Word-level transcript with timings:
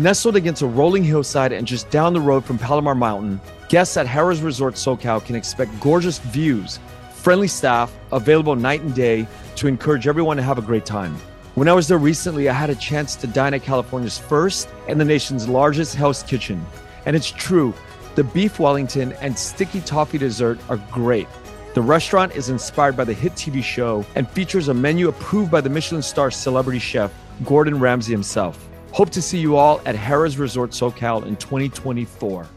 Nestled 0.00 0.34
against 0.34 0.62
a 0.62 0.66
rolling 0.66 1.04
hillside 1.04 1.52
and 1.52 1.66
just 1.66 1.90
down 1.90 2.14
the 2.14 2.20
road 2.22 2.42
from 2.42 2.56
Palomar 2.56 2.94
Mountain, 2.94 3.38
guests 3.68 3.98
at 3.98 4.06
Harrah's 4.06 4.40
Resort 4.40 4.76
SoCal 4.76 5.22
can 5.22 5.36
expect 5.36 5.78
gorgeous 5.78 6.18
views, 6.18 6.78
friendly 7.12 7.46
staff, 7.46 7.94
available 8.10 8.56
night 8.56 8.80
and 8.80 8.94
day 8.94 9.28
to 9.56 9.66
encourage 9.68 10.06
everyone 10.06 10.38
to 10.38 10.42
have 10.42 10.56
a 10.56 10.62
great 10.62 10.86
time. 10.86 11.14
When 11.54 11.68
I 11.68 11.74
was 11.74 11.86
there 11.86 11.98
recently, 11.98 12.48
I 12.48 12.54
had 12.54 12.70
a 12.70 12.74
chance 12.76 13.14
to 13.16 13.26
dine 13.26 13.52
at 13.52 13.62
California's 13.62 14.16
first 14.16 14.70
and 14.88 14.98
the 14.98 15.04
nation's 15.04 15.50
largest 15.50 15.96
Hell's 15.96 16.22
Kitchen. 16.22 16.64
And 17.04 17.14
it's 17.14 17.30
true, 17.30 17.74
the 18.14 18.24
beef 18.24 18.58
Wellington 18.58 19.12
and 19.20 19.38
sticky 19.38 19.82
toffee 19.82 20.16
dessert 20.16 20.58
are 20.70 20.78
great. 20.90 21.28
The 21.74 21.82
restaurant 21.82 22.34
is 22.34 22.48
inspired 22.48 22.96
by 22.96 23.04
the 23.04 23.12
hit 23.12 23.34
TV 23.34 23.62
show 23.62 24.06
and 24.14 24.26
features 24.30 24.68
a 24.68 24.72
menu 24.72 25.08
approved 25.08 25.50
by 25.50 25.60
the 25.60 25.68
Michelin 25.68 26.00
star 26.00 26.30
celebrity 26.30 26.78
chef 26.78 27.12
Gordon 27.44 27.78
Ramsay 27.78 28.12
himself. 28.12 28.69
Hope 28.92 29.10
to 29.10 29.22
see 29.22 29.38
you 29.38 29.56
all 29.56 29.80
at 29.86 29.94
Harrah's 29.94 30.36
Resort 30.36 30.70
SoCal 30.70 31.24
in 31.24 31.36
2024. 31.36 32.48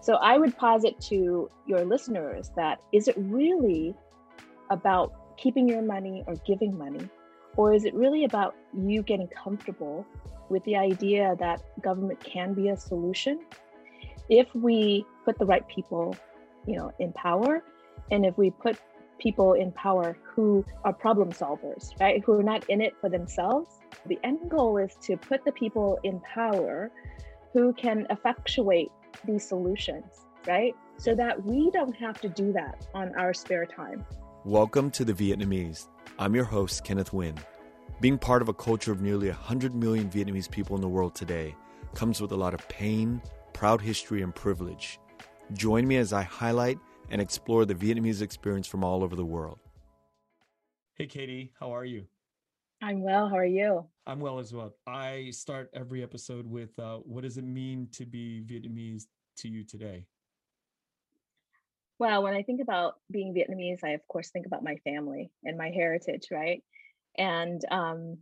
So 0.00 0.14
I 0.14 0.38
would 0.38 0.56
posit 0.56 0.98
to 1.02 1.50
your 1.66 1.84
listeners 1.84 2.50
that 2.56 2.80
is 2.92 3.08
it 3.08 3.14
really 3.18 3.94
about 4.70 5.36
keeping 5.36 5.68
your 5.68 5.82
money 5.82 6.24
or 6.26 6.34
giving 6.46 6.76
money? 6.76 7.08
Or 7.56 7.74
is 7.74 7.84
it 7.84 7.92
really 7.92 8.24
about 8.24 8.54
you 8.72 9.02
getting 9.02 9.28
comfortable 9.28 10.06
with 10.48 10.64
the 10.64 10.76
idea 10.76 11.36
that 11.38 11.62
government 11.82 12.20
can 12.20 12.54
be 12.54 12.70
a 12.70 12.76
solution 12.76 13.40
if 14.30 14.46
we 14.54 15.04
put 15.24 15.38
the 15.38 15.44
right 15.44 15.66
people, 15.68 16.16
you 16.66 16.76
know, 16.76 16.92
in 16.98 17.12
power 17.12 17.62
and 18.10 18.24
if 18.24 18.36
we 18.38 18.50
put 18.50 18.78
people 19.18 19.54
in 19.54 19.72
power 19.72 20.16
who 20.22 20.64
are 20.84 20.92
problem 20.92 21.32
solvers, 21.32 21.98
right? 22.00 22.22
Who 22.24 22.38
are 22.38 22.42
not 22.42 22.68
in 22.70 22.80
it 22.80 22.94
for 23.00 23.10
themselves. 23.10 23.77
The 24.08 24.18
end 24.24 24.48
goal 24.48 24.78
is 24.78 24.96
to 25.02 25.18
put 25.18 25.44
the 25.44 25.52
people 25.52 25.98
in 26.02 26.18
power 26.20 26.90
who 27.52 27.74
can 27.74 28.06
effectuate 28.08 28.88
these 29.26 29.46
solutions, 29.46 30.24
right? 30.46 30.74
So 30.96 31.14
that 31.14 31.44
we 31.44 31.70
don't 31.72 31.94
have 31.96 32.18
to 32.22 32.28
do 32.30 32.50
that 32.54 32.86
on 32.94 33.14
our 33.16 33.34
spare 33.34 33.66
time. 33.66 34.06
Welcome 34.46 34.90
to 34.92 35.04
The 35.04 35.12
Vietnamese. 35.12 35.88
I'm 36.18 36.34
your 36.34 36.44
host, 36.46 36.84
Kenneth 36.84 37.10
Nguyen. 37.10 37.36
Being 38.00 38.16
part 38.16 38.40
of 38.40 38.48
a 38.48 38.54
culture 38.54 38.92
of 38.92 39.02
nearly 39.02 39.28
100 39.28 39.74
million 39.74 40.08
Vietnamese 40.08 40.50
people 40.50 40.74
in 40.74 40.80
the 40.80 40.88
world 40.88 41.14
today 41.14 41.54
comes 41.94 42.22
with 42.22 42.32
a 42.32 42.36
lot 42.36 42.54
of 42.54 42.66
pain, 42.70 43.20
proud 43.52 43.82
history, 43.82 44.22
and 44.22 44.34
privilege. 44.34 44.98
Join 45.52 45.86
me 45.86 45.98
as 45.98 46.14
I 46.14 46.22
highlight 46.22 46.78
and 47.10 47.20
explore 47.20 47.66
the 47.66 47.74
Vietnamese 47.74 48.22
experience 48.22 48.66
from 48.66 48.82
all 48.82 49.04
over 49.04 49.16
the 49.16 49.26
world. 49.26 49.58
Hey, 50.94 51.06
Katie, 51.08 51.52
how 51.60 51.74
are 51.76 51.84
you? 51.84 52.06
I'm 52.80 53.02
well. 53.02 53.28
How 53.28 53.36
are 53.38 53.44
you? 53.44 53.86
I'm 54.08 54.20
well 54.20 54.38
as 54.38 54.54
well. 54.54 54.74
I 54.86 55.28
start 55.32 55.68
every 55.74 56.02
episode 56.02 56.46
with 56.46 56.76
uh, 56.78 56.96
what 56.96 57.24
does 57.24 57.36
it 57.36 57.44
mean 57.44 57.88
to 57.92 58.06
be 58.06 58.42
Vietnamese 58.42 59.04
to 59.36 59.48
you 59.48 59.64
today? 59.64 60.06
Well, 61.98 62.22
when 62.22 62.32
I 62.32 62.42
think 62.42 62.62
about 62.62 62.94
being 63.10 63.34
Vietnamese, 63.34 63.84
I 63.84 63.90
of 63.90 64.00
course 64.08 64.30
think 64.30 64.46
about 64.46 64.64
my 64.64 64.76
family 64.76 65.30
and 65.44 65.58
my 65.58 65.68
heritage, 65.68 66.28
right? 66.30 66.62
And 67.18 67.62
um, 67.70 68.16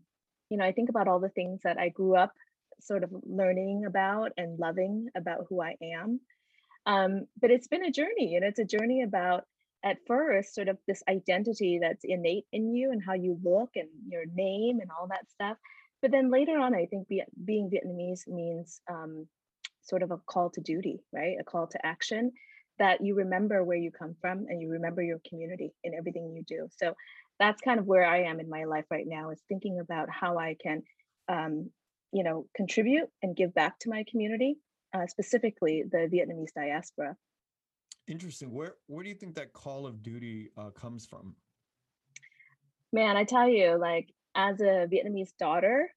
you 0.51 0.57
know, 0.57 0.65
I 0.65 0.73
think 0.73 0.89
about 0.89 1.07
all 1.07 1.21
the 1.21 1.29
things 1.29 1.61
that 1.63 1.79
I 1.79 1.91
grew 1.91 2.17
up 2.17 2.33
sort 2.81 3.05
of 3.05 3.11
learning 3.23 3.85
about 3.87 4.33
and 4.37 4.59
loving 4.59 5.07
about 5.17 5.47
who 5.49 5.63
I 5.63 5.77
am. 5.95 6.21
Um, 6.85 7.27
but 7.41 7.53
it's 7.53 7.69
been 7.69 7.85
a 7.85 7.93
journey, 7.93 8.35
and 8.35 8.45
it's 8.45 8.59
a 8.59 8.65
journey 8.65 9.03
about 9.03 9.45
at 9.87 9.99
first 10.05 10.53
sort 10.53 10.69
of 10.69 10.77
this 10.89 11.03
identity 11.09 11.79
that's 11.81 12.05
innate 12.05 12.45
in 12.53 12.75
you 12.75 12.91
and 12.91 13.01
how 13.07 13.15
you 13.15 13.39
look 13.45 13.71
and 13.77 13.89
your 14.09 14.25
name 14.35 14.81
and 14.81 14.91
all 14.91 15.07
that 15.07 15.31
stuff. 15.31 15.57
But 16.03 16.11
then 16.11 16.29
later 16.29 16.59
on, 16.59 16.75
I 16.75 16.87
think 16.87 17.07
be, 17.07 17.23
being 17.45 17.71
Vietnamese 17.71 18.27
means 18.27 18.81
um, 18.91 19.29
sort 19.83 20.03
of 20.03 20.11
a 20.11 20.19
call 20.19 20.51
to 20.51 20.61
duty, 20.61 20.99
right? 21.13 21.37
A 21.41 21.45
call 21.45 21.69
to 21.69 21.87
action 21.87 22.33
that 22.81 23.01
you 23.01 23.15
remember 23.15 23.63
where 23.63 23.77
you 23.77 23.93
come 23.93 24.17
from 24.21 24.47
and 24.49 24.61
you 24.61 24.69
remember 24.71 25.03
your 25.03 25.21
community 25.29 25.73
in 25.85 25.95
everything 25.95 26.33
you 26.35 26.43
do. 26.43 26.69
So 26.77 26.95
that's 27.39 27.61
kind 27.63 27.79
of 27.79 27.87
where 27.87 28.05
I 28.05 28.25
am 28.25 28.41
in 28.41 28.51
my 28.51 28.65
life 28.65 28.87
right 28.91 29.07
now 29.07 29.31
is 29.31 29.41
thinking 29.49 29.79
about 29.79 30.09
how 30.11 30.37
I 30.37 30.57
can, 30.61 30.83
um, 31.29 31.71
you 32.13 32.25
know, 32.25 32.47
contribute 32.57 33.09
and 33.23 33.37
give 33.37 33.55
back 33.55 33.79
to 33.81 33.91
my 33.91 34.05
community, 34.11 34.57
uh, 34.93 35.07
specifically 35.07 35.85
the 35.89 36.09
Vietnamese 36.13 36.53
diaspora. 36.57 37.17
Interesting. 38.09 38.53
Where 38.53 38.75
where 38.87 39.03
do 39.03 39.09
you 39.09 39.17
think 39.17 39.35
that 39.35 39.53
call 39.53 39.87
of 39.87 40.03
duty 40.03 40.51
uh, 40.57 40.71
comes 40.71 41.07
from? 41.07 41.35
Man, 42.93 43.17
I 43.17 43.25
tell 43.25 43.49
you, 43.49 43.77
like 43.79 44.09
as 44.35 44.61
a 44.61 44.87
Vietnamese 44.87 45.37
daughter, 45.39 45.91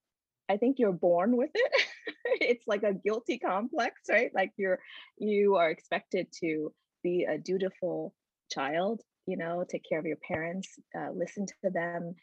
I 0.49 0.57
think 0.57 0.79
you're 0.79 0.91
born 0.91 1.37
with 1.37 1.51
it. 1.53 1.83
it's 2.41 2.67
like 2.67 2.83
a 2.83 2.93
guilty 2.93 3.37
complex, 3.37 4.01
right? 4.09 4.31
Like 4.33 4.51
you're 4.57 4.79
you 5.17 5.55
are 5.55 5.69
expected 5.69 6.27
to 6.41 6.73
be 7.03 7.25
a 7.29 7.37
dutiful 7.37 8.13
child, 8.51 9.01
you 9.27 9.37
know, 9.37 9.63
take 9.69 9.83
care 9.87 9.99
of 9.99 10.05
your 10.05 10.17
parents, 10.27 10.79
uh, 10.97 11.11
listen 11.13 11.45
to 11.45 11.69
them, 11.69 12.15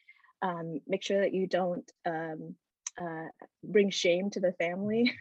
um, 0.42 0.80
make 0.86 1.02
sure 1.04 1.20
that 1.20 1.32
you 1.32 1.46
don't 1.46 1.90
um, 2.04 2.56
uh, 3.00 3.28
bring 3.62 3.90
shame 3.90 4.30
to 4.30 4.40
the 4.40 4.52
family. 4.52 5.12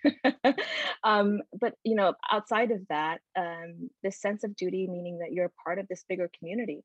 um, 1.03 1.41
but 1.59 1.74
you 1.84 1.96
know, 1.96 2.13
outside 2.31 2.72
of 2.72 2.81
that, 2.90 3.19
um, 3.38 3.90
this 4.03 4.19
sense 4.22 4.44
of 4.44 4.56
duty, 4.56 4.88
meaning 4.88 5.19
that 5.19 5.31
you're 5.31 5.52
part 5.63 5.80
of 5.80 5.88
this 5.88 6.06
bigger 6.08 6.30
community, 6.40 6.84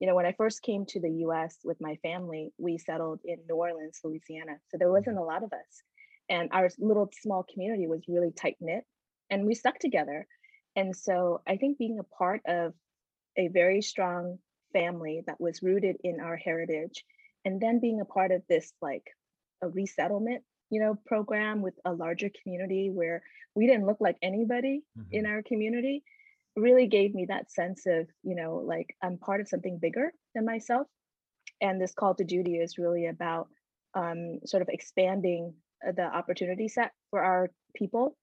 you 0.00 0.06
know, 0.06 0.14
when 0.14 0.26
I 0.26 0.32
first 0.32 0.62
came 0.62 0.86
to 0.86 1.00
the 1.00 1.10
US 1.26 1.58
with 1.62 1.76
my 1.80 1.96
family, 1.96 2.52
we 2.58 2.78
settled 2.78 3.20
in 3.24 3.36
New 3.48 3.56
Orleans, 3.56 4.00
Louisiana. 4.02 4.56
So 4.68 4.78
there 4.78 4.90
wasn't 4.90 5.18
a 5.18 5.22
lot 5.22 5.44
of 5.44 5.52
us. 5.52 5.82
And 6.28 6.48
our 6.52 6.70
little 6.78 7.10
small 7.20 7.44
community 7.52 7.86
was 7.86 8.02
really 8.08 8.30
tight 8.32 8.56
knit 8.60 8.84
and 9.30 9.44
we 9.44 9.54
stuck 9.54 9.78
together. 9.78 10.26
And 10.74 10.96
so 10.96 11.42
I 11.46 11.56
think 11.56 11.76
being 11.76 11.98
a 11.98 12.04
part 12.04 12.40
of 12.46 12.72
a 13.36 13.48
very 13.48 13.82
strong 13.82 14.38
family 14.72 15.22
that 15.26 15.40
was 15.40 15.62
rooted 15.62 15.96
in 16.02 16.20
our 16.20 16.36
heritage 16.36 17.04
and 17.44 17.60
then 17.60 17.80
being 17.80 18.00
a 18.00 18.04
part 18.04 18.30
of 18.30 18.42
this 18.48 18.72
like 18.80 19.04
a 19.62 19.68
resettlement 19.68 20.42
you 20.70 20.80
know 20.80 20.96
program 21.06 21.62
with 21.62 21.74
a 21.84 21.92
larger 21.92 22.30
community 22.42 22.90
where 22.90 23.22
we 23.54 23.66
didn't 23.66 23.86
look 23.86 23.98
like 24.00 24.16
anybody 24.22 24.82
mm-hmm. 24.98 25.08
in 25.12 25.26
our 25.26 25.42
community 25.42 26.02
really 26.56 26.86
gave 26.86 27.14
me 27.14 27.26
that 27.26 27.50
sense 27.50 27.86
of 27.86 28.06
you 28.22 28.34
know 28.34 28.56
like 28.56 28.96
i'm 29.02 29.18
part 29.18 29.40
of 29.40 29.48
something 29.48 29.78
bigger 29.78 30.12
than 30.34 30.44
myself 30.44 30.86
and 31.60 31.80
this 31.80 31.92
call 31.92 32.14
to 32.14 32.24
duty 32.24 32.56
is 32.56 32.78
really 32.78 33.06
about 33.06 33.48
um, 33.94 34.38
sort 34.46 34.62
of 34.62 34.68
expanding 34.68 35.52
uh, 35.86 35.92
the 35.92 36.04
opportunity 36.04 36.68
set 36.68 36.92
for 37.10 37.22
our 37.22 37.50
people 37.74 38.16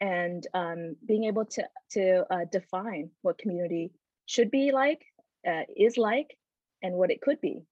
and 0.00 0.46
um, 0.52 0.94
being 1.06 1.24
able 1.24 1.44
to 1.44 1.64
to 1.90 2.24
uh, 2.30 2.44
define 2.52 3.10
what 3.22 3.38
community 3.38 3.92
should 4.26 4.50
be 4.50 4.72
like 4.72 5.02
uh, 5.48 5.62
is 5.76 5.96
like 5.96 6.36
and 6.82 6.94
what 6.94 7.10
it 7.10 7.20
could 7.20 7.40
be 7.40 7.62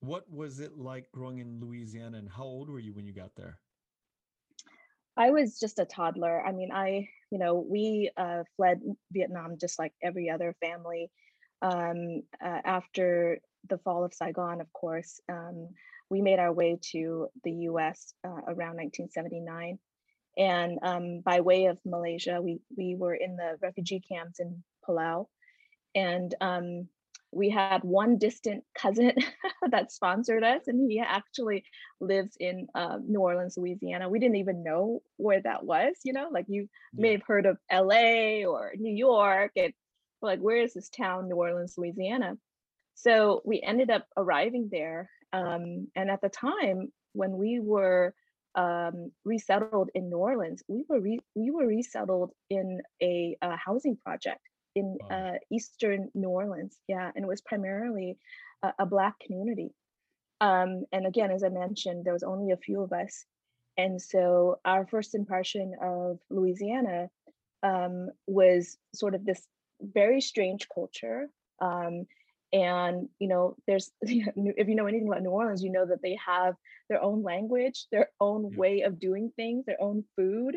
what 0.00 0.30
was 0.30 0.60
it 0.60 0.78
like 0.78 1.10
growing 1.12 1.38
in 1.38 1.60
louisiana 1.60 2.18
and 2.18 2.28
how 2.28 2.44
old 2.44 2.68
were 2.68 2.78
you 2.78 2.92
when 2.92 3.06
you 3.06 3.12
got 3.12 3.34
there 3.36 3.58
I 5.16 5.30
was 5.32 5.58
just 5.58 5.78
a 5.78 5.84
toddler. 5.84 6.40
I 6.40 6.52
mean, 6.52 6.70
I, 6.72 7.08
you 7.30 7.38
know, 7.38 7.56
we 7.68 8.10
uh, 8.16 8.44
fled 8.56 8.80
Vietnam 9.12 9.58
just 9.60 9.78
like 9.78 9.92
every 10.02 10.30
other 10.30 10.54
family 10.60 11.10
um, 11.62 12.22
uh, 12.42 12.60
after 12.64 13.38
the 13.68 13.78
fall 13.78 14.04
of 14.04 14.14
Saigon, 14.14 14.60
of 14.60 14.72
course, 14.72 15.20
um, 15.28 15.68
we 16.08 16.22
made 16.22 16.38
our 16.38 16.52
way 16.52 16.78
to 16.92 17.28
the 17.44 17.52
US 17.68 18.14
uh, 18.24 18.28
around 18.48 18.76
1979. 18.76 19.78
And 20.38 20.78
um, 20.82 21.20
by 21.20 21.40
way 21.40 21.66
of 21.66 21.78
Malaysia, 21.84 22.40
we, 22.40 22.60
we 22.76 22.96
were 22.96 23.14
in 23.14 23.36
the 23.36 23.56
refugee 23.60 24.00
camps 24.00 24.40
in 24.40 24.62
Palau. 24.88 25.26
And 25.94 26.34
um, 26.40 26.88
we 27.32 27.48
had 27.48 27.82
one 27.84 28.18
distant 28.18 28.64
cousin 28.74 29.12
that 29.70 29.92
sponsored 29.92 30.42
us, 30.42 30.62
and 30.66 30.90
he 30.90 31.00
actually 31.00 31.64
lives 32.00 32.36
in 32.40 32.66
uh, 32.74 32.98
New 33.06 33.20
Orleans, 33.20 33.56
Louisiana. 33.56 34.08
We 34.08 34.18
didn't 34.18 34.36
even 34.36 34.62
know 34.62 35.02
where 35.16 35.40
that 35.42 35.64
was, 35.64 35.94
you 36.04 36.12
know, 36.12 36.28
like 36.30 36.46
you 36.48 36.68
yeah. 36.92 37.02
may 37.02 37.12
have 37.12 37.22
heard 37.26 37.46
of 37.46 37.58
LA 37.72 38.44
or 38.44 38.72
New 38.76 38.94
York, 38.94 39.52
and 39.56 39.72
like, 40.22 40.40
where 40.40 40.62
is 40.62 40.74
this 40.74 40.88
town, 40.88 41.28
New 41.28 41.36
Orleans, 41.36 41.74
Louisiana? 41.78 42.36
So 42.94 43.40
we 43.44 43.62
ended 43.62 43.90
up 43.90 44.06
arriving 44.16 44.68
there. 44.70 45.08
Um, 45.32 45.88
and 45.94 46.10
at 46.10 46.20
the 46.20 46.28
time 46.28 46.92
when 47.12 47.32
we 47.32 47.60
were 47.60 48.14
um, 48.56 49.12
resettled 49.24 49.90
in 49.94 50.10
New 50.10 50.18
Orleans, 50.18 50.62
we 50.68 50.84
were 50.88 51.00
re- 51.00 51.20
we 51.34 51.50
were 51.50 51.66
resettled 51.66 52.32
in 52.50 52.82
a, 53.00 53.36
a 53.40 53.56
housing 53.56 53.96
project 53.96 54.40
in 54.74 54.98
wow. 55.00 55.32
uh, 55.34 55.38
eastern 55.50 56.10
New 56.14 56.28
Orleans. 56.28 56.76
Yeah, 56.88 57.10
and 57.14 57.24
it 57.24 57.28
was 57.28 57.40
primarily 57.40 58.18
a, 58.62 58.72
a 58.80 58.86
black 58.86 59.18
community. 59.20 59.74
Um, 60.40 60.84
and 60.92 61.06
again, 61.06 61.30
as 61.30 61.44
I 61.44 61.48
mentioned, 61.48 62.04
there 62.04 62.12
was 62.12 62.22
only 62.22 62.52
a 62.52 62.56
few 62.56 62.82
of 62.82 62.92
us, 62.92 63.24
and 63.76 64.00
so 64.00 64.60
our 64.64 64.86
first 64.86 65.14
impression 65.14 65.74
of 65.82 66.18
Louisiana 66.30 67.10
um, 67.62 68.10
was 68.26 68.78
sort 68.94 69.14
of 69.14 69.24
this 69.24 69.46
very 69.80 70.20
strange 70.20 70.68
culture. 70.72 71.28
Um, 71.60 72.06
and 72.52 73.08
you 73.18 73.28
know 73.28 73.56
there's 73.66 73.90
if 74.02 74.68
you 74.68 74.74
know 74.74 74.86
anything 74.86 75.08
about 75.08 75.22
new 75.22 75.30
orleans 75.30 75.62
you 75.62 75.70
know 75.70 75.86
that 75.86 76.02
they 76.02 76.18
have 76.24 76.54
their 76.88 77.02
own 77.02 77.22
language 77.22 77.86
their 77.92 78.08
own 78.20 78.54
way 78.56 78.80
of 78.80 78.98
doing 78.98 79.30
things 79.36 79.64
their 79.66 79.80
own 79.80 80.04
food 80.16 80.56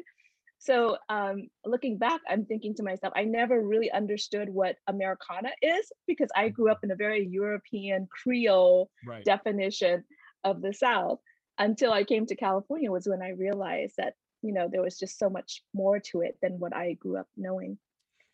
so 0.64 0.98
um, 1.10 1.48
looking 1.66 1.98
back 1.98 2.22
i'm 2.30 2.46
thinking 2.46 2.74
to 2.74 2.84
myself 2.84 3.14
i 3.16 3.24
never 3.24 3.62
really 3.62 3.92
understood 3.92 4.50
what 4.50 4.76
americana 4.88 5.50
is 5.62 5.92
because 6.08 6.30
i 6.36 6.50
grew 6.50 6.72
up 6.72 6.80
in 6.84 6.92
a 6.92 6.96
very 6.96 7.28
european 7.28 8.08
creole 8.12 8.90
right. 9.06 9.26
definition 9.26 10.04
of 10.44 10.62
the 10.62 10.74
south 10.74 11.20
until 11.60 11.92
i 11.92 12.04
came 12.04 12.26
to 12.26 12.36
california 12.36 12.92
was 12.92 13.08
when 13.08 13.22
i 13.22 13.30
realized 13.30 13.96
that 13.98 14.14
you 14.42 14.54
know 14.54 14.68
there 14.72 14.82
was 14.82 14.98
just 14.98 15.18
so 15.20 15.30
much 15.30 15.64
more 15.74 16.00
to 16.00 16.22
it 16.22 16.38
than 16.42 16.60
what 16.60 16.76
i 16.76 16.94
grew 16.94 17.18
up 17.18 17.28
knowing 17.38 17.78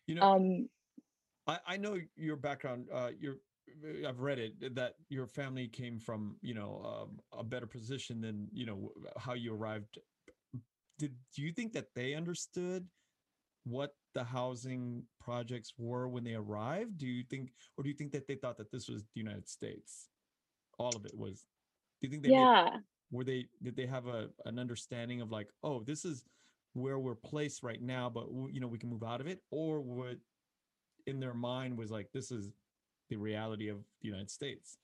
you 0.06 0.14
know 0.14 0.22
um, 0.22 0.68
I, 1.46 1.58
I 1.66 1.76
know 1.76 1.98
your 2.16 2.36
background. 2.36 2.86
Uh, 2.92 3.10
your 3.18 3.36
I've 4.06 4.20
read 4.20 4.38
it 4.38 4.74
that 4.74 4.94
your 5.08 5.26
family 5.26 5.68
came 5.68 5.98
from 5.98 6.36
you 6.42 6.54
know 6.54 6.82
um, 6.84 7.20
a 7.38 7.44
better 7.44 7.66
position 7.66 8.20
than 8.20 8.48
you 8.52 8.66
know 8.66 8.92
how 9.18 9.34
you 9.34 9.54
arrived. 9.54 9.98
Did 11.00 11.14
do 11.34 11.42
you 11.42 11.52
think 11.52 11.72
that 11.72 11.86
they 11.94 12.14
understood 12.14 12.86
what 13.64 13.94
the 14.14 14.22
housing 14.24 15.04
projects 15.20 15.72
were 15.78 16.08
when 16.08 16.24
they 16.24 16.34
arrived? 16.34 16.98
Do 16.98 17.06
you 17.06 17.24
think, 17.24 17.52
or 17.76 17.82
do 17.82 17.90
you 17.90 17.96
think 17.96 18.12
that 18.12 18.26
they 18.26 18.34
thought 18.34 18.58
that 18.58 18.70
this 18.70 18.88
was 18.88 19.02
the 19.02 19.20
United 19.20 19.48
States? 19.48 20.08
All 20.78 20.94
of 20.94 21.06
it 21.06 21.16
was. 21.16 21.46
Do 22.00 22.06
you 22.06 22.10
think 22.10 22.22
they? 22.22 22.30
Yeah. 22.30 22.68
Made, 22.72 22.80
were 23.10 23.24
they? 23.24 23.46
Did 23.62 23.76
they 23.76 23.86
have 23.86 24.06
a 24.06 24.28
an 24.44 24.58
understanding 24.58 25.22
of 25.22 25.30
like, 25.30 25.48
oh, 25.62 25.82
this 25.82 26.04
is 26.04 26.24
where 26.74 26.98
we're 26.98 27.14
placed 27.14 27.62
right 27.62 27.82
now, 27.82 28.10
but 28.10 28.28
you 28.52 28.60
know 28.60 28.68
we 28.68 28.78
can 28.78 28.90
move 28.90 29.02
out 29.02 29.20
of 29.20 29.26
it, 29.26 29.40
or 29.50 29.80
would 29.80 30.20
in 31.06 31.18
their 31.18 31.34
mind 31.34 31.78
was 31.78 31.90
like, 31.90 32.08
this 32.12 32.30
is 32.30 32.50
the 33.08 33.16
reality 33.16 33.68
of 33.68 33.78
the 34.02 34.08
United 34.08 34.30
States? 34.30 34.78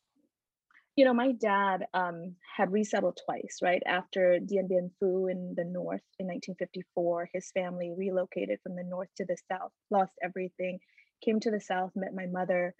You 0.96 1.04
know, 1.04 1.14
my 1.14 1.32
dad 1.32 1.86
um, 1.92 2.36
had 2.56 2.72
resettled 2.72 3.20
twice, 3.24 3.58
right? 3.62 3.82
After 3.86 4.38
Dien 4.38 4.66
Bien 4.66 4.90
Phu 5.00 5.30
in 5.30 5.54
the 5.54 5.64
north 5.64 6.02
in 6.18 6.26
1954, 6.26 7.28
his 7.32 7.50
family 7.50 7.92
relocated 7.96 8.60
from 8.62 8.76
the 8.76 8.82
north 8.82 9.10
to 9.16 9.26
the 9.26 9.36
south, 9.50 9.72
lost 9.90 10.12
everything, 10.22 10.78
came 11.22 11.38
to 11.40 11.50
the 11.50 11.60
south, 11.60 11.92
met 11.94 12.14
my 12.14 12.26
mother, 12.26 12.74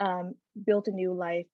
um, 0.00 0.34
built 0.64 0.88
a 0.88 0.92
new 0.92 1.12
life. 1.12 1.46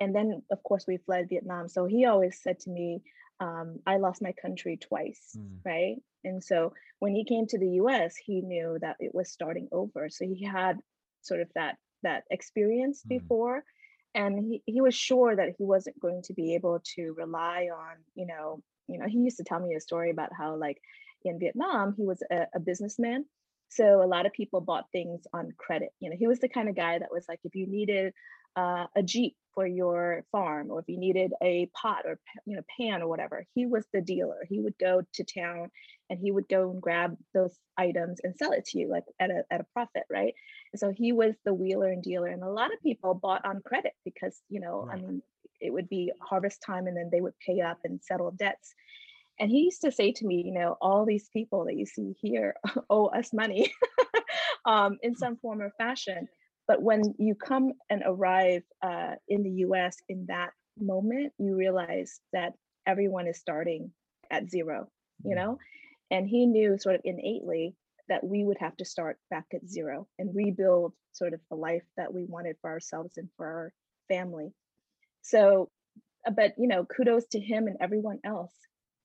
And 0.00 0.14
then, 0.14 0.42
of 0.50 0.62
course, 0.62 0.84
we 0.86 0.98
fled 0.98 1.28
Vietnam. 1.30 1.68
So 1.68 1.86
he 1.86 2.04
always 2.04 2.40
said 2.42 2.60
to 2.60 2.70
me, 2.70 3.00
um, 3.40 3.78
I 3.86 3.96
lost 3.96 4.22
my 4.22 4.32
country 4.32 4.76
twice, 4.76 5.36
mm. 5.36 5.58
right? 5.64 5.96
And 6.24 6.42
so 6.42 6.72
when 6.98 7.14
he 7.14 7.24
came 7.24 7.46
to 7.46 7.58
the 7.58 7.80
US, 7.82 8.16
he 8.16 8.40
knew 8.40 8.78
that 8.80 8.96
it 9.00 9.14
was 9.14 9.30
starting 9.30 9.68
over. 9.72 10.08
So 10.08 10.24
he 10.24 10.44
had 10.44 10.78
sort 11.22 11.40
of 11.40 11.48
that 11.54 11.76
that 12.02 12.24
experience 12.30 13.02
mm. 13.04 13.08
before. 13.18 13.64
And 14.14 14.38
he, 14.38 14.62
he 14.66 14.80
was 14.80 14.94
sure 14.94 15.34
that 15.34 15.54
he 15.58 15.64
wasn't 15.64 15.98
going 16.00 16.22
to 16.22 16.34
be 16.34 16.54
able 16.54 16.80
to 16.96 17.14
rely 17.16 17.68
on, 17.74 17.96
you 18.14 18.26
know, 18.26 18.62
you 18.86 18.98
know, 18.98 19.06
he 19.06 19.18
used 19.18 19.38
to 19.38 19.44
tell 19.44 19.60
me 19.60 19.74
a 19.74 19.80
story 19.80 20.10
about 20.10 20.30
how 20.36 20.56
like 20.56 20.80
in 21.24 21.38
Vietnam, 21.38 21.94
he 21.96 22.04
was 22.04 22.22
a, 22.30 22.46
a 22.54 22.60
businessman. 22.60 23.24
So 23.70 24.02
a 24.02 24.06
lot 24.06 24.26
of 24.26 24.32
people 24.32 24.60
bought 24.60 24.84
things 24.92 25.26
on 25.32 25.52
credit. 25.58 25.88
You 25.98 26.10
know, 26.10 26.16
he 26.18 26.28
was 26.28 26.38
the 26.38 26.48
kind 26.48 26.68
of 26.68 26.76
guy 26.76 26.98
that 26.98 27.10
was 27.10 27.24
like, 27.28 27.40
if 27.44 27.54
you 27.54 27.66
needed 27.66 28.12
uh, 28.56 28.86
a 28.94 29.02
Jeep 29.02 29.36
for 29.54 29.66
your 29.66 30.24
farm 30.32 30.70
or 30.70 30.80
if 30.80 30.88
you 30.88 30.98
needed 30.98 31.32
a 31.42 31.70
pot 31.80 32.02
or 32.04 32.18
you 32.46 32.56
know 32.56 32.62
pan 32.78 33.02
or 33.02 33.08
whatever 33.08 33.46
he 33.54 33.66
was 33.66 33.86
the 33.92 34.00
dealer. 34.00 34.44
He 34.48 34.60
would 34.60 34.76
go 34.78 35.02
to 35.14 35.24
town 35.24 35.70
and 36.10 36.18
he 36.18 36.30
would 36.30 36.48
go 36.48 36.70
and 36.70 36.82
grab 36.82 37.16
those 37.32 37.56
items 37.78 38.20
and 38.22 38.36
sell 38.36 38.52
it 38.52 38.66
to 38.66 38.78
you 38.78 38.88
like 38.88 39.04
at 39.20 39.30
a, 39.30 39.44
at 39.50 39.60
a 39.60 39.66
profit 39.72 40.04
right? 40.10 40.34
And 40.72 40.80
so 40.80 40.92
he 40.92 41.12
was 41.12 41.34
the 41.44 41.54
wheeler 41.54 41.88
and 41.88 42.02
dealer 42.02 42.28
and 42.28 42.42
a 42.42 42.50
lot 42.50 42.72
of 42.72 42.82
people 42.82 43.14
bought 43.14 43.44
on 43.44 43.62
credit 43.64 43.92
because 44.04 44.40
you 44.48 44.60
know 44.60 44.84
right. 44.86 44.98
i 44.98 45.00
mean 45.00 45.22
it 45.60 45.72
would 45.72 45.88
be 45.88 46.12
harvest 46.20 46.62
time 46.62 46.86
and 46.86 46.96
then 46.96 47.08
they 47.10 47.20
would 47.20 47.38
pay 47.44 47.60
up 47.60 47.78
and 47.84 48.02
settle 48.02 48.30
debts. 48.32 48.74
And 49.40 49.50
he 49.50 49.62
used 49.62 49.80
to 49.82 49.92
say 49.92 50.12
to 50.12 50.26
me 50.26 50.42
you 50.44 50.52
know 50.52 50.76
all 50.80 51.04
these 51.04 51.28
people 51.32 51.64
that 51.66 51.76
you 51.76 51.86
see 51.86 52.14
here 52.20 52.54
owe 52.90 53.06
us 53.06 53.32
money 53.32 53.72
um, 54.66 54.98
in 55.02 55.14
some 55.14 55.36
form 55.36 55.62
or 55.62 55.72
fashion 55.78 56.28
but 56.66 56.82
when 56.82 57.14
you 57.18 57.34
come 57.34 57.72
and 57.90 58.02
arrive 58.04 58.62
uh, 58.82 59.14
in 59.28 59.42
the 59.42 59.50
US 59.66 59.96
in 60.08 60.26
that 60.28 60.50
moment, 60.78 61.32
you 61.38 61.56
realize 61.56 62.20
that 62.32 62.54
everyone 62.86 63.26
is 63.26 63.38
starting 63.38 63.92
at 64.30 64.50
zero, 64.50 64.88
you 65.22 65.34
mm-hmm. 65.34 65.44
know? 65.44 65.58
And 66.10 66.28
he 66.28 66.46
knew 66.46 66.78
sort 66.78 66.96
of 66.96 67.00
innately 67.04 67.74
that 68.08 68.24
we 68.24 68.44
would 68.44 68.58
have 68.58 68.76
to 68.76 68.84
start 68.84 69.18
back 69.30 69.46
at 69.52 69.66
zero 69.66 70.06
and 70.18 70.34
rebuild 70.34 70.92
sort 71.12 71.32
of 71.32 71.40
the 71.50 71.56
life 71.56 71.84
that 71.96 72.12
we 72.12 72.24
wanted 72.24 72.56
for 72.60 72.70
ourselves 72.70 73.16
and 73.16 73.28
for 73.36 73.46
our 73.46 73.72
family. 74.08 74.52
So, 75.22 75.70
uh, 76.26 76.30
but 76.30 76.54
you 76.58 76.68
know, 76.68 76.84
kudos 76.84 77.26
to 77.32 77.40
him 77.40 77.66
and 77.66 77.76
everyone 77.80 78.20
else 78.24 78.54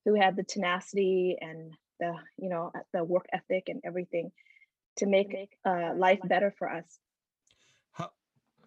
who 0.04 0.14
had 0.14 0.36
the 0.36 0.44
tenacity 0.44 1.36
and 1.40 1.72
the, 1.98 2.14
you 2.38 2.48
know, 2.48 2.70
uh, 2.74 2.80
the 2.92 3.04
work 3.04 3.26
ethic 3.32 3.64
and 3.68 3.80
everything 3.84 4.30
to 4.96 5.06
make 5.06 5.34
uh, 5.64 5.94
life 5.94 6.20
better 6.24 6.54
for 6.58 6.70
us 6.70 6.98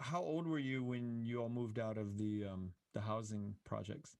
how 0.03 0.22
old 0.22 0.45
were 0.45 0.60
you 0.60 0.83
when 0.83 1.24
you 1.24 1.41
all 1.41 1.50
moved 1.50 1.79
out 1.79 1.98
of 1.98 2.17
the 2.17 2.45
um, 2.51 2.72
the 2.93 3.01
housing 3.01 3.55
projects? 3.65 4.15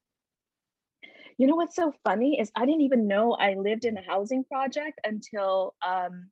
You 1.38 1.48
know 1.48 1.56
what's 1.56 1.76
so 1.76 1.94
funny 2.04 2.40
is 2.40 2.52
I 2.56 2.66
didn't 2.66 2.82
even 2.82 3.08
know 3.08 3.34
I 3.34 3.56
lived 3.56 3.86
in 3.86 3.98
a 3.98 4.02
housing 4.02 4.44
project 4.46 5.02
until 5.04 5.76
um, 5.86 6.30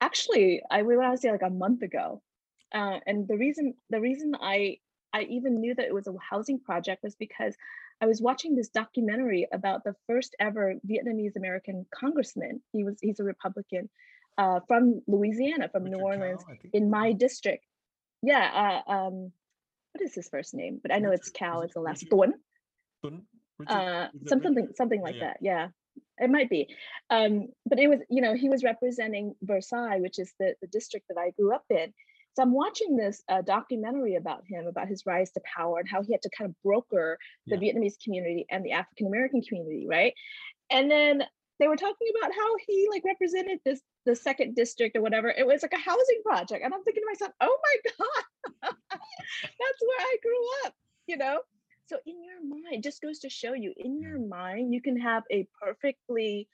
actually 0.00 0.62
I 0.70 0.82
would 0.82 0.96
want 0.96 1.14
to 1.14 1.20
say 1.20 1.30
like 1.30 1.42
a 1.42 1.50
month 1.50 1.82
ago. 1.82 2.22
Uh, 2.74 2.98
and 3.06 3.26
the 3.26 3.36
reason 3.36 3.74
the 3.90 4.00
reason 4.00 4.34
I 4.40 4.78
I 5.12 5.22
even 5.22 5.54
knew 5.54 5.74
that 5.74 5.86
it 5.86 5.94
was 5.94 6.06
a 6.06 6.14
housing 6.30 6.60
project 6.60 7.02
was 7.02 7.14
because 7.14 7.56
I 8.02 8.06
was 8.06 8.20
watching 8.20 8.54
this 8.54 8.68
documentary 8.68 9.46
about 9.52 9.84
the 9.84 9.94
first 10.06 10.36
ever 10.38 10.74
Vietnamese 10.86 11.36
American 11.36 11.86
congressman. 11.94 12.60
He 12.72 12.84
was 12.84 12.98
he's 13.00 13.20
a 13.20 13.24
Republican 13.24 13.88
uh, 14.36 14.60
from 14.68 15.00
Louisiana, 15.06 15.70
from 15.70 15.84
Richard 15.84 15.96
New 15.96 16.04
Orleans, 16.04 16.44
in 16.74 16.90
my 16.90 17.12
district 17.12 17.64
yeah, 18.26 18.82
uh, 18.88 18.92
um, 18.92 19.32
what 19.92 20.02
is 20.04 20.14
his 20.14 20.28
first 20.28 20.52
name? 20.52 20.80
But 20.82 20.92
I 20.92 20.98
know 20.98 21.12
it's 21.12 21.30
Cao. 21.30 21.64
It's 21.64 21.74
the 21.74 21.80
last 21.80 22.04
Tuấn. 22.10 22.32
Uh, 23.66 24.08
something 24.26 24.68
something 24.74 25.00
like 25.00 25.14
yeah. 25.14 25.20
that. 25.20 25.36
Yeah, 25.40 25.68
it 26.18 26.28
might 26.28 26.50
be. 26.50 26.66
Um, 27.08 27.48
but 27.66 27.78
it 27.78 27.86
was 27.86 28.00
you 28.10 28.20
know 28.20 28.34
he 28.34 28.48
was 28.48 28.64
representing 28.64 29.34
Versailles, 29.42 30.00
which 30.00 30.18
is 30.18 30.32
the 30.40 30.54
the 30.60 30.66
district 30.66 31.06
that 31.08 31.18
I 31.18 31.30
grew 31.38 31.54
up 31.54 31.64
in. 31.70 31.94
So 32.34 32.42
I'm 32.42 32.52
watching 32.52 32.96
this 32.96 33.22
uh, 33.28 33.42
documentary 33.42 34.16
about 34.16 34.42
him, 34.46 34.66
about 34.66 34.88
his 34.88 35.04
rise 35.06 35.30
to 35.30 35.40
power 35.56 35.78
and 35.78 35.88
how 35.88 36.02
he 36.02 36.12
had 36.12 36.22
to 36.22 36.30
kind 36.36 36.50
of 36.50 36.56
broker 36.64 37.16
the 37.46 37.56
yeah. 37.56 37.72
Vietnamese 37.72 37.94
community 38.02 38.44
and 38.50 38.64
the 38.64 38.72
African 38.72 39.06
American 39.06 39.40
community, 39.40 39.86
right? 39.88 40.12
And 40.68 40.90
then 40.90 41.22
they 41.58 41.68
were 41.68 41.76
talking 41.76 42.08
about 42.18 42.32
how 42.34 42.54
he 42.66 42.88
like 42.90 43.02
represented 43.04 43.58
this 43.64 43.80
the 44.04 44.14
second 44.16 44.54
district 44.54 44.96
or 44.96 45.02
whatever 45.02 45.28
it 45.30 45.46
was 45.46 45.62
like 45.62 45.72
a 45.72 45.78
housing 45.78 46.22
project 46.24 46.64
and 46.64 46.72
i'm 46.74 46.82
thinking 46.84 47.02
to 47.02 47.06
myself 47.12 47.32
oh 47.40 47.58
my 47.62 47.76
god 47.98 48.74
that's 49.42 49.82
where 49.82 50.00
i 50.00 50.16
grew 50.22 50.66
up 50.66 50.74
you 51.06 51.16
know 51.16 51.40
so 51.86 51.98
in 52.06 52.16
your 52.24 52.42
mind 52.44 52.82
just 52.82 53.02
goes 53.02 53.20
to 53.20 53.30
show 53.30 53.52
you 53.54 53.72
in 53.76 54.00
your 54.00 54.18
mind 54.18 54.72
you 54.72 54.82
can 54.82 54.98
have 54.98 55.22
a 55.30 55.46
perfectly 55.62 56.48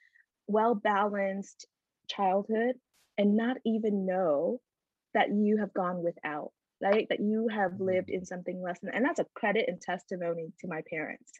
well 0.47 0.75
balanced 0.75 1.67
childhood 2.09 2.75
and 3.17 3.35
not 3.37 3.57
even 3.65 4.05
know 4.05 4.59
that 5.13 5.29
you 5.29 5.57
have 5.57 5.73
gone 5.73 6.03
without 6.03 6.51
right? 6.81 7.07
That 7.09 7.21
you 7.21 7.47
have 7.47 7.79
lived 7.79 8.09
Mm. 8.09 8.15
in 8.15 8.25
something 8.25 8.61
less 8.61 8.79
than, 8.79 8.93
and 8.93 9.05
that's 9.05 9.19
a 9.19 9.25
credit 9.35 9.65
and 9.67 9.79
testimony 9.81 10.51
to 10.59 10.67
my 10.67 10.81
parents, 10.89 11.31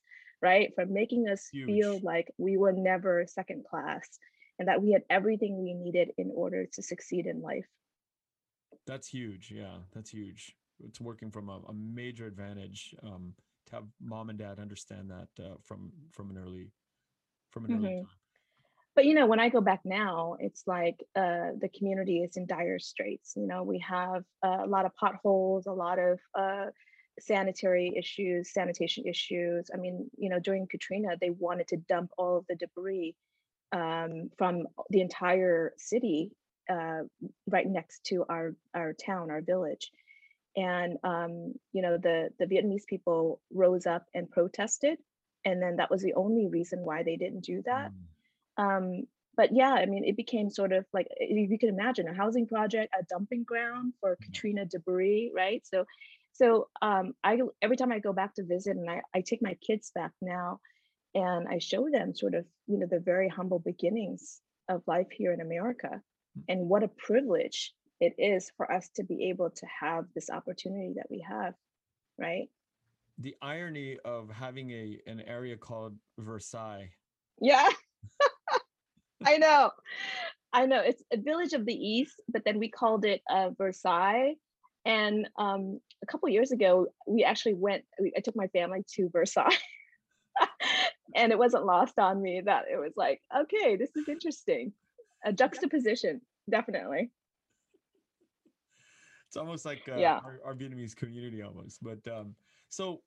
right? 0.43 0.73
For 0.75 0.85
making 0.85 1.29
us 1.29 1.53
feel 1.65 2.01
like 2.03 2.31
we 2.37 2.57
were 2.57 2.73
never 2.73 3.25
second 3.27 3.65
class 3.65 4.19
and 4.59 4.67
that 4.69 4.83
we 4.83 4.91
had 4.91 5.03
everything 5.09 5.63
we 5.63 5.73
needed 5.73 6.11
in 6.17 6.31
order 6.35 6.67
to 6.73 6.83
succeed 6.83 7.25
in 7.27 7.41
life. 7.41 7.67
That's 8.85 9.07
huge. 9.07 9.51
Yeah, 9.51 9.77
that's 9.93 10.11
huge. 10.11 10.55
It's 10.83 10.99
working 10.99 11.31
from 11.31 11.49
a, 11.49 11.59
a 11.69 11.73
major 11.73 12.25
advantage 12.27 12.95
um, 13.03 13.35
to 13.67 13.75
have 13.75 13.85
mom 14.01 14.29
and 14.29 14.37
dad 14.39 14.59
understand 14.59 15.11
that 15.11 15.29
uh, 15.43 15.55
from 15.63 15.93
from 16.11 16.29
an 16.31 16.37
early 16.37 16.71
from 17.51 17.65
an 17.65 17.73
early 17.73 17.89
Mhm. 17.89 18.01
time. 18.01 18.19
but 18.95 19.05
you 19.05 19.13
know 19.13 19.27
when 19.27 19.39
i 19.39 19.49
go 19.49 19.61
back 19.61 19.81
now 19.85 20.35
it's 20.39 20.63
like 20.67 21.03
uh, 21.15 21.51
the 21.59 21.69
community 21.77 22.23
is 22.23 22.37
in 22.37 22.45
dire 22.47 22.79
straits 22.79 23.33
you 23.35 23.47
know 23.47 23.63
we 23.63 23.79
have 23.79 24.23
uh, 24.45 24.59
a 24.63 24.67
lot 24.67 24.85
of 24.85 24.95
potholes 24.95 25.67
a 25.67 25.71
lot 25.73 25.99
of 25.99 26.19
uh, 26.35 26.67
sanitary 27.19 27.93
issues 27.97 28.51
sanitation 28.53 29.05
issues 29.07 29.69
i 29.73 29.77
mean 29.77 30.09
you 30.17 30.29
know 30.29 30.39
during 30.39 30.67
katrina 30.67 31.09
they 31.19 31.29
wanted 31.31 31.67
to 31.67 31.77
dump 31.77 32.11
all 32.17 32.37
of 32.37 32.45
the 32.47 32.55
debris 32.55 33.15
um, 33.71 34.29
from 34.37 34.67
the 34.89 35.01
entire 35.01 35.73
city 35.77 36.31
uh, 36.69 37.01
right 37.49 37.67
next 37.67 38.03
to 38.05 38.25
our 38.29 38.55
our 38.73 38.93
town 38.93 39.31
our 39.31 39.41
village 39.41 39.91
and 40.55 40.97
um, 41.03 41.53
you 41.71 41.81
know 41.81 41.97
the 41.97 42.29
the 42.39 42.45
vietnamese 42.45 42.85
people 42.87 43.41
rose 43.51 43.85
up 43.85 44.05
and 44.13 44.29
protested 44.29 44.97
and 45.45 45.61
then 45.61 45.75
that 45.77 45.91
was 45.91 46.01
the 46.01 46.13
only 46.13 46.47
reason 46.47 46.79
why 46.79 47.03
they 47.03 47.15
didn't 47.15 47.41
do 47.41 47.61
that 47.65 47.91
Mm. 48.59 48.77
um, 48.77 49.07
but 49.35 49.49
yeah, 49.55 49.71
I 49.71 49.85
mean, 49.85 50.03
it 50.05 50.15
became 50.15 50.49
sort 50.49 50.71
of 50.71 50.85
like 50.93 51.07
you 51.19 51.57
can 51.57 51.69
imagine 51.69 52.07
a 52.07 52.13
housing 52.13 52.47
project, 52.47 52.93
a 52.99 53.03
dumping 53.03 53.43
ground 53.43 53.93
for 53.99 54.17
Katrina 54.21 54.65
debris, 54.65 55.31
right? 55.33 55.65
So, 55.65 55.85
so 56.33 56.67
um, 56.81 57.13
I 57.23 57.39
every 57.61 57.77
time 57.77 57.91
I 57.91 57.99
go 57.99 58.11
back 58.11 58.35
to 58.35 58.43
visit, 58.43 58.75
and 58.75 58.89
I, 58.89 59.01
I 59.15 59.21
take 59.21 59.41
my 59.41 59.55
kids 59.65 59.91
back 59.93 60.11
now, 60.21 60.59
and 61.13 61.47
I 61.47 61.59
show 61.59 61.87
them 61.89 62.15
sort 62.15 62.33
of 62.33 62.45
you 62.67 62.79
know 62.79 62.87
the 62.89 62.99
very 62.99 63.29
humble 63.29 63.59
beginnings 63.59 64.41
of 64.67 64.81
life 64.87 65.07
here 65.11 65.31
in 65.31 65.41
America, 65.41 66.01
and 66.49 66.67
what 66.67 66.83
a 66.83 66.87
privilege 66.87 67.73
it 67.99 68.15
is 68.17 68.51
for 68.57 68.71
us 68.71 68.89
to 68.95 69.03
be 69.03 69.29
able 69.29 69.51
to 69.51 69.65
have 69.79 70.05
this 70.15 70.29
opportunity 70.29 70.93
that 70.95 71.07
we 71.09 71.23
have, 71.27 71.53
right? 72.17 72.49
The 73.19 73.35
irony 73.41 73.99
of 74.03 74.29
having 74.29 74.71
a 74.71 74.99
an 75.05 75.21
area 75.21 75.55
called 75.55 75.95
Versailles. 76.17 76.89
Yeah. 77.39 77.69
I 79.25 79.37
know. 79.37 79.71
I 80.51 80.65
know. 80.65 80.81
It's 80.81 81.03
a 81.11 81.17
village 81.17 81.53
of 81.53 81.65
the 81.65 81.73
East, 81.73 82.19
but 82.27 82.43
then 82.43 82.59
we 82.59 82.69
called 82.69 83.05
it 83.05 83.21
uh, 83.29 83.51
Versailles. 83.57 84.33
And 84.85 85.29
um, 85.37 85.79
a 86.01 86.05
couple 86.05 86.27
years 86.29 86.51
ago, 86.51 86.87
we 87.07 87.23
actually 87.23 87.53
went, 87.53 87.85
we, 87.99 88.13
I 88.17 88.19
took 88.19 88.35
my 88.35 88.47
family 88.47 88.83
to 88.95 89.09
Versailles. 89.09 89.57
and 91.15 91.31
it 91.31 91.37
wasn't 91.37 91.65
lost 91.65 91.97
on 91.99 92.21
me 92.21 92.41
that 92.45 92.65
it 92.71 92.77
was 92.77 92.93
like, 92.97 93.21
okay, 93.35 93.75
this 93.75 93.95
is 93.95 94.07
interesting. 94.09 94.73
A 95.25 95.31
juxtaposition, 95.31 96.21
definitely. 96.49 97.11
It's 99.27 99.37
almost 99.37 99.65
like 99.65 99.87
uh, 99.89 99.97
Yeah. 99.97 100.19
our, 100.23 100.39
our 100.45 100.53
Vietnamese 100.53 100.95
community 100.95 101.41
almost. 101.41 101.81
But 101.81 102.05
um, 102.07 102.35
so 102.69 103.01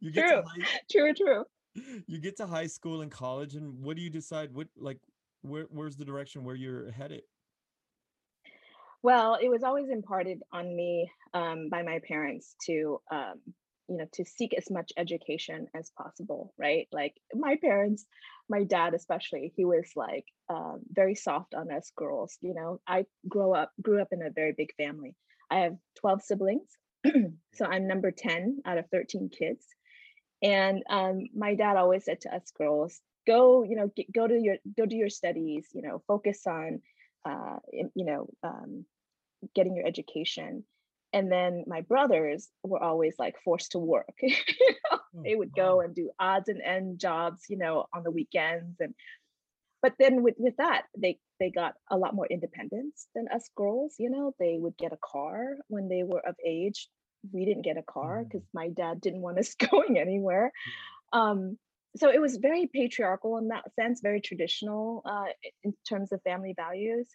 you 0.00 0.10
get, 0.10 0.26
True. 0.28 0.42
to 0.42 0.48
high, 0.48 0.80
True, 0.90 1.14
true. 1.14 1.44
you 2.06 2.18
get 2.18 2.36
to 2.38 2.46
high 2.46 2.66
school 2.66 3.02
and 3.02 3.10
college, 3.10 3.54
and 3.54 3.80
what 3.82 3.96
do 3.96 4.02
you 4.02 4.10
decide? 4.10 4.52
What 4.52 4.68
like 4.76 4.98
where 5.42 5.66
where's 5.70 5.96
the 5.96 6.04
direction 6.04 6.44
where 6.44 6.56
you're 6.56 6.90
headed? 6.90 7.22
Well, 9.02 9.38
it 9.40 9.48
was 9.48 9.62
always 9.62 9.90
imparted 9.90 10.42
on 10.52 10.74
me 10.74 11.10
um, 11.34 11.68
by 11.70 11.82
my 11.82 12.00
parents 12.06 12.56
to, 12.66 13.00
um, 13.10 13.34
you 13.88 13.96
know, 13.96 14.06
to 14.14 14.24
seek 14.24 14.54
as 14.54 14.70
much 14.70 14.92
education 14.96 15.66
as 15.74 15.90
possible, 15.96 16.52
right? 16.58 16.88
Like 16.92 17.14
my 17.34 17.56
parents, 17.56 18.04
my 18.48 18.64
dad 18.64 18.94
especially, 18.94 19.52
he 19.56 19.64
was 19.64 19.90
like 19.94 20.24
um, 20.48 20.80
very 20.90 21.14
soft 21.14 21.54
on 21.54 21.70
us 21.70 21.92
girls. 21.96 22.36
You 22.40 22.54
know, 22.54 22.80
I 22.86 23.06
grew 23.28 23.54
up 23.54 23.72
grew 23.80 24.02
up 24.02 24.08
in 24.12 24.22
a 24.22 24.30
very 24.30 24.52
big 24.56 24.74
family. 24.76 25.14
I 25.50 25.60
have 25.60 25.76
twelve 25.98 26.22
siblings, 26.22 26.68
so 27.54 27.64
I'm 27.64 27.86
number 27.86 28.10
ten 28.10 28.60
out 28.66 28.78
of 28.78 28.86
thirteen 28.90 29.30
kids. 29.30 29.64
And 30.42 30.82
um, 30.88 31.26
my 31.34 31.54
dad 31.54 31.76
always 31.76 32.04
said 32.04 32.20
to 32.22 32.34
us 32.34 32.50
girls, 32.56 33.00
"Go, 33.26 33.62
you 33.64 33.76
know, 33.76 33.90
get, 33.96 34.12
go 34.12 34.26
to 34.26 34.38
your 34.38 34.56
go 34.76 34.86
do 34.86 34.96
your 34.96 35.10
studies. 35.10 35.68
You 35.72 35.82
know, 35.82 36.02
focus 36.06 36.46
on." 36.46 36.80
Uh, 37.24 37.56
you 37.72 38.04
know, 38.04 38.28
um, 38.42 38.84
getting 39.54 39.76
your 39.76 39.86
education. 39.86 40.64
And 41.12 41.32
then 41.32 41.64
my 41.66 41.80
brothers 41.82 42.48
were 42.62 42.82
always 42.82 43.14
like 43.18 43.36
forced 43.44 43.72
to 43.72 43.78
work. 43.78 44.14
Oh, 44.90 45.22
they 45.24 45.34
would 45.34 45.54
go 45.54 45.80
and 45.80 45.94
do 45.94 46.10
odds 46.18 46.48
and 46.48 46.62
end 46.62 46.98
jobs, 46.98 47.42
you 47.48 47.58
know, 47.58 47.86
on 47.92 48.04
the 48.04 48.10
weekends. 48.10 48.76
And 48.80 48.94
but 49.82 49.94
then 49.98 50.22
with, 50.22 50.34
with 50.38 50.56
that, 50.56 50.82
they 50.96 51.18
they 51.40 51.50
got 51.50 51.74
a 51.90 51.96
lot 51.96 52.14
more 52.14 52.26
independence 52.26 53.06
than 53.14 53.28
us 53.28 53.48
girls. 53.56 53.96
You 53.98 54.10
know, 54.10 54.34
they 54.38 54.56
would 54.58 54.76
get 54.76 54.92
a 54.92 54.98
car 55.04 55.56
when 55.68 55.88
they 55.88 56.04
were 56.04 56.26
of 56.26 56.36
age. 56.44 56.88
We 57.32 57.44
didn't 57.44 57.64
get 57.64 57.76
a 57.76 57.82
car 57.82 58.24
because 58.24 58.46
my 58.54 58.68
dad 58.68 59.00
didn't 59.00 59.22
want 59.22 59.38
us 59.38 59.54
going 59.70 59.98
anywhere. 59.98 60.52
Um, 61.12 61.58
so 61.96 62.10
it 62.10 62.20
was 62.20 62.36
very 62.36 62.66
patriarchal 62.66 63.38
in 63.38 63.48
that 63.48 63.64
sense, 63.74 64.00
very 64.00 64.20
traditional 64.20 65.02
uh, 65.04 65.24
in 65.64 65.74
terms 65.88 66.12
of 66.12 66.22
family 66.22 66.54
values. 66.56 67.08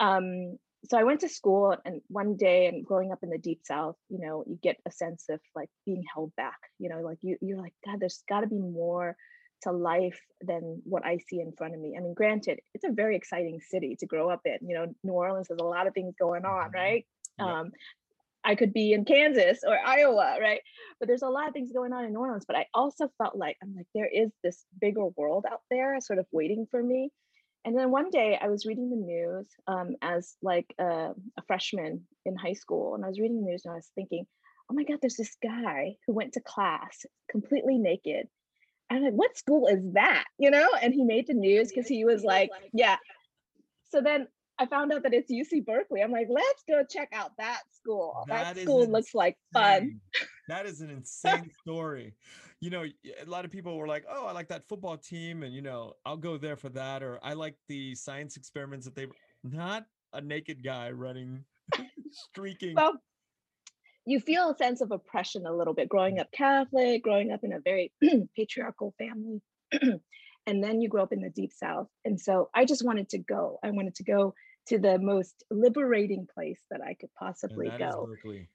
Um, 0.00 0.58
so 0.84 0.96
I 0.96 1.02
went 1.04 1.20
to 1.20 1.28
school, 1.28 1.76
and 1.84 2.00
one 2.08 2.36
day, 2.36 2.66
and 2.66 2.84
growing 2.86 3.10
up 3.10 3.18
in 3.22 3.30
the 3.30 3.38
deep 3.38 3.60
south, 3.64 3.96
you 4.08 4.20
know, 4.20 4.44
you 4.46 4.58
get 4.62 4.76
a 4.86 4.92
sense 4.92 5.24
of 5.28 5.40
like 5.54 5.68
being 5.84 6.04
held 6.14 6.34
back. 6.36 6.58
You 6.78 6.88
know, 6.88 7.00
like 7.00 7.18
you 7.22 7.36
you're 7.40 7.58
like, 7.60 7.74
God, 7.84 7.98
there's 8.00 8.22
got 8.28 8.40
to 8.42 8.46
be 8.46 8.58
more 8.58 9.16
to 9.62 9.72
life 9.72 10.20
than 10.40 10.80
what 10.84 11.04
I 11.04 11.18
see 11.18 11.40
in 11.40 11.50
front 11.52 11.74
of 11.74 11.80
me. 11.80 11.96
I 11.96 12.00
mean, 12.00 12.14
granted, 12.14 12.60
it's 12.74 12.84
a 12.84 12.92
very 12.92 13.16
exciting 13.16 13.60
city 13.60 13.96
to 13.98 14.06
grow 14.06 14.30
up 14.30 14.42
in. 14.44 14.58
You 14.68 14.76
know, 14.76 14.94
New 15.02 15.12
Orleans 15.14 15.48
has 15.48 15.58
a 15.58 15.64
lot 15.64 15.88
of 15.88 15.94
things 15.94 16.14
going 16.16 16.44
on, 16.44 16.70
Mhm. 16.70 16.74
right? 16.74 17.06
Yep. 17.40 17.48
Um, 17.48 17.72
I 18.48 18.54
could 18.54 18.72
be 18.72 18.94
in 18.94 19.04
Kansas 19.04 19.58
or 19.62 19.78
Iowa, 19.84 20.38
right? 20.40 20.62
But 20.98 21.06
there's 21.06 21.22
a 21.22 21.28
lot 21.28 21.48
of 21.48 21.52
things 21.52 21.70
going 21.70 21.92
on 21.92 22.06
in 22.06 22.14
New 22.14 22.20
Orleans. 22.20 22.46
But 22.48 22.56
I 22.56 22.66
also 22.72 23.10
felt 23.18 23.36
like 23.36 23.58
I'm 23.62 23.76
like, 23.76 23.86
there 23.94 24.08
is 24.08 24.30
this 24.42 24.64
bigger 24.80 25.04
world 25.18 25.44
out 25.50 25.60
there 25.70 26.00
sort 26.00 26.18
of 26.18 26.26
waiting 26.32 26.66
for 26.70 26.82
me. 26.82 27.10
And 27.66 27.78
then 27.78 27.90
one 27.90 28.08
day 28.08 28.38
I 28.40 28.48
was 28.48 28.64
reading 28.64 28.88
the 28.88 28.96
news 28.96 29.46
um, 29.66 29.96
as 30.00 30.34
like 30.40 30.74
a, 30.78 31.10
a 31.36 31.42
freshman 31.46 32.06
in 32.24 32.36
high 32.36 32.54
school, 32.54 32.94
and 32.94 33.04
I 33.04 33.08
was 33.08 33.20
reading 33.20 33.44
the 33.44 33.50
news 33.50 33.66
and 33.66 33.72
I 33.72 33.76
was 33.76 33.90
thinking, 33.94 34.26
oh 34.70 34.74
my 34.74 34.84
God, 34.84 34.98
there's 35.02 35.16
this 35.16 35.36
guy 35.42 35.96
who 36.06 36.14
went 36.14 36.32
to 36.32 36.40
class 36.40 37.04
completely 37.30 37.76
naked. 37.76 38.28
And 38.88 38.98
I'm 38.98 39.04
like, 39.04 39.12
what 39.12 39.36
school 39.36 39.66
is 39.66 39.82
that? 39.92 40.24
You 40.38 40.50
know? 40.50 40.70
And 40.80 40.94
he 40.94 41.04
made 41.04 41.26
the 41.26 41.34
news 41.34 41.68
because 41.68 41.86
he 41.86 42.06
was 42.06 42.24
like, 42.24 42.50
yeah. 42.72 42.96
So 43.90 44.00
then 44.00 44.28
I 44.58 44.66
found 44.66 44.92
out 44.92 45.02
that 45.04 45.14
it's 45.14 45.30
UC 45.30 45.64
Berkeley. 45.64 46.02
I'm 46.02 46.10
like, 46.10 46.26
let's 46.28 46.64
go 46.68 46.82
check 46.88 47.10
out 47.12 47.32
that 47.38 47.62
school. 47.72 48.24
That, 48.28 48.54
That 48.54 48.62
school 48.62 48.86
looks 48.86 49.14
like 49.14 49.36
fun. 49.52 50.00
That 50.48 50.66
is 50.66 50.80
an 50.80 50.90
insane 50.90 51.50
story. 51.62 52.14
You 52.60 52.70
know, 52.70 52.84
a 52.84 53.30
lot 53.30 53.44
of 53.44 53.52
people 53.52 53.76
were 53.76 53.86
like, 53.86 54.04
"Oh, 54.10 54.26
I 54.26 54.32
like 54.32 54.48
that 54.48 54.66
football 54.68 54.96
team, 54.96 55.44
and 55.44 55.54
you 55.54 55.62
know, 55.62 55.92
I'll 56.04 56.16
go 56.16 56.36
there 56.36 56.56
for 56.56 56.70
that." 56.70 57.04
Or 57.04 57.20
I 57.22 57.34
like 57.34 57.54
the 57.68 57.94
science 57.94 58.36
experiments 58.36 58.84
that 58.86 58.96
they. 58.96 59.06
Not 59.44 59.84
a 60.12 60.20
naked 60.20 60.64
guy 60.64 60.90
running, 60.90 61.44
streaking. 62.10 62.74
Well, 62.74 62.94
you 64.06 64.18
feel 64.18 64.50
a 64.50 64.56
sense 64.56 64.80
of 64.80 64.90
oppression 64.90 65.46
a 65.46 65.54
little 65.54 65.74
bit 65.74 65.88
growing 65.88 66.18
up 66.18 66.32
Catholic, 66.32 67.04
growing 67.04 67.30
up 67.30 67.44
in 67.44 67.52
a 67.52 67.60
very 67.60 67.92
patriarchal 68.36 68.94
family. 68.98 69.40
and 70.46 70.64
then 70.64 70.80
you 70.80 70.88
grow 70.88 71.02
up 71.02 71.12
in 71.12 71.20
the 71.20 71.28
deep 71.28 71.52
south. 71.52 71.88
And 72.06 72.18
so 72.18 72.48
I 72.54 72.64
just 72.64 72.84
wanted 72.84 73.10
to 73.10 73.18
go. 73.18 73.58
I 73.62 73.70
wanted 73.70 73.94
to 73.96 74.04
go 74.04 74.34
to 74.68 74.78
the 74.78 74.98
most 74.98 75.44
liberating 75.50 76.26
place 76.32 76.60
that 76.70 76.80
I 76.82 76.94
could 76.94 77.10
possibly 77.18 77.68
is 77.68 77.78
go. 77.78 78.08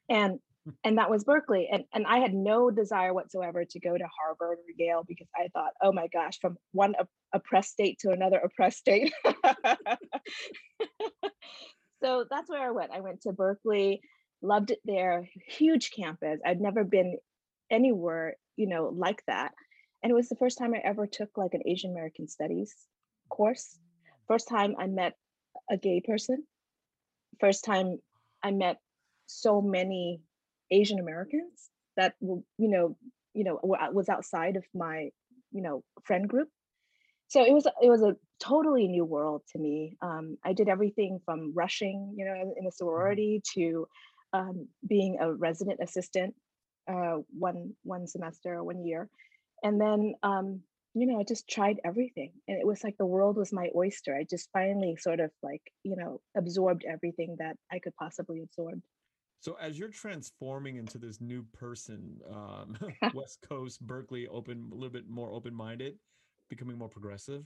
And 0.10 0.40
and 0.84 0.98
that 0.98 1.10
was 1.10 1.24
Berkeley. 1.24 1.68
And 1.72 1.84
and 1.94 2.06
I 2.08 2.20
had 2.20 2.34
no 2.34 2.72
desire 2.72 3.14
whatsoever 3.14 3.66
to 3.66 3.80
go 3.80 3.98
to 3.98 4.06
Harvard 4.20 4.60
or 4.60 4.74
Yale 4.78 5.04
because 5.08 5.28
I 5.36 5.50
thought, 5.54 5.74
oh 5.82 5.92
my 5.92 6.08
gosh, 6.08 6.40
from 6.40 6.58
one 6.72 6.96
op- 7.00 7.10
oppressed 7.34 7.72
state 7.72 8.00
to 8.00 8.12
another 8.12 8.38
oppressed 8.38 8.78
state. 8.80 9.12
so 12.04 12.26
that's 12.30 12.50
where 12.50 12.68
I 12.68 12.72
went. 12.72 12.92
I 12.92 13.02
went 13.02 13.22
to 13.22 13.34
Berkeley, 13.34 14.02
loved 14.42 14.72
it 14.72 14.80
there, 14.86 15.28
huge 15.48 15.92
campus. 15.92 16.40
I'd 16.46 16.62
never 16.62 16.84
been 16.84 17.18
anywhere, 17.70 18.36
you 18.56 18.68
know, 18.68 18.94
like 18.96 19.24
that. 19.28 19.52
And 20.02 20.12
it 20.12 20.16
was 20.16 20.30
the 20.30 20.36
first 20.36 20.58
time 20.58 20.74
I 20.74 20.82
ever 20.84 21.08
took 21.08 21.38
like 21.38 21.54
an 21.54 21.64
Asian 21.66 21.92
American 21.92 22.28
studies 22.28 22.76
course. 23.30 23.80
First 24.28 24.48
time 24.48 24.76
I 24.78 24.88
met 24.88 25.16
a 25.70 25.78
gay 25.78 26.02
person. 26.02 26.44
First 27.40 27.66
time 27.66 28.00
I 28.44 28.52
met 28.52 28.78
so 29.28 29.62
many 29.62 30.22
Asian 30.72 31.00
Americans 31.00 31.70
that 31.98 32.16
were, 32.20 32.42
you 32.58 32.70
know, 32.70 32.98
you 33.34 33.44
know, 33.44 33.60
was 33.64 34.10
outside 34.10 34.56
of 34.58 34.64
my, 34.74 35.10
you 35.52 35.62
know, 35.62 35.84
friend 36.04 36.28
group. 36.28 36.50
So 37.28 37.44
it 37.44 37.52
was 37.52 37.66
it 37.82 37.90
was 37.90 38.04
a 38.04 38.16
totally 38.40 38.88
new 38.88 39.06
world 39.06 39.42
to 39.54 39.60
me. 39.60 39.98
Um, 40.02 40.38
I 40.44 40.54
did 40.54 40.70
everything 40.70 41.20
from 41.26 41.54
rushing, 41.56 42.14
you 42.16 42.26
know, 42.26 42.34
in 42.34 42.42
a 42.42 42.52
mm-hmm. 42.52 42.68
sorority 42.76 43.42
to 43.56 43.88
um, 44.34 44.68
being 44.88 45.18
a 45.20 45.34
resident 45.34 45.80
assistant 45.82 46.36
uh, 46.88 47.18
one 47.38 47.74
one 47.84 48.08
semester 48.08 48.56
or 48.56 48.64
one 48.64 48.86
year, 48.86 49.10
and 49.64 49.80
then 49.80 50.16
um, 50.22 50.62
you 50.94 51.08
know 51.08 51.20
I 51.20 51.24
just 51.24 51.48
tried 51.48 51.80
everything, 51.84 52.32
and 52.48 52.58
it 52.60 52.66
was 52.66 52.84
like 52.84 52.98
the 52.98 53.06
world 53.06 53.38
was 53.38 53.52
my 53.52 53.70
oyster. 53.76 54.16
I 54.16 54.26
just 54.30 54.50
finally 54.52 54.96
sort 54.96 55.20
of 55.20 55.32
like 55.42 55.62
you 55.84 55.96
know 55.96 56.22
absorbed 56.38 56.86
everything 56.88 57.36
that 57.40 57.58
I 57.72 57.80
could 57.80 57.96
possibly 57.96 58.42
absorb. 58.42 58.82
So 59.40 59.58
as 59.60 59.78
you're 59.78 59.90
transforming 59.90 60.78
into 60.78 60.98
this 60.98 61.20
new 61.20 61.46
person, 61.52 62.22
um, 62.32 62.78
West 63.14 63.40
Coast, 63.48 63.82
Berkeley, 63.82 64.28
open, 64.28 64.70
a 64.72 64.76
little 64.76 64.90
bit 64.90 65.10
more 65.10 65.32
open-minded, 65.32 65.96
becoming 66.50 66.78
more 66.78 66.88
progressive. 66.88 67.46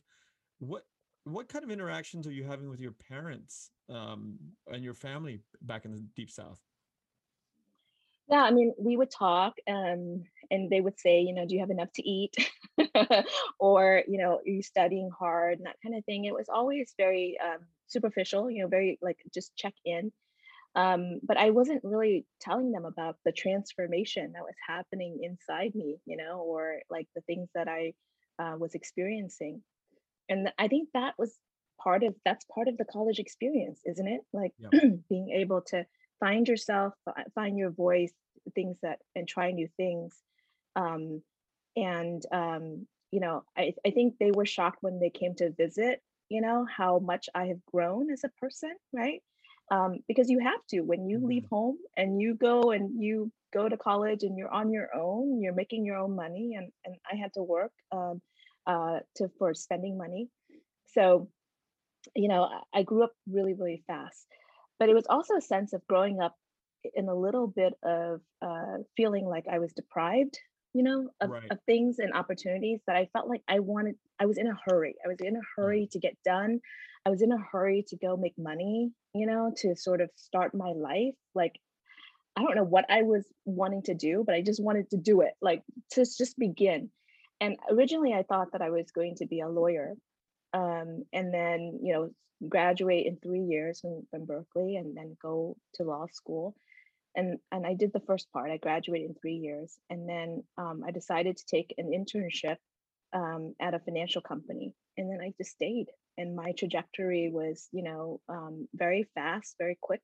What 0.59 0.83
what 1.23 1.49
kind 1.49 1.63
of 1.63 1.71
interactions 1.71 2.25
are 2.27 2.31
you 2.31 2.43
having 2.43 2.69
with 2.69 2.79
your 2.79 2.93
parents 2.93 3.71
um, 3.89 4.37
and 4.71 4.83
your 4.83 4.93
family 4.93 5.39
back 5.61 5.85
in 5.85 5.91
the 5.91 6.05
deep 6.15 6.29
south? 6.29 6.61
Yeah, 8.29 8.43
I 8.43 8.51
mean, 8.51 8.73
we 8.77 8.97
would 8.97 9.09
talk, 9.11 9.55
um, 9.67 10.23
and 10.51 10.69
they 10.69 10.81
would 10.81 10.99
say, 10.99 11.21
you 11.21 11.33
know, 11.33 11.45
do 11.45 11.53
you 11.55 11.61
have 11.61 11.69
enough 11.69 11.91
to 11.93 12.03
eat, 12.09 12.35
or 13.59 14.03
you 14.07 14.17
know, 14.17 14.37
are 14.39 14.41
you 14.45 14.61
studying 14.61 15.09
hard, 15.17 15.59
and 15.59 15.65
that 15.67 15.77
kind 15.81 15.95
of 15.95 16.03
thing. 16.05 16.25
It 16.25 16.33
was 16.33 16.49
always 16.49 16.93
very 16.97 17.37
um, 17.39 17.59
superficial, 17.87 18.51
you 18.51 18.63
know, 18.63 18.67
very 18.67 18.97
like 19.01 19.17
just 19.33 19.55
check 19.55 19.73
in. 19.85 20.11
Um, 20.75 21.19
but 21.23 21.37
I 21.37 21.51
wasn't 21.51 21.83
really 21.83 22.27
telling 22.41 22.71
them 22.71 22.85
about 22.85 23.17
the 23.25 23.31
transformation 23.33 24.33
that 24.33 24.43
was 24.43 24.55
happening 24.67 25.19
inside 25.23 25.75
me, 25.75 25.99
you 26.05 26.17
know, 26.17 26.39
or 26.41 26.81
like 26.89 27.07
the 27.15 27.21
things 27.21 27.49
that 27.55 27.67
I 27.67 27.93
uh, 28.39 28.57
was 28.57 28.75
experiencing. 28.75 29.63
And 30.29 30.51
I 30.57 30.67
think 30.67 30.89
that 30.93 31.15
was 31.17 31.39
part 31.81 32.03
of 32.03 32.15
that's 32.25 32.45
part 32.45 32.67
of 32.67 32.77
the 32.77 32.85
college 32.85 33.19
experience, 33.19 33.81
isn't 33.85 34.07
it? 34.07 34.21
Like 34.33 34.53
being 35.09 35.29
able 35.31 35.61
to 35.67 35.85
find 36.19 36.47
yourself, 36.47 36.93
find 37.35 37.57
your 37.57 37.71
voice, 37.71 38.13
things 38.55 38.77
that, 38.81 38.99
and 39.15 39.27
try 39.27 39.51
new 39.51 39.67
things. 39.77 40.15
Um, 40.75 41.21
and, 41.75 42.23
um, 42.31 42.87
you 43.11 43.19
know, 43.19 43.43
I, 43.57 43.73
I 43.85 43.91
think 43.91 44.15
they 44.19 44.31
were 44.31 44.45
shocked 44.45 44.79
when 44.81 44.99
they 44.99 45.09
came 45.09 45.35
to 45.35 45.51
visit, 45.51 46.01
you 46.29 46.41
know, 46.41 46.65
how 46.65 46.99
much 46.99 47.29
I 47.33 47.47
have 47.47 47.65
grown 47.65 48.11
as 48.11 48.23
a 48.23 48.31
person, 48.39 48.75
right? 48.93 49.21
Um, 49.69 49.99
because 50.07 50.29
you 50.29 50.39
have 50.39 50.65
to 50.69 50.81
when 50.81 51.07
you 51.07 51.25
leave 51.25 51.43
mm-hmm. 51.43 51.55
home 51.55 51.77
and 51.97 52.21
you 52.21 52.35
go 52.35 52.71
and 52.71 53.01
you 53.01 53.31
go 53.53 53.67
to 53.67 53.77
college 53.77 54.23
and 54.23 54.37
you're 54.37 54.51
on 54.51 54.71
your 54.71 54.89
own, 54.95 55.41
you're 55.41 55.53
making 55.53 55.85
your 55.85 55.97
own 55.97 56.15
money, 56.15 56.55
and 56.55 56.71
and 56.85 56.95
I 57.11 57.15
had 57.15 57.33
to 57.33 57.43
work 57.43 57.71
um, 57.91 58.21
uh, 58.65 58.99
to 59.17 59.29
for 59.37 59.53
spending 59.53 59.97
money. 59.97 60.29
So, 60.93 61.29
you 62.15 62.29
know, 62.29 62.49
I 62.73 62.83
grew 62.83 63.03
up 63.03 63.11
really 63.29 63.53
really 63.53 63.83
fast 63.87 64.25
but 64.79 64.89
it 64.89 64.95
was 64.95 65.05
also 65.09 65.35
a 65.35 65.41
sense 65.41 65.73
of 65.73 65.85
growing 65.87 66.19
up 66.21 66.35
in 66.95 67.09
a 67.09 67.15
little 67.15 67.47
bit 67.47 67.73
of 67.83 68.21
uh, 68.41 68.77
feeling 68.95 69.25
like 69.25 69.45
I 69.51 69.59
was 69.59 69.73
deprived, 69.73 70.37
you 70.73 70.83
know, 70.83 71.09
of, 71.21 71.29
right. 71.29 71.51
of, 71.51 71.59
things 71.65 71.99
and 71.99 72.13
opportunities 72.13 72.79
that 72.87 72.95
I 72.95 73.09
felt 73.13 73.27
like 73.27 73.41
I 73.47 73.59
wanted. 73.59 73.95
I 74.19 74.25
was 74.25 74.37
in 74.37 74.47
a 74.47 74.57
hurry. 74.65 74.95
I 75.03 75.07
was 75.07 75.17
in 75.19 75.35
a 75.35 75.41
hurry 75.55 75.89
to 75.91 75.99
get 75.99 76.17
done. 76.23 76.59
I 77.05 77.09
was 77.09 77.21
in 77.21 77.31
a 77.31 77.37
hurry 77.37 77.85
to 77.87 77.97
go 77.97 78.17
make 78.17 78.37
money, 78.37 78.91
you 79.13 79.25
know, 79.25 79.53
to 79.57 79.75
sort 79.75 80.01
of 80.01 80.09
start 80.15 80.53
my 80.53 80.73
life. 80.73 81.15
Like, 81.33 81.53
I 82.35 82.41
don't 82.41 82.55
know 82.55 82.63
what 82.63 82.85
I 82.89 83.03
was 83.03 83.25
wanting 83.45 83.83
to 83.83 83.95
do, 83.95 84.23
but 84.25 84.35
I 84.35 84.41
just 84.41 84.61
wanted 84.61 84.89
to 84.91 84.97
do 84.97 85.21
it, 85.21 85.31
like 85.41 85.63
to 85.91 86.01
just 86.01 86.37
begin. 86.37 86.89
And 87.39 87.57
originally, 87.69 88.13
I 88.13 88.23
thought 88.23 88.51
that 88.51 88.61
I 88.61 88.69
was 88.71 88.91
going 88.91 89.15
to 89.17 89.25
be 89.25 89.41
a 89.41 89.49
lawyer. 89.49 89.93
Um, 90.53 91.03
and 91.13 91.33
then, 91.33 91.79
you 91.81 91.93
know, 91.93 92.09
graduate 92.47 93.07
in 93.07 93.17
three 93.17 93.41
years 93.41 93.81
from, 93.81 94.05
from 94.11 94.25
Berkeley 94.25 94.75
and 94.75 94.95
then 94.95 95.17
go 95.21 95.57
to 95.75 95.83
law 95.83 96.05
school. 96.11 96.55
And, 97.15 97.39
and 97.51 97.65
I 97.65 97.73
did 97.73 97.93
the 97.93 98.01
first 98.01 98.31
part. 98.31 98.51
I 98.51 98.57
graduated 98.57 99.09
in 99.09 99.15
three 99.15 99.35
years. 99.35 99.77
And 99.89 100.07
then 100.07 100.43
um, 100.57 100.83
I 100.85 100.91
decided 100.91 101.37
to 101.37 101.45
take 101.45 101.73
an 101.77 101.91
internship 101.91 102.57
um, 103.13 103.55
at 103.59 103.73
a 103.73 103.79
financial 103.79 104.21
company. 104.21 104.73
And 104.97 105.11
then 105.11 105.19
I 105.21 105.33
just 105.37 105.51
stayed. 105.51 105.87
And 106.17 106.35
my 106.35 106.51
trajectory 106.57 107.29
was, 107.31 107.67
you 107.71 107.83
know, 107.83 108.19
um, 108.29 108.67
very 108.73 109.07
fast, 109.15 109.55
very 109.59 109.77
quick. 109.81 110.01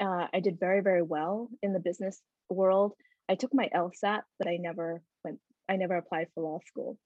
Uh, 0.00 0.26
I 0.32 0.40
did 0.40 0.60
very, 0.60 0.80
very 0.80 1.02
well 1.02 1.48
in 1.62 1.72
the 1.72 1.80
business 1.80 2.20
world. 2.48 2.92
I 3.28 3.34
took 3.34 3.52
my 3.52 3.68
LSAT, 3.74 4.22
but 4.38 4.48
I 4.48 4.56
never 4.56 5.02
went, 5.24 5.38
I 5.68 5.76
never 5.76 5.96
applied 5.96 6.28
for 6.34 6.42
law 6.42 6.60
school. 6.66 6.98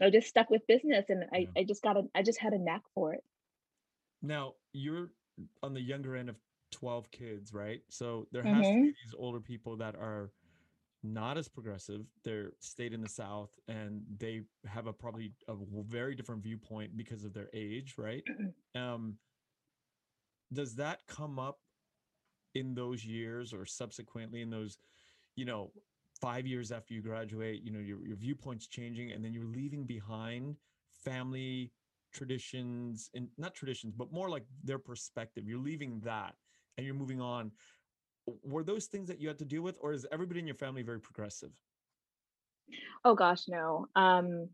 I 0.00 0.10
just 0.10 0.28
stuck 0.28 0.50
with 0.50 0.66
business 0.66 1.06
and 1.08 1.24
I, 1.32 1.48
I 1.56 1.64
just 1.64 1.82
got 1.82 1.96
a, 1.96 2.02
I 2.14 2.22
just 2.22 2.40
had 2.40 2.52
a 2.52 2.58
knack 2.58 2.82
for 2.94 3.14
it. 3.14 3.22
Now 4.22 4.54
you're 4.72 5.10
on 5.62 5.74
the 5.74 5.80
younger 5.80 6.16
end 6.16 6.28
of 6.28 6.36
12 6.72 7.10
kids, 7.10 7.52
right? 7.52 7.80
So 7.88 8.26
there 8.32 8.42
has 8.42 8.52
mm-hmm. 8.52 8.62
to 8.62 8.68
be 8.68 8.76
mm-hmm. 8.78 8.84
these 8.86 9.14
older 9.16 9.40
people 9.40 9.76
that 9.76 9.94
are 9.94 10.30
not 11.02 11.36
as 11.36 11.48
progressive. 11.48 12.06
They're 12.24 12.52
stayed 12.60 12.94
in 12.94 13.02
the 13.02 13.08
South 13.08 13.50
and 13.68 14.02
they 14.18 14.42
have 14.66 14.86
a 14.86 14.92
probably 14.92 15.32
a 15.48 15.54
very 15.88 16.14
different 16.14 16.42
viewpoint 16.42 16.96
because 16.96 17.24
of 17.24 17.32
their 17.32 17.48
age, 17.52 17.94
right? 17.98 18.24
Um, 18.74 19.18
does 20.52 20.74
that 20.76 21.00
come 21.06 21.38
up 21.38 21.58
in 22.54 22.74
those 22.74 23.04
years 23.04 23.52
or 23.52 23.66
subsequently 23.66 24.40
in 24.40 24.50
those, 24.50 24.78
you 25.36 25.44
know, 25.44 25.70
five 26.24 26.46
years 26.46 26.72
after 26.72 26.94
you 26.94 27.02
graduate, 27.02 27.62
you 27.62 27.70
know, 27.70 27.78
your, 27.78 28.04
your 28.06 28.16
viewpoint's 28.16 28.66
changing 28.66 29.12
and 29.12 29.22
then 29.22 29.34
you're 29.34 29.44
leaving 29.44 29.84
behind 29.84 30.56
family 31.04 31.70
traditions 32.14 33.10
and 33.14 33.28
not 33.36 33.54
traditions, 33.54 33.92
but 33.94 34.10
more 34.10 34.30
like 34.30 34.44
their 34.62 34.78
perspective. 34.78 35.44
You're 35.46 35.58
leaving 35.58 36.00
that 36.00 36.34
and 36.78 36.86
you're 36.86 36.94
moving 36.94 37.20
on. 37.20 37.52
Were 38.42 38.64
those 38.64 38.86
things 38.86 39.06
that 39.08 39.20
you 39.20 39.28
had 39.28 39.38
to 39.40 39.44
deal 39.44 39.60
with, 39.60 39.76
or 39.82 39.92
is 39.92 40.06
everybody 40.10 40.40
in 40.40 40.46
your 40.46 40.54
family 40.54 40.82
very 40.82 40.98
progressive? 40.98 41.50
Oh 43.04 43.14
gosh, 43.14 43.42
no. 43.46 43.86
Um, 43.94 44.48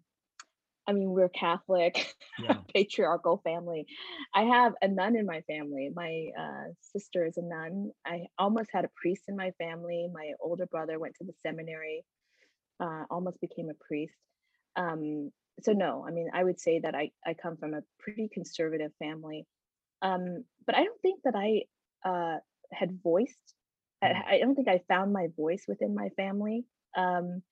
I 0.90 0.92
mean, 0.92 1.11
we're 1.11 1.29
Catholic, 1.29 2.16
yeah. 2.42 2.57
patriarchal 2.74 3.40
family. 3.44 3.87
I 4.35 4.42
have 4.42 4.72
a 4.83 4.88
nun 4.88 5.16
in 5.16 5.24
my 5.24 5.40
family. 5.42 5.88
My 5.94 6.31
uh, 6.37 6.72
sister 6.81 7.24
is 7.24 7.37
a 7.37 7.42
nun. 7.42 7.92
I 8.05 8.24
almost 8.40 8.70
had 8.72 8.85
a 8.85 8.90
priest 9.00 9.22
in 9.29 9.37
my 9.37 9.53
family. 9.53 10.09
My 10.12 10.33
older 10.40 10.66
brother 10.66 10.98
went 10.98 11.14
to 11.18 11.24
the 11.24 11.33
seminary, 11.46 12.05
uh, 12.81 13.05
almost 13.09 13.40
became 13.40 13.68
a 13.70 13.85
priest. 13.87 14.16
Um, 14.74 15.31
so 15.62 15.70
no, 15.72 16.05
I 16.07 16.11
mean, 16.11 16.29
I 16.35 16.42
would 16.42 16.59
say 16.59 16.81
that 16.81 16.96
I, 16.96 17.12
I 17.24 17.35
come 17.35 17.57
from 17.57 17.74
a 17.74 17.83
pretty 18.00 18.29
conservative 18.33 18.90
family. 18.98 19.46
Um, 20.03 20.44
but 20.66 20.74
I 20.74 20.83
don't 20.83 21.00
think 21.03 21.20
that 21.22 21.37
I 21.37 21.62
uh, 22.05 22.38
had 22.72 22.98
voiced, 23.00 23.55
I, 24.03 24.07
mm. 24.07 24.26
I, 24.29 24.38
don't 24.38 24.57
think 24.57 24.66
I 24.66 24.81
found 24.88 25.12
my 25.12 25.29
voice 25.37 25.66
within 25.68 25.94
my 25.94 26.09
family 26.16 26.64
um, 26.96 27.42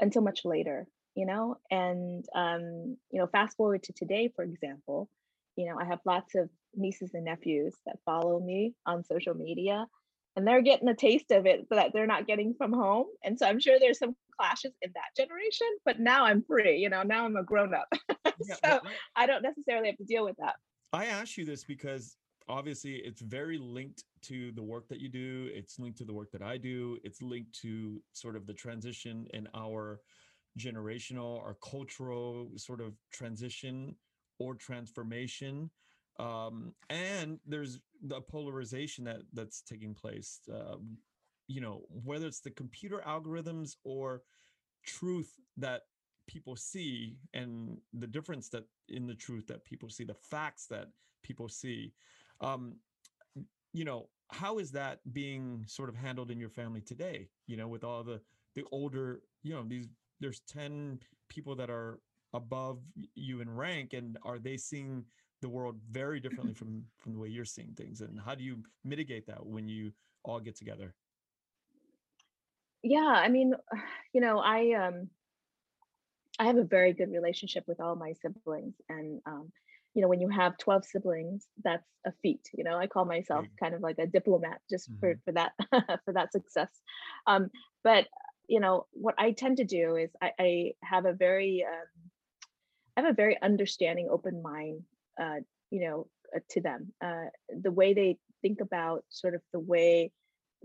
until 0.00 0.20
much 0.20 0.40
later, 0.44 0.86
you 1.18 1.26
know? 1.26 1.56
And, 1.68 2.24
um, 2.32 2.96
you 3.10 3.18
know, 3.20 3.26
fast 3.26 3.56
forward 3.56 3.82
to 3.82 3.92
today, 3.92 4.32
for 4.34 4.44
example, 4.44 5.10
you 5.56 5.66
know, 5.66 5.76
I 5.76 5.84
have 5.84 5.98
lots 6.04 6.36
of 6.36 6.48
nieces 6.76 7.10
and 7.12 7.24
nephews 7.24 7.74
that 7.86 7.96
follow 8.04 8.38
me 8.38 8.74
on 8.86 9.02
social 9.02 9.34
media 9.34 9.86
and 10.36 10.46
they're 10.46 10.62
getting 10.62 10.86
a 10.86 10.94
taste 10.94 11.32
of 11.32 11.46
it 11.46 11.66
that 11.70 11.92
they're 11.92 12.06
not 12.06 12.28
getting 12.28 12.54
from 12.54 12.72
home. 12.72 13.06
And 13.24 13.36
so 13.36 13.46
I'm 13.46 13.58
sure 13.58 13.80
there's 13.80 13.98
some 13.98 14.14
clashes 14.38 14.70
in 14.80 14.92
that 14.94 15.16
generation, 15.16 15.66
but 15.84 15.98
now 15.98 16.24
I'm 16.24 16.44
free, 16.44 16.76
you 16.76 16.88
know, 16.88 17.02
now 17.02 17.24
I'm 17.24 17.34
a 17.34 17.42
grown 17.42 17.74
up. 17.74 17.88
so 18.42 18.54
well, 18.62 18.80
I 19.16 19.26
don't 19.26 19.42
necessarily 19.42 19.88
have 19.88 19.96
to 19.96 20.04
deal 20.04 20.24
with 20.24 20.36
that. 20.38 20.54
I 20.92 21.06
ask 21.06 21.36
you 21.36 21.44
this 21.44 21.64
because 21.64 22.16
obviously 22.48 22.94
it's 22.94 23.20
very 23.20 23.58
linked 23.58 24.04
to 24.22 24.52
the 24.52 24.62
work 24.62 24.88
that 24.90 25.00
you 25.00 25.08
do, 25.08 25.50
it's 25.52 25.80
linked 25.80 25.98
to 25.98 26.04
the 26.04 26.14
work 26.14 26.30
that 26.30 26.42
I 26.42 26.56
do, 26.56 26.98
it's 27.02 27.20
linked 27.20 27.60
to 27.62 28.00
sort 28.12 28.36
of 28.36 28.46
the 28.46 28.54
transition 28.54 29.26
in 29.34 29.48
our 29.56 30.00
generational 30.56 31.38
or 31.38 31.56
cultural 31.62 32.50
sort 32.56 32.80
of 32.80 32.94
transition 33.12 33.96
or 34.38 34.54
transformation. 34.54 35.70
Um, 36.18 36.74
and 36.90 37.38
there's 37.46 37.80
the 38.02 38.20
polarization 38.20 39.04
that 39.04 39.22
that's 39.32 39.62
taking 39.62 39.94
place 39.94 40.40
um, 40.52 40.98
you 41.48 41.60
know 41.60 41.82
whether 41.88 42.26
it's 42.26 42.40
the 42.40 42.50
computer 42.50 43.02
algorithms 43.06 43.76
or 43.84 44.22
truth 44.84 45.34
that 45.56 45.82
people 46.26 46.54
see 46.54 47.16
and 47.32 47.78
the 47.92 48.06
difference 48.06 48.50
that 48.50 48.64
in 48.88 49.06
the 49.06 49.14
truth 49.14 49.46
that 49.46 49.64
people 49.64 49.88
see 49.88 50.04
the 50.04 50.14
facts 50.14 50.66
that 50.66 50.88
people 51.22 51.48
see. 51.48 51.94
Um, 52.40 52.76
you 53.72 53.84
know 53.84 54.10
how 54.30 54.58
is 54.58 54.72
that 54.72 55.00
being 55.12 55.64
sort 55.66 55.88
of 55.88 55.96
handled 55.96 56.30
in 56.30 56.38
your 56.38 56.50
family 56.50 56.82
today? 56.82 57.28
You 57.46 57.56
know 57.56 57.68
with 57.68 57.82
all 57.82 58.04
the 58.04 58.20
the 58.54 58.64
older 58.70 59.22
you 59.42 59.54
know 59.54 59.64
these 59.66 59.88
there's 60.20 60.40
10 60.48 61.00
people 61.28 61.54
that 61.56 61.70
are 61.70 61.98
above 62.34 62.80
you 63.14 63.40
in 63.40 63.50
rank 63.50 63.92
and 63.94 64.18
are 64.22 64.38
they 64.38 64.56
seeing 64.56 65.04
the 65.40 65.48
world 65.48 65.78
very 65.90 66.20
differently 66.20 66.54
from 66.54 66.84
from 66.98 67.12
the 67.12 67.18
way 67.18 67.28
you're 67.28 67.44
seeing 67.44 67.72
things? 67.76 68.00
And 68.00 68.20
how 68.20 68.34
do 68.34 68.44
you 68.44 68.58
mitigate 68.84 69.26
that 69.26 69.44
when 69.44 69.68
you 69.68 69.92
all 70.24 70.40
get 70.40 70.56
together? 70.56 70.94
Yeah 72.82 73.12
i 73.14 73.28
mean 73.28 73.54
you 74.12 74.20
know 74.20 74.38
i 74.38 74.72
um 74.72 75.08
i 76.38 76.44
have 76.44 76.56
a 76.56 76.64
very 76.64 76.92
good 76.92 77.10
relationship 77.10 77.64
with 77.66 77.80
all 77.80 77.96
my 77.96 78.12
siblings 78.12 78.74
and 78.88 79.20
um 79.26 79.50
you 79.94 80.02
know 80.02 80.08
when 80.08 80.20
you 80.20 80.28
have 80.28 80.56
12 80.58 80.84
siblings 80.84 81.46
that's 81.64 81.88
a 82.06 82.12
feat 82.22 82.48
you 82.54 82.64
know? 82.64 82.76
I 82.76 82.86
call 82.86 83.04
myself 83.04 83.46
kind 83.58 83.74
of 83.74 83.80
like 83.80 83.98
a 83.98 84.06
diplomat 84.06 84.60
just 84.70 84.90
mm-hmm. 84.90 85.00
for 85.00 85.20
for 85.24 85.32
that 85.32 85.52
for 86.04 86.12
that 86.12 86.32
success. 86.32 86.68
Um 87.26 87.50
but 87.82 88.06
you 88.48 88.60
know 88.60 88.86
what 88.92 89.14
i 89.18 89.30
tend 89.30 89.58
to 89.58 89.64
do 89.64 89.96
is 89.96 90.10
i, 90.20 90.32
I 90.38 90.72
have 90.82 91.04
a 91.04 91.12
very 91.12 91.64
um, 91.66 92.10
i 92.96 93.00
have 93.02 93.10
a 93.10 93.14
very 93.14 93.40
understanding 93.40 94.08
open 94.10 94.42
mind 94.42 94.82
uh 95.20 95.40
you 95.70 95.86
know 95.86 96.06
uh, 96.34 96.40
to 96.50 96.60
them 96.60 96.92
uh 97.04 97.26
the 97.62 97.70
way 97.70 97.94
they 97.94 98.16
think 98.42 98.60
about 98.60 99.04
sort 99.08 99.34
of 99.34 99.42
the 99.52 99.60
way 99.60 100.10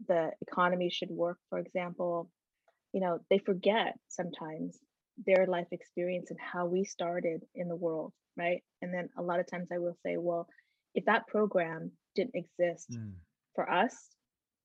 the 0.07 0.31
economy 0.41 0.89
should 0.89 1.11
work 1.11 1.37
for 1.49 1.59
example 1.59 2.29
you 2.93 3.01
know 3.01 3.19
they 3.29 3.37
forget 3.37 3.97
sometimes 4.07 4.79
their 5.25 5.45
life 5.45 5.67
experience 5.71 6.31
and 6.31 6.39
how 6.39 6.65
we 6.65 6.83
started 6.83 7.43
in 7.53 7.67
the 7.67 7.75
world 7.75 8.13
right 8.37 8.63
and 8.81 8.93
then 8.93 9.09
a 9.17 9.21
lot 9.21 9.39
of 9.39 9.45
times 9.47 9.67
i 9.71 9.77
will 9.77 9.97
say 10.05 10.17
well 10.17 10.47
if 10.95 11.05
that 11.05 11.27
program 11.27 11.91
didn't 12.15 12.35
exist 12.35 12.91
mm. 12.91 13.11
for 13.55 13.69
us 13.69 13.93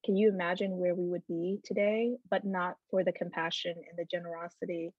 can 0.05 0.17
you 0.17 0.29
imagine 0.29 0.79
where 0.79 0.95
we 0.95 1.07
would 1.07 1.27
be 1.29 1.59
today 1.65 2.17
but 2.31 2.45
not 2.45 2.77
for 2.91 3.05
the 3.05 3.13
compassion 3.13 3.75
and 3.75 3.99
the 3.99 4.07
generosity 4.11 4.93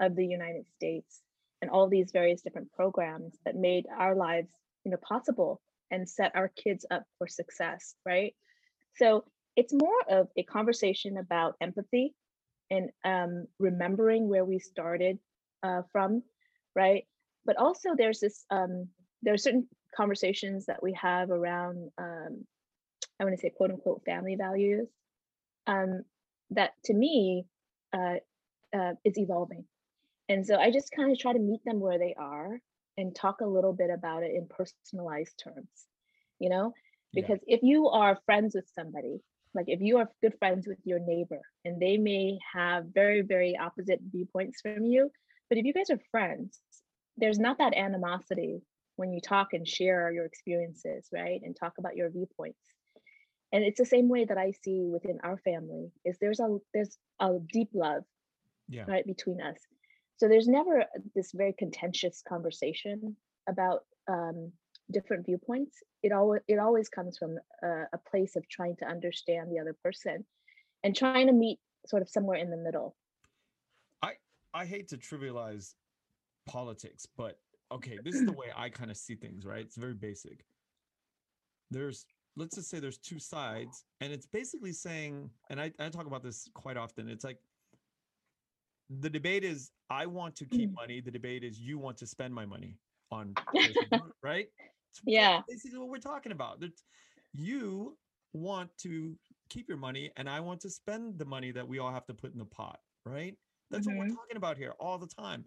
of 0.00 0.14
the 0.16 0.26
united 0.26 0.64
states 0.74 1.20
and 1.62 1.70
all 1.70 1.88
these 1.88 2.10
various 2.12 2.42
different 2.42 2.70
programs 2.72 3.36
that 3.44 3.56
made 3.56 3.86
our 3.98 4.14
lives 4.14 4.48
you 4.84 4.90
know 4.90 4.98
possible 4.98 5.60
and 5.90 6.08
set 6.08 6.32
our 6.34 6.48
kids 6.48 6.84
up 6.90 7.04
for 7.18 7.26
success 7.26 7.94
right 8.04 8.34
so 8.96 9.24
it's 9.56 9.72
more 9.72 10.02
of 10.08 10.28
a 10.36 10.42
conversation 10.42 11.16
about 11.16 11.56
empathy 11.60 12.14
and 12.70 12.90
um, 13.04 13.46
remembering 13.58 14.28
where 14.28 14.44
we 14.44 14.58
started 14.58 15.18
uh, 15.62 15.82
from, 15.90 16.22
right? 16.74 17.04
But 17.44 17.56
also 17.56 17.90
there's 17.96 18.20
this, 18.20 18.44
um, 18.50 18.88
there 19.22 19.34
are 19.34 19.38
certain 19.38 19.68
conversations 19.96 20.66
that 20.66 20.82
we 20.82 20.92
have 20.94 21.30
around, 21.30 21.90
um, 21.98 22.44
I 23.18 23.24
want 23.24 23.36
to 23.36 23.40
say 23.40 23.50
quote 23.50 23.70
unquote 23.70 24.02
family 24.04 24.36
values 24.36 24.88
um, 25.66 26.04
that 26.50 26.72
to 26.84 26.94
me 26.94 27.46
uh, 27.92 28.16
uh, 28.74 28.92
is 29.04 29.18
evolving. 29.18 29.64
And 30.28 30.46
so 30.46 30.56
I 30.56 30.70
just 30.70 30.90
kind 30.90 31.10
of 31.10 31.18
try 31.18 31.32
to 31.32 31.38
meet 31.38 31.64
them 31.64 31.80
where 31.80 31.98
they 31.98 32.14
are 32.18 32.58
and 32.98 33.14
talk 33.14 33.40
a 33.40 33.46
little 33.46 33.72
bit 33.72 33.90
about 33.90 34.22
it 34.22 34.32
in 34.34 34.48
personalized 34.48 35.40
terms, 35.42 35.86
you 36.38 36.48
know? 36.48 36.72
Because 37.14 37.38
yeah. 37.46 37.56
if 37.56 37.62
you 37.62 37.88
are 37.88 38.18
friends 38.26 38.54
with 38.54 38.68
somebody 38.74 39.20
like 39.56 39.66
if 39.68 39.80
you 39.80 39.96
are 39.96 40.10
good 40.20 40.34
friends 40.38 40.66
with 40.68 40.78
your 40.84 41.00
neighbor 41.00 41.40
and 41.64 41.80
they 41.80 41.96
may 41.96 42.38
have 42.52 42.84
very 42.94 43.22
very 43.22 43.56
opposite 43.56 43.98
viewpoints 44.12 44.60
from 44.60 44.84
you 44.84 45.10
but 45.48 45.58
if 45.58 45.64
you 45.64 45.72
guys 45.72 45.90
are 45.90 45.98
friends 46.10 46.60
there's 47.16 47.38
not 47.38 47.58
that 47.58 47.74
animosity 47.74 48.60
when 48.96 49.12
you 49.12 49.20
talk 49.20 49.54
and 49.54 49.66
share 49.66 50.12
your 50.12 50.26
experiences 50.26 51.08
right 51.12 51.40
and 51.42 51.56
talk 51.56 51.72
about 51.78 51.96
your 51.96 52.10
viewpoints 52.10 52.60
and 53.56 53.64
it's 53.64 53.78
the 53.78 53.86
same 53.86 54.08
way 54.08 54.24
that 54.24 54.38
i 54.38 54.52
see 54.62 54.88
within 54.92 55.18
our 55.24 55.38
family 55.38 55.90
is 56.04 56.16
there's 56.20 56.40
a 56.40 56.58
there's 56.74 56.98
a 57.20 57.38
deep 57.52 57.70
love 57.74 58.04
yeah. 58.68 58.84
right 58.86 59.06
between 59.06 59.40
us. 59.40 59.58
So 60.16 60.28
there's 60.28 60.48
never 60.48 60.84
this 61.14 61.32
very 61.32 61.54
contentious 61.58 62.22
conversation 62.26 63.16
about 63.48 63.84
um, 64.08 64.52
different 64.90 65.26
viewpoints. 65.26 65.76
It 66.02 66.12
always 66.12 66.42
it 66.48 66.58
always 66.58 66.88
comes 66.88 67.18
from 67.18 67.36
a, 67.62 67.68
a, 67.92 67.98
place 68.08 68.36
of 68.36 68.48
trying 68.48 68.76
to 68.76 68.86
understand 68.86 69.50
the 69.50 69.58
other 69.58 69.74
person 69.82 70.24
and 70.84 70.96
trying 70.96 71.26
to 71.26 71.32
meet 71.32 71.58
sort 71.86 72.02
of 72.02 72.08
somewhere 72.08 72.38
in 72.38 72.50
the 72.50 72.56
middle. 72.56 72.96
I 74.02 74.12
i 74.54 74.64
hate 74.64 74.88
to 74.88 74.96
trivialize 74.96 75.74
politics 76.46 77.06
but 77.16 77.40
okay 77.72 77.98
this 78.04 78.14
is 78.14 78.24
the 78.24 78.32
way 78.32 78.46
i 78.56 78.68
kind 78.68 78.90
of 78.90 78.96
see 78.96 79.16
things 79.16 79.44
right? 79.44 79.60
It's 79.60 79.76
very 79.76 79.94
basic. 79.94 80.44
There's 81.70 82.06
let's 82.36 82.54
just 82.54 82.68
say 82.68 82.78
there's 82.78 82.98
two 82.98 83.18
sides 83.18 83.84
and 84.00 84.12
it's 84.12 84.26
basically 84.26 84.72
saying 84.72 85.30
and 85.50 85.60
i, 85.60 85.72
I 85.78 85.88
talk 85.88 86.06
about 86.06 86.22
this 86.22 86.48
quite 86.54 86.76
often 86.76 87.08
it's 87.08 87.24
like 87.24 87.38
the 89.00 89.10
debate 89.10 89.44
is 89.44 89.70
i 89.90 90.06
want 90.06 90.36
to 90.36 90.44
keep 90.44 90.70
mm. 90.70 90.74
money 90.74 91.00
the 91.00 91.10
debate 91.10 91.42
is 91.42 91.58
you 91.58 91.78
want 91.78 91.96
to 91.98 92.06
spend 92.06 92.34
my 92.34 92.46
money 92.46 92.76
on 93.10 93.34
right 94.22 94.46
yeah 95.04 95.40
basically 95.48 95.78
what 95.78 95.88
we're 95.88 95.98
talking 95.98 96.32
about 96.32 96.60
that 96.60 96.72
you 97.32 97.96
want 98.32 98.70
to 98.78 99.16
keep 99.48 99.68
your 99.68 99.78
money 99.78 100.10
and 100.16 100.28
i 100.28 100.40
want 100.40 100.60
to 100.60 100.70
spend 100.70 101.18
the 101.18 101.24
money 101.24 101.50
that 101.50 101.66
we 101.66 101.78
all 101.78 101.90
have 101.90 102.06
to 102.06 102.14
put 102.14 102.32
in 102.32 102.38
the 102.38 102.44
pot 102.44 102.78
right 103.04 103.34
that's 103.70 103.86
mm-hmm. 103.86 103.96
what 103.96 104.04
we're 104.04 104.08
mm-hmm. 104.08 104.16
talking 104.16 104.36
about 104.36 104.56
here 104.56 104.74
all 104.78 104.98
the 104.98 105.06
time 105.06 105.44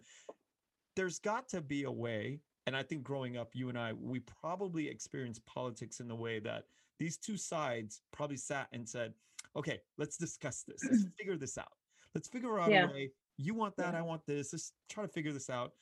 there's 0.96 1.18
got 1.18 1.48
to 1.48 1.60
be 1.60 1.84
a 1.84 1.90
way 1.90 2.40
and 2.70 2.76
i 2.76 2.82
think 2.82 3.02
growing 3.02 3.36
up 3.36 3.50
you 3.54 3.68
and 3.68 3.78
i 3.78 3.92
we 3.92 4.20
probably 4.20 4.88
experienced 4.88 5.44
politics 5.46 6.00
in 6.00 6.08
the 6.08 6.14
way 6.14 6.38
that 6.38 6.64
these 6.98 7.16
two 7.16 7.36
sides 7.36 8.02
probably 8.12 8.36
sat 8.36 8.68
and 8.72 8.88
said 8.88 9.12
okay 9.56 9.80
let's 9.98 10.16
discuss 10.16 10.62
this 10.62 10.80
let's 10.84 11.04
figure 11.18 11.36
this 11.36 11.58
out 11.58 11.72
let's 12.14 12.28
figure 12.28 12.58
out 12.58 12.70
yeah. 12.70 12.84
a 12.84 12.92
way 12.92 13.10
you 13.38 13.54
want 13.54 13.76
that 13.76 13.94
yeah. 13.94 13.98
i 13.98 14.02
want 14.02 14.24
this 14.26 14.52
let's 14.52 14.72
try 14.88 15.02
to 15.02 15.08
figure 15.08 15.32
this 15.32 15.50
out 15.50 15.72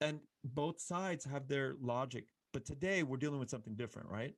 and 0.00 0.20
both 0.44 0.80
sides 0.80 1.24
have 1.24 1.46
their 1.48 1.76
logic 1.80 2.24
but 2.56 2.64
today 2.64 3.02
we're 3.02 3.18
dealing 3.18 3.38
with 3.38 3.50
something 3.50 3.74
different, 3.74 4.08
right? 4.08 4.34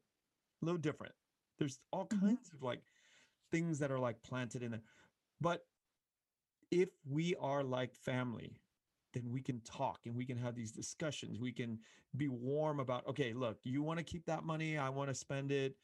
A 0.60 0.64
little 0.64 0.80
different. 0.80 1.12
There's 1.56 1.78
all 1.92 2.06
mm-hmm. 2.06 2.26
kinds 2.26 2.50
of 2.52 2.64
like 2.64 2.80
things 3.52 3.78
that 3.78 3.92
are 3.92 3.98
like 4.00 4.20
planted 4.24 4.64
in 4.64 4.72
there. 4.72 4.82
But 5.40 5.64
if 6.72 6.88
we 7.08 7.36
are 7.40 7.62
like 7.62 7.94
family, 7.94 8.60
then 9.12 9.24
we 9.30 9.40
can 9.40 9.60
talk 9.60 10.00
and 10.06 10.14
we 10.14 10.24
can 10.24 10.36
have 10.36 10.54
these 10.54 10.70
discussions. 10.70 11.38
We 11.40 11.52
can 11.52 11.78
be 12.16 12.28
warm 12.28 12.80
about, 12.80 13.06
okay, 13.08 13.32
look, 13.32 13.58
you 13.64 13.82
want 13.82 13.98
to 13.98 14.04
keep 14.04 14.24
that 14.26 14.44
money, 14.44 14.78
I 14.78 14.88
want 14.88 15.08
to 15.08 15.14
spend 15.14 15.52
it. 15.52 15.74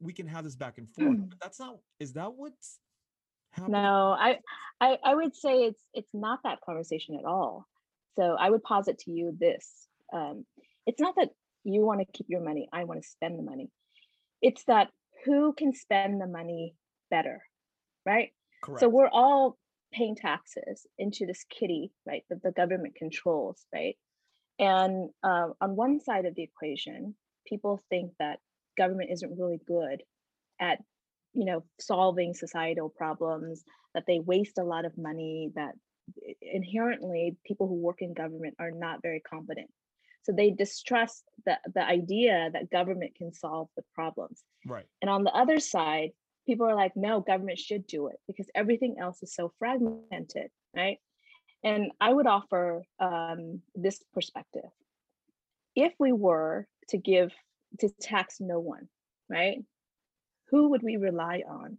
We 0.00 0.12
can 0.12 0.26
have 0.26 0.44
this 0.44 0.56
back 0.56 0.78
and 0.78 0.88
forth. 0.88 1.18
Mm. 1.18 1.28
But 1.28 1.40
that's 1.40 1.58
not 1.58 1.78
is 1.98 2.12
that 2.12 2.32
what's 2.32 2.78
happening? 3.52 3.82
No, 3.82 4.16
I, 4.18 4.38
I 4.80 4.98
I 5.02 5.14
would 5.14 5.34
say 5.34 5.64
it's 5.64 5.82
it's 5.92 6.14
not 6.14 6.40
that 6.44 6.60
conversation 6.64 7.16
at 7.18 7.24
all. 7.24 7.66
So 8.16 8.36
I 8.38 8.50
would 8.50 8.62
posit 8.62 8.98
to 9.00 9.10
you 9.10 9.36
this. 9.38 9.88
Um, 10.12 10.46
it's 10.86 11.00
not 11.00 11.16
that 11.16 11.30
you 11.64 11.84
want 11.84 12.00
to 12.00 12.06
keep 12.12 12.26
your 12.28 12.42
money 12.42 12.68
i 12.72 12.84
want 12.84 13.02
to 13.02 13.08
spend 13.08 13.38
the 13.38 13.42
money 13.42 13.70
it's 14.42 14.64
that 14.64 14.88
who 15.24 15.52
can 15.52 15.74
spend 15.74 16.20
the 16.20 16.26
money 16.26 16.74
better 17.10 17.42
right 18.06 18.30
Correct. 18.62 18.80
so 18.80 18.88
we're 18.88 19.08
all 19.08 19.56
paying 19.94 20.16
taxes 20.16 20.86
into 20.98 21.26
this 21.26 21.44
kitty 21.48 21.90
right 22.06 22.24
that 22.28 22.42
the 22.42 22.52
government 22.52 22.94
controls 22.94 23.64
right 23.72 23.96
and 24.58 25.10
uh, 25.22 25.48
on 25.60 25.76
one 25.76 26.00
side 26.00 26.26
of 26.26 26.34
the 26.34 26.42
equation 26.42 27.14
people 27.46 27.82
think 27.90 28.12
that 28.18 28.38
government 28.76 29.10
isn't 29.12 29.38
really 29.38 29.60
good 29.66 30.02
at 30.60 30.78
you 31.32 31.44
know 31.44 31.64
solving 31.80 32.34
societal 32.34 32.88
problems 32.88 33.64
that 33.94 34.04
they 34.06 34.20
waste 34.20 34.58
a 34.58 34.64
lot 34.64 34.84
of 34.84 34.98
money 34.98 35.50
that 35.54 35.74
inherently 36.42 37.36
people 37.46 37.66
who 37.66 37.74
work 37.74 38.02
in 38.02 38.12
government 38.12 38.54
are 38.58 38.70
not 38.70 39.00
very 39.02 39.20
competent 39.20 39.70
so 40.24 40.32
they 40.32 40.50
distrust 40.50 41.24
the, 41.44 41.58
the 41.74 41.84
idea 41.84 42.48
that 42.52 42.70
government 42.70 43.14
can 43.14 43.32
solve 43.32 43.68
the 43.76 43.84
problems. 43.94 44.42
Right. 44.66 44.86
And 45.02 45.10
on 45.10 45.22
the 45.22 45.32
other 45.32 45.60
side, 45.60 46.10
people 46.46 46.66
are 46.66 46.74
like, 46.74 46.96
no, 46.96 47.20
government 47.20 47.58
should 47.58 47.86
do 47.86 48.08
it 48.08 48.16
because 48.26 48.48
everything 48.54 48.96
else 48.98 49.22
is 49.22 49.34
so 49.34 49.52
fragmented, 49.58 50.50
right? 50.74 50.98
And 51.62 51.92
I 52.00 52.12
would 52.12 52.26
offer 52.26 52.84
um, 53.00 53.62
this 53.74 54.02
perspective. 54.12 54.70
If 55.74 55.94
we 55.98 56.12
were 56.12 56.66
to 56.90 56.98
give, 56.98 57.32
to 57.80 57.88
tax 58.00 58.36
no 58.40 58.60
one, 58.60 58.88
right? 59.28 59.58
Who 60.50 60.70
would 60.70 60.82
we 60.82 60.96
rely 60.96 61.42
on 61.48 61.78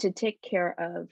to 0.00 0.12
take 0.12 0.42
care 0.42 0.74
of 0.78 1.08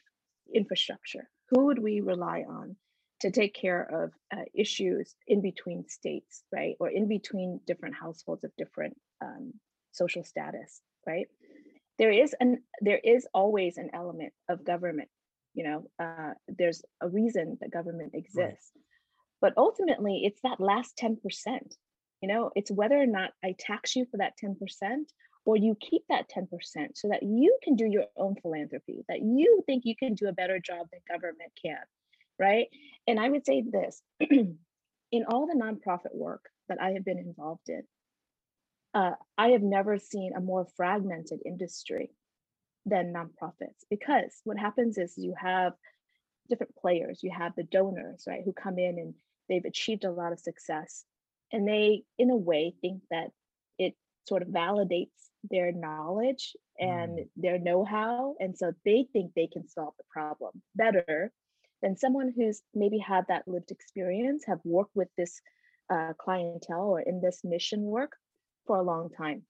infrastructure? 0.54 1.28
Who 1.50 1.66
would 1.66 1.78
we 1.78 2.00
rely 2.00 2.44
on 2.48 2.76
to 3.20 3.30
take 3.30 3.54
care 3.54 3.82
of 3.82 4.12
uh, 4.36 4.44
issues 4.52 5.14
in 5.26 5.40
between 5.40 5.88
states, 5.88 6.42
right? 6.52 6.76
Or 6.78 6.90
in 6.90 7.08
between 7.08 7.60
different 7.66 7.94
households 7.94 8.44
of 8.44 8.52
different 8.58 8.96
um, 9.22 9.54
social 9.92 10.24
status, 10.24 10.82
right? 11.06 11.26
There 11.98 12.10
is 12.10 12.34
an 12.40 12.62
there 12.80 12.98
is 13.02 13.26
always 13.32 13.76
an 13.78 13.90
element 13.92 14.32
of 14.48 14.64
government. 14.64 15.08
You 15.54 15.64
know, 15.64 15.90
uh, 16.02 16.34
there's 16.48 16.82
a 17.00 17.08
reason 17.08 17.58
that 17.60 17.70
government 17.70 18.12
exists, 18.14 18.72
right. 18.74 18.82
but 19.40 19.52
ultimately, 19.56 20.22
it's 20.24 20.40
that 20.42 20.60
last 20.60 20.96
ten 20.96 21.16
percent. 21.16 21.76
You 22.20 22.28
know, 22.28 22.50
it's 22.56 22.70
whether 22.70 23.00
or 23.00 23.06
not 23.06 23.30
I 23.44 23.54
tax 23.58 23.94
you 23.94 24.06
for 24.10 24.16
that 24.16 24.36
ten 24.36 24.56
percent, 24.56 25.12
or 25.44 25.56
you 25.56 25.76
keep 25.78 26.02
that 26.08 26.24
10% 26.34 26.48
so 26.94 27.08
that 27.08 27.22
you 27.22 27.58
can 27.62 27.76
do 27.76 27.84
your 27.84 28.06
own 28.16 28.34
philanthropy, 28.40 29.04
that 29.10 29.20
you 29.20 29.62
think 29.66 29.84
you 29.84 29.94
can 29.94 30.14
do 30.14 30.26
a 30.26 30.32
better 30.32 30.58
job 30.58 30.86
than 30.90 31.00
government 31.06 31.52
can 31.62 31.76
right? 32.38 32.68
And 33.06 33.18
I 33.18 33.28
would 33.28 33.44
say 33.44 33.62
this 33.62 34.02
in 34.20 35.24
all 35.28 35.46
the 35.46 35.54
nonprofit 35.54 36.14
work 36.14 36.48
that 36.68 36.80
I 36.80 36.92
have 36.92 37.04
been 37.04 37.18
involved 37.18 37.68
in, 37.68 37.82
uh, 38.94 39.12
I 39.36 39.48
have 39.48 39.62
never 39.62 39.98
seen 39.98 40.32
a 40.34 40.40
more 40.40 40.66
fragmented 40.76 41.40
industry 41.44 42.10
than 42.86 43.12
nonprofits 43.12 43.84
because 43.90 44.40
what 44.44 44.58
happens 44.58 44.98
is 44.98 45.18
you 45.18 45.34
have 45.40 45.72
different 46.48 46.76
players, 46.76 47.22
you 47.22 47.30
have 47.36 47.52
the 47.56 47.64
donors, 47.64 48.24
right, 48.26 48.42
who 48.44 48.52
come 48.52 48.78
in 48.78 48.98
and 48.98 49.14
they've 49.48 49.64
achieved 49.64 50.04
a 50.04 50.10
lot 50.10 50.32
of 50.32 50.38
success. 50.38 51.04
and 51.52 51.68
they 51.68 52.04
in 52.18 52.30
a 52.30 52.36
way 52.36 52.74
think 52.80 53.02
that 53.10 53.30
it 53.78 53.94
sort 54.28 54.42
of 54.42 54.48
validates 54.48 55.30
their 55.50 55.72
knowledge 55.72 56.56
and 56.78 57.18
mm. 57.18 57.28
their 57.36 57.58
know-how 57.58 58.34
and 58.40 58.56
so 58.56 58.72
they 58.84 59.06
think 59.12 59.32
they 59.34 59.46
can 59.46 59.68
solve 59.68 59.94
the 59.98 60.04
problem 60.10 60.62
better 60.74 61.30
than 61.82 61.96
someone 61.96 62.32
who's 62.34 62.62
maybe 62.74 62.98
had 62.98 63.24
that 63.28 63.46
lived 63.46 63.70
experience 63.70 64.44
have 64.46 64.58
worked 64.64 64.96
with 64.96 65.08
this 65.18 65.40
uh, 65.90 66.12
clientele 66.18 66.88
or 66.96 67.00
in 67.00 67.20
this 67.20 67.44
mission 67.44 67.82
work 67.82 68.12
for 68.66 68.78
a 68.78 68.82
long 68.82 69.10
time. 69.10 69.42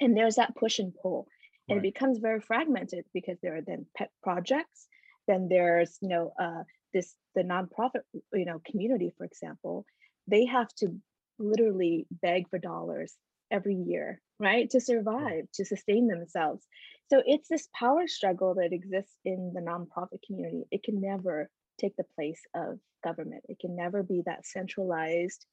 And 0.00 0.16
there's 0.16 0.36
that 0.36 0.56
push 0.56 0.78
and 0.78 0.94
pull 0.94 1.28
and 1.68 1.76
right. 1.76 1.86
it 1.86 1.94
becomes 1.94 2.18
very 2.18 2.40
fragmented 2.40 3.04
because 3.12 3.38
there 3.42 3.56
are 3.56 3.62
then 3.62 3.86
pet 3.96 4.10
projects 4.22 4.88
then 5.30 5.48
there's 5.48 5.96
you 6.00 6.08
know 6.08 6.32
uh, 6.38 6.62
this 6.92 7.14
the 7.34 7.42
nonprofit 7.42 8.02
you 8.32 8.44
know 8.44 8.60
community 8.68 9.12
for 9.16 9.24
example. 9.24 9.84
They 10.26 10.44
have 10.46 10.68
to 10.76 10.96
literally 11.38 12.06
beg 12.10 12.48
for 12.50 12.58
dollars 12.58 13.14
every 13.50 13.74
year 13.74 14.20
right 14.38 14.68
to 14.70 14.80
survive 14.80 15.44
to 15.54 15.64
sustain 15.64 16.08
themselves. 16.08 16.66
So 17.08 17.22
it's 17.26 17.48
this 17.48 17.68
power 17.74 18.06
struggle 18.06 18.54
that 18.54 18.72
exists 18.72 19.16
in 19.24 19.52
the 19.54 19.60
nonprofit 19.60 20.22
community. 20.26 20.64
It 20.70 20.82
can 20.82 21.00
never 21.00 21.50
take 21.80 21.96
the 21.96 22.04
place 22.14 22.40
of 22.54 22.78
government. 23.02 23.42
It 23.48 23.58
can 23.58 23.74
never 23.74 24.02
be 24.02 24.22
that 24.26 24.46
centralized 24.46 25.46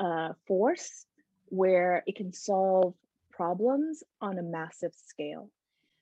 uh, 0.00 0.30
force 0.46 1.06
where 1.52 2.02
it 2.06 2.16
can 2.16 2.32
solve 2.32 2.94
problems 3.30 4.02
on 4.20 4.38
a 4.38 4.42
massive 4.42 4.92
scale. 4.94 5.50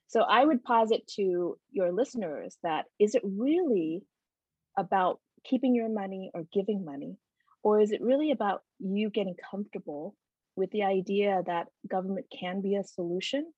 So 0.07 0.21
i 0.21 0.43
would 0.43 0.63
posit 0.63 1.07
to 1.15 1.57
your 1.71 1.91
listeners 1.91 2.57
that 2.63 2.85
is 2.99 3.15
it 3.15 3.21
really 3.23 4.03
about 4.77 5.19
keeping 5.43 5.75
your 5.75 5.89
money 5.89 6.31
or 6.33 6.45
giving 6.53 6.85
money? 6.85 7.17
Or 7.63 7.81
is 7.81 7.91
it 7.91 8.01
really 8.01 8.31
about 8.31 8.63
you 8.79 9.09
getting 9.09 9.35
comfortable 9.51 10.15
with 10.55 10.71
the 10.71 10.83
idea 10.83 11.43
that 11.45 11.67
government 11.87 12.27
can 12.37 12.61
be 12.61 12.75
a 12.75 12.83
solution? 12.83 13.51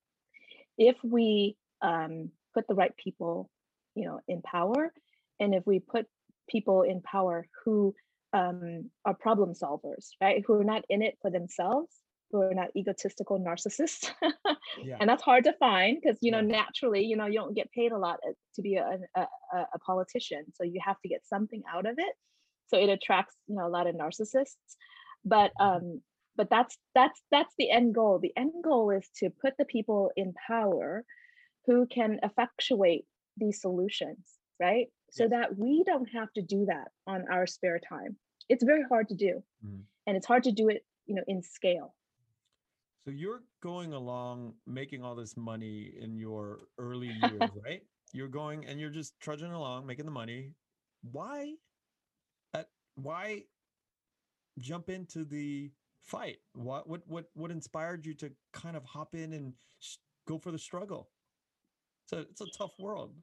If 0.78 0.98
we 1.04 1.56
um, 1.82 2.32
put 2.54 2.68
the 2.68 2.76
right 2.76 2.96
people 2.98 3.50
you 3.96 4.06
know 4.06 4.20
in 4.28 4.42
power 4.42 4.92
and 5.40 5.54
if 5.54 5.66
we 5.66 5.80
put 5.80 6.08
people 6.50 6.82
in 6.82 7.02
power 7.02 7.48
who 7.64 7.94
um, 8.34 8.90
are 9.06 9.14
problem 9.14 9.54
solvers 9.54 10.10
right 10.22 10.44
who 10.46 10.60
are 10.60 10.64
not 10.64 10.84
in 10.90 11.02
it 11.02 11.18
for 11.22 11.30
themselves 11.30 11.92
who 12.32 12.42
are 12.42 12.54
not 12.54 12.70
egotistical 12.76 13.40
narcissists 13.40 14.10
yeah. 14.84 14.98
and 15.00 15.08
that's 15.08 15.22
hard 15.22 15.44
to 15.44 15.54
find 15.54 16.00
because 16.02 16.18
you 16.22 16.32
know 16.32 16.40
yeah. 16.40 16.64
naturally 16.64 17.06
you 17.06 17.16
know 17.16 17.28
you 17.28 17.36
don't 17.36 17.56
get 17.56 17.72
paid 17.72 17.92
a 17.92 17.98
lot 17.98 18.20
uh, 18.28 18.32
to 18.56 18.62
be 18.62 18.76
a, 18.76 19.00
a, 19.16 19.22
a 19.54 19.80
politician 19.86 20.44
so 20.54 20.64
you 20.64 20.82
have 20.84 21.00
to 21.02 21.08
get 21.08 21.22
something 21.26 21.62
out 21.72 21.86
of 21.86 21.96
it 21.98 22.16
so 22.68 22.78
it 22.78 22.90
attracts 22.90 23.36
you 23.48 23.56
know 23.56 23.68
a 23.68 23.70
lot 23.70 23.88
of 23.88 23.96
narcissists 23.96 24.76
but 25.24 25.52
mm-hmm. 25.60 25.86
um 25.86 26.02
but 26.36 26.50
that's 26.50 26.78
that's 26.96 27.22
that's 27.32 27.54
the 27.60 27.70
end 27.70 27.94
goal 27.94 28.20
the 28.20 28.34
end 28.36 28.64
goal 28.64 28.90
is 28.90 29.08
to 29.16 29.30
put 29.30 29.54
the 29.60 29.66
people 29.66 30.12
in 30.16 30.34
power 30.48 31.04
who 31.68 31.86
can 31.86 32.20
effectuate 32.24 33.06
these 33.38 33.62
solutions 33.62 34.18
right 34.60 34.88
so 35.14 35.28
that 35.28 35.58
we 35.58 35.84
don't 35.86 36.08
have 36.08 36.32
to 36.34 36.42
do 36.42 36.66
that 36.66 36.90
on 37.08 37.26
our 37.30 37.46
spare 37.46 37.80
time 37.80 38.16
it's 38.50 38.64
very 38.64 38.84
hard 38.90 39.08
to 39.08 39.16
do 39.16 39.44
mm. 39.66 39.80
and 40.08 40.18
it's 40.18 40.26
hard 40.26 40.44
to 40.44 40.52
do 40.52 40.70
it 40.70 40.86
you 41.06 41.16
know 41.16 41.24
in 41.28 41.42
scale 41.42 41.94
so 43.06 43.12
you're 43.12 43.44
going 43.62 43.94
along 43.94 44.54
making 44.66 45.04
all 45.04 45.16
this 45.16 45.36
money 45.36 45.94
in 46.00 46.18
your 46.18 46.62
early 46.78 47.08
years 47.10 47.50
right 47.66 47.84
you're 48.14 48.28
going 48.28 48.66
and 48.66 48.80
you're 48.80 48.90
just 48.90 49.20
trudging 49.20 49.52
along 49.52 49.86
making 49.86 50.06
the 50.06 50.12
money 50.12 50.52
why 51.12 51.54
at 52.54 52.68
why 52.96 53.44
jump 54.60 54.90
into 54.90 55.26
the 55.26 55.72
fight? 56.04 56.38
What 56.54 56.88
what 56.88 57.02
what 57.08 57.26
what 57.34 57.52
inspired 57.52 58.06
you 58.06 58.14
to 58.16 58.32
kind 58.52 58.76
of 58.76 58.84
hop 58.84 59.16
in 59.16 59.34
and 59.34 59.54
sh- 59.80 59.98
go 60.28 60.38
for 60.38 60.52
the 60.52 60.60
struggle? 60.60 61.10
So 62.06 62.20
it's 62.20 62.42
a 62.42 62.50
tough 62.58 62.74
world. 62.80 63.14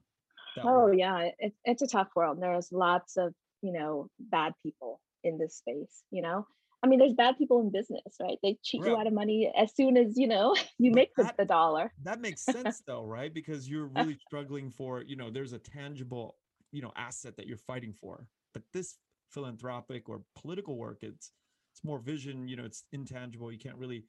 Oh 0.58 0.84
world. 0.84 0.98
yeah, 0.98 1.30
it's 1.38 1.56
it's 1.64 1.82
a 1.82 1.86
tough 1.86 2.08
world. 2.14 2.38
There's 2.40 2.70
lots 2.72 3.16
of 3.16 3.32
you 3.62 3.72
know 3.72 4.08
bad 4.18 4.54
people 4.62 5.00
in 5.24 5.38
this 5.38 5.56
space. 5.56 6.02
You 6.10 6.22
know, 6.22 6.46
I 6.82 6.86
mean, 6.86 6.98
there's 6.98 7.14
bad 7.14 7.36
people 7.38 7.60
in 7.60 7.70
business, 7.70 8.16
right? 8.20 8.38
They 8.42 8.58
cheat 8.62 8.82
right. 8.82 8.90
you 8.90 8.96
out 8.96 9.06
of 9.06 9.12
money 9.12 9.52
as 9.56 9.74
soon 9.74 9.96
as 9.96 10.16
you 10.16 10.28
know 10.28 10.56
you 10.78 10.92
make 10.92 11.14
that, 11.16 11.36
the, 11.36 11.44
the 11.44 11.48
dollar. 11.48 11.92
That 12.02 12.20
makes 12.26 12.42
sense 12.42 12.82
though, 12.86 13.04
right? 13.04 13.32
Because 13.32 13.68
you're 13.68 13.86
really 13.86 14.18
struggling 14.26 14.70
for 14.70 15.02
you 15.02 15.16
know 15.16 15.30
there's 15.30 15.52
a 15.52 15.58
tangible 15.58 16.36
you 16.72 16.82
know 16.82 16.92
asset 16.96 17.36
that 17.36 17.46
you're 17.46 17.56
fighting 17.56 17.92
for, 17.92 18.26
but 18.54 18.62
this 18.72 18.96
philanthropic 19.30 20.08
or 20.08 20.22
political 20.34 20.76
work 20.76 20.98
it's 21.02 21.30
it's 21.72 21.84
more 21.84 21.98
vision 21.98 22.48
you 22.48 22.56
know 22.56 22.64
it's 22.64 22.84
intangible 22.92 23.52
you 23.52 23.58
can't 23.58 23.76
really 23.76 24.04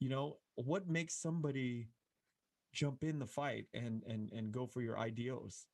you 0.00 0.08
know 0.08 0.38
what 0.54 0.88
makes 0.88 1.14
somebody 1.14 1.88
jump 2.72 3.02
in 3.02 3.18
the 3.18 3.26
fight 3.26 3.66
and 3.74 4.02
and 4.04 4.32
and 4.32 4.52
go 4.52 4.66
for 4.66 4.82
your 4.82 4.98
ideals. 4.98 5.66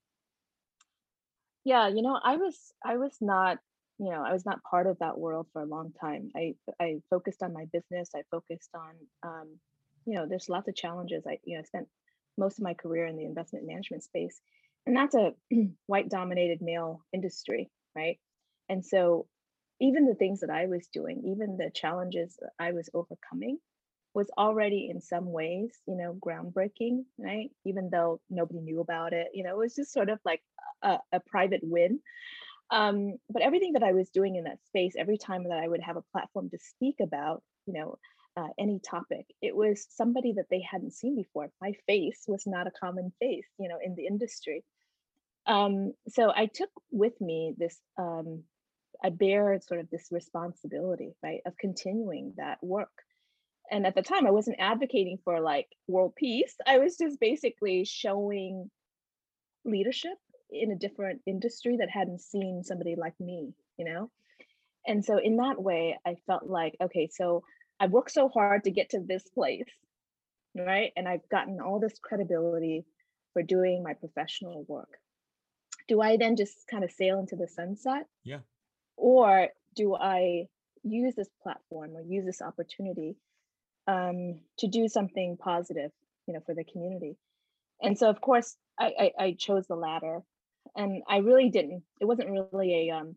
Yeah 1.64 1.88
you 1.88 2.02
know 2.02 2.18
i 2.22 2.36
was 2.36 2.72
i 2.84 2.96
was 2.96 3.16
not 3.20 3.58
you 3.98 4.10
know 4.10 4.22
i 4.22 4.32
was 4.32 4.44
not 4.44 4.62
part 4.62 4.86
of 4.86 4.98
that 4.98 5.18
world 5.18 5.46
for 5.52 5.62
a 5.62 5.66
long 5.66 5.92
time. 6.00 6.30
I 6.36 6.54
i 6.80 6.96
focused 7.10 7.42
on 7.42 7.52
my 7.52 7.66
business. 7.72 8.10
I 8.14 8.22
focused 8.30 8.70
on 8.74 8.94
um 9.22 9.48
you 10.06 10.14
know 10.14 10.26
there's 10.28 10.48
lots 10.48 10.68
of 10.68 10.74
challenges. 10.74 11.24
I 11.26 11.38
you 11.44 11.56
know 11.56 11.64
spent 11.64 11.88
most 12.36 12.58
of 12.58 12.64
my 12.64 12.74
career 12.74 13.06
in 13.06 13.16
the 13.16 13.24
investment 13.24 13.66
management 13.66 14.02
space 14.02 14.40
and 14.86 14.96
that's 14.96 15.14
a 15.14 15.32
white 15.86 16.08
dominated 16.08 16.60
male 16.60 17.04
industry 17.12 17.70
right? 17.94 18.18
And 18.68 18.84
so 18.84 19.26
even 19.80 20.06
the 20.06 20.14
things 20.14 20.40
that 20.40 20.50
I 20.50 20.66
was 20.66 20.86
doing, 20.92 21.22
even 21.26 21.56
the 21.56 21.70
challenges 21.74 22.38
I 22.58 22.72
was 22.72 22.88
overcoming, 22.94 23.58
was 24.14 24.30
already 24.38 24.88
in 24.90 25.00
some 25.00 25.30
ways, 25.32 25.76
you 25.86 25.96
know, 25.96 26.14
groundbreaking, 26.14 27.04
right? 27.18 27.50
Even 27.64 27.90
though 27.90 28.20
nobody 28.30 28.60
knew 28.60 28.80
about 28.80 29.12
it, 29.12 29.28
you 29.34 29.42
know, 29.42 29.50
it 29.50 29.58
was 29.58 29.74
just 29.74 29.92
sort 29.92 30.08
of 30.08 30.18
like 30.24 30.40
a, 30.82 30.98
a 31.12 31.20
private 31.26 31.60
win. 31.62 32.00
Um, 32.70 33.16
but 33.28 33.42
everything 33.42 33.72
that 33.72 33.82
I 33.82 33.92
was 33.92 34.08
doing 34.10 34.36
in 34.36 34.44
that 34.44 34.64
space, 34.66 34.94
every 34.96 35.18
time 35.18 35.44
that 35.44 35.58
I 35.58 35.68
would 35.68 35.82
have 35.82 35.96
a 35.96 36.04
platform 36.12 36.48
to 36.50 36.58
speak 36.58 36.96
about, 37.02 37.42
you 37.66 37.74
know, 37.74 37.98
uh, 38.36 38.48
any 38.58 38.80
topic, 38.80 39.26
it 39.42 39.54
was 39.54 39.86
somebody 39.90 40.32
that 40.32 40.46
they 40.50 40.60
hadn't 40.60 40.92
seen 40.92 41.14
before. 41.16 41.50
My 41.60 41.72
face 41.86 42.24
was 42.26 42.44
not 42.46 42.66
a 42.66 42.72
common 42.72 43.12
face, 43.20 43.46
you 43.58 43.68
know, 43.68 43.78
in 43.84 43.94
the 43.94 44.06
industry. 44.06 44.64
Um, 45.46 45.92
so 46.08 46.32
I 46.34 46.46
took 46.46 46.70
with 46.90 47.20
me 47.20 47.54
this 47.58 47.78
um, 47.98 48.44
I 49.02 49.10
bear 49.10 49.60
sort 49.60 49.80
of 49.80 49.90
this 49.90 50.08
responsibility, 50.10 51.14
right, 51.22 51.40
of 51.46 51.56
continuing 51.58 52.32
that 52.38 52.58
work. 52.62 52.90
And 53.70 53.86
at 53.86 53.94
the 53.94 54.02
time, 54.02 54.26
I 54.26 54.30
wasn't 54.30 54.60
advocating 54.60 55.18
for 55.24 55.40
like 55.40 55.68
world 55.88 56.14
peace. 56.16 56.54
I 56.66 56.78
was 56.78 56.96
just 56.96 57.18
basically 57.20 57.84
showing 57.84 58.70
leadership 59.64 60.18
in 60.50 60.70
a 60.70 60.76
different 60.76 61.22
industry 61.26 61.78
that 61.78 61.88
hadn't 61.90 62.20
seen 62.20 62.62
somebody 62.62 62.94
like 62.96 63.18
me, 63.18 63.54
you 63.78 63.84
know? 63.84 64.10
And 64.86 65.04
so, 65.04 65.18
in 65.18 65.36
that 65.38 65.60
way, 65.62 65.98
I 66.06 66.16
felt 66.26 66.46
like, 66.46 66.76
okay, 66.80 67.08
so 67.10 67.42
I 67.80 67.86
worked 67.86 68.12
so 68.12 68.28
hard 68.28 68.64
to 68.64 68.70
get 68.70 68.90
to 68.90 69.00
this 69.00 69.24
place, 69.34 69.64
right? 70.54 70.92
And 70.96 71.08
I've 71.08 71.26
gotten 71.30 71.58
all 71.60 71.80
this 71.80 71.98
credibility 72.02 72.84
for 73.32 73.42
doing 73.42 73.82
my 73.82 73.94
professional 73.94 74.64
work. 74.68 74.98
Do 75.88 76.02
I 76.02 76.18
then 76.18 76.36
just 76.36 76.66
kind 76.70 76.84
of 76.84 76.92
sail 76.92 77.18
into 77.18 77.36
the 77.36 77.48
sunset? 77.48 78.06
Yeah 78.24 78.40
or 78.96 79.48
do 79.74 79.94
I 79.94 80.46
use 80.82 81.14
this 81.14 81.28
platform 81.42 81.96
or 81.96 82.02
use 82.02 82.24
this 82.24 82.42
opportunity 82.42 83.16
um, 83.86 84.40
to 84.58 84.68
do 84.68 84.88
something 84.88 85.36
positive, 85.36 85.90
you 86.26 86.34
know, 86.34 86.40
for 86.44 86.54
the 86.54 86.64
community? 86.64 87.16
And 87.82 87.98
so, 87.98 88.08
of 88.08 88.20
course, 88.20 88.56
I, 88.78 88.92
I, 89.18 89.24
I 89.24 89.36
chose 89.38 89.66
the 89.66 89.76
latter, 89.76 90.22
and 90.76 91.02
I 91.08 91.18
really 91.18 91.50
didn't. 91.50 91.82
It 92.00 92.06
wasn't 92.06 92.30
really 92.52 92.88
a 92.88 92.94
um, 92.94 93.16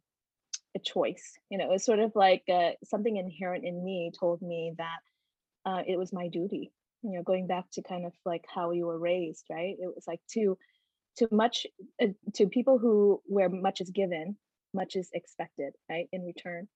a 0.75 0.80
choice, 0.80 1.34
you 1.49 1.58
know. 1.58 1.65
It 1.65 1.71
was 1.71 1.86
sort 1.86 1.99
of 1.99 2.12
like 2.15 2.43
uh, 2.51 2.71
something 2.84 3.15
inherent 3.17 3.65
in 3.65 3.84
me 3.84 4.12
told 4.19 4.41
me 4.41 4.73
that 4.77 5.69
uh, 5.69 5.84
it 5.88 5.97
was 5.97 6.13
my 6.13 6.27
duty. 6.27 6.71
You 7.03 7.17
know, 7.17 7.23
going 7.23 7.47
back 7.47 7.65
to 7.73 7.84
kind 7.84 8.06
of 8.06 8.13
like 8.25 8.45
how 8.53 8.71
you 8.71 8.88
were 8.88 8.99
raised, 8.99 9.45
right? 9.49 9.75
It 9.80 9.93
was 9.93 10.06
like 10.08 10.21
to 10.34 10.58
to 11.17 11.27
much 11.32 11.65
uh, 12.01 12.08
to 12.36 12.47
people 12.47 12.77
who 12.77 13.21
where 13.25 13.49
much 13.49 13.82
is 13.82 13.91
given 13.91 14.38
much 14.73 14.95
is 14.95 15.10
expected, 15.13 15.73
right, 15.89 16.08
in 16.12 16.25
return. 16.25 16.67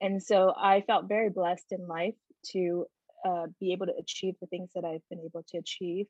And 0.00 0.22
so 0.22 0.52
I 0.56 0.82
felt 0.82 1.08
very 1.08 1.30
blessed 1.30 1.72
in 1.72 1.86
life 1.86 2.14
to 2.52 2.86
uh, 3.24 3.46
be 3.60 3.72
able 3.72 3.86
to 3.86 3.96
achieve 3.98 4.34
the 4.40 4.46
things 4.46 4.70
that 4.74 4.84
I've 4.84 5.06
been 5.10 5.20
able 5.20 5.44
to 5.48 5.58
achieve. 5.58 6.06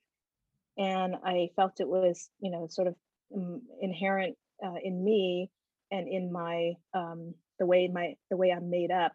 And 0.79 1.16
I 1.25 1.51
felt 1.57 1.81
it 1.81 1.88
was, 1.88 2.29
you 2.40 2.51
know, 2.51 2.66
sort 2.69 2.88
of 2.88 2.95
um, 3.35 3.62
inherent 3.81 4.37
uh, 4.64 4.75
in 4.83 5.03
me 5.03 5.51
and 5.90 6.09
in 6.09 6.33
my 6.33 6.73
um, 6.95 7.35
the 7.59 7.66
way 7.66 7.88
my 7.88 8.14
the 8.31 8.37
way 8.37 8.51
I'm 8.53 8.71
made 8.71 8.90
up 8.90 9.12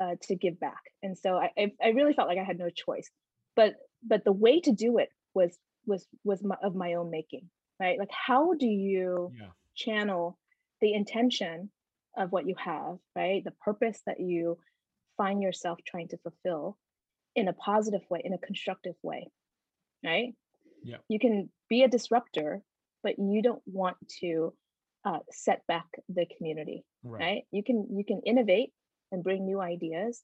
uh, 0.00 0.16
to 0.22 0.34
give 0.34 0.58
back. 0.58 0.80
And 1.02 1.16
so 1.16 1.36
I, 1.36 1.72
I 1.82 1.88
really 1.88 2.12
felt 2.12 2.28
like 2.28 2.38
I 2.38 2.44
had 2.44 2.58
no 2.58 2.70
choice. 2.70 3.08
But 3.54 3.74
but 4.06 4.24
the 4.24 4.32
way 4.32 4.60
to 4.60 4.72
do 4.72 4.98
it 4.98 5.10
was 5.34 5.56
was 5.86 6.06
was 6.24 6.42
my, 6.42 6.56
of 6.62 6.74
my 6.74 6.94
own 6.94 7.10
making, 7.10 7.48
right? 7.80 7.98
Like 7.98 8.10
how 8.10 8.54
do 8.54 8.66
you 8.66 9.32
yeah. 9.38 9.48
channel 9.74 10.38
the 10.80 10.92
intention 10.92 11.70
of 12.16 12.32
what 12.32 12.46
you 12.46 12.54
have, 12.58 12.96
right? 13.14 13.44
The 13.44 13.52
purpose 13.52 14.00
that 14.06 14.20
you 14.20 14.58
find 15.16 15.42
yourself 15.42 15.78
trying 15.86 16.08
to 16.08 16.18
fulfill 16.18 16.76
in 17.36 17.48
a 17.48 17.52
positive 17.52 18.02
way, 18.10 18.20
in 18.24 18.32
a 18.32 18.38
constructive 18.38 18.96
way, 19.02 19.28
right? 20.04 20.34
Yeah. 20.82 20.98
You 21.08 21.18
can 21.18 21.50
be 21.68 21.82
a 21.84 21.88
disruptor, 21.88 22.62
but 23.02 23.18
you 23.18 23.42
don't 23.42 23.62
want 23.66 23.96
to 24.20 24.54
uh, 25.04 25.20
set 25.30 25.66
back 25.68 25.86
the 26.08 26.26
community, 26.36 26.84
Right. 27.04 27.20
right. 27.20 27.42
You 27.52 27.62
can 27.62 27.86
you 27.96 28.04
can 28.04 28.20
innovate 28.26 28.72
and 29.12 29.22
bring 29.22 29.44
new 29.46 29.60
ideas, 29.60 30.22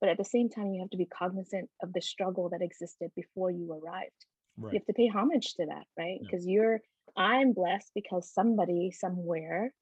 but 0.00 0.08
at 0.10 0.18
the 0.18 0.24
same 0.24 0.48
time, 0.48 0.72
you 0.72 0.80
have 0.82 0.90
to 0.90 0.96
be 0.96 1.06
cognizant 1.06 1.68
of 1.82 1.92
the 1.92 2.00
struggle 2.00 2.48
that 2.50 2.62
existed 2.62 3.10
before 3.16 3.50
you 3.50 3.72
arrived 3.72 4.26
Right. 4.56 4.72
you 4.74 4.78
have 4.80 4.86
to 4.86 4.92
pay 4.92 5.08
homage 5.08 5.54
to 5.54 5.66
that 5.66 5.86
right 5.98 6.18
Yeah. 6.20 6.28
because 6.28 6.46
you're 6.46 6.80
i'm 7.16 7.52
blessed 7.52 7.90
because 7.94 8.30
somebody 8.32 8.90
somewhere 8.90 9.72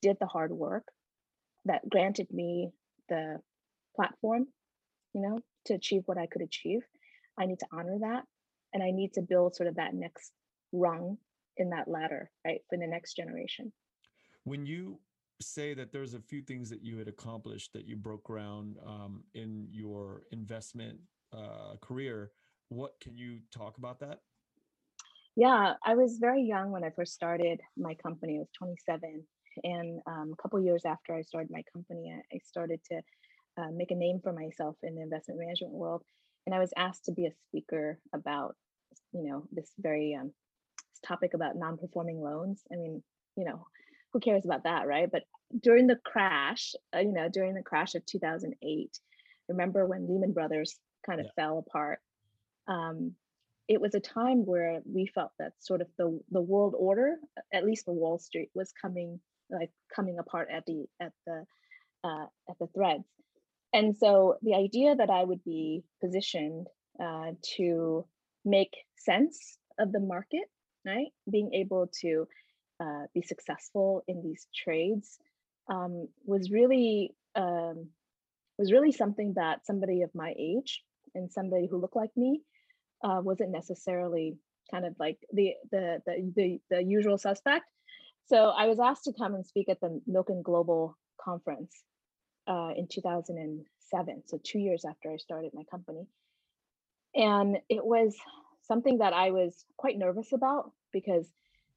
did 0.00 0.16
the 0.20 0.26
hard 0.26 0.52
work 0.52 0.86
that 1.64 1.88
granted 1.88 2.28
me 2.32 2.70
the 3.08 3.40
platform 3.96 4.46
you 5.14 5.22
know 5.22 5.38
to 5.68 5.74
achieve 5.74 6.02
what 6.06 6.18
i 6.18 6.26
could 6.26 6.42
achieve 6.42 6.80
i 7.38 7.46
need 7.46 7.58
to 7.58 7.66
honor 7.72 7.98
that 8.00 8.24
and 8.74 8.82
i 8.82 8.90
need 8.90 9.12
to 9.12 9.22
build 9.22 9.54
sort 9.54 9.68
of 9.68 9.76
that 9.76 9.94
next 9.94 10.32
rung 10.72 11.16
in 11.56 11.70
that 11.70 11.88
ladder 11.88 12.30
right 12.44 12.60
for 12.68 12.76
the 12.78 12.86
next 12.86 13.14
generation 13.14 13.72
when 14.44 14.66
you 14.66 14.98
say 15.40 15.72
that 15.72 15.92
there's 15.92 16.14
a 16.14 16.20
few 16.20 16.42
things 16.42 16.68
that 16.68 16.82
you 16.82 16.98
had 16.98 17.06
accomplished 17.06 17.72
that 17.72 17.86
you 17.86 17.94
broke 17.96 18.24
ground 18.24 18.76
um, 18.84 19.22
in 19.34 19.68
your 19.70 20.22
investment 20.32 20.98
uh, 21.32 21.76
career 21.80 22.32
what 22.68 22.98
can 23.00 23.16
you 23.16 23.38
talk 23.50 23.78
about 23.78 23.98
that 24.00 24.20
Yeah, 25.36 25.74
I 25.84 25.94
was 25.94 26.18
very 26.18 26.42
young 26.42 26.72
when 26.72 26.84
I 26.84 26.90
first 26.90 27.14
started 27.14 27.60
my 27.76 27.94
company. 27.94 28.36
I 28.36 28.40
was 28.40 28.50
27. 28.58 29.24
And 29.64 30.00
um, 30.06 30.32
a 30.32 30.42
couple 30.42 30.60
years 30.60 30.84
after 30.84 31.14
I 31.14 31.22
started 31.22 31.50
my 31.50 31.62
company, 31.72 32.12
I, 32.12 32.18
I 32.34 32.38
started 32.44 32.80
to 32.90 33.00
uh, 33.58 33.70
make 33.72 33.90
a 33.90 33.96
name 33.96 34.20
for 34.22 34.32
myself 34.32 34.76
in 34.82 34.94
the 34.94 35.02
investment 35.02 35.40
management 35.40 35.72
world. 35.72 36.02
And 36.46 36.54
I 36.54 36.60
was 36.60 36.72
asked 36.76 37.06
to 37.06 37.12
be 37.12 37.26
a 37.26 37.32
speaker 37.48 37.98
about, 38.14 38.56
you 39.12 39.24
know, 39.24 39.44
this 39.52 39.70
very 39.78 40.14
um, 40.14 40.32
this 40.92 41.00
topic 41.04 41.34
about 41.34 41.56
non-performing 41.56 42.20
loans. 42.20 42.62
I 42.72 42.76
mean, 42.76 43.02
you 43.36 43.44
know, 43.44 43.66
who 44.12 44.20
cares 44.20 44.44
about 44.44 44.64
that, 44.64 44.86
right? 44.86 45.10
But 45.10 45.24
during 45.60 45.86
the 45.86 45.96
crash, 46.04 46.74
uh, 46.94 47.00
you 47.00 47.12
know, 47.12 47.28
during 47.28 47.54
the 47.54 47.62
crash 47.62 47.94
of 47.94 48.06
2008, 48.06 48.98
remember 49.48 49.86
when 49.86 50.08
Lehman 50.08 50.32
Brothers 50.32 50.78
kind 51.04 51.20
of 51.20 51.26
Yeah. 51.26 51.32
fell 51.36 51.58
apart? 51.58 52.00
Um, 52.66 53.16
it 53.66 53.80
was 53.80 53.94
a 53.94 54.00
time 54.00 54.46
where 54.46 54.80
we 54.84 55.06
felt 55.06 55.32
that 55.38 55.52
sort 55.60 55.80
of 55.80 55.88
the 55.98 56.20
the 56.30 56.40
world 56.40 56.74
order, 56.78 57.16
at 57.52 57.64
least 57.64 57.84
for 57.84 57.94
Wall 57.94 58.18
Street, 58.18 58.50
was 58.54 58.72
coming 58.72 59.20
like 59.50 59.70
coming 59.94 60.18
apart 60.18 60.48
at 60.50 60.64
the 60.66 60.86
at 61.00 61.12
the 61.26 61.46
uh, 62.04 62.26
at 62.48 62.58
the 62.58 62.66
threads. 62.68 63.04
And 63.72 63.96
so 63.96 64.36
the 64.42 64.54
idea 64.54 64.94
that 64.96 65.10
I 65.10 65.24
would 65.24 65.44
be 65.44 65.84
positioned 66.00 66.68
uh, 67.02 67.32
to 67.56 68.06
make 68.44 68.74
sense 68.96 69.58
of 69.78 69.92
the 69.92 70.00
market, 70.00 70.44
right, 70.86 71.08
being 71.30 71.52
able 71.52 71.90
to 72.00 72.26
uh, 72.80 73.04
be 73.14 73.22
successful 73.22 74.02
in 74.08 74.22
these 74.22 74.46
trades, 74.54 75.18
um, 75.68 76.08
was 76.24 76.50
really 76.50 77.14
um, 77.34 77.88
was 78.58 78.72
really 78.72 78.92
something 78.92 79.34
that 79.34 79.64
somebody 79.66 80.02
of 80.02 80.10
my 80.14 80.34
age 80.36 80.82
and 81.14 81.30
somebody 81.30 81.68
who 81.70 81.78
looked 81.78 81.94
like 81.96 82.10
me 82.16 82.40
uh, 83.04 83.20
wasn't 83.22 83.50
necessarily 83.50 84.36
kind 84.70 84.84
of 84.84 84.94
like 84.98 85.18
the, 85.32 85.54
the 85.70 86.02
the 86.06 86.32
the 86.34 86.60
the 86.70 86.82
usual 86.82 87.18
suspect. 87.18 87.66
So 88.26 88.50
I 88.56 88.66
was 88.66 88.80
asked 88.80 89.04
to 89.04 89.12
come 89.12 89.34
and 89.34 89.46
speak 89.46 89.68
at 89.68 89.80
the 89.80 90.00
Milken 90.08 90.42
Global 90.42 90.96
Conference 91.20 91.84
uh, 92.48 92.70
in 92.76 92.88
2007. 92.88 94.22
So 94.26 94.40
two 94.42 94.58
years 94.58 94.84
after 94.84 95.12
I 95.12 95.16
started 95.18 95.52
my 95.54 95.64
company, 95.70 96.06
and 97.14 97.58
it 97.68 97.84
was 97.84 98.16
something 98.66 98.98
that 98.98 99.12
I 99.12 99.30
was 99.30 99.64
quite 99.76 99.98
nervous 99.98 100.32
about 100.32 100.72
because 100.92 101.26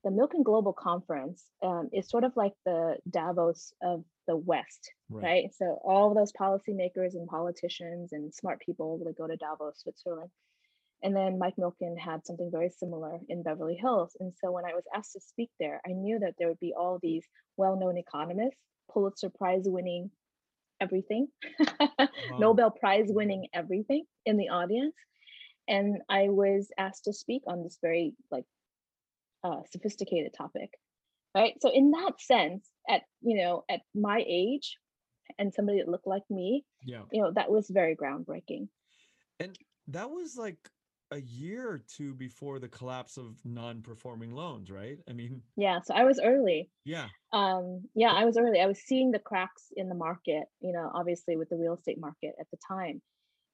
the 0.03 0.09
Milken 0.09 0.43
Global 0.43 0.73
Conference 0.73 1.43
um, 1.61 1.89
is 1.93 2.09
sort 2.09 2.23
of 2.23 2.35
like 2.35 2.53
the 2.65 2.97
Davos 3.09 3.73
of 3.83 4.03
the 4.27 4.35
West, 4.35 4.91
right? 5.21 5.53
So 5.53 5.79
all 5.83 6.13
those 6.13 6.31
policymakers 6.31 7.13
and 7.13 7.27
politicians 7.27 8.13
and 8.13 8.33
smart 8.33 8.59
people 8.65 8.97
would 8.99 9.15
go 9.15 9.27
to 9.27 9.37
Davos, 9.37 9.81
Switzerland. 9.81 10.29
And 11.03 11.15
then 11.15 11.39
Mike 11.39 11.55
Milken 11.57 11.97
had 11.97 12.25
something 12.25 12.51
very 12.51 12.69
similar 12.69 13.19
in 13.27 13.41
Beverly 13.43 13.75
Hills. 13.75 14.15
And 14.19 14.33
so 14.39 14.51
when 14.51 14.65
I 14.65 14.73
was 14.73 14.83
asked 14.95 15.13
to 15.13 15.19
speak 15.19 15.49
there, 15.59 15.81
I 15.85 15.91
knew 15.91 16.19
that 16.19 16.35
there 16.37 16.47
would 16.47 16.59
be 16.59 16.73
all 16.77 16.99
these 17.01 17.25
well-known 17.57 17.97
economists, 17.97 18.59
Pulitzer 18.91 19.29
Prize 19.29 19.63
winning 19.65 20.11
everything, 20.81 21.27
Nobel 22.39 22.71
Prize 22.71 23.05
winning 23.07 23.47
everything 23.53 24.03
in 24.25 24.37
the 24.37 24.49
audience. 24.49 24.95
And 25.67 26.01
I 26.09 26.23
was 26.29 26.69
asked 26.77 27.05
to 27.05 27.13
speak 27.13 27.43
on 27.47 27.63
this 27.63 27.77
very 27.81 28.13
like 28.31 28.45
uh, 29.43 29.61
sophisticated 29.71 30.33
topic 30.37 30.69
right 31.33 31.53
so 31.61 31.71
in 31.73 31.91
that 31.91 32.19
sense 32.19 32.69
at 32.89 33.01
you 33.21 33.37
know 33.37 33.63
at 33.69 33.79
my 33.95 34.23
age 34.27 34.77
and 35.39 35.53
somebody 35.53 35.79
that 35.79 35.87
looked 35.87 36.05
like 36.05 36.23
me 36.29 36.63
Yeah. 36.85 37.03
you 37.11 37.21
know 37.21 37.31
that 37.33 37.49
was 37.49 37.69
very 37.69 37.95
groundbreaking 37.95 38.67
And 39.39 39.57
that 39.87 40.09
was 40.11 40.35
like 40.37 40.57
a 41.11 41.19
year 41.21 41.69
or 41.69 41.77
two 41.79 42.13
before 42.15 42.59
the 42.59 42.69
collapse 42.69 43.17
of 43.17 43.43
non-performing 43.45 44.31
loans, 44.31 44.71
right? 44.71 44.99
I 45.09 45.13
mean, 45.13 45.43
yeah 45.55 45.79
so 45.81 45.93
i 45.93 46.03
was 46.03 46.19
early 46.23 46.69
yeah. 46.83 47.11
um 47.33 47.83
yeah 47.95 48.11
i 48.13 48.25
was 48.25 48.37
early 48.37 48.59
i 48.61 48.65
was 48.67 48.81
seeing 48.81 49.11
the 49.11 49.19
cracks 49.19 49.67
in 49.75 49.89
the 49.89 49.95
market 49.95 50.45
you 50.61 50.73
know 50.73 50.91
obviously 50.93 51.37
with 51.37 51.49
the 51.49 51.57
real 51.57 51.75
estate 51.75 51.99
market 51.99 52.35
at 52.39 52.47
the 52.51 52.57
time 52.67 53.01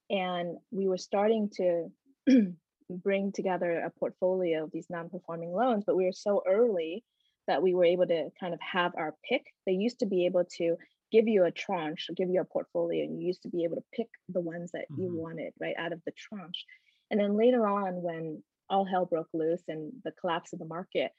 and 0.10 0.58
we 0.72 0.88
were 0.88 0.98
starting 0.98 1.50
to 1.56 1.90
bring 2.90 3.32
together 3.34 3.80
a 3.82 3.92
portfolio 4.00 4.66
of 4.66 4.72
these 4.72 4.88
non-performing 4.90 5.52
loans 5.54 5.84
but 5.86 5.98
we 5.98 6.06
were 6.06 6.14
so 6.14 6.44
early 6.48 7.06
that 7.48 7.64
we 7.64 7.74
were 7.76 7.86
able 7.86 8.08
to 8.08 8.30
kind 8.40 8.54
of 8.54 8.62
have 8.62 8.94
our 8.98 9.16
pick 9.30 9.44
they 9.66 9.74
used 9.74 10.00
to 10.00 10.08
be 10.08 10.26
able 10.26 10.46
to 10.46 10.78
give 11.12 11.28
you 11.28 11.46
a 11.46 11.52
tranche 11.52 12.10
give 12.18 12.30
you 12.30 12.42
a 12.42 12.46
portfolio 12.46 13.04
and 13.06 13.20
you 13.22 13.28
used 13.28 13.44
to 13.44 13.50
be 13.50 13.64
able 13.64 13.78
to 13.78 13.84
pick 13.94 14.08
the 14.30 14.42
ones 14.42 14.72
that 14.74 14.88
you 14.98 15.10
Mhm. 15.10 15.14
wanted 15.14 15.54
right 15.62 15.76
out 15.78 15.94
of 15.94 16.02
the 16.06 16.14
tranche 16.18 16.66
and 17.12 17.20
then 17.20 17.38
later 17.38 17.68
on 17.68 18.02
when 18.02 18.42
all 18.70 18.86
hell 18.86 19.06
broke 19.06 19.30
loose 19.34 19.64
and 19.68 19.92
the 20.04 20.12
collapse 20.12 20.54
of 20.54 20.60
the 20.60 20.66
market 20.66 21.12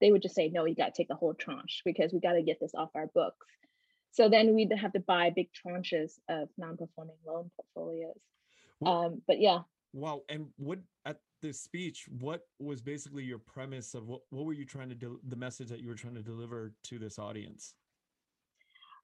they 0.00 0.10
would 0.10 0.22
just 0.22 0.34
say 0.34 0.48
no 0.48 0.64
you 0.64 0.74
got 0.74 0.94
to 0.94 1.02
take 1.02 1.08
the 1.08 1.14
whole 1.14 1.34
tranche 1.34 1.82
because 1.84 2.12
we 2.12 2.20
got 2.20 2.32
to 2.32 2.42
get 2.42 2.58
this 2.60 2.74
off 2.74 2.90
our 2.94 3.06
books 3.14 3.46
so 4.12 4.28
then 4.28 4.54
we'd 4.54 4.72
have 4.72 4.92
to 4.92 5.00
buy 5.00 5.30
big 5.34 5.48
tranches 5.52 6.12
of 6.28 6.48
non-performing 6.58 7.16
loan 7.26 7.50
portfolios 7.56 8.20
Well- 8.80 8.92
um, 8.92 9.22
but 9.26 9.40
yeah 9.40 9.60
Wow. 9.96 10.22
And 10.28 10.48
what 10.58 10.78
at 11.06 11.20
this 11.40 11.58
speech, 11.58 12.06
what 12.20 12.42
was 12.58 12.82
basically 12.82 13.24
your 13.24 13.38
premise 13.38 13.94
of 13.94 14.06
what, 14.06 14.20
what 14.28 14.44
were 14.44 14.52
you 14.52 14.66
trying 14.66 14.90
to 14.90 14.94
do, 14.94 15.18
the 15.26 15.36
message 15.36 15.68
that 15.68 15.80
you 15.80 15.88
were 15.88 15.94
trying 15.94 16.14
to 16.16 16.22
deliver 16.22 16.74
to 16.84 16.98
this 16.98 17.18
audience? 17.18 17.72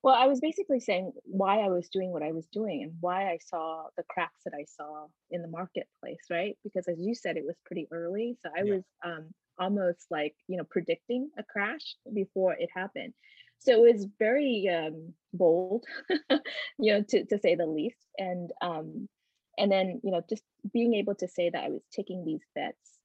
Well, 0.03 0.15
I 0.15 0.27
was 0.27 0.41
basically 0.41 0.81
saying 0.81 1.13
why 1.25 1.61
I 1.61 1.69
was 1.69 1.89
doing 1.89 2.11
what 2.11 2.25
I 2.25 2.33
was 2.33 2.49
doing 2.49 2.83
and 2.83 2.95
why 3.01 3.31
I 3.31 3.39
saw 3.39 3.87
the 3.97 4.03
cracks 4.09 4.43
that 4.45 4.55
I 4.55 4.65
saw 4.65 5.07
in 5.31 5.43
the 5.43 5.49
marketplace, 5.49 6.25
right? 6.31 6.59
Because 6.65 6.89
as 6.89 6.99
you 7.01 7.15
said, 7.15 7.37
it 7.37 7.47
was 7.47 7.57
pretty 7.65 7.87
early. 7.93 8.37
So 8.43 8.51
I 8.57 8.65
Yeah. 8.65 8.75
was 8.75 8.83
um, 9.05 9.31
almost 9.59 10.07
like, 10.11 10.35
you 10.49 10.57
know, 10.59 10.65
predicting 10.65 11.31
a 11.39 11.45
crash 11.45 11.97
before 12.13 12.55
it 12.55 12.69
happened. 12.75 13.15
So 13.59 13.85
it 13.87 13.95
was 13.95 14.07
very 14.19 14.69
um, 14.69 15.15
bold, 15.33 15.85
you 16.79 16.93
know, 16.93 17.03
to, 17.11 17.25
to 17.27 17.39
say 17.39 17.55
the 17.55 17.67
least. 17.67 18.05
And 18.19 18.51
um, 18.61 19.09
and 19.57 19.71
then, 19.71 20.01
you 20.03 20.11
know, 20.11 20.23
just 20.29 20.43
being 20.73 20.95
able 20.95 21.15
to 21.17 21.29
say 21.29 21.51
that 21.51 21.63
I 21.65 21.69
was 21.69 21.83
taking 21.93 22.25
these 22.25 22.43
bets, 22.57 22.99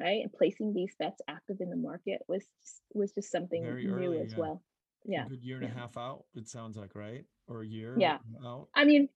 right? 0.00 0.22
And 0.22 0.32
placing 0.32 0.72
these 0.72 0.94
bets 0.98 1.20
active 1.28 1.58
in 1.60 1.70
the 1.70 1.76
market 1.76 2.22
was 2.28 2.46
just, 2.62 2.82
was 2.94 3.12
just 3.12 3.30
something 3.32 3.76
Very 3.76 3.84
new 3.84 4.14
early, 4.14 4.22
as 4.22 4.32
yeah. 4.32 4.36
well. 4.36 4.62
A 5.06 5.10
Yeah. 5.10 5.24
good 5.24 5.42
year 5.42 5.56
and 5.56 5.64
yeah. 5.66 5.72
a 5.72 5.78
half 5.78 5.96
out, 5.96 6.24
it 6.34 6.48
sounds 6.48 6.76
like, 6.76 6.94
right? 6.94 7.24
Or 7.46 7.62
a 7.62 7.66
year 7.66 7.98
Yeah. 7.98 8.18
out. 8.44 8.68
I 8.74 8.84
mean, 8.84 9.08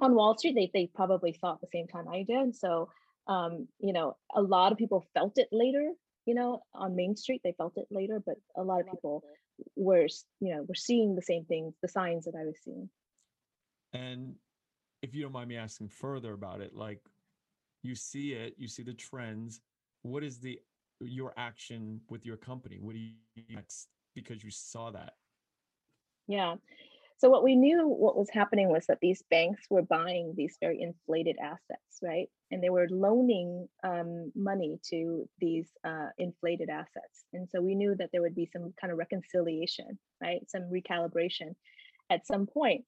on 0.00 0.14
Wall 0.14 0.36
Street, 0.38 0.54
they 0.54 0.70
they 0.72 0.86
probably 0.86 1.32
thought 1.32 1.60
the 1.60 1.68
same 1.72 1.86
time 1.86 2.08
I 2.08 2.22
did. 2.22 2.56
So, 2.56 2.90
um, 3.26 3.68
you 3.78 3.92
know, 3.92 4.16
a 4.34 4.42
lot 4.42 4.72
of 4.72 4.78
people 4.78 5.06
felt 5.14 5.38
it 5.38 5.48
later. 5.52 5.92
You 6.24 6.34
know, 6.34 6.62
on 6.72 6.94
Main 6.96 7.16
Street, 7.16 7.40
they 7.42 7.52
felt 7.52 7.76
it 7.76 7.88
later, 7.90 8.22
but 8.24 8.36
a 8.56 8.62
lot 8.62 8.80
of 8.80 8.90
people 8.90 9.24
were, 9.76 10.06
you 10.40 10.54
know, 10.54 10.62
were 10.62 10.74
seeing 10.74 11.14
the 11.14 11.22
same 11.22 11.44
things, 11.44 11.74
the 11.82 11.88
signs 11.88 12.24
that 12.24 12.34
I 12.36 12.44
was 12.44 12.56
seeing. 12.62 12.88
And 13.92 14.36
if 15.02 15.14
you 15.14 15.22
don't 15.22 15.32
mind 15.32 15.48
me 15.48 15.56
asking 15.56 15.88
further 15.88 16.32
about 16.32 16.60
it, 16.60 16.74
like 16.74 17.00
you 17.82 17.94
see 17.94 18.32
it, 18.32 18.54
you 18.56 18.68
see 18.68 18.82
the 18.82 18.94
trends. 18.94 19.60
What 20.02 20.22
is 20.24 20.38
the 20.38 20.60
your 21.00 21.34
action 21.36 22.00
with 22.08 22.24
your 22.24 22.36
company? 22.36 22.78
What 22.80 22.94
do 22.94 23.00
you 23.00 23.14
next 23.50 23.88
because 24.14 24.42
you 24.42 24.50
saw 24.50 24.90
that? 24.90 25.14
Yeah. 26.28 26.56
So 27.18 27.28
what 27.30 27.44
we 27.44 27.54
knew 27.54 27.86
what 27.86 28.16
was 28.16 28.30
happening 28.30 28.68
was 28.68 28.86
that 28.86 28.98
these 29.00 29.22
banks 29.30 29.62
were 29.70 29.82
buying 29.82 30.34
these 30.36 30.56
very 30.60 30.82
inflated 30.82 31.36
assets, 31.40 32.00
right? 32.02 32.28
And 32.50 32.60
they 32.60 32.70
were 32.70 32.88
loaning 32.90 33.68
um, 33.84 34.32
money 34.34 34.80
to 34.90 35.28
these 35.38 35.68
uh, 35.84 36.08
inflated 36.18 36.68
assets. 36.68 37.24
And 37.32 37.48
so 37.48 37.60
we 37.60 37.76
knew 37.76 37.94
that 37.96 38.10
there 38.12 38.22
would 38.22 38.34
be 38.34 38.50
some 38.52 38.74
kind 38.80 38.92
of 38.92 38.98
reconciliation, 38.98 39.98
right? 40.20 40.40
Some 40.50 40.62
recalibration 40.62 41.54
at 42.10 42.26
some 42.26 42.44
point. 42.46 42.84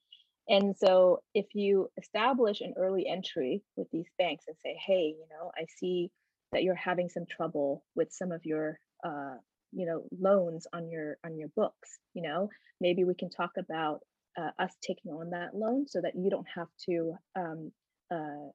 And 0.49 0.77
so 0.77 1.23
if 1.35 1.47
you 1.55 1.89
establish 1.97 2.61
an 2.61 2.75
early 2.77 3.07
entry 3.07 3.63
with 3.77 3.89
these 3.93 4.09
banks 4.19 4.47
and 4.49 4.57
say, 4.65 4.77
hey, 4.85 5.15
you 5.17 5.27
know, 5.31 5.53
I 5.57 5.67
see 5.79 6.11
that 6.51 6.65
you're 6.65 6.75
having 6.75 7.09
some 7.09 7.25
trouble 7.27 7.85
with 7.95 8.13
some 8.13 8.33
of 8.33 8.45
your 8.45 8.81
uh, 9.05 9.37
you 9.75 9.87
know 9.87 10.05
loans 10.19 10.67
on 10.73 10.91
your 10.91 11.19
on 11.25 11.37
your 11.37 11.49
books 11.49 11.99
you 12.15 12.23
know? 12.23 12.49
Maybe 12.81 13.05
we 13.05 13.15
can 13.15 13.31
talk 13.31 13.53
about 13.59 14.01
uh, 14.37 14.51
us 14.59 14.73
taking 14.83 15.13
on 15.13 15.31
that 15.31 15.55
loan 15.55 15.87
so 15.89 16.01
that 16.01 16.15
you 16.17 16.29
don't 16.31 16.47
have 16.55 16.69
to 16.87 17.15
um, 17.37 17.73
uh, 18.13 18.51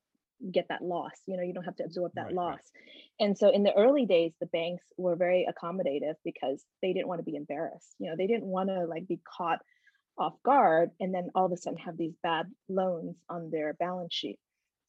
get 0.52 0.68
that 0.70 0.82
loss 0.82 1.12
you 1.26 1.36
know 1.36 1.44
you 1.44 1.54
don't 1.54 1.66
have 1.66 1.76
to 1.76 1.84
absorb 1.84 2.14
that 2.16 2.28
right, 2.28 2.34
loss. 2.34 2.60
Right. 2.60 3.28
and 3.28 3.38
so 3.38 3.50
in 3.50 3.64
the 3.64 3.74
early 3.74 4.06
days 4.06 4.32
the 4.40 4.46
banks 4.46 4.86
were 4.98 5.18
very 5.18 5.46
accommodative 5.50 6.16
because 6.24 6.64
they 6.82 6.94
didn't 6.94 7.10
want 7.10 7.20
to 7.20 7.30
be 7.30 7.36
embarrassed 7.36 7.94
you 8.00 8.10
know 8.10 8.16
they 8.18 8.28
didn't 8.28 8.46
want 8.46 8.70
to 8.70 8.86
like 8.86 9.06
be 9.08 9.20
caught 9.38 9.60
off 10.20 10.34
guard 10.44 10.92
and 11.00 11.14
then 11.14 11.30
all 11.34 11.46
of 11.46 11.52
a 11.52 11.58
sudden 11.58 11.80
have 11.80 11.98
these 11.98 12.14
bad 12.22 12.46
loans 12.68 13.16
on 13.30 13.50
their 13.50 13.74
balance 13.74 14.14
sheet. 14.14 14.38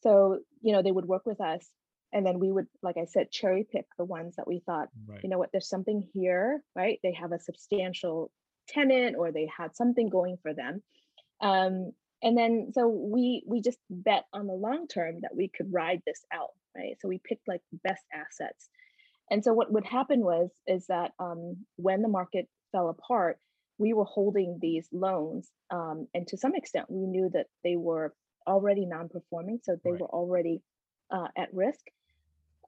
So 0.03 0.41
you 0.61 0.73
know 0.73 0.83
they 0.83 0.91
would 0.91 1.07
work 1.07 1.25
with 1.25 1.41
us 1.41 1.67
and 2.13 2.27
then 2.27 2.39
we 2.39 2.51
would 2.51 2.67
like 2.83 2.97
i 2.97 3.05
said 3.05 3.31
cherry 3.31 3.67
pick 3.71 3.87
the 3.99 4.05
ones 4.05 4.37
that 4.37 4.47
we 4.47 4.61
thought 4.67 4.89
right. 5.07 5.21
you 5.23 5.29
know 5.29 5.39
what? 5.39 5.51
There's 5.53 5.69
something 5.69 6.07
here 6.13 6.63
right? 6.75 6.99
They 7.03 7.13
have 7.13 7.33
a 7.33 7.39
substantial 7.39 8.31
tenant 8.69 9.17
or 9.19 9.33
they 9.33 9.49
had 9.57 9.77
something 9.77 10.09
going 10.09 10.39
for 10.43 10.55
them. 10.55 10.83
Um, 11.41 11.93
and 12.23 12.37
then 12.37 12.73
so 12.75 12.89
we 12.89 13.43
we 13.47 13.61
just 13.63 13.79
bet 13.89 14.25
on 14.33 14.47
the 14.47 14.53
long 14.53 14.87
term 14.89 15.21
that 15.23 15.35
we 15.35 15.49
could 15.49 15.73
ride 15.73 16.03
this 16.07 16.25
out 16.33 16.51
right? 16.77 16.97
So 17.01 17.09
we 17.09 17.21
picked 17.25 17.49
like 17.49 17.63
best 17.85 18.05
assets. 18.15 18.69
And 19.31 19.45
so 19.45 19.53
what 19.53 19.73
would 19.73 19.85
happen 19.85 20.21
was 20.21 20.51
is 20.67 20.87
that 20.87 21.13
um, 21.19 21.57
when 21.77 22.03
the 22.03 22.09
market 22.09 22.49
fell 22.73 22.89
apart 22.89 23.39
we 23.79 23.95
were 23.95 24.05
holding 24.05 24.59
these 24.61 24.87
loans 24.93 25.51
um, 25.71 26.07
and 26.13 26.29
to 26.29 26.37
some 26.37 26.55
extent 26.55 26.85
we 26.91 27.07
knew 27.07 27.31
that 27.33 27.47
they 27.65 27.77
were 27.77 28.15
already 28.47 28.85
non-performing 28.85 29.59
so 29.63 29.77
they 29.83 29.93
right. 29.93 30.01
were 30.01 30.09
already 30.09 30.61
uh, 31.11 31.29
at 31.37 31.53
risk 31.53 31.81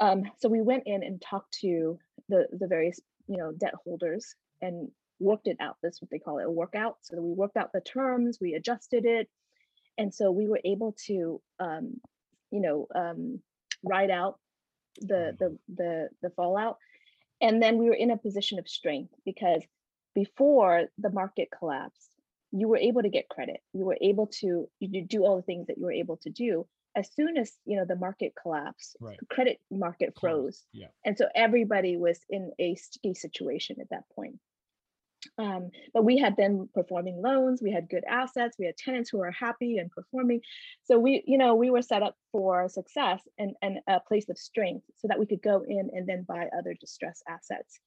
um, 0.00 0.24
so 0.38 0.48
we 0.48 0.60
went 0.60 0.84
in 0.86 1.02
and 1.02 1.20
talked 1.20 1.58
to 1.60 1.98
the 2.28 2.46
the 2.52 2.66
various 2.66 3.00
you 3.26 3.36
know 3.36 3.52
debt 3.52 3.74
holders 3.84 4.34
and 4.60 4.90
worked 5.18 5.46
it 5.46 5.56
out. 5.60 5.76
That's 5.82 6.00
what 6.02 6.10
they 6.10 6.18
call 6.18 6.38
it, 6.38 6.46
a 6.46 6.50
workout. 6.50 6.96
So 7.02 7.20
we 7.20 7.32
worked 7.32 7.56
out 7.56 7.72
the 7.72 7.80
terms, 7.80 8.38
we 8.40 8.54
adjusted 8.54 9.04
it, 9.04 9.28
and 9.98 10.12
so 10.12 10.30
we 10.30 10.48
were 10.48 10.60
able 10.64 10.96
to 11.06 11.40
um, 11.60 12.00
you 12.50 12.60
know 12.60 12.86
um, 12.94 13.40
ride 13.84 14.10
out 14.10 14.38
the 15.00 15.36
the 15.38 15.58
the 15.74 16.08
the 16.22 16.30
fallout. 16.30 16.78
And 17.40 17.60
then 17.60 17.78
we 17.78 17.86
were 17.86 17.94
in 17.94 18.12
a 18.12 18.16
position 18.16 18.60
of 18.60 18.68
strength 18.68 19.12
because 19.24 19.62
before 20.14 20.84
the 20.98 21.10
market 21.10 21.48
collapsed, 21.56 22.10
you 22.52 22.68
were 22.68 22.76
able 22.76 23.02
to 23.02 23.08
get 23.08 23.28
credit. 23.28 23.60
You 23.72 23.84
were 23.84 23.98
able 24.00 24.28
to 24.40 24.68
you 24.78 25.04
do 25.04 25.24
all 25.24 25.36
the 25.36 25.42
things 25.42 25.66
that 25.66 25.78
you 25.78 25.84
were 25.84 25.92
able 25.92 26.18
to 26.18 26.30
do 26.30 26.66
as 26.96 27.10
soon 27.14 27.36
as 27.36 27.52
you 27.64 27.76
know 27.76 27.84
the 27.84 27.96
market 27.96 28.32
collapsed 28.40 28.96
right. 29.00 29.18
credit 29.30 29.58
market 29.70 30.14
froze 30.18 30.64
yeah. 30.72 30.86
and 31.04 31.16
so 31.16 31.26
everybody 31.34 31.96
was 31.96 32.20
in 32.30 32.52
a 32.58 32.74
sticky 32.74 33.14
situation 33.14 33.76
at 33.80 33.90
that 33.90 34.04
point. 34.14 34.38
Um, 35.38 35.70
but 35.94 36.04
we 36.04 36.18
had 36.18 36.34
been 36.34 36.68
performing 36.74 37.22
loans 37.22 37.62
we 37.62 37.70
had 37.70 37.88
good 37.88 38.02
assets 38.08 38.56
we 38.58 38.66
had 38.66 38.76
tenants 38.76 39.08
who 39.08 39.18
were 39.18 39.30
happy 39.30 39.78
and 39.78 39.90
performing. 39.90 40.40
So 40.82 40.98
we 40.98 41.22
you 41.26 41.38
know 41.38 41.54
we 41.54 41.70
were 41.70 41.82
set 41.82 42.02
up 42.02 42.16
for 42.32 42.68
success 42.68 43.20
and, 43.38 43.54
and 43.62 43.78
a 43.86 44.00
place 44.00 44.28
of 44.28 44.36
strength 44.36 44.84
so 44.96 45.06
that 45.06 45.20
we 45.20 45.26
could 45.26 45.42
go 45.42 45.64
in 45.66 45.90
and 45.92 46.08
then 46.08 46.24
buy 46.24 46.48
other 46.58 46.74
distressed 46.74 47.22
assets. 47.28 47.78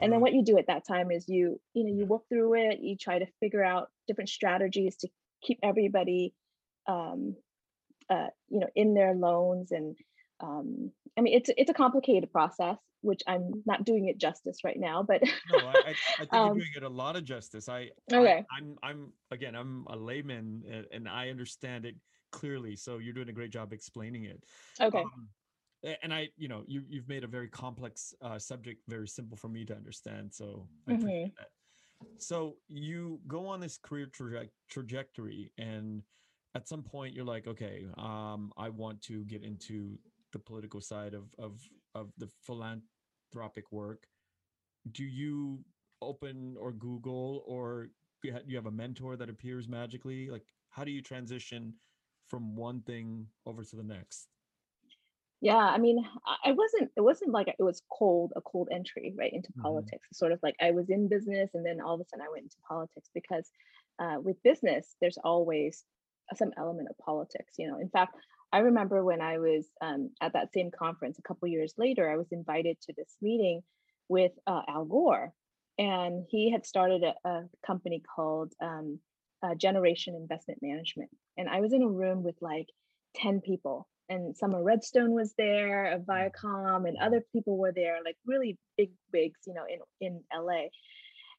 And 0.00 0.12
then 0.12 0.20
what 0.20 0.32
you 0.32 0.42
do 0.42 0.58
at 0.58 0.66
that 0.66 0.86
time 0.86 1.12
is 1.12 1.28
you 1.28 1.60
you 1.74 1.84
know 1.84 1.94
you 1.94 2.06
work 2.06 2.22
through 2.28 2.54
it 2.54 2.80
you 2.80 2.96
try 2.96 3.20
to 3.20 3.26
figure 3.38 3.64
out 3.64 3.90
different 4.08 4.28
strategies 4.28 4.96
to 4.96 5.08
keep 5.42 5.60
everybody 5.62 6.34
um, 6.86 7.36
uh, 8.10 8.28
you 8.48 8.60
know, 8.60 8.68
in 8.74 8.94
their 8.94 9.14
loans. 9.14 9.72
And 9.72 9.96
um, 10.40 10.90
I 11.16 11.22
mean, 11.22 11.34
it's 11.34 11.50
it's 11.56 11.70
a 11.70 11.74
complicated 11.74 12.32
process, 12.32 12.76
which 13.02 13.22
I'm 13.26 13.62
not 13.66 13.84
doing 13.84 14.08
it 14.08 14.18
justice 14.18 14.58
right 14.64 14.78
now. 14.78 15.02
But 15.02 15.22
no, 15.50 15.58
I, 15.58 15.74
I, 15.78 15.94
think 16.18 16.34
um, 16.34 16.46
you're 16.48 16.54
doing 16.56 16.72
it 16.76 16.82
a 16.82 16.88
lot 16.88 17.16
of 17.16 17.24
justice. 17.24 17.68
I 17.68 17.90
okay. 18.12 18.44
I, 18.50 18.56
I'm 18.56 18.76
I'm 18.82 19.12
again, 19.30 19.54
I'm 19.54 19.86
a 19.88 19.96
layman 19.96 20.86
and 20.92 21.08
I 21.08 21.30
understand 21.30 21.84
it 21.84 21.96
clearly. 22.32 22.76
So 22.76 22.98
you're 22.98 23.14
doing 23.14 23.28
a 23.28 23.32
great 23.32 23.50
job 23.50 23.72
explaining 23.72 24.24
it. 24.24 24.42
Okay. 24.80 24.98
Um, 24.98 25.28
and 26.02 26.12
I, 26.12 26.28
you 26.36 26.48
know, 26.48 26.62
you 26.66 26.82
you've 26.88 27.08
made 27.08 27.24
a 27.24 27.28
very 27.28 27.48
complex 27.48 28.14
uh, 28.22 28.38
subject 28.38 28.82
very 28.88 29.08
simple 29.08 29.36
for 29.36 29.48
me 29.48 29.64
to 29.64 29.74
understand. 29.74 30.32
So 30.32 30.68
I 30.86 30.92
mm-hmm. 30.92 31.00
appreciate 31.00 31.36
that. 31.36 31.48
So 32.18 32.56
you 32.68 33.20
go 33.26 33.46
on 33.46 33.60
this 33.60 33.78
career 33.78 34.06
traje- 34.06 34.50
trajectory 34.70 35.52
and 35.58 36.02
at 36.54 36.68
some 36.68 36.82
point 36.82 37.14
you're 37.14 37.24
like, 37.24 37.46
okay, 37.46 37.86
um, 37.98 38.52
I 38.56 38.68
want 38.68 39.00
to 39.02 39.24
get 39.24 39.42
into 39.42 39.98
the 40.32 40.38
political 40.38 40.80
side 40.80 41.14
of 41.14 41.24
of 41.38 41.60
of 41.94 42.12
the 42.18 42.28
philanthropic 42.42 43.70
work. 43.72 44.06
Do 44.92 45.04
you 45.04 45.64
open 46.02 46.56
or 46.58 46.72
Google 46.72 47.44
or 47.46 47.90
you 48.22 48.56
have 48.56 48.66
a 48.66 48.70
mentor 48.70 49.16
that 49.16 49.30
appears 49.30 49.68
magically? 49.68 50.30
Like, 50.30 50.44
how 50.70 50.84
do 50.84 50.90
you 50.90 51.02
transition 51.02 51.74
from 52.28 52.56
one 52.56 52.80
thing 52.82 53.26
over 53.46 53.64
to 53.64 53.76
the 53.76 53.82
next? 53.82 54.28
Yeah, 55.42 55.56
I 55.56 55.78
mean, 55.78 56.04
I 56.44 56.52
wasn't. 56.52 56.90
It 56.96 57.00
wasn't 57.00 57.30
like 57.30 57.48
it 57.48 57.62
was 57.62 57.80
cold, 57.90 58.32
a 58.36 58.42
cold 58.42 58.68
entry 58.70 59.14
right 59.16 59.32
into 59.32 59.50
mm-hmm. 59.52 59.62
politics. 59.62 60.08
Sort 60.12 60.32
of 60.32 60.40
like 60.42 60.54
I 60.60 60.70
was 60.70 60.90
in 60.90 61.08
business, 61.08 61.50
and 61.54 61.64
then 61.64 61.80
all 61.80 61.94
of 61.94 62.00
a 62.00 62.04
sudden 62.04 62.26
I 62.26 62.30
went 62.30 62.44
into 62.44 62.56
politics 62.68 63.08
because 63.14 63.50
uh, 63.98 64.16
with 64.20 64.42
business, 64.42 64.96
there's 65.00 65.18
always 65.24 65.84
some 66.36 66.52
element 66.56 66.88
of 66.90 66.98
politics 66.98 67.54
you 67.58 67.68
know? 67.68 67.78
In 67.78 67.88
fact 67.88 68.16
i 68.52 68.58
remember 68.58 69.04
when 69.04 69.20
i 69.20 69.38
was 69.38 69.66
um, 69.80 70.10
at 70.20 70.32
that 70.32 70.52
same 70.52 70.70
conference 70.70 71.18
a 71.18 71.22
couple 71.22 71.48
years 71.48 71.74
later 71.78 72.10
i 72.10 72.16
was 72.16 72.32
invited 72.32 72.76
to 72.82 72.92
this 72.96 73.16
meeting 73.20 73.62
with 74.08 74.32
uh, 74.46 74.62
al 74.68 74.84
gore 74.84 75.32
and 75.78 76.26
he 76.28 76.50
had 76.50 76.66
started 76.66 77.02
a, 77.02 77.28
a 77.28 77.44
company 77.66 78.02
called 78.14 78.52
um, 78.60 78.98
uh, 79.42 79.54
generation 79.54 80.14
investment 80.14 80.60
management. 80.62 81.10
And 81.38 81.48
i 81.48 81.60
was 81.60 81.72
in 81.72 81.82
a 81.82 81.88
room 81.88 82.22
with 82.22 82.36
like 82.40 82.66
10 83.16 83.40
people 83.40 83.88
and 84.10 84.36
Sumner 84.36 84.62
Redstone 84.62 85.12
was 85.12 85.32
there, 85.38 85.92
of 85.92 86.02
Viacom, 86.02 86.86
and 86.86 86.98
other 86.98 87.24
people 87.32 87.56
were 87.56 87.72
there, 87.72 87.98
like 88.04 88.16
really 88.26 88.58
big 88.76 88.90
wigs, 89.12 89.38
you 89.46 89.54
know, 89.54 89.64
in 89.68 89.78
in 90.00 90.20
LA. 90.36 90.64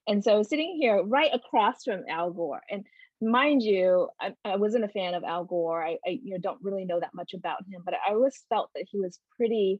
And 0.07 0.23
so 0.23 0.41
sitting 0.41 0.77
here 0.79 1.03
right 1.03 1.29
across 1.33 1.83
from 1.83 2.05
Al 2.09 2.31
Gore, 2.31 2.61
and 2.69 2.85
mind 3.21 3.61
you, 3.61 4.09
I, 4.19 4.33
I, 4.43 4.55
wasn't 4.55 4.85
a 4.85 4.89
fan 4.89 5.13
of 5.13 5.23
Al 5.23 5.45
Gore. 5.45 5.83
I, 5.83 5.97
I, 6.05 6.19
you 6.23 6.33
know 6.33 6.37
don't 6.37 6.61
really 6.61 6.85
know 6.85 6.99
that 6.99 7.13
much 7.13 7.33
about 7.33 7.59
him, 7.71 7.81
but 7.85 7.93
I 7.93 8.13
always 8.13 8.43
felt 8.49 8.69
that 8.75 8.85
he 8.89 8.99
was 8.99 9.19
pretty, 9.37 9.79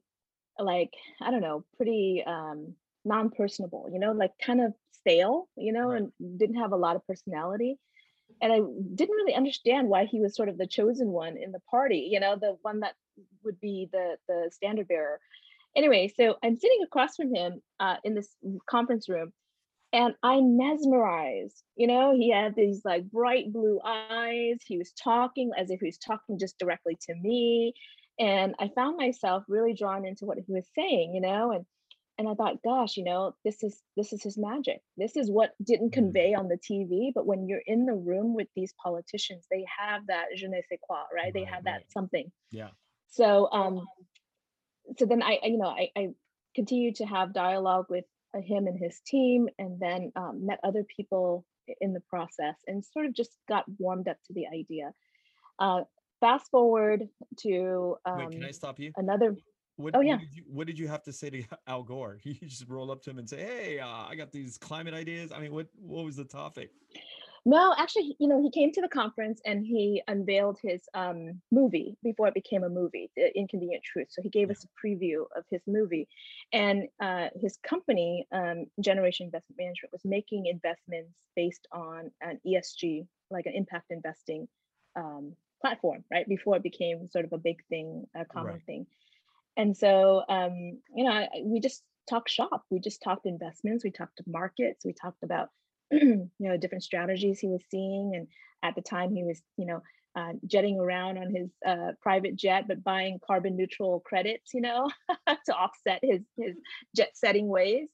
like 0.59 0.91
I 1.21 1.31
don't 1.31 1.41
know, 1.41 1.65
pretty 1.77 2.23
um, 2.25 2.73
non-personable. 3.05 3.89
You 3.91 3.99
know, 3.99 4.11
like 4.11 4.31
kind 4.45 4.61
of 4.61 4.73
stale. 4.91 5.47
You 5.55 5.73
know, 5.73 5.89
right. 5.89 6.01
and 6.01 6.39
didn't 6.39 6.57
have 6.57 6.71
a 6.71 6.77
lot 6.77 6.95
of 6.95 7.05
personality. 7.07 7.77
And 8.41 8.51
I 8.51 8.59
didn't 8.95 9.15
really 9.15 9.35
understand 9.35 9.87
why 9.87 10.05
he 10.05 10.19
was 10.19 10.35
sort 10.35 10.49
of 10.49 10.57
the 10.57 10.65
chosen 10.65 11.09
one 11.09 11.37
in 11.37 11.51
the 11.51 11.59
party. 11.69 12.09
You 12.11 12.19
know, 12.19 12.35
the 12.39 12.57
one 12.61 12.79
that 12.81 12.93
would 13.43 13.59
be 13.59 13.89
the 13.91 14.17
the 14.27 14.49
standard 14.51 14.87
bearer. 14.87 15.19
Anyway, 15.75 16.13
so 16.15 16.35
I'm 16.43 16.57
sitting 16.57 16.79
across 16.83 17.15
from 17.15 17.33
him 17.33 17.61
uh, 17.79 17.95
in 18.03 18.13
this 18.13 18.35
conference 18.69 19.07
room 19.07 19.31
and 19.93 20.15
I'm 20.23 20.57
mesmerized. 20.57 21.63
You 21.75 21.87
know, 21.87 22.13
he 22.15 22.31
had 22.31 22.55
these 22.55 22.81
like 22.85 23.09
bright 23.11 23.51
blue 23.51 23.79
eyes. 23.85 24.57
He 24.65 24.77
was 24.77 24.91
talking 24.91 25.51
as 25.57 25.69
if 25.69 25.79
he 25.79 25.87
was 25.87 25.97
talking 25.97 26.39
just 26.39 26.57
directly 26.57 26.97
to 27.07 27.15
me. 27.15 27.73
And 28.19 28.55
I 28.59 28.69
found 28.75 28.97
myself 28.97 29.43
really 29.47 29.73
drawn 29.73 30.05
into 30.05 30.25
what 30.25 30.37
he 30.37 30.53
was 30.53 30.67
saying, 30.75 31.13
you 31.15 31.21
know, 31.21 31.51
and 31.51 31.65
and 32.17 32.29
I 32.29 32.35
thought, 32.35 32.61
gosh, 32.61 32.97
you 32.97 33.03
know, 33.03 33.33
this 33.43 33.63
is 33.63 33.81
this 33.97 34.13
is 34.13 34.21
his 34.21 34.37
magic. 34.37 34.79
This 34.95 35.15
is 35.15 35.29
what 35.31 35.53
didn't 35.63 35.91
mm-hmm. 35.91 36.01
convey 36.01 36.33
on 36.35 36.47
the 36.47 36.57
TV, 36.57 37.11
but 37.13 37.25
when 37.25 37.47
you're 37.47 37.63
in 37.65 37.85
the 37.85 37.93
room 37.93 38.35
with 38.35 38.47
these 38.55 38.73
politicians, 38.81 39.45
they 39.49 39.65
have 39.79 40.05
that 40.07 40.25
je 40.35 40.47
ne 40.47 40.61
sais 40.69 40.79
quoi, 40.87 40.97
right? 40.97 41.23
right 41.23 41.33
they 41.33 41.43
have 41.43 41.65
right. 41.65 41.79
that 41.79 41.91
something. 41.91 42.31
Yeah. 42.51 42.69
So 43.09 43.49
um 43.51 43.85
so 44.97 45.05
then 45.05 45.23
I, 45.23 45.39
you 45.43 45.57
know, 45.57 45.67
I, 45.69 45.89
I 45.97 46.09
continued 46.55 46.95
to 46.95 47.05
have 47.05 47.33
dialogue 47.33 47.85
with 47.89 48.05
him 48.39 48.67
and 48.67 48.79
his 48.79 48.99
team, 49.05 49.49
and 49.59 49.79
then 49.79 50.11
um, 50.15 50.45
met 50.45 50.59
other 50.63 50.83
people 50.95 51.45
in 51.79 51.93
the 51.93 51.99
process 52.01 52.55
and 52.67 52.83
sort 52.83 53.05
of 53.05 53.13
just 53.13 53.37
got 53.47 53.65
warmed 53.77 54.07
up 54.07 54.17
to 54.27 54.33
the 54.33 54.45
idea. 54.47 54.93
Uh, 55.59 55.81
fast 56.19 56.49
forward 56.49 57.07
to 57.37 57.95
um, 58.05 58.17
Wait, 58.17 58.31
can 58.31 58.43
I 58.43 58.51
stop 58.51 58.79
you? 58.79 58.91
Another. 58.95 59.35
What, 59.77 59.95
oh 59.95 60.01
yeah. 60.01 60.13
What 60.13 60.19
did, 60.19 60.35
you, 60.35 60.43
what 60.47 60.67
did, 60.67 60.79
you, 60.79 60.87
have 60.87 61.03
to 61.03 61.13
say 61.13 61.29
to 61.29 61.43
Al 61.67 61.83
Gore? 61.83 62.19
You 62.23 62.35
just 62.41 62.67
roll 62.67 62.91
up 62.91 63.01
to 63.03 63.09
him 63.09 63.17
and 63.19 63.29
say, 63.29 63.41
"Hey, 63.41 63.79
uh, 63.79 63.87
I 63.87 64.15
got 64.15 64.31
these 64.31 64.57
climate 64.57 64.93
ideas." 64.93 65.31
I 65.31 65.39
mean, 65.39 65.53
what 65.53 65.67
what 65.79 66.05
was 66.05 66.15
the 66.15 66.25
topic? 66.25 66.71
No, 67.43 67.73
actually, 67.75 68.15
you 68.19 68.27
know, 68.27 68.41
he 68.41 68.51
came 68.51 68.71
to 68.73 68.81
the 68.81 68.87
conference 68.87 69.41
and 69.45 69.65
he 69.65 70.03
unveiled 70.07 70.59
his 70.61 70.81
um, 70.93 71.41
movie 71.51 71.97
before 72.03 72.27
it 72.27 72.35
became 72.35 72.63
a 72.63 72.69
movie, 72.69 73.09
The 73.15 73.35
Inconvenient 73.35 73.83
Truth. 73.83 74.09
So 74.11 74.21
he 74.21 74.29
gave 74.29 74.51
us 74.51 74.63
a 74.63 74.87
preview 74.87 75.23
of 75.35 75.43
his 75.49 75.61
movie, 75.65 76.07
and 76.53 76.87
uh, 77.01 77.29
his 77.35 77.57
company, 77.57 78.27
um, 78.31 78.65
Generation 78.79 79.25
Investment 79.25 79.57
Management, 79.57 79.91
was 79.91 80.05
making 80.05 80.45
investments 80.45 81.13
based 81.35 81.67
on 81.71 82.11
an 82.21 82.39
ESG, 82.45 83.07
like 83.31 83.47
an 83.47 83.53
impact 83.55 83.89
investing 83.89 84.47
um, 84.95 85.33
platform, 85.61 86.03
right? 86.11 86.27
Before 86.27 86.57
it 86.57 86.63
became 86.63 87.07
sort 87.09 87.25
of 87.25 87.33
a 87.33 87.37
big 87.37 87.63
thing, 87.69 88.05
a 88.15 88.23
common 88.23 88.53
right. 88.53 88.65
thing. 88.65 88.85
And 89.57 89.75
so, 89.75 90.23
um, 90.29 90.79
you 90.95 91.03
know, 91.03 91.11
I, 91.11 91.27
we 91.43 91.59
just 91.59 91.83
talked 92.09 92.29
shop. 92.29 92.65
We 92.69 92.79
just 92.79 93.01
talked 93.01 93.25
investments. 93.25 93.83
We 93.83 93.91
talked 93.91 94.21
markets. 94.25 94.85
We 94.85 94.93
talked 94.93 95.23
about, 95.23 95.49
you 96.01 96.29
know, 96.39 96.57
different 96.57 96.83
strategies 96.83 97.39
he 97.39 97.47
was 97.47 97.61
seeing. 97.69 98.13
And 98.15 98.27
at 98.63 98.75
the 98.75 98.81
time, 98.81 99.13
he 99.13 99.23
was, 99.23 99.41
you 99.57 99.65
know, 99.65 99.81
uh, 100.15 100.33
jetting 100.45 100.79
around 100.79 101.17
on 101.17 101.33
his 101.33 101.49
uh, 101.65 101.91
private 102.01 102.35
jet, 102.35 102.67
but 102.67 102.83
buying 102.83 103.19
carbon 103.25 103.55
neutral 103.55 104.01
credits, 104.01 104.53
you 104.53 104.61
know, 104.61 104.89
to 105.45 105.53
offset 105.53 105.99
his 106.03 106.21
his 106.37 106.55
jet 106.95 107.11
setting 107.13 107.47
ways. 107.47 107.87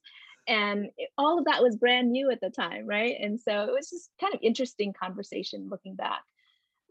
And 0.46 0.86
it, 0.96 1.10
all 1.18 1.38
of 1.38 1.44
that 1.44 1.62
was 1.62 1.76
brand 1.76 2.10
new 2.10 2.30
at 2.30 2.40
the 2.40 2.50
time, 2.50 2.86
right? 2.86 3.16
And 3.20 3.38
so 3.38 3.64
it 3.64 3.72
was 3.72 3.90
just 3.90 4.10
kind 4.20 4.34
of 4.34 4.40
interesting 4.42 4.92
conversation 4.92 5.68
looking 5.70 5.94
back. 5.94 6.22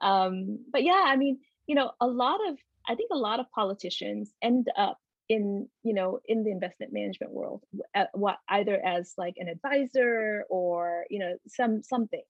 Um, 0.01 0.59
but 0.71 0.83
yeah, 0.83 1.03
I 1.05 1.15
mean, 1.15 1.39
you 1.65 1.75
know, 1.75 1.91
a 1.99 2.07
lot 2.07 2.39
of 2.47 2.57
I 2.87 2.95
think 2.95 3.09
a 3.11 3.17
lot 3.17 3.39
of 3.39 3.51
politicians 3.51 4.31
end 4.41 4.69
up 4.77 4.97
in 5.29 5.67
you 5.83 5.93
know 5.93 6.19
in 6.25 6.43
the 6.43 6.51
investment 6.51 6.93
management 6.93 7.31
world, 7.31 7.63
at 7.93 8.09
what 8.13 8.37
either 8.49 8.79
as 8.85 9.13
like 9.17 9.35
an 9.37 9.47
advisor 9.47 10.45
or 10.49 11.05
you 11.09 11.19
know 11.19 11.37
some 11.47 11.83
something, 11.83 12.23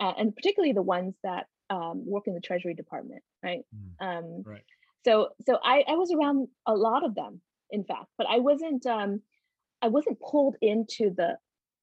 uh, 0.00 0.12
and 0.18 0.34
particularly 0.34 0.72
the 0.72 0.82
ones 0.82 1.14
that 1.22 1.46
um, 1.70 2.04
work 2.06 2.26
in 2.26 2.34
the 2.34 2.40
Treasury 2.40 2.74
Department, 2.74 3.22
right? 3.42 3.64
Mm, 3.74 4.06
um, 4.06 4.42
right. 4.44 4.64
So 5.04 5.30
so 5.46 5.58
I 5.62 5.84
I 5.88 5.94
was 5.94 6.12
around 6.12 6.48
a 6.66 6.74
lot 6.74 7.04
of 7.04 7.14
them, 7.14 7.40
in 7.70 7.84
fact, 7.84 8.06
but 8.18 8.26
I 8.28 8.38
wasn't 8.38 8.84
um, 8.86 9.20
I 9.82 9.88
wasn't 9.88 10.20
pulled 10.20 10.56
into 10.60 11.10
the 11.10 11.38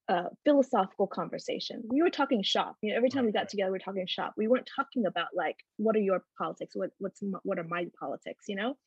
uh, 0.09 0.29
philosophical 0.43 1.07
conversation. 1.07 1.83
We 1.89 2.01
were 2.01 2.09
talking 2.09 2.43
shop. 2.43 2.75
You 2.81 2.91
know, 2.91 2.97
every 2.97 3.09
time 3.09 3.23
right, 3.23 3.27
we 3.27 3.31
got 3.31 3.39
right. 3.41 3.49
together, 3.49 3.71
we 3.71 3.77
are 3.77 3.79
talking 3.79 4.05
shop. 4.07 4.33
We 4.35 4.47
weren't 4.47 4.69
talking 4.75 5.05
about 5.05 5.27
like, 5.33 5.57
what 5.77 5.95
are 5.95 5.99
your 5.99 6.23
politics? 6.37 6.75
What 6.75 6.91
what's 6.99 7.21
what 7.43 7.59
are 7.59 7.63
my 7.63 7.85
politics? 7.99 8.45
You 8.47 8.57
know, 8.57 8.77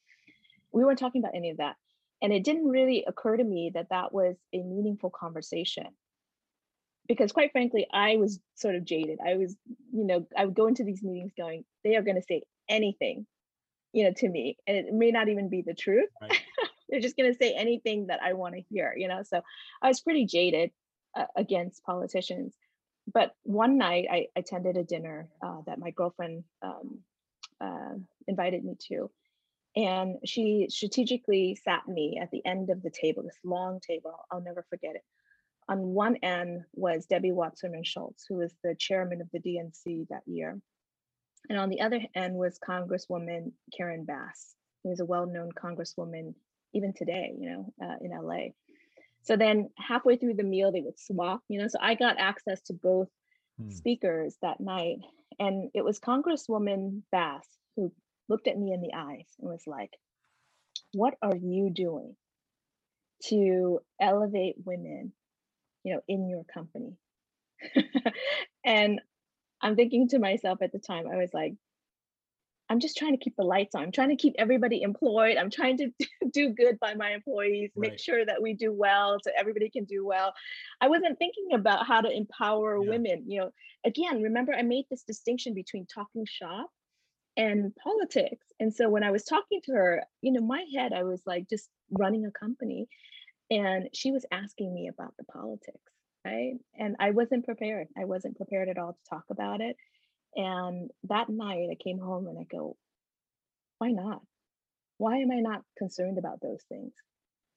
we 0.74 0.84
weren't 0.84 0.98
talking 0.98 1.22
about 1.22 1.34
any 1.34 1.50
of 1.50 1.58
that, 1.58 1.76
and 2.20 2.32
it 2.32 2.44
didn't 2.44 2.68
really 2.68 3.04
occur 3.06 3.36
to 3.36 3.44
me 3.44 3.70
that 3.74 3.88
that 3.90 4.12
was 4.12 4.36
a 4.52 4.58
meaningful 4.58 5.10
conversation. 5.10 5.86
Because 7.06 7.32
quite 7.32 7.52
frankly, 7.52 7.86
I 7.92 8.16
was 8.16 8.40
sort 8.54 8.74
of 8.74 8.84
jaded. 8.84 9.18
I 9.24 9.34
was, 9.36 9.54
you 9.92 10.04
know, 10.04 10.26
I 10.36 10.46
would 10.46 10.54
go 10.54 10.66
into 10.66 10.84
these 10.84 11.02
meetings 11.02 11.32
going, 11.36 11.64
they 11.84 11.96
are 11.96 12.02
going 12.02 12.16
to 12.16 12.22
say 12.22 12.42
anything, 12.68 13.26
you 13.92 14.04
know, 14.04 14.12
to 14.16 14.28
me, 14.28 14.56
and 14.66 14.76
it 14.76 14.92
may 14.92 15.10
not 15.10 15.28
even 15.28 15.48
be 15.48 15.62
the 15.62 15.74
truth. 15.74 16.08
Right. 16.20 16.40
They're 16.88 17.00
just 17.00 17.16
going 17.16 17.30
to 17.30 17.38
say 17.38 17.54
anything 17.54 18.06
that 18.06 18.20
I 18.22 18.32
want 18.32 18.54
to 18.54 18.60
hear, 18.60 18.94
you 18.96 19.08
know. 19.08 19.22
So 19.22 19.42
I 19.82 19.88
was 19.88 20.00
pretty 20.00 20.26
jaded 20.26 20.70
uh, 21.14 21.26
against 21.36 21.84
politicians. 21.84 22.54
But 23.12 23.34
one 23.42 23.76
night 23.76 24.06
I 24.10 24.28
attended 24.34 24.76
a 24.76 24.84
dinner 24.84 25.28
uh, 25.42 25.58
that 25.66 25.78
my 25.78 25.90
girlfriend 25.90 26.44
um, 26.62 27.00
uh, 27.60 27.94
invited 28.26 28.64
me 28.64 28.76
to. 28.88 29.10
And 29.76 30.16
she 30.24 30.68
strategically 30.70 31.58
sat 31.64 31.86
me 31.88 32.18
at 32.22 32.30
the 32.30 32.44
end 32.46 32.70
of 32.70 32.82
the 32.82 32.90
table, 32.90 33.24
this 33.24 33.38
long 33.42 33.80
table, 33.80 34.14
I'll 34.30 34.40
never 34.40 34.64
forget 34.70 34.94
it. 34.94 35.02
On 35.68 35.78
one 35.94 36.16
end 36.22 36.64
was 36.74 37.06
Debbie 37.06 37.32
Wasserman 37.32 37.84
Schultz, 37.84 38.24
who 38.28 38.36
was 38.36 38.54
the 38.62 38.76
chairman 38.78 39.20
of 39.20 39.28
the 39.32 39.40
DNC 39.40 40.08
that 40.08 40.22
year. 40.26 40.60
And 41.48 41.58
on 41.58 41.70
the 41.70 41.80
other 41.80 42.00
end 42.14 42.34
was 42.36 42.58
Congresswoman 42.58 43.52
Karen 43.76 44.04
Bass, 44.04 44.54
who 44.82 44.92
is 44.92 45.00
a 45.00 45.04
well 45.04 45.26
known 45.26 45.50
Congresswoman 45.52 46.34
even 46.72 46.92
today, 46.92 47.34
you 47.38 47.50
know, 47.50 47.72
uh, 47.82 47.96
in 48.00 48.10
LA. 48.10 48.48
So 49.22 49.36
then 49.36 49.70
halfway 49.78 50.16
through 50.16 50.34
the 50.34 50.42
meal, 50.42 50.70
they 50.70 50.82
would 50.82 51.00
swap, 51.00 51.40
you 51.48 51.58
know. 51.58 51.68
So 51.68 51.78
I 51.80 51.94
got 51.94 52.18
access 52.18 52.60
to 52.62 52.74
both 52.74 53.08
hmm. 53.60 53.70
speakers 53.70 54.36
that 54.42 54.60
night. 54.60 54.98
And 55.38 55.70
it 55.74 55.84
was 55.84 55.98
Congresswoman 55.98 57.02
Bass 57.10 57.46
who 57.76 57.90
looked 58.28 58.48
at 58.48 58.58
me 58.58 58.72
in 58.72 58.80
the 58.80 58.94
eyes 58.94 59.26
and 59.38 59.50
was 59.50 59.64
like, 59.66 59.90
What 60.92 61.14
are 61.22 61.36
you 61.36 61.70
doing 61.70 62.16
to 63.24 63.80
elevate 64.00 64.56
women, 64.64 65.12
you 65.82 65.94
know, 65.94 66.00
in 66.08 66.28
your 66.28 66.44
company? 66.44 66.96
and 68.64 69.00
I'm 69.60 69.76
thinking 69.76 70.08
to 70.08 70.18
myself 70.18 70.60
at 70.62 70.72
the 70.72 70.78
time, 70.78 71.06
I 71.10 71.16
was 71.16 71.32
like, 71.32 71.54
I'm 72.70 72.80
just 72.80 72.96
trying 72.96 73.12
to 73.12 73.22
keep 73.22 73.36
the 73.36 73.44
lights 73.44 73.74
on. 73.74 73.82
I'm 73.82 73.92
trying 73.92 74.08
to 74.08 74.16
keep 74.16 74.34
everybody 74.38 74.82
employed. 74.82 75.36
I'm 75.36 75.50
trying 75.50 75.76
to 75.78 75.90
do 76.32 76.50
good 76.50 76.78
by 76.80 76.94
my 76.94 77.10
employees, 77.10 77.70
right. 77.76 77.90
make 77.90 78.00
sure 78.00 78.24
that 78.24 78.42
we 78.42 78.54
do 78.54 78.72
well 78.72 79.18
so 79.22 79.30
everybody 79.38 79.68
can 79.68 79.84
do 79.84 80.04
well. 80.06 80.32
I 80.80 80.88
wasn't 80.88 81.18
thinking 81.18 81.48
about 81.54 81.86
how 81.86 82.00
to 82.00 82.10
empower 82.10 82.78
yeah. 82.82 82.90
women. 82.90 83.24
You 83.26 83.40
know, 83.40 83.50
again, 83.84 84.22
remember 84.22 84.54
I 84.54 84.62
made 84.62 84.86
this 84.90 85.02
distinction 85.02 85.52
between 85.54 85.86
talking 85.86 86.24
shop 86.26 86.70
and 87.36 87.74
politics. 87.76 88.46
And 88.60 88.72
so 88.72 88.88
when 88.88 89.02
I 89.02 89.10
was 89.10 89.24
talking 89.24 89.60
to 89.64 89.72
her, 89.72 90.04
you 90.22 90.32
know, 90.32 90.40
my 90.40 90.64
head, 90.74 90.92
I 90.92 91.02
was 91.02 91.20
like 91.26 91.48
just 91.48 91.68
running 91.90 92.24
a 92.24 92.30
company 92.30 92.88
and 93.50 93.88
she 93.92 94.12
was 94.12 94.24
asking 94.30 94.72
me 94.72 94.88
about 94.88 95.14
the 95.18 95.24
politics, 95.24 95.92
right? 96.24 96.54
And 96.78 96.96
I 97.00 97.10
wasn't 97.10 97.44
prepared. 97.44 97.88
I 97.98 98.04
wasn't 98.04 98.36
prepared 98.36 98.68
at 98.68 98.78
all 98.78 98.92
to 98.92 99.10
talk 99.10 99.24
about 99.30 99.60
it. 99.60 99.76
And 100.36 100.90
that 101.04 101.28
night 101.28 101.68
I 101.70 101.76
came 101.82 101.98
home 101.98 102.26
and 102.26 102.38
I 102.38 102.44
go, 102.44 102.76
why 103.78 103.90
not? 103.90 104.22
Why 104.98 105.18
am 105.18 105.30
I 105.30 105.40
not 105.40 105.62
concerned 105.76 106.18
about 106.18 106.40
those 106.40 106.62
things? 106.68 106.92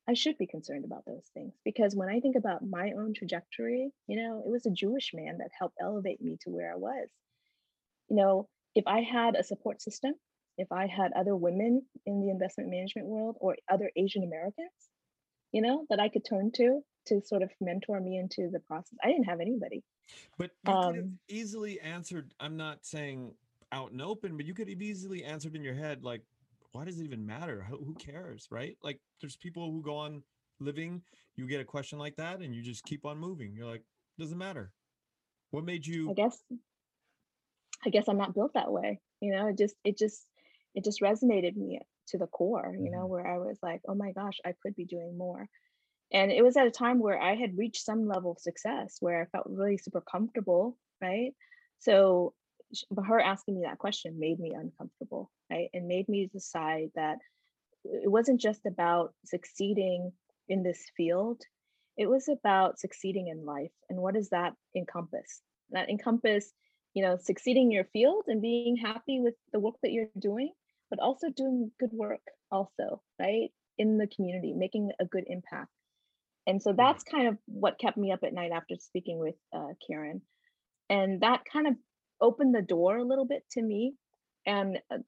I 0.09 0.13
should 0.13 0.37
be 0.37 0.47
concerned 0.47 0.85
about 0.85 1.05
those 1.05 1.29
things 1.33 1.53
because 1.65 1.95
when 1.95 2.09
I 2.09 2.21
think 2.21 2.37
about 2.37 2.65
my 2.65 2.91
own 2.97 3.13
trajectory, 3.13 3.91
you 4.07 4.15
know, 4.15 4.41
it 4.45 4.49
was 4.49 4.65
a 4.65 4.71
Jewish 4.71 5.11
man 5.13 5.39
that 5.39 5.49
helped 5.57 5.77
elevate 5.81 6.21
me 6.21 6.37
to 6.41 6.49
where 6.49 6.71
I 6.71 6.77
was. 6.77 7.09
You 8.09 8.15
know, 8.15 8.47
if 8.77 8.85
I 8.85 9.01
had 9.01 9.35
a 9.35 9.43
support 9.43 9.81
system, 9.81 10.13
if 10.59 10.71
I 10.71 10.85
had 10.85 11.11
other 11.13 11.35
women 11.35 11.81
in 12.05 12.21
the 12.21 12.29
investment 12.29 12.69
management 12.69 13.07
world 13.07 13.35
or 13.39 13.55
other 13.71 13.89
Asian 13.95 14.23
Americans, 14.23 14.69
you 15.51 15.63
know, 15.63 15.85
that 15.89 15.99
I 15.99 16.09
could 16.09 16.23
turn 16.23 16.51
to 16.57 16.81
to 17.07 17.21
sort 17.21 17.41
of 17.41 17.49
mentor 17.59 17.99
me 17.99 18.19
into 18.19 18.51
the 18.51 18.59
process, 18.59 18.97
I 19.03 19.07
didn't 19.07 19.23
have 19.23 19.39
anybody. 19.39 19.81
But 20.37 20.51
you 20.67 20.73
um, 20.73 20.83
could 20.83 20.95
have 20.95 21.05
um 21.05 21.19
easily 21.27 21.79
answered, 21.79 22.33
I'm 22.39 22.55
not 22.55 22.85
saying 22.85 23.33
out 23.71 23.91
and 23.91 24.01
open, 24.01 24.37
but 24.37 24.45
you 24.45 24.53
could 24.53 24.69
have 24.69 24.81
easily 24.81 25.23
answered 25.23 25.55
in 25.55 25.63
your 25.63 25.73
head, 25.73 26.03
like, 26.03 26.21
why 26.73 26.85
does 26.85 26.99
it 26.99 27.03
even 27.03 27.25
matter? 27.25 27.65
Who, 27.67 27.77
who 27.77 27.95
cares? 27.95 28.47
Right? 28.51 28.77
Like, 28.83 28.99
there's 29.19 29.37
people 29.37 29.71
who 29.71 29.81
go 29.81 29.95
on 29.95 30.21
living, 30.59 31.01
you 31.35 31.47
get 31.47 31.61
a 31.61 31.65
question 31.65 31.97
like 31.97 32.15
that, 32.17 32.41
and 32.41 32.53
you 32.53 32.61
just 32.61 32.83
keep 32.85 33.05
on 33.07 33.17
moving. 33.17 33.55
You're 33.55 33.65
like, 33.65 33.83
doesn't 34.19 34.37
matter. 34.37 34.71
What 35.49 35.65
made 35.65 35.87
you? 35.87 36.11
I 36.11 36.13
guess, 36.13 36.43
I 37.85 37.89
guess 37.89 38.07
I'm 38.07 38.17
not 38.17 38.35
built 38.35 38.53
that 38.53 38.71
way. 38.71 38.99
You 39.21 39.35
know, 39.35 39.47
it 39.47 39.57
just, 39.57 39.75
it 39.83 39.97
just, 39.97 40.25
it 40.75 40.83
just 40.83 41.01
resonated 41.01 41.55
me 41.55 41.79
to 42.09 42.17
the 42.17 42.27
core, 42.27 42.75
you 42.77 42.91
know, 42.91 42.99
mm-hmm. 42.99 43.11
where 43.11 43.27
I 43.27 43.37
was 43.37 43.57
like, 43.61 43.81
oh 43.87 43.95
my 43.95 44.11
gosh, 44.11 44.39
I 44.45 44.53
could 44.61 44.75
be 44.75 44.85
doing 44.85 45.17
more 45.17 45.47
and 46.11 46.31
it 46.31 46.43
was 46.43 46.55
at 46.57 46.67
a 46.67 46.71
time 46.71 46.99
where 46.99 47.19
i 47.19 47.35
had 47.35 47.57
reached 47.57 47.83
some 47.83 48.07
level 48.07 48.31
of 48.31 48.39
success 48.39 48.97
where 48.99 49.21
i 49.21 49.25
felt 49.25 49.45
really 49.47 49.77
super 49.77 50.01
comfortable 50.01 50.77
right 51.01 51.33
so 51.79 52.33
her 53.05 53.19
asking 53.19 53.55
me 53.55 53.61
that 53.63 53.77
question 53.77 54.19
made 54.19 54.39
me 54.39 54.53
uncomfortable 54.53 55.31
right 55.49 55.69
and 55.73 55.87
made 55.87 56.07
me 56.09 56.29
decide 56.31 56.89
that 56.95 57.17
it 57.83 58.09
wasn't 58.09 58.39
just 58.39 58.65
about 58.65 59.13
succeeding 59.25 60.11
in 60.49 60.63
this 60.63 60.83
field 60.95 61.41
it 61.97 62.07
was 62.07 62.27
about 62.27 62.79
succeeding 62.79 63.27
in 63.27 63.45
life 63.45 63.71
and 63.89 63.99
what 63.99 64.13
does 64.13 64.29
that 64.29 64.53
encompass 64.75 65.41
that 65.71 65.89
encompass 65.89 66.51
you 66.97 67.03
know 67.03 67.17
succeeding 67.17 67.65
in 67.65 67.71
your 67.71 67.89
field 67.93 68.23
and 68.27 68.41
being 68.41 68.75
happy 68.75 69.19
with 69.19 69.35
the 69.53 69.59
work 69.59 69.75
that 69.83 69.91
you're 69.91 70.09
doing 70.17 70.51
but 70.89 70.99
also 70.99 71.27
doing 71.29 71.71
good 71.79 71.93
work 71.93 72.25
also 72.51 73.01
right 73.19 73.49
in 73.77 73.97
the 73.97 74.07
community 74.07 74.53
making 74.53 74.91
a 74.99 75.05
good 75.05 75.25
impact 75.27 75.69
and 76.47 76.63
so 76.63 76.71
that's 76.71 77.03
kind 77.03 77.27
of 77.27 77.37
what 77.45 77.77
kept 77.77 77.97
me 77.97 78.13
up 78.13 78.23
at 78.23 78.33
night 78.33 78.51
after 78.53 78.75
speaking 78.79 79.19
with 79.19 79.35
uh, 79.53 79.73
Karen. 79.85 80.21
And 80.89 81.19
that 81.19 81.43
kind 81.51 81.67
of 81.67 81.75
opened 82.21 82.55
the 82.55 82.61
door 82.61 82.97
a 82.97 83.03
little 83.03 83.25
bit 83.25 83.43
to 83.51 83.61
me. 83.61 83.95
And 84.45 84.79
uh, 84.89 84.99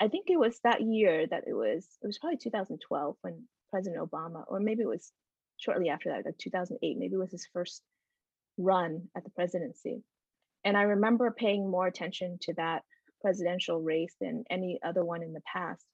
I 0.00 0.08
think 0.08 0.30
it 0.30 0.40
was 0.40 0.58
that 0.64 0.80
year 0.80 1.26
that 1.26 1.44
it 1.46 1.52
was, 1.52 1.86
it 2.02 2.06
was 2.06 2.18
probably 2.18 2.38
2012 2.38 3.16
when 3.20 3.44
President 3.70 4.02
Obama, 4.02 4.44
or 4.48 4.58
maybe 4.58 4.82
it 4.82 4.88
was 4.88 5.12
shortly 5.58 5.90
after 5.90 6.08
that, 6.08 6.24
like 6.24 6.38
2008, 6.38 6.96
maybe 6.98 7.14
it 7.14 7.18
was 7.18 7.30
his 7.30 7.46
first 7.52 7.82
run 8.56 9.08
at 9.14 9.22
the 9.22 9.30
presidency. 9.30 10.02
And 10.64 10.76
I 10.76 10.82
remember 10.82 11.30
paying 11.30 11.70
more 11.70 11.86
attention 11.86 12.38
to 12.42 12.54
that 12.54 12.82
presidential 13.20 13.80
race 13.80 14.14
than 14.20 14.44
any 14.50 14.78
other 14.84 15.04
one 15.04 15.22
in 15.22 15.32
the 15.32 15.42
past 15.52 15.84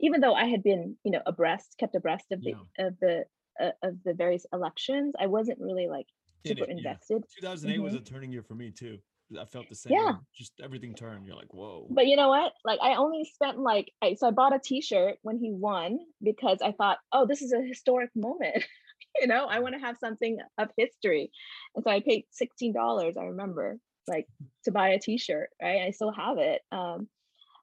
even 0.00 0.20
though 0.20 0.34
I 0.34 0.46
had 0.46 0.62
been, 0.62 0.96
you 1.04 1.12
know, 1.12 1.20
abreast, 1.26 1.76
kept 1.78 1.94
abreast 1.94 2.32
of 2.32 2.42
the 2.42 2.54
yeah. 2.78 2.86
of 2.86 2.98
the 3.00 3.24
uh, 3.60 3.70
of 3.82 3.96
the 4.04 4.14
various 4.14 4.46
elections, 4.52 5.14
I 5.18 5.26
wasn't 5.26 5.58
really 5.60 5.88
like 5.88 6.06
super 6.46 6.64
it, 6.64 6.70
invested. 6.70 7.24
Yeah. 7.42 7.50
2008 7.50 7.74
mm-hmm. 7.74 7.84
was 7.84 7.94
a 7.94 8.00
turning 8.00 8.32
year 8.32 8.42
for 8.42 8.54
me 8.54 8.70
too. 8.70 8.98
I 9.38 9.44
felt 9.44 9.68
the 9.68 9.76
same. 9.76 9.92
Yeah. 9.92 10.14
Just 10.34 10.54
everything 10.60 10.94
turned. 10.94 11.24
You're 11.24 11.36
like, 11.36 11.54
whoa. 11.54 11.86
But 11.88 12.06
you 12.08 12.16
know 12.16 12.28
what? 12.28 12.52
Like 12.64 12.80
I 12.82 12.96
only 12.96 13.24
spent 13.32 13.58
like 13.58 13.92
I 14.02 14.14
so 14.14 14.28
I 14.28 14.30
bought 14.32 14.54
a 14.54 14.58
t-shirt 14.58 15.18
when 15.22 15.38
he 15.38 15.52
won 15.52 15.98
because 16.22 16.58
I 16.64 16.72
thought, 16.72 16.98
oh, 17.12 17.26
this 17.26 17.42
is 17.42 17.52
a 17.52 17.62
historic 17.62 18.10
moment. 18.16 18.64
you 19.20 19.28
know, 19.28 19.46
I 19.46 19.60
want 19.60 19.74
to 19.74 19.80
have 19.80 19.98
something 19.98 20.38
of 20.58 20.70
history. 20.76 21.30
And 21.74 21.84
so 21.84 21.90
I 21.90 22.00
paid 22.00 22.24
$16, 22.42 23.16
I 23.16 23.24
remember, 23.24 23.78
like 24.06 24.26
to 24.64 24.72
buy 24.72 24.90
a 24.90 24.98
t-shirt, 24.98 25.50
right? 25.62 25.82
I 25.82 25.90
still 25.90 26.12
have 26.12 26.38
it. 26.38 26.62
Um, 26.72 27.08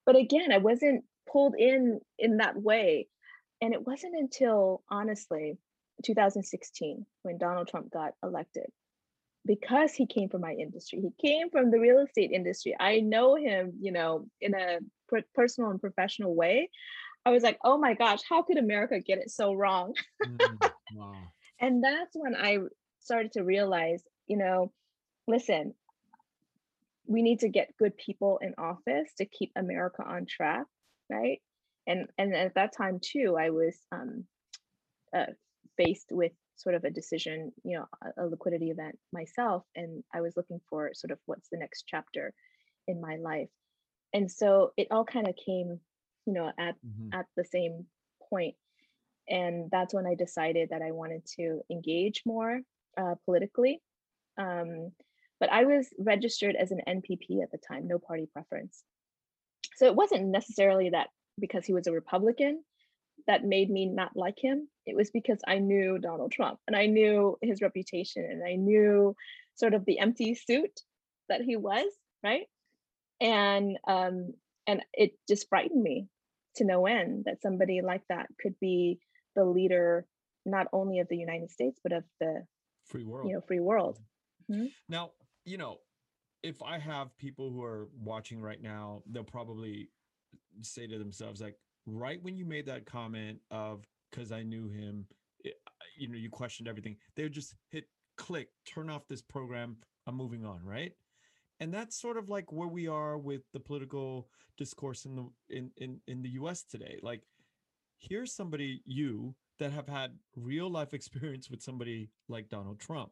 but 0.05 0.15
again, 0.15 0.51
I 0.51 0.57
wasn't 0.57 1.03
pulled 1.31 1.55
in 1.57 1.99
in 2.17 2.37
that 2.37 2.55
way. 2.55 3.07
And 3.61 3.73
it 3.73 3.85
wasn't 3.85 4.15
until 4.15 4.83
honestly 4.89 5.57
2016 6.03 7.05
when 7.23 7.37
Donald 7.37 7.67
Trump 7.67 7.91
got 7.91 8.13
elected 8.23 8.67
because 9.45 9.93
he 9.93 10.05
came 10.05 10.29
from 10.29 10.41
my 10.41 10.51
industry. 10.51 11.01
He 11.01 11.27
came 11.27 11.49
from 11.49 11.71
the 11.71 11.79
real 11.79 11.99
estate 11.99 12.31
industry. 12.31 12.75
I 12.79 12.99
know 12.99 13.35
him, 13.35 13.73
you 13.79 13.91
know, 13.91 14.27
in 14.41 14.53
a 14.53 14.79
personal 15.33 15.71
and 15.71 15.81
professional 15.81 16.35
way. 16.35 16.69
I 17.25 17.31
was 17.31 17.43
like, 17.43 17.57
oh 17.63 17.77
my 17.77 17.93
gosh, 17.93 18.19
how 18.29 18.43
could 18.43 18.57
America 18.57 18.99
get 18.99 19.19
it 19.19 19.31
so 19.31 19.53
wrong? 19.53 19.93
mm, 20.23 20.71
wow. 20.93 21.13
And 21.59 21.83
that's 21.83 22.11
when 22.13 22.35
I 22.35 22.59
started 22.99 23.31
to 23.31 23.41
realize, 23.41 24.03
you 24.27 24.37
know, 24.37 24.71
listen, 25.27 25.73
we 27.07 27.21
need 27.21 27.39
to 27.39 27.49
get 27.49 27.77
good 27.77 27.97
people 27.97 28.39
in 28.41 28.53
office 28.57 29.09
to 29.17 29.25
keep 29.25 29.51
America 29.55 30.03
on 30.05 30.25
track, 30.25 30.65
right? 31.09 31.39
And 31.87 32.07
and 32.17 32.35
at 32.35 32.55
that 32.55 32.75
time 32.75 32.99
too, 33.01 33.37
I 33.39 33.49
was 33.49 33.75
um, 33.91 34.25
uh, 35.15 35.31
faced 35.77 36.07
with 36.11 36.33
sort 36.57 36.75
of 36.75 36.83
a 36.83 36.89
decision, 36.89 37.51
you 37.63 37.77
know, 37.77 37.85
a, 38.17 38.23
a 38.23 38.27
liquidity 38.27 38.69
event 38.71 38.97
myself, 39.13 39.63
and 39.75 40.03
I 40.13 40.21
was 40.21 40.35
looking 40.35 40.59
for 40.69 40.91
sort 40.93 41.11
of 41.11 41.19
what's 41.25 41.49
the 41.49 41.57
next 41.57 41.85
chapter 41.87 42.33
in 42.87 42.99
my 42.99 43.15
life, 43.17 43.49
and 44.13 44.29
so 44.29 44.71
it 44.75 44.87
all 44.91 45.05
kind 45.05 45.27
of 45.27 45.35
came, 45.35 45.79
you 46.25 46.33
know, 46.33 46.51
at 46.59 46.75
mm-hmm. 46.85 47.13
at 47.13 47.25
the 47.37 47.45
same 47.45 47.85
point, 48.29 48.55
and 49.29 49.69
that's 49.71 49.93
when 49.93 50.05
I 50.05 50.15
decided 50.15 50.69
that 50.71 50.81
I 50.81 50.91
wanted 50.91 51.25
to 51.37 51.61
engage 51.71 52.23
more 52.25 52.59
uh, 52.99 53.15
politically. 53.25 53.81
Um, 54.37 54.91
but 55.39 55.51
I 55.51 55.65
was 55.65 55.87
registered 55.99 56.55
as 56.55 56.71
an 56.71 56.81
NPP 56.87 57.41
at 57.43 57.51
the 57.51 57.59
time, 57.59 57.87
no 57.87 57.99
party 57.99 58.27
preference. 58.31 58.83
So 59.75 59.85
it 59.85 59.95
wasn't 59.95 60.27
necessarily 60.27 60.89
that 60.91 61.09
because 61.39 61.65
he 61.65 61.73
was 61.73 61.87
a 61.87 61.91
Republican 61.91 62.63
that 63.27 63.43
made 63.43 63.69
me 63.69 63.85
not 63.85 64.15
like 64.15 64.37
him. 64.41 64.67
It 64.85 64.95
was 64.95 65.11
because 65.11 65.39
I 65.47 65.59
knew 65.59 65.99
Donald 65.99 66.31
Trump 66.31 66.59
and 66.67 66.75
I 66.75 66.85
knew 66.85 67.37
his 67.41 67.61
reputation 67.61 68.23
and 68.29 68.43
I 68.43 68.55
knew 68.55 69.15
sort 69.55 69.73
of 69.73 69.85
the 69.85 69.99
empty 69.99 70.33
suit 70.33 70.81
that 71.29 71.41
he 71.41 71.55
was, 71.55 71.85
right? 72.23 72.47
And 73.19 73.77
um, 73.87 74.33
and 74.65 74.81
it 74.93 75.13
just 75.27 75.49
frightened 75.49 75.81
me 75.81 76.07
to 76.55 76.65
no 76.65 76.85
end 76.85 77.25
that 77.25 77.41
somebody 77.41 77.81
like 77.81 78.03
that 78.09 78.27
could 78.41 78.55
be 78.59 78.99
the 79.35 79.45
leader 79.45 80.05
not 80.45 80.67
only 80.73 80.99
of 80.99 81.07
the 81.09 81.17
United 81.17 81.51
States 81.51 81.79
but 81.83 81.91
of 81.91 82.03
the 82.19 82.45
free 82.85 83.03
world. 83.03 83.27
You 83.27 83.35
know, 83.35 83.41
free 83.41 83.59
world. 83.59 83.99
Mm-hmm. 84.51 84.67
Now, 84.87 85.11
you 85.47 85.57
know, 85.57 85.77
if 86.43 86.61
I 86.61 86.77
have 86.77 87.17
people 87.17 87.49
who 87.49 87.63
are 87.63 87.87
watching 87.97 88.41
right 88.41 88.61
now, 88.61 89.01
they'll 89.09 89.23
probably 89.23 89.89
say 90.61 90.85
to 90.87 90.99
themselves, 90.99 91.41
like, 91.41 91.55
right 91.85 92.21
when 92.21 92.35
you 92.35 92.45
made 92.45 92.65
that 92.65 92.85
comment 92.85 93.39
of 93.49 93.85
because 94.11 94.33
I 94.33 94.43
knew 94.43 94.67
him, 94.67 95.05
it, 95.45 95.55
you 95.97 96.09
know, 96.09 96.17
you 96.17 96.29
questioned 96.29 96.67
everything, 96.67 96.97
they 97.15 97.23
would 97.23 97.31
just 97.31 97.55
hit 97.71 97.85
click, 98.17 98.49
turn 98.67 98.89
off 98.89 99.07
this 99.07 99.21
program, 99.21 99.77
I'm 100.05 100.15
moving 100.15 100.45
on, 100.45 100.59
right? 100.63 100.91
And 101.61 101.73
that's 101.73 101.99
sort 101.99 102.17
of 102.17 102.29
like 102.29 102.51
where 102.51 102.67
we 102.67 102.87
are 102.87 103.17
with 103.17 103.41
the 103.53 103.59
political 103.59 104.27
discourse 104.57 105.05
in 105.05 105.15
the 105.15 105.29
in 105.49 105.71
in, 105.77 105.99
in 106.07 106.21
the 106.21 106.29
US 106.31 106.63
today. 106.63 106.99
Like, 107.01 107.23
here's 107.99 108.35
somebody 108.35 108.81
you 108.85 109.33
that 109.59 109.71
have 109.71 109.87
had 109.87 110.11
real 110.35 110.69
life 110.69 110.93
experience 110.93 111.49
with 111.49 111.61
somebody 111.61 112.09
like 112.27 112.49
Donald 112.49 112.81
Trump 112.81 113.11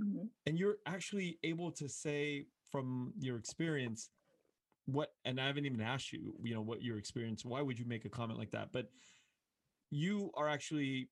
mm-hmm. 0.00 0.26
and 0.46 0.58
you're 0.58 0.76
actually 0.86 1.38
able 1.42 1.70
to 1.70 1.88
say 1.88 2.46
from 2.70 3.12
your 3.18 3.36
experience 3.36 4.10
what 4.86 5.12
and 5.24 5.40
i 5.40 5.46
haven't 5.46 5.64
even 5.64 5.80
asked 5.80 6.12
you 6.12 6.34
you 6.42 6.54
know 6.54 6.60
what 6.60 6.82
your 6.82 6.98
experience 6.98 7.44
why 7.44 7.62
would 7.62 7.78
you 7.78 7.86
make 7.86 8.04
a 8.04 8.08
comment 8.08 8.38
like 8.38 8.50
that? 8.50 8.70
But 8.72 8.90
you 9.90 10.30
are 10.34 10.48
actually 10.48 11.08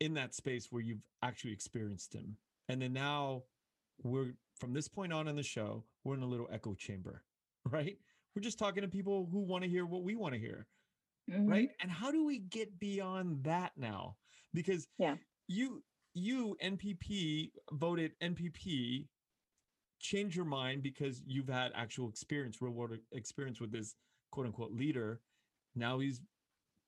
in 0.00 0.14
that 0.14 0.34
space 0.34 0.68
where 0.70 0.82
you've 0.82 1.02
actually 1.22 1.52
experienced 1.52 2.14
him. 2.14 2.36
And 2.68 2.82
then 2.82 2.92
now 2.92 3.44
we're 4.02 4.32
from 4.60 4.74
this 4.74 4.88
point 4.88 5.12
on 5.12 5.28
in 5.28 5.36
the 5.36 5.42
show 5.42 5.84
we're 6.04 6.14
in 6.14 6.22
a 6.22 6.26
little 6.26 6.48
echo 6.52 6.74
chamber 6.74 7.22
right? 7.70 7.96
We're 8.34 8.42
just 8.42 8.58
talking 8.58 8.82
to 8.82 8.88
people 8.88 9.28
who 9.32 9.40
want 9.40 9.64
to 9.64 9.70
hear 9.70 9.86
what 9.86 10.02
we 10.02 10.14
want 10.14 10.34
to 10.34 10.40
hear 10.40 10.66
mm-hmm. 11.30 11.46
right 11.46 11.70
and 11.80 11.90
how 11.90 12.10
do 12.10 12.24
we 12.24 12.38
get 12.38 12.78
beyond 12.78 13.44
that 13.44 13.72
now? 13.76 14.16
Because 14.52 14.86
yeah. 14.98 15.16
you 15.48 15.82
you 16.16 16.56
NPP 16.64 17.50
voted 17.72 18.12
NPP 18.22 19.04
change 20.00 20.34
your 20.34 20.46
mind 20.46 20.82
because 20.82 21.22
you've 21.26 21.48
had 21.48 21.72
actual 21.74 22.08
experience, 22.08 22.60
real 22.62 22.72
world 22.72 22.96
experience 23.12 23.60
with 23.60 23.70
this 23.70 23.94
quote 24.32 24.46
unquote 24.46 24.72
leader. 24.72 25.20
Now 25.74 25.98
he's 25.98 26.22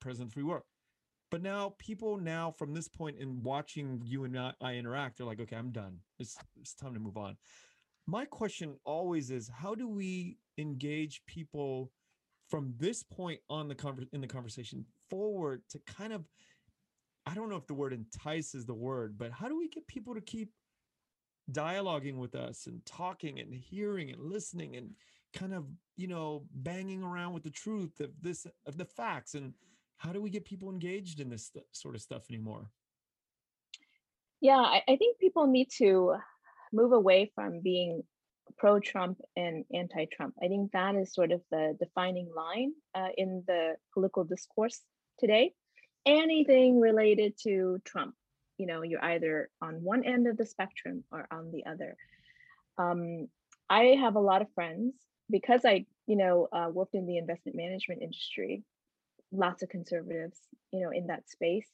president 0.01 0.33
free 0.33 0.43
world. 0.43 0.63
But 1.29 1.43
now 1.43 1.75
people 1.77 2.17
now 2.17 2.51
from 2.57 2.73
this 2.73 2.87
point 2.87 3.17
in 3.19 3.43
watching 3.43 4.01
you 4.03 4.23
and 4.23 4.35
I 4.37 4.73
interact, 4.73 5.17
they're 5.17 5.27
like, 5.27 5.39
okay, 5.39 5.55
I'm 5.55 5.71
done. 5.71 5.99
It's 6.17 6.35
it's 6.59 6.73
time 6.73 6.95
to 6.95 6.99
move 6.99 7.17
on. 7.17 7.37
My 8.07 8.25
question 8.25 8.77
always 8.83 9.29
is 9.29 9.47
how 9.47 9.75
do 9.75 9.87
we 9.87 10.37
engage 10.57 11.21
people 11.27 11.91
from 12.49 12.73
this 12.79 13.03
point 13.03 13.41
on 13.47 13.67
the 13.67 13.75
conver- 13.75 14.07
in 14.11 14.21
the 14.21 14.27
conversation 14.27 14.85
forward 15.07 15.61
to 15.69 15.79
kind 15.85 16.13
of 16.13 16.25
I 17.29 17.35
don't 17.35 17.47
know 17.47 17.57
if 17.57 17.67
the 17.67 17.75
word 17.75 17.93
entice 17.93 18.55
is 18.55 18.65
the 18.65 18.73
word, 18.73 19.15
but 19.15 19.31
how 19.31 19.47
do 19.47 19.55
we 19.55 19.67
get 19.67 19.85
people 19.85 20.15
to 20.15 20.21
keep 20.21 20.51
dialoguing 21.51 22.17
with 22.17 22.33
us 22.33 22.65
and 22.65 22.83
talking 22.87 23.39
and 23.39 23.53
hearing 23.53 24.09
and 24.09 24.19
listening 24.19 24.75
and 24.77 24.95
kind 25.31 25.53
of, 25.53 25.65
you 25.95 26.07
know, 26.07 26.45
banging 26.55 27.03
around 27.03 27.33
with 27.33 27.43
the 27.43 27.51
truth 27.51 27.99
of 27.99 28.09
this, 28.19 28.47
of 28.65 28.77
the 28.77 28.85
facts? 28.85 29.35
And 29.35 29.53
how 29.97 30.11
do 30.11 30.19
we 30.19 30.31
get 30.31 30.43
people 30.43 30.71
engaged 30.71 31.19
in 31.19 31.29
this 31.29 31.51
sort 31.71 31.93
of 31.93 32.01
stuff 32.01 32.23
anymore? 32.31 32.71
Yeah, 34.41 34.57
I, 34.57 34.81
I 34.87 34.95
think 34.95 35.19
people 35.19 35.45
need 35.45 35.69
to 35.77 36.15
move 36.73 36.93
away 36.93 37.31
from 37.35 37.59
being 37.61 38.01
pro 38.57 38.79
Trump 38.79 39.19
and 39.35 39.65
anti 39.71 40.05
Trump. 40.05 40.33
I 40.43 40.47
think 40.47 40.71
that 40.71 40.95
is 40.95 41.13
sort 41.13 41.31
of 41.31 41.41
the 41.51 41.77
defining 41.79 42.31
line 42.35 42.71
uh, 42.95 43.09
in 43.17 43.43
the 43.45 43.75
political 43.93 44.23
discourse 44.23 44.81
today 45.19 45.53
anything 46.05 46.79
related 46.79 47.33
to 47.43 47.79
Trump. 47.85 48.15
You 48.57 48.65
know, 48.65 48.81
you're 48.81 49.03
either 49.03 49.49
on 49.61 49.83
one 49.83 50.03
end 50.03 50.27
of 50.27 50.37
the 50.37 50.45
spectrum 50.45 51.03
or 51.11 51.27
on 51.31 51.51
the 51.51 51.65
other. 51.65 51.95
Um, 52.77 53.27
I 53.69 53.97
have 53.99 54.15
a 54.15 54.21
lot 54.21 54.41
of 54.41 54.51
friends 54.53 54.93
because 55.29 55.61
I, 55.65 55.85
you 56.07 56.17
know, 56.17 56.47
uh, 56.51 56.69
worked 56.71 56.95
in 56.95 57.05
the 57.05 57.17
investment 57.17 57.55
management 57.55 58.01
industry. 58.01 58.63
Lots 59.31 59.61
of 59.61 59.69
conservatives, 59.69 60.39
you 60.71 60.81
know, 60.81 60.89
in 60.89 61.07
that 61.07 61.29
space, 61.29 61.67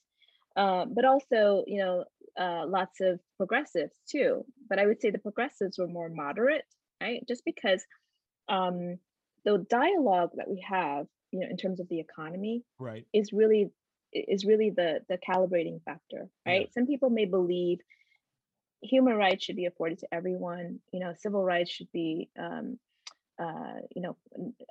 uh, 0.58 0.86
but 0.86 1.06
also, 1.06 1.64
you 1.68 1.78
know, 1.78 2.06
uh, 2.38 2.66
lots 2.68 3.00
of 3.02 3.20
progressives 3.38 3.96
too. 4.10 4.46
But 4.68 4.80
I 4.80 4.86
would 4.86 5.02
say 5.02 5.10
the 5.10 5.20
progressives 5.20 5.78
were 5.78 5.88
more 5.88 6.10
moderate, 6.10 6.66
right? 7.02 7.26
Just 7.28 7.44
because 7.46 7.84
um, 8.50 8.98
the 9.46 9.66
dialogue 9.70 10.32
that 10.36 10.50
we 10.50 10.66
have, 10.68 11.08
you 11.32 11.40
know, 11.40 11.48
in 11.50 11.58
terms 11.58 11.80
of 11.80 11.88
the 11.90 12.00
economy, 12.00 12.64
right, 12.80 13.06
is 13.14 13.32
really 13.32 13.72
is 14.16 14.46
really 14.46 14.70
the 14.70 15.02
the 15.10 15.18
calibrating 15.18 15.82
factor 15.84 16.30
right? 16.46 16.62
Yeah. 16.62 16.74
some 16.74 16.88
people 16.88 17.10
may 17.10 17.26
believe 17.26 17.80
human 18.82 19.16
rights 19.16 19.44
should 19.44 19.56
be 19.56 19.66
afforded 19.66 20.00
to 20.00 20.08
everyone 20.12 20.80
you 20.92 21.00
know 21.00 21.14
civil 21.18 21.44
rights 21.44 21.72
should 21.72 21.92
be 21.92 22.30
um, 22.40 22.78
uh, 23.42 23.80
you 23.96 24.02
know 24.02 24.16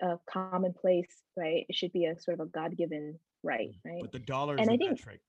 a 0.02 0.18
commonplace 0.30 1.22
right? 1.36 1.66
It 1.68 1.74
should 1.74 1.92
be 1.92 2.06
a 2.06 2.18
sort 2.18 2.40
of 2.40 2.46
a 2.46 2.50
god-given 2.50 3.18
right 3.42 3.70
mm, 3.70 3.90
right? 3.90 4.00
But 4.00 4.12
the 4.12 4.18
dollar 4.20 4.56
and 4.56 4.70
I 4.70 4.76
think, 4.76 4.92
metric 4.92 5.20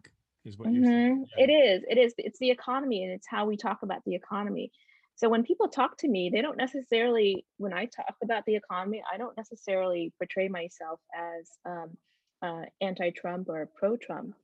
is 0.46 0.58
what 0.58 0.70
mm-hmm, 0.70 0.84
you're 0.84 0.86
saying. 0.86 1.26
Yeah. 1.38 1.44
it 1.44 1.50
is. 1.50 1.84
It 1.90 1.98
is. 1.98 2.14
It's 2.18 2.40
the 2.40 2.52
economy 2.52 3.04
and 3.04 3.12
it's 3.12 3.28
how 3.28 3.46
we 3.46 3.58
talk 3.58 3.80
about 3.82 4.04
the 4.06 4.16
economy. 4.16 4.72
So 5.16 5.30
when 5.30 5.44
people 5.44 5.70
talk 5.70 5.98
to 6.00 6.08
me 6.08 6.30
they 6.30 6.42
don't 6.42 6.58
necessarily 6.58 7.46
when 7.58 7.74
i 7.74 7.86
talk 7.86 8.16
about 8.22 8.44
the 8.46 8.56
economy 8.56 9.02
i 9.12 9.18
don't 9.18 9.36
necessarily 9.38 10.12
portray 10.18 10.50
myself 10.50 11.00
as 11.16 11.50
um, 11.66 11.98
uh, 12.46 12.66
anti-Trump 12.82 13.50
or 13.50 13.70
pro-Trump. 13.76 14.36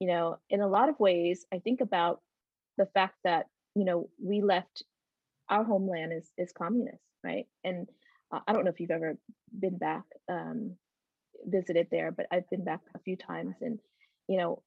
You 0.00 0.08
know, 0.08 0.38
in 0.48 0.60
a 0.60 0.68
lot 0.68 0.88
of 0.88 1.00
ways, 1.00 1.44
I 1.52 1.58
think 1.58 1.80
about 1.80 2.20
the 2.76 2.86
fact 2.86 3.16
that 3.24 3.46
you 3.74 3.84
know 3.84 4.08
we 4.22 4.40
left 4.42 4.84
our 5.48 5.64
homeland 5.64 6.12
is 6.12 6.30
is 6.38 6.52
communist, 6.52 7.02
right? 7.24 7.46
And 7.64 7.88
uh, 8.32 8.40
I 8.46 8.52
don't 8.52 8.64
know 8.64 8.70
if 8.70 8.78
you've 8.78 8.92
ever 8.92 9.18
been 9.58 9.76
back, 9.76 10.04
um, 10.28 10.76
visited 11.44 11.88
there, 11.90 12.12
but 12.12 12.26
I've 12.30 12.48
been 12.48 12.64
back 12.64 12.80
a 12.94 13.00
few 13.00 13.16
times, 13.16 13.56
and 13.60 13.80
you 14.28 14.38
know, 14.38 14.62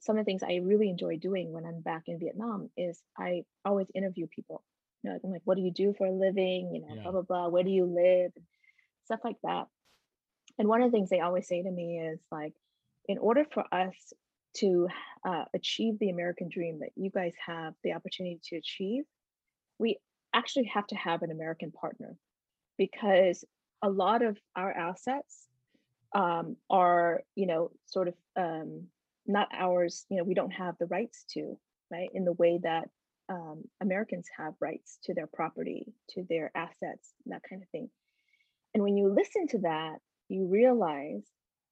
some 0.00 0.18
of 0.18 0.24
the 0.24 0.28
things 0.28 0.42
I 0.42 0.56
really 0.56 0.88
enjoy 0.88 1.18
doing 1.18 1.52
when 1.52 1.64
I'm 1.64 1.80
back 1.80 2.04
in 2.08 2.18
Vietnam 2.18 2.70
is 2.76 3.00
I 3.16 3.44
always 3.64 3.86
interview 3.94 4.26
people. 4.26 4.64
You 5.04 5.10
know, 5.10 5.18
I'm 5.22 5.30
like, 5.30 5.42
what 5.44 5.56
do 5.56 5.62
you 5.62 5.72
do 5.72 5.94
for 5.96 6.08
a 6.08 6.12
living? 6.12 6.72
You 6.74 6.80
know, 6.80 6.94
yeah. 6.96 7.02
blah 7.02 7.12
blah 7.12 7.22
blah. 7.22 7.48
Where 7.48 7.62
do 7.62 7.70
you 7.70 7.84
live? 7.84 8.32
Stuff 9.04 9.20
like 9.22 9.36
that 9.44 9.68
and 10.62 10.68
one 10.68 10.80
of 10.80 10.90
the 10.90 10.96
things 10.96 11.10
they 11.10 11.20
always 11.20 11.48
say 11.48 11.62
to 11.62 11.70
me 11.70 11.98
is 11.98 12.20
like 12.30 12.54
in 13.08 13.18
order 13.18 13.44
for 13.52 13.64
us 13.74 14.12
to 14.54 14.88
uh, 15.26 15.44
achieve 15.54 15.98
the 15.98 16.10
american 16.10 16.48
dream 16.48 16.78
that 16.80 16.90
you 16.94 17.10
guys 17.10 17.34
have 17.44 17.74
the 17.82 17.92
opportunity 17.92 18.40
to 18.44 18.56
achieve 18.56 19.04
we 19.78 19.98
actually 20.32 20.70
have 20.72 20.86
to 20.86 20.94
have 20.94 21.22
an 21.22 21.30
American 21.30 21.72
partner 21.72 22.16
because 22.78 23.44
a 23.82 23.90
lot 23.90 24.22
of 24.22 24.38
our 24.56 24.72
assets 24.72 25.48
um, 26.14 26.56
are, 26.70 27.22
you 27.34 27.46
know, 27.46 27.70
sort 27.86 28.08
of 28.08 28.14
um, 28.36 28.84
not 29.26 29.48
ours. 29.52 30.06
You 30.08 30.18
know, 30.18 30.24
we 30.24 30.34
don't 30.34 30.52
have 30.52 30.76
the 30.78 30.86
rights 30.86 31.24
to, 31.34 31.58
right, 31.90 32.10
in 32.14 32.24
the 32.24 32.32
way 32.32 32.60
that 32.62 32.88
um, 33.28 33.64
Americans 33.80 34.26
have 34.36 34.54
rights 34.60 34.98
to 35.04 35.14
their 35.14 35.26
property, 35.26 35.92
to 36.10 36.24
their 36.28 36.50
assets, 36.54 37.12
that 37.26 37.42
kind 37.48 37.62
of 37.62 37.68
thing. 37.70 37.88
And 38.74 38.82
when 38.82 38.96
you 38.96 39.08
listen 39.08 39.48
to 39.48 39.58
that, 39.60 39.96
you 40.28 40.46
realize 40.46 41.24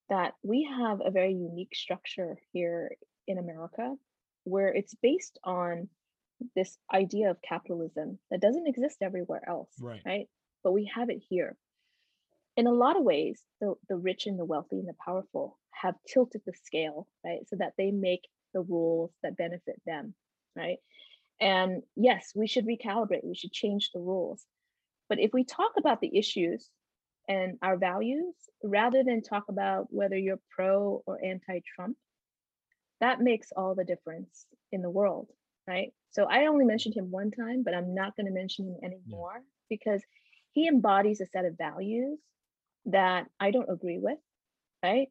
that 0.08 0.34
we 0.42 0.64
have 0.64 1.00
a 1.04 1.10
very 1.10 1.32
unique 1.32 1.74
structure 1.74 2.36
here 2.52 2.90
in 3.26 3.38
America 3.38 3.94
where 4.44 4.68
it's 4.68 4.94
based 5.02 5.38
on 5.44 5.88
this 6.56 6.76
idea 6.92 7.30
of 7.30 7.42
capitalism 7.42 8.18
that 8.30 8.40
doesn't 8.40 8.66
exist 8.66 8.98
everywhere 9.02 9.42
else, 9.48 9.70
right? 9.80 10.00
right? 10.04 10.28
But 10.64 10.72
we 10.72 10.90
have 10.94 11.10
it 11.10 11.22
here. 11.28 11.56
In 12.56 12.66
a 12.66 12.72
lot 12.72 12.96
of 12.96 13.02
ways, 13.02 13.40
the, 13.60 13.74
the 13.88 13.96
rich 13.96 14.26
and 14.26 14.38
the 14.38 14.44
wealthy 14.44 14.78
and 14.78 14.88
the 14.88 14.96
powerful 15.04 15.58
have 15.70 15.94
tilted 16.06 16.42
the 16.44 16.52
scale, 16.64 17.06
right? 17.24 17.40
So 17.48 17.56
that 17.56 17.74
they 17.78 17.90
make 17.90 18.26
the 18.52 18.62
rules 18.62 19.12
that 19.22 19.36
benefit 19.36 19.80
them, 19.86 20.14
right? 20.56 20.78
And 21.40 21.82
yes, 21.96 22.32
we 22.34 22.46
should 22.46 22.66
recalibrate, 22.66 23.24
we 23.24 23.34
should 23.34 23.52
change 23.52 23.90
the 23.92 24.00
rules. 24.00 24.44
But 25.08 25.20
if 25.20 25.32
we 25.32 25.44
talk 25.44 25.72
about 25.78 26.00
the 26.00 26.16
issues 26.16 26.68
and 27.30 27.58
our 27.62 27.76
values, 27.76 28.34
rather 28.64 29.04
than 29.04 29.22
talk 29.22 29.44
about 29.48 29.86
whether 29.90 30.18
you're 30.18 30.40
pro 30.50 31.00
or 31.06 31.24
anti 31.24 31.60
Trump, 31.76 31.96
that 33.00 33.20
makes 33.20 33.52
all 33.56 33.76
the 33.76 33.84
difference 33.84 34.46
in 34.72 34.82
the 34.82 34.90
world, 34.90 35.28
right? 35.68 35.92
So 36.10 36.24
I 36.24 36.46
only 36.46 36.64
mentioned 36.64 36.96
him 36.96 37.12
one 37.12 37.30
time, 37.30 37.62
but 37.62 37.72
I'm 37.72 37.94
not 37.94 38.16
going 38.16 38.26
to 38.26 38.32
mention 38.32 38.66
him 38.66 38.78
anymore 38.82 39.34
yeah. 39.36 39.42
because 39.68 40.02
he 40.50 40.66
embodies 40.66 41.20
a 41.20 41.26
set 41.26 41.44
of 41.44 41.56
values 41.56 42.18
that 42.86 43.26
I 43.38 43.52
don't 43.52 43.70
agree 43.70 44.00
with, 44.00 44.18
right? 44.82 45.06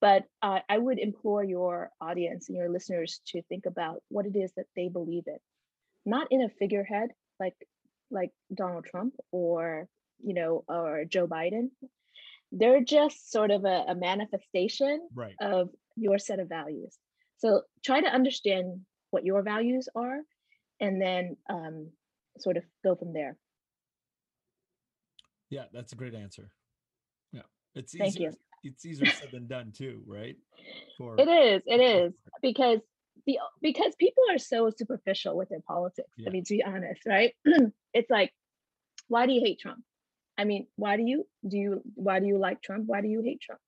But 0.00 0.22
uh, 0.42 0.60
I 0.68 0.78
would 0.78 1.00
implore 1.00 1.42
your 1.42 1.90
audience 2.00 2.48
and 2.48 2.56
your 2.56 2.68
listeners 2.68 3.20
to 3.32 3.42
think 3.42 3.66
about 3.66 4.04
what 4.08 4.24
it 4.24 4.36
is 4.36 4.52
that 4.56 4.66
they 4.76 4.88
believe 4.88 5.24
in, 5.26 5.38
not 6.04 6.28
in 6.30 6.42
a 6.42 6.48
figurehead 6.48 7.10
like 7.40 7.56
like 8.08 8.30
Donald 8.54 8.84
Trump 8.84 9.14
or 9.32 9.88
you 10.22 10.34
know 10.34 10.64
or 10.68 11.04
Joe 11.04 11.26
Biden. 11.26 11.70
They're 12.52 12.82
just 12.82 13.30
sort 13.32 13.50
of 13.50 13.64
a, 13.64 13.84
a 13.88 13.94
manifestation 13.94 15.08
right. 15.14 15.34
of 15.40 15.70
your 15.96 16.18
set 16.18 16.38
of 16.38 16.48
values. 16.48 16.96
So 17.38 17.62
try 17.84 18.00
to 18.00 18.06
understand 18.06 18.80
what 19.10 19.24
your 19.24 19.42
values 19.42 19.88
are 19.94 20.20
and 20.80 21.00
then 21.00 21.36
um, 21.50 21.90
sort 22.38 22.56
of 22.56 22.64
go 22.84 22.94
from 22.94 23.12
there. 23.12 23.36
Yeah, 25.50 25.64
that's 25.72 25.92
a 25.92 25.96
great 25.96 26.14
answer. 26.14 26.50
Yeah, 27.32 27.42
it's 27.74 27.94
easier. 27.94 28.04
Thank 28.04 28.20
you. 28.20 28.32
It's 28.64 28.84
easier 28.84 29.06
said 29.06 29.30
than 29.32 29.46
done 29.46 29.72
too, 29.76 30.02
right? 30.06 30.36
For 30.98 31.14
it 31.18 31.28
is. 31.28 31.62
It 31.66 31.80
is 31.80 32.12
because 32.42 32.80
the 33.26 33.38
because 33.62 33.94
people 33.98 34.24
are 34.30 34.38
so 34.38 34.70
superficial 34.76 35.36
with 35.36 35.48
their 35.48 35.60
politics. 35.66 36.08
Yeah. 36.16 36.28
I 36.28 36.32
mean, 36.32 36.44
to 36.44 36.54
be 36.54 36.64
honest, 36.64 37.02
right? 37.06 37.32
it's 37.94 38.10
like, 38.10 38.32
why 39.08 39.26
do 39.26 39.32
you 39.32 39.40
hate 39.40 39.60
Trump? 39.60 39.82
I 40.38 40.44
mean, 40.44 40.66
why 40.76 40.96
do 40.96 41.02
you 41.02 41.26
do 41.46 41.56
you 41.56 41.82
why 41.94 42.20
do 42.20 42.26
you 42.26 42.38
like 42.38 42.62
Trump? 42.62 42.84
Why 42.86 43.00
do 43.00 43.08
you 43.08 43.22
hate 43.22 43.40
Trump? 43.40 43.60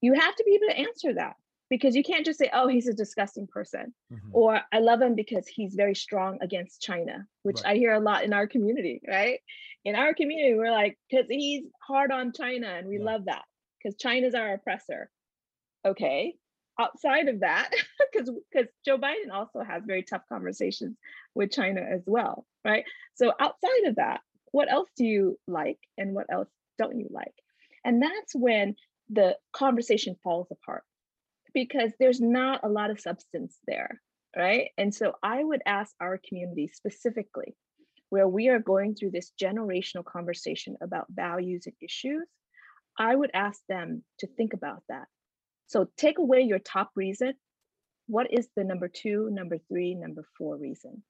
You 0.00 0.14
have 0.14 0.34
to 0.34 0.44
be 0.44 0.54
able 0.54 0.72
to 0.72 0.78
answer 0.78 1.14
that 1.14 1.36
because 1.70 1.94
you 1.94 2.02
can't 2.02 2.24
just 2.24 2.38
say, 2.38 2.50
oh, 2.52 2.68
he's 2.68 2.88
a 2.88 2.94
disgusting 2.94 3.46
person, 3.46 3.92
mm-hmm. 4.12 4.28
or 4.32 4.60
I 4.72 4.78
love 4.78 5.00
him 5.00 5.14
because 5.14 5.46
he's 5.46 5.74
very 5.74 5.94
strong 5.94 6.38
against 6.40 6.82
China, 6.82 7.26
which 7.42 7.60
right. 7.64 7.74
I 7.74 7.78
hear 7.78 7.92
a 7.92 8.00
lot 8.00 8.24
in 8.24 8.32
our 8.32 8.46
community, 8.46 9.00
right? 9.06 9.40
In 9.84 9.94
our 9.94 10.14
community, 10.14 10.54
we're 10.54 10.70
like, 10.70 10.98
because 11.10 11.26
he's 11.28 11.64
hard 11.86 12.10
on 12.10 12.32
China 12.32 12.68
and 12.68 12.88
we 12.88 12.98
yeah. 12.98 13.04
love 13.04 13.24
that 13.26 13.44
because 13.82 13.98
China's 13.98 14.34
our 14.34 14.54
oppressor. 14.54 15.10
Okay. 15.86 16.34
Outside 16.80 17.28
of 17.28 17.40
that, 17.40 17.70
because 18.12 18.30
because 18.52 18.70
Joe 18.84 18.98
Biden 18.98 19.32
also 19.32 19.60
has 19.60 19.82
very 19.84 20.02
tough 20.02 20.22
conversations 20.28 20.96
with 21.34 21.50
China 21.50 21.80
as 21.80 22.02
well, 22.06 22.46
right? 22.64 22.84
So 23.14 23.32
outside 23.40 23.84
of 23.86 23.96
that, 23.96 24.20
what 24.52 24.70
else 24.70 24.88
do 24.96 25.04
you 25.04 25.38
like 25.46 25.78
and 25.96 26.14
what 26.14 26.26
else 26.30 26.48
don't 26.78 26.98
you 26.98 27.08
like? 27.10 27.34
And 27.84 28.02
that's 28.02 28.34
when 28.34 28.74
the 29.10 29.36
conversation 29.52 30.16
falls 30.22 30.48
apart 30.50 30.82
because 31.54 31.92
there's 31.98 32.20
not 32.20 32.60
a 32.62 32.68
lot 32.68 32.90
of 32.90 33.00
substance 33.00 33.58
there, 33.66 34.00
right? 34.36 34.70
And 34.76 34.94
so 34.94 35.14
I 35.22 35.42
would 35.42 35.62
ask 35.66 35.94
our 36.00 36.20
community 36.28 36.70
specifically, 36.72 37.54
where 38.10 38.28
we 38.28 38.48
are 38.48 38.58
going 38.58 38.94
through 38.94 39.10
this 39.10 39.32
generational 39.40 40.04
conversation 40.04 40.76
about 40.80 41.06
values 41.10 41.66
and 41.66 41.74
issues, 41.80 42.26
I 42.98 43.14
would 43.14 43.30
ask 43.34 43.60
them 43.68 44.02
to 44.20 44.26
think 44.26 44.54
about 44.54 44.82
that. 44.88 45.06
So 45.66 45.88
take 45.96 46.18
away 46.18 46.42
your 46.42 46.58
top 46.58 46.90
reason. 46.96 47.34
What 48.06 48.32
is 48.32 48.48
the 48.56 48.64
number 48.64 48.88
two, 48.88 49.28
number 49.30 49.58
three, 49.68 49.94
number 49.94 50.24
four 50.38 50.56
reason, 50.56 51.02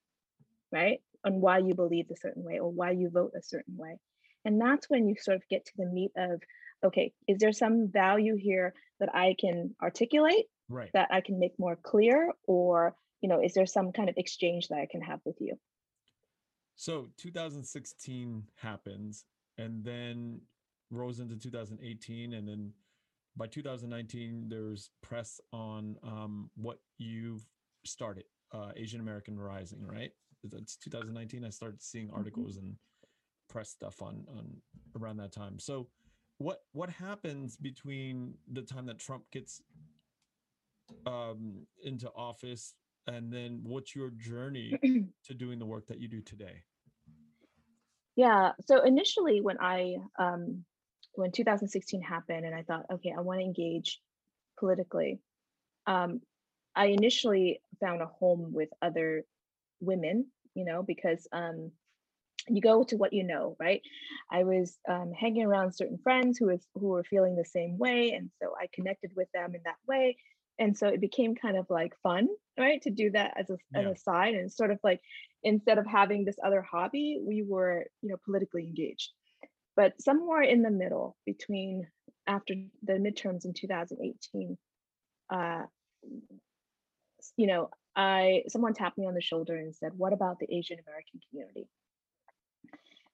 right? 0.71 0.99
On 1.25 1.41
why 1.41 1.57
you 1.57 1.73
believe 1.75 2.05
a 2.09 2.17
certain 2.17 2.43
way 2.43 2.59
or 2.59 2.71
why 2.71 2.91
you 2.91 3.09
vote 3.09 3.33
a 3.37 3.43
certain 3.43 3.75
way. 3.75 3.99
And 4.45 4.61
that's 4.61 4.89
when 4.89 5.07
you 5.07 5.15
sort 5.19 5.35
of 5.35 5.43
get 5.49 5.65
to 5.65 5.71
the 5.77 5.85
meat 5.85 6.11
of 6.17 6.41
okay, 6.83 7.11
is 7.27 7.39
there 7.39 7.51
some 7.51 7.89
value 7.91 8.37
here 8.37 8.73
that 8.99 9.13
I 9.13 9.35
can 9.39 9.75
articulate 9.81 10.45
right. 10.69 10.89
that 10.93 11.09
I 11.11 11.21
can 11.21 11.39
make 11.39 11.59
more 11.59 11.75
clear? 11.75 12.31
Or, 12.47 12.95
you 13.21 13.29
know, 13.29 13.41
is 13.43 13.53
there 13.53 13.65
some 13.65 13.91
kind 13.91 14.09
of 14.09 14.15
exchange 14.17 14.69
that 14.69 14.77
I 14.77 14.87
can 14.89 15.01
have 15.01 15.19
with 15.25 15.35
you? 15.39 15.57
So 16.75 17.09
2016 17.17 18.43
happens 18.55 19.25
and 19.57 19.83
then 19.83 20.39
rose 20.91 21.19
into 21.19 21.35
2018 21.35 22.33
and 22.33 22.47
then 22.47 22.71
by 23.35 23.47
2019 23.47 24.47
there's 24.49 24.89
press 25.01 25.39
on 25.53 25.95
um, 26.03 26.49
what 26.55 26.79
you've 26.97 27.45
started 27.85 28.23
uh, 28.53 28.71
asian 28.75 28.99
american 28.99 29.39
rising 29.39 29.85
right 29.85 30.11
that's 30.43 30.77
2019 30.77 31.43
i 31.43 31.49
started 31.49 31.81
seeing 31.81 32.07
mm-hmm. 32.07 32.17
articles 32.17 32.57
and 32.57 32.75
press 33.49 33.69
stuff 33.69 34.01
on 34.01 34.25
on 34.37 34.47
around 34.95 35.17
that 35.17 35.31
time 35.31 35.59
so 35.59 35.87
what 36.39 36.61
what 36.71 36.89
happens 36.89 37.55
between 37.57 38.33
the 38.51 38.61
time 38.61 38.87
that 38.87 38.97
Trump 38.97 39.23
gets 39.31 39.61
um, 41.05 41.67
into 41.83 42.09
office 42.15 42.73
and 43.07 43.31
then 43.31 43.59
what's 43.63 43.95
your 43.95 44.09
journey 44.11 44.73
to 45.25 45.33
doing 45.33 45.59
the 45.59 45.65
work 45.65 45.87
that 45.87 45.99
you 45.99 46.07
do 46.07 46.21
today? 46.21 46.63
Yeah. 48.15 48.51
So 48.65 48.83
initially, 48.83 49.41
when 49.41 49.57
I 49.59 49.97
um, 50.17 50.63
when 51.13 51.31
2016 51.31 52.01
happened, 52.01 52.45
and 52.45 52.55
I 52.55 52.63
thought, 52.63 52.85
okay, 52.93 53.13
I 53.15 53.21
want 53.21 53.39
to 53.39 53.45
engage 53.45 53.99
politically. 54.57 55.19
Um, 55.87 56.21
I 56.75 56.87
initially 56.87 57.61
found 57.81 58.01
a 58.01 58.05
home 58.05 58.53
with 58.53 58.69
other 58.81 59.25
women, 59.79 60.27
you 60.55 60.65
know, 60.65 60.83
because 60.83 61.27
um, 61.31 61.71
you 62.47 62.61
go 62.61 62.83
to 62.83 62.95
what 62.95 63.13
you 63.13 63.23
know 63.23 63.55
right 63.59 63.81
i 64.31 64.43
was 64.43 64.77
um, 64.87 65.11
hanging 65.11 65.45
around 65.45 65.73
certain 65.73 65.99
friends 66.01 66.37
who 66.37 66.47
was 66.47 66.65
who 66.75 66.87
were 66.87 67.03
feeling 67.03 67.35
the 67.35 67.45
same 67.45 67.77
way 67.77 68.11
and 68.11 68.29
so 68.41 68.53
i 68.59 68.67
connected 68.73 69.11
with 69.15 69.27
them 69.33 69.55
in 69.55 69.61
that 69.65 69.75
way 69.87 70.15
and 70.57 70.77
so 70.77 70.87
it 70.87 71.01
became 71.01 71.35
kind 71.35 71.57
of 71.57 71.65
like 71.69 71.93
fun 72.01 72.27
right 72.57 72.81
to 72.81 72.89
do 72.89 73.11
that 73.11 73.33
as 73.37 73.49
a, 73.49 73.57
yeah. 73.73 73.81
as 73.81 73.85
a 73.85 73.99
side 73.99 74.35
and 74.35 74.51
sort 74.51 74.71
of 74.71 74.79
like 74.83 75.01
instead 75.43 75.77
of 75.77 75.85
having 75.85 76.25
this 76.25 76.37
other 76.43 76.61
hobby 76.61 77.19
we 77.25 77.43
were 77.47 77.85
you 78.01 78.09
know 78.09 78.17
politically 78.25 78.63
engaged 78.63 79.11
but 79.75 79.93
somewhere 80.01 80.41
in 80.41 80.61
the 80.61 80.71
middle 80.71 81.15
between 81.25 81.87
after 82.27 82.53
the 82.83 82.93
midterms 82.93 83.45
in 83.45 83.53
2018 83.53 84.57
uh, 85.31 85.63
you 87.37 87.47
know 87.47 87.69
i 87.95 88.43
someone 88.47 88.73
tapped 88.73 88.97
me 88.97 89.07
on 89.07 89.13
the 89.13 89.21
shoulder 89.21 89.55
and 89.55 89.75
said 89.75 89.91
what 89.97 90.13
about 90.13 90.39
the 90.39 90.53
asian 90.53 90.77
american 90.85 91.19
community 91.29 91.67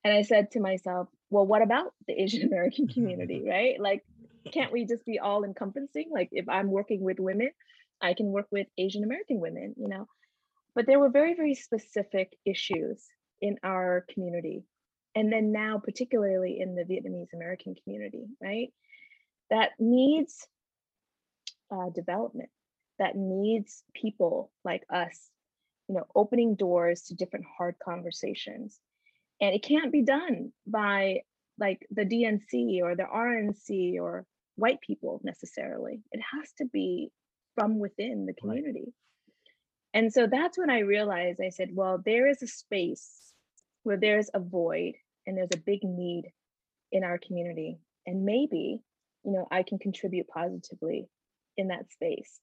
and 0.05 0.13
I 0.13 0.21
said 0.21 0.51
to 0.51 0.59
myself, 0.59 1.09
well, 1.31 1.47
what 1.47 1.63
about 1.63 1.91
the 2.07 2.13
Asian 2.13 2.43
American 2.47 2.87
community, 2.87 3.43
right? 3.49 3.79
Like, 3.79 4.05
can't 4.53 4.71
we 4.71 4.85
just 4.85 5.03
be 5.03 5.19
all 5.19 5.43
encompassing? 5.43 6.11
Like, 6.13 6.29
if 6.31 6.47
I'm 6.47 6.69
working 6.69 7.01
with 7.01 7.19
women, 7.19 7.49
I 7.99 8.13
can 8.13 8.27
work 8.27 8.45
with 8.51 8.67
Asian 8.77 9.03
American 9.03 9.39
women, 9.39 9.73
you 9.77 9.87
know? 9.87 10.07
But 10.75 10.85
there 10.85 10.99
were 10.99 11.09
very, 11.09 11.33
very 11.33 11.55
specific 11.55 12.37
issues 12.45 13.03
in 13.41 13.57
our 13.63 14.05
community. 14.13 14.63
And 15.15 15.31
then 15.31 15.51
now, 15.51 15.81
particularly 15.83 16.59
in 16.59 16.75
the 16.75 16.83
Vietnamese 16.83 17.33
American 17.33 17.73
community, 17.83 18.25
right? 18.39 18.71
That 19.49 19.71
needs 19.79 20.45
uh, 21.71 21.89
development, 21.89 22.49
that 22.99 23.15
needs 23.15 23.83
people 23.93 24.51
like 24.63 24.83
us, 24.93 25.29
you 25.87 25.95
know, 25.95 26.05
opening 26.15 26.55
doors 26.55 27.03
to 27.03 27.15
different 27.15 27.45
hard 27.57 27.75
conversations 27.83 28.79
and 29.41 29.53
it 29.53 29.63
can't 29.63 29.91
be 29.91 30.01
done 30.01 30.51
by 30.65 31.21
like 31.59 31.85
the 31.91 32.05
DNC 32.05 32.81
or 32.81 32.95
the 32.95 33.03
RNC 33.03 33.99
or 33.99 34.25
white 34.55 34.79
people 34.81 35.21
necessarily. 35.23 36.01
It 36.11 36.21
has 36.33 36.51
to 36.57 36.65
be 36.65 37.11
from 37.55 37.79
within 37.79 38.25
the 38.25 38.33
community. 38.33 38.85
Right. 38.85 38.93
And 39.93 40.13
so 40.13 40.27
that's 40.27 40.57
when 40.57 40.69
I 40.69 40.79
realized 40.79 41.39
I 41.41 41.49
said, 41.49 41.69
well, 41.73 42.01
there 42.03 42.27
is 42.27 42.41
a 42.41 42.47
space 42.47 43.33
where 43.83 43.97
there's 43.97 44.29
a 44.33 44.39
void 44.39 44.93
and 45.25 45.37
there's 45.37 45.53
a 45.53 45.57
big 45.57 45.83
need 45.83 46.31
in 46.91 47.03
our 47.03 47.17
community. 47.17 47.77
And 48.05 48.25
maybe, 48.25 48.81
you 49.23 49.31
know, 49.31 49.47
I 49.51 49.63
can 49.63 49.79
contribute 49.79 50.27
positively 50.27 51.07
in 51.57 51.69
that 51.69 51.91
space. 51.91 52.39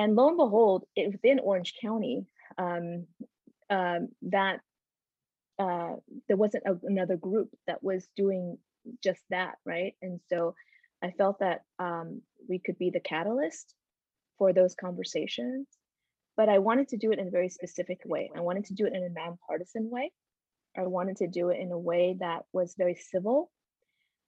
And 0.00 0.16
lo 0.16 0.28
and 0.28 0.38
behold, 0.38 0.84
it, 0.96 1.12
within 1.12 1.40
Orange 1.40 1.74
County, 1.78 2.24
um, 2.56 3.06
um, 3.68 4.08
that 4.22 4.60
uh, 5.58 5.96
there 6.26 6.38
wasn't 6.38 6.64
a, 6.64 6.74
another 6.84 7.18
group 7.18 7.50
that 7.66 7.82
was 7.82 8.08
doing 8.16 8.56
just 9.04 9.20
that, 9.28 9.56
right? 9.66 9.92
And 10.00 10.18
so 10.30 10.54
I 11.02 11.10
felt 11.10 11.40
that 11.40 11.64
um, 11.78 12.22
we 12.48 12.58
could 12.58 12.78
be 12.78 12.88
the 12.88 13.00
catalyst 13.00 13.74
for 14.38 14.54
those 14.54 14.74
conversations, 14.74 15.66
but 16.34 16.48
I 16.48 16.60
wanted 16.60 16.88
to 16.88 16.96
do 16.96 17.12
it 17.12 17.18
in 17.18 17.28
a 17.28 17.30
very 17.30 17.50
specific 17.50 18.00
way. 18.06 18.30
I 18.34 18.40
wanted 18.40 18.64
to 18.66 18.74
do 18.74 18.86
it 18.86 18.94
in 18.94 19.04
a 19.04 19.10
nonpartisan 19.10 19.90
way. 19.90 20.12
I 20.78 20.86
wanted 20.86 21.18
to 21.18 21.28
do 21.28 21.50
it 21.50 21.60
in 21.60 21.72
a 21.72 21.78
way 21.78 22.16
that 22.20 22.44
was 22.54 22.74
very 22.78 22.94
civil, 22.94 23.50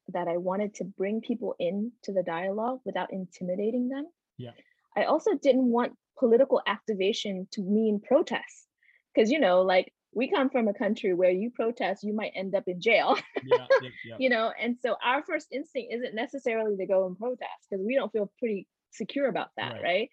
that 0.09 0.29
I 0.29 0.37
wanted 0.37 0.75
to 0.75 0.85
bring 0.85 1.23
people 1.23 1.55
into 1.59 2.12
the 2.12 2.23
dialogue 2.23 2.81
without 2.85 3.11
intimidating 3.11 3.89
them. 3.89 4.05
Yeah. 4.37 4.51
I 4.97 5.05
also 5.05 5.32
didn't 5.34 5.66
want 5.70 5.97
political 6.18 6.61
activation 6.66 7.49
to 7.53 7.62
mean 7.62 8.01
protests. 8.01 8.66
Because, 9.14 9.30
you 9.30 9.38
know, 9.40 9.62
like 9.62 9.93
we 10.14 10.30
come 10.30 10.51
from 10.51 10.68
a 10.68 10.74
country 10.74 11.12
where 11.14 11.30
you 11.30 11.51
protest, 11.51 12.03
you 12.05 12.14
might 12.14 12.32
end 12.34 12.55
up 12.55 12.64
in 12.66 12.80
jail. 12.80 13.16
Yeah, 13.45 13.66
yeah, 13.82 13.88
yeah. 14.07 14.16
you 14.18 14.28
know, 14.30 14.53
and 14.61 14.76
so 14.80 14.97
our 15.05 15.22
first 15.24 15.49
instinct 15.53 15.93
isn't 15.93 16.14
necessarily 16.14 16.76
to 16.76 16.86
go 16.86 17.07
and 17.07 17.18
protest 17.18 17.66
because 17.68 17.84
we 17.84 17.95
don't 17.97 18.12
feel 18.12 18.30
pretty 18.38 18.66
secure 18.90 19.28
about 19.28 19.49
that, 19.57 19.72
Right. 19.74 19.82
right? 19.82 20.11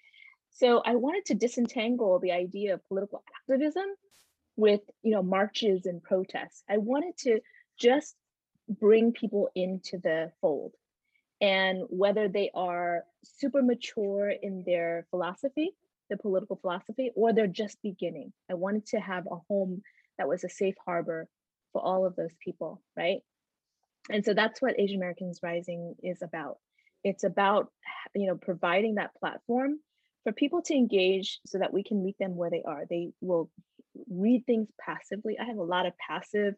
So 0.51 0.81
I 0.83 0.95
wanted 0.95 1.25
to 1.25 1.35
disentangle 1.35 2.19
the 2.19 2.31
idea 2.31 2.73
of 2.73 2.87
political 2.87 3.23
activism 3.37 3.85
with, 4.55 4.81
you 5.03 5.11
know, 5.11 5.21
marches 5.23 5.85
and 5.85 6.01
protests. 6.01 6.63
I 6.69 6.77
wanted 6.77 7.15
to 7.19 7.39
just 7.79 8.15
bring 8.67 9.11
people 9.13 9.49
into 9.55 9.99
the 9.99 10.31
fold. 10.41 10.73
And 11.41 11.83
whether 11.89 12.27
they 12.27 12.51
are 12.53 13.03
super 13.23 13.61
mature 13.61 14.29
in 14.29 14.63
their 14.65 15.05
philosophy, 15.09 15.71
the 16.09 16.17
political 16.17 16.57
philosophy, 16.57 17.11
or 17.15 17.33
they're 17.33 17.47
just 17.47 17.81
beginning. 17.81 18.33
I 18.49 18.55
wanted 18.55 18.87
to 18.87 18.99
have 18.99 19.25
a 19.25 19.37
home 19.47 19.81
that 20.17 20.27
was 20.27 20.43
a 20.43 20.49
safe 20.49 20.75
harbor 20.83 21.27
for 21.71 21.81
all 21.81 22.05
of 22.05 22.15
those 22.15 22.33
people, 22.43 22.81
right? 22.97 23.19
And 24.09 24.25
so 24.25 24.33
that's 24.33 24.61
what 24.61 24.79
Asian 24.79 24.97
Americans 24.97 25.39
Rising 25.43 25.95
is 26.03 26.21
about. 26.21 26.57
It's 27.03 27.23
about, 27.23 27.71
you 28.15 28.27
know, 28.27 28.35
providing 28.35 28.95
that 28.95 29.15
platform 29.15 29.79
for 30.23 30.33
people 30.33 30.61
to 30.63 30.73
engage 30.73 31.39
so 31.45 31.59
that 31.59 31.71
we 31.71 31.83
can 31.83 32.03
meet 32.03 32.17
them 32.17 32.35
where 32.35 32.49
they 32.49 32.63
are. 32.65 32.83
They 32.89 33.11
will 33.21 33.49
read 34.09 34.45
things 34.45 34.67
passively. 34.79 35.37
I 35.39 35.45
have 35.45 35.57
a 35.57 35.63
lot 35.63 35.85
of 35.85 35.93
passive 35.97 36.55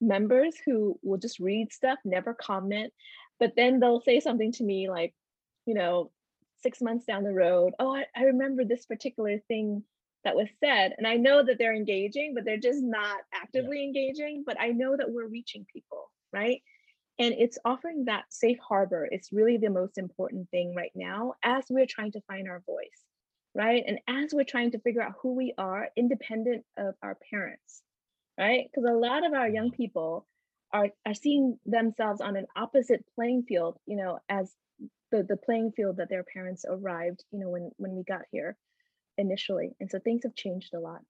members 0.00 0.54
who 0.64 0.98
will 1.02 1.18
just 1.18 1.38
read 1.40 1.72
stuff, 1.72 1.98
never 2.04 2.34
comment, 2.34 2.92
but 3.40 3.52
then 3.56 3.80
they'll 3.80 4.00
say 4.00 4.20
something 4.20 4.52
to 4.52 4.64
me 4.64 4.88
like, 4.88 5.14
you 5.66 5.74
know, 5.74 6.10
six 6.62 6.80
months 6.80 7.04
down 7.04 7.24
the 7.24 7.32
road, 7.32 7.74
oh, 7.78 7.94
I, 7.94 8.06
I 8.16 8.24
remember 8.24 8.64
this 8.64 8.86
particular 8.86 9.38
thing 9.48 9.82
that 10.24 10.36
was 10.36 10.48
said. 10.58 10.94
And 10.96 11.06
I 11.06 11.16
know 11.16 11.44
that 11.44 11.58
they're 11.58 11.74
engaging, 11.74 12.32
but 12.34 12.44
they're 12.44 12.56
just 12.56 12.82
not 12.82 13.18
actively 13.32 13.84
engaging. 13.84 14.42
But 14.46 14.60
I 14.60 14.68
know 14.68 14.96
that 14.96 15.10
we're 15.10 15.28
reaching 15.28 15.66
people, 15.72 16.10
right? 16.32 16.62
And 17.18 17.34
it's 17.38 17.58
offering 17.64 18.06
that 18.06 18.24
safe 18.30 18.58
harbor. 18.66 19.06
It's 19.10 19.32
really 19.32 19.58
the 19.58 19.70
most 19.70 19.98
important 19.98 20.50
thing 20.50 20.74
right 20.74 20.90
now 20.94 21.34
as 21.44 21.64
we're 21.70 21.86
trying 21.86 22.12
to 22.12 22.20
find 22.22 22.48
our 22.48 22.62
voice, 22.66 23.04
right? 23.54 23.84
And 23.86 24.00
as 24.08 24.32
we're 24.32 24.44
trying 24.44 24.72
to 24.72 24.80
figure 24.80 25.02
out 25.02 25.14
who 25.20 25.34
we 25.34 25.54
are, 25.56 25.88
independent 25.96 26.64
of 26.76 26.94
our 27.02 27.16
parents, 27.30 27.82
right? 28.38 28.68
Because 28.68 28.90
a 28.90 28.96
lot 28.96 29.24
of 29.24 29.32
our 29.32 29.48
young 29.48 29.68
mm-hmm. 29.68 29.76
people 29.76 30.26
are, 30.74 30.90
are 31.06 31.14
seeing 31.14 31.60
themselves 31.66 32.22
on 32.22 32.36
an 32.36 32.48
opposite 32.56 33.06
playing 33.16 33.44
field, 33.48 33.78
you 33.86 33.96
know, 33.96 34.20
as 34.30 34.56
the, 35.12 35.24
the 35.24 35.38
playing 35.38 35.72
field 35.76 35.98
that 35.98 36.10
their 36.10 36.24
parents 36.24 36.64
arrived, 36.68 37.24
you 37.32 37.40
know, 37.40 37.50
when, 37.50 37.72
when 37.78 37.96
we 37.96 38.04
got 38.04 38.22
here 38.32 38.58
initially. 39.18 39.76
And 39.80 39.90
so 39.90 40.00
things 40.00 40.22
have 40.24 40.34
changed 40.36 40.74
a 40.74 40.80
lot. 40.80 41.02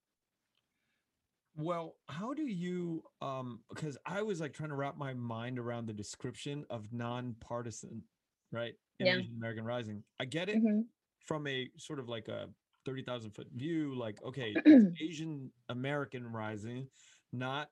Well, 1.56 1.98
how 2.08 2.34
do 2.34 2.46
you 2.46 3.04
um 3.20 3.64
because 3.68 3.96
I 4.04 4.22
was 4.22 4.40
like 4.40 4.52
trying 4.54 4.70
to 4.70 4.74
wrap 4.74 4.96
my 4.96 5.14
mind 5.14 5.58
around 5.58 5.86
the 5.86 5.92
description 5.92 6.64
of 6.70 6.92
nonpartisan, 6.92 8.04
right? 8.50 8.74
In 8.98 9.08
Yeah. 9.08 9.12
Asian 9.12 9.34
American 9.36 9.64
Rising. 9.64 10.04
I 10.18 10.24
get 10.24 10.48
it 10.48 10.62
Mhm. 10.62 10.88
from 11.20 11.46
a 11.46 11.70
sort 11.78 12.00
of 12.00 12.08
like 12.08 12.28
a 12.28 12.52
30,000 12.84 13.32
foot 13.32 13.48
view, 13.52 13.94
like, 13.94 14.22
okay, 14.22 14.62
it's 14.68 14.84
Asian 15.00 15.52
American 15.68 16.26
Rising, 16.32 16.90
not 17.32 17.70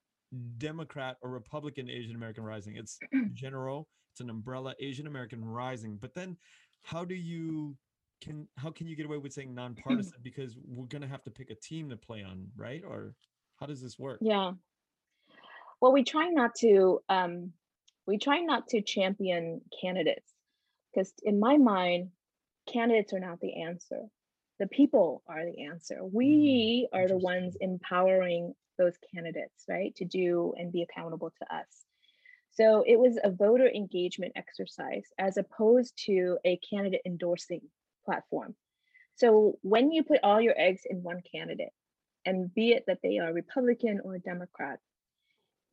Democrat 0.59 1.17
or 1.23 1.31
Republican 1.31 1.91
Asian 1.91 2.15
American 2.15 2.45
Rising. 2.45 2.77
It's 2.77 2.99
general, 3.35 3.89
it's 4.13 4.21
an 4.21 4.31
umbrella 4.31 4.75
Asian 4.81 5.07
American 5.07 5.45
Rising. 5.45 5.99
But 6.01 6.15
then 6.15 6.37
how 6.83 7.05
do 7.05 7.15
you 7.15 7.77
can 8.23 8.47
how 8.57 8.71
can 8.71 8.87
you 8.87 8.97
get 8.97 9.07
away 9.07 9.19
with 9.19 9.33
saying 9.33 9.55
nonpartisan 9.55 10.19
because 10.23 10.57
we're 10.67 10.87
going 10.87 11.03
to 11.03 11.09
have 11.09 11.23
to 11.25 11.31
pick 11.31 11.51
a 11.51 11.55
team 11.55 11.91
to 11.91 11.97
play 11.97 12.23
on, 12.23 12.47
right? 12.57 12.83
Or 12.87 13.15
how 13.57 13.67
does 13.67 13.83
this 13.83 13.99
work? 13.99 14.19
Yeah. 14.21 14.53
Well, 15.81 15.93
we 15.93 16.05
try 16.05 16.29
not 16.29 16.55
to 16.61 17.01
um, 17.09 17.53
we 18.07 18.19
try 18.19 18.41
not 18.41 18.69
to 18.69 18.81
champion 18.83 19.61
candidates 19.81 20.33
because 20.93 21.13
in 21.23 21.41
my 21.41 21.57
mind, 21.57 22.11
candidates 22.73 23.13
are 23.13 23.21
not 23.21 23.41
the 23.41 23.63
answer. 23.63 24.03
The 24.59 24.67
people 24.69 25.23
are 25.27 25.45
the 25.45 25.65
answer. 25.65 25.99
We 26.05 26.89
are 26.93 27.09
the 27.09 27.17
ones 27.17 27.57
empowering 27.61 28.55
those 28.79 28.95
candidates, 29.15 29.65
right, 29.69 29.95
to 29.97 30.05
do 30.05 30.55
and 30.57 30.73
be 30.73 30.83
accountable 30.83 31.33
to 31.39 31.55
us. 31.55 31.67
So 32.53 32.85
it 32.87 32.99
was 32.99 33.19
a 33.23 33.31
voter 33.31 33.69
engagement 33.69 34.33
exercise 34.37 35.07
as 35.19 35.37
opposed 35.39 35.95
to 36.07 36.39
a 36.45 36.59
candidate 36.59 37.01
endorsing 37.07 37.63
platform. 38.05 38.55
So 39.15 39.59
when 39.63 39.91
you 39.91 40.03
put 40.03 40.21
all 40.23 40.41
your 40.41 40.55
eggs 40.59 40.83
in 40.89 41.03
one 41.03 41.23
candidate, 41.35 41.73
and 42.25 42.55
be 42.55 42.73
it 42.73 42.85
that 42.87 42.99
they 43.03 43.19
are 43.19 43.33
Republican 43.33 44.01
or 44.05 44.19
Democrat, 44.19 44.79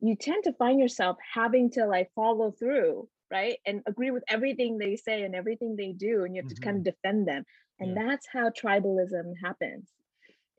you 0.00 0.16
tend 0.16 0.44
to 0.44 0.52
find 0.54 0.80
yourself 0.80 1.16
having 1.34 1.70
to 1.72 1.86
like 1.86 2.10
follow 2.14 2.50
through, 2.50 3.08
right? 3.30 3.58
And 3.66 3.82
agree 3.86 4.10
with 4.10 4.24
everything 4.28 4.78
they 4.78 4.96
say 4.96 5.22
and 5.22 5.34
everything 5.34 5.76
they 5.76 5.92
do, 5.92 6.24
and 6.24 6.34
you 6.34 6.42
have 6.42 6.50
to 6.50 6.60
kind 6.60 6.76
of 6.76 6.82
mm-hmm. 6.82 7.00
defend 7.02 7.28
them. 7.28 7.44
And 7.78 7.94
Yeah. 7.94 8.04
that's 8.04 8.26
how 8.32 8.50
tribalism 8.50 9.34
happens. 9.42 9.88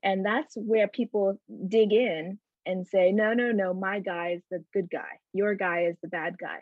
And 0.04 0.26
that's 0.26 0.56
where 0.56 0.88
people 0.88 1.40
dig 1.68 1.94
in 1.94 2.40
and 2.66 2.88
say, 2.88 3.12
no, 3.12 3.34
no, 3.34 3.52
no, 3.52 3.74
my 3.74 4.00
guy 4.00 4.34
is 4.34 4.44
the 4.50 4.64
good 4.74 4.90
guy, 4.90 5.20
your 5.34 5.56
guy 5.56 5.86
is 5.86 5.98
the 6.02 6.08
bad 6.08 6.38
guy, 6.40 6.60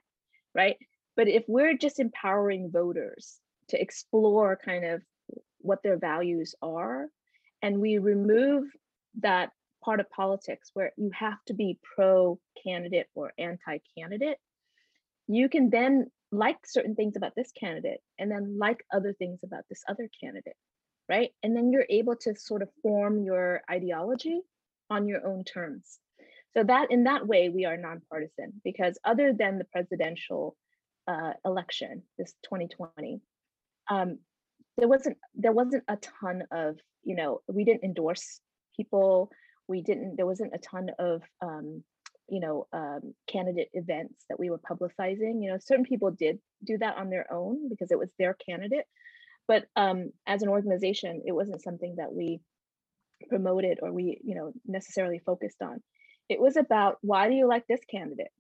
right? 0.56 0.78
But 1.16 1.28
if 1.28 1.44
we're 1.48 1.78
just 1.78 2.00
empowering 2.00 2.72
voters 2.72 3.40
to 3.70 3.82
explore 3.82 4.60
kind 4.64 4.86
of 4.86 5.02
what 5.60 5.84
their 5.84 5.98
values 5.98 6.56
are, 6.62 7.08
and 7.62 7.80
we 7.80 7.98
remove 7.98 8.66
that 9.20 9.52
part 9.84 10.00
of 10.00 10.10
politics 10.10 10.72
where 10.74 10.92
you 10.98 11.12
have 11.14 11.38
to 11.48 11.54
be 11.54 11.78
pro 11.96 12.40
candidate 12.64 13.08
or 13.16 13.34
anti 13.38 13.80
candidate, 13.98 14.38
you 15.28 15.50
can 15.50 15.70
then 15.70 16.10
like 16.32 16.58
certain 16.66 16.96
things 16.96 17.16
about 17.16 17.36
this 17.36 17.52
candidate 17.52 18.00
and 18.18 18.32
then 18.32 18.58
like 18.60 18.84
other 18.94 19.14
things 19.14 19.40
about 19.44 19.64
this 19.70 19.84
other 19.88 20.10
candidate, 20.22 20.56
right? 21.10 21.32
And 21.44 21.56
then 21.56 21.72
you're 21.72 21.88
able 21.90 22.16
to 22.18 22.36
sort 22.36 22.62
of 22.62 22.70
form 22.84 23.24
your 23.24 23.62
ideology 23.70 24.42
on 24.90 25.08
your 25.08 25.26
own 25.26 25.44
terms. 25.44 26.00
So 26.56 26.64
that 26.64 26.92
in 26.92 27.04
that 27.04 27.28
way, 27.28 27.50
we 27.50 27.66
are 27.66 27.78
nonpartisan 27.78 28.54
because 28.64 28.98
other 29.04 29.34
than 29.34 29.58
the 29.58 29.66
presidential 29.66 30.56
uh, 31.08 31.34
election, 31.46 32.04
this 32.18 32.34
2020, 32.44 33.22
um, 33.90 34.20
there 34.78 34.88
wasn't 34.88 35.18
there 35.36 35.52
wasn't 35.52 35.84
a 35.88 35.98
ton 35.98 36.44
of 36.52 36.78
you 37.04 37.16
know 37.16 37.42
we 37.48 37.64
didn't 37.64 37.84
endorse 37.84 38.40
people 38.76 39.30
we 39.68 39.82
didn't 39.82 40.16
there 40.16 40.26
wasn't 40.26 40.54
a 40.54 40.58
ton 40.58 40.90
of 41.00 41.22
um, 41.42 41.84
you 42.30 42.40
know 42.40 42.68
um, 42.74 43.14
candidate 43.28 43.70
events 43.74 44.26
that 44.30 44.40
we 44.40 44.50
were 44.50 44.60
publicizing 44.60 45.44
you 45.44 45.50
know 45.50 45.58
certain 45.60 45.86
people 45.86 46.12
did 46.12 46.40
do 46.64 46.78
that 46.78 46.98
on 46.98 47.10
their 47.10 47.32
own 47.32 47.70
because 47.70 47.92
it 47.92 48.00
was 48.00 48.10
their 48.18 48.36
candidate 48.36 48.86
but 49.50 49.66
um, 49.76 50.12
as 50.28 50.42
an 50.44 50.50
organization 50.50 51.22
it 51.26 51.34
wasn't 51.34 51.62
something 51.62 51.96
that 51.98 52.14
we 52.14 52.40
promoted 53.28 53.80
or 53.82 53.92
we 53.92 54.06
you 54.24 54.36
know 54.36 54.54
necessarily 54.66 55.20
focused 55.20 55.62
on 55.62 55.82
it 56.30 56.40
was 56.40 56.56
about 56.56 56.98
why 57.02 57.28
do 57.28 57.36
you 57.36 57.48
like 57.48 57.66
this 57.68 57.82
candidate 57.92 58.32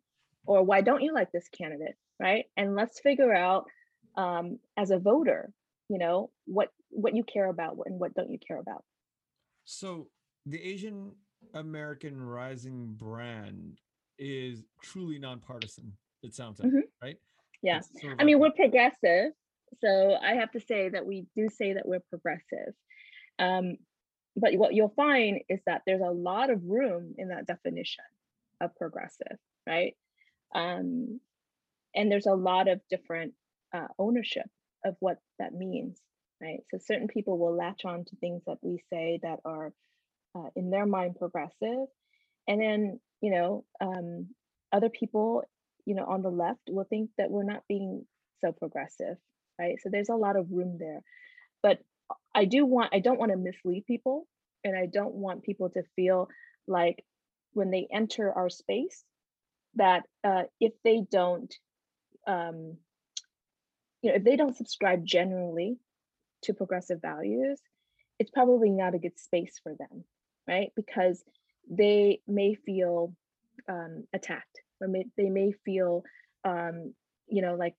or 0.45 0.63
why 0.63 0.79
don't 0.81 1.01
you 1.01 1.13
like 1.13 1.31
this 1.33 1.49
candidate 1.49 1.95
right 2.19 2.45
and 2.55 2.75
let's 2.75 3.01
figure 3.01 3.33
out 3.33 3.65
um, 4.15 4.57
as 4.77 4.91
a 4.91 4.99
voter 4.99 5.51
you 5.89 5.97
know 5.97 6.29
what 6.45 6.69
what 6.91 7.13
you 7.15 7.23
care 7.23 7.49
about 7.49 7.77
and 7.85 7.99
what 7.99 8.13
don't 8.13 8.31
you 8.31 8.39
care 8.47 8.59
about 8.59 8.83
So 9.65 10.07
the 10.45 10.61
Asian 10.73 11.11
American 11.53 12.15
Rising 12.21 12.95
brand 12.97 13.79
is 14.17 14.63
truly 14.83 15.17
nonpartisan. 15.19 15.93
It 16.23 16.33
sounds 16.33 16.59
like, 16.59 16.71
Mhm. 16.71 16.81
right? 17.03 17.17
yeah 17.61 17.79
sort 17.81 18.13
of 18.13 18.19
i 18.21 18.23
mean 18.23 18.39
like- 18.39 18.53
we're 18.57 18.63
progressive 18.63 19.33
so 19.81 20.15
i 20.23 20.33
have 20.33 20.51
to 20.51 20.59
say 20.59 20.89
that 20.89 21.05
we 21.05 21.25
do 21.35 21.47
say 21.49 21.73
that 21.73 21.87
we're 21.87 22.03
progressive 22.09 22.73
um, 23.39 23.77
but 24.35 24.53
what 24.55 24.73
you'll 24.73 24.93
find 24.95 25.41
is 25.49 25.59
that 25.65 25.81
there's 25.85 26.01
a 26.01 26.11
lot 26.11 26.49
of 26.49 26.63
room 26.65 27.15
in 27.17 27.29
that 27.29 27.47
definition 27.47 28.03
of 28.61 28.75
progressive, 28.75 29.37
right? 29.67 29.95
Um, 30.53 31.19
and 31.95 32.11
there's 32.11 32.25
a 32.25 32.33
lot 32.33 32.67
of 32.67 32.81
different 32.89 33.33
uh, 33.73 33.87
ownership 33.97 34.45
of 34.85 34.95
what 34.99 35.17
that 35.39 35.53
means, 35.53 35.99
right? 36.41 36.59
So 36.71 36.77
certain 36.79 37.07
people 37.07 37.37
will 37.37 37.55
latch 37.55 37.85
on 37.85 38.05
to 38.05 38.15
things 38.17 38.43
that 38.47 38.57
we 38.61 38.83
say 38.91 39.19
that 39.23 39.39
are 39.45 39.73
uh, 40.35 40.49
in 40.55 40.69
their 40.69 40.85
mind 40.85 41.15
progressive, 41.17 41.87
and 42.47 42.61
then 42.61 42.99
you 43.21 43.31
know 43.31 43.65
um, 43.81 44.27
other 44.71 44.89
people, 44.89 45.43
you 45.85 45.95
know, 45.95 46.05
on 46.05 46.21
the 46.21 46.29
left 46.29 46.61
will 46.69 46.85
think 46.85 47.09
that 47.17 47.31
we're 47.31 47.43
not 47.43 47.63
being 47.67 48.05
so 48.41 48.51
progressive, 48.51 49.17
right? 49.59 49.77
So 49.81 49.89
there's 49.91 50.09
a 50.09 50.15
lot 50.15 50.37
of 50.37 50.51
room 50.51 50.77
there, 50.79 51.01
but 51.61 51.79
I 52.33 52.45
do 52.45 52.65
want 52.65 52.93
I 52.93 52.99
don't 52.99 53.19
want 53.19 53.31
to 53.31 53.37
mislead 53.37 53.85
people, 53.85 54.27
and 54.63 54.77
I 54.77 54.87
don't 54.87 55.15
want 55.15 55.43
people 55.43 55.69
to 55.71 55.83
feel 55.95 56.29
like 56.67 57.03
when 57.53 57.71
they 57.71 57.87
enter 57.91 58.31
our 58.31 58.49
space 58.49 59.03
that 59.75 60.03
uh, 60.23 60.43
if 60.59 60.73
they 60.83 61.01
don't 61.11 61.53
um, 62.27 62.77
you 64.01 64.09
know 64.11 64.15
if 64.15 64.23
they 64.23 64.35
don't 64.35 64.55
subscribe 64.57 65.05
generally 65.05 65.77
to 66.43 66.53
progressive 66.53 67.01
values 67.01 67.59
it's 68.19 68.31
probably 68.31 68.69
not 68.69 68.95
a 68.95 68.99
good 68.99 69.17
space 69.19 69.59
for 69.61 69.73
them 69.75 70.03
right 70.47 70.71
because 70.75 71.23
they 71.69 72.21
may 72.27 72.55
feel 72.55 73.13
um, 73.67 74.05
attacked 74.13 74.61
or 74.81 74.87
may, 74.87 75.05
they 75.17 75.29
may 75.29 75.51
feel 75.65 76.03
um, 76.45 76.93
you 77.27 77.41
know 77.41 77.55
like 77.55 77.75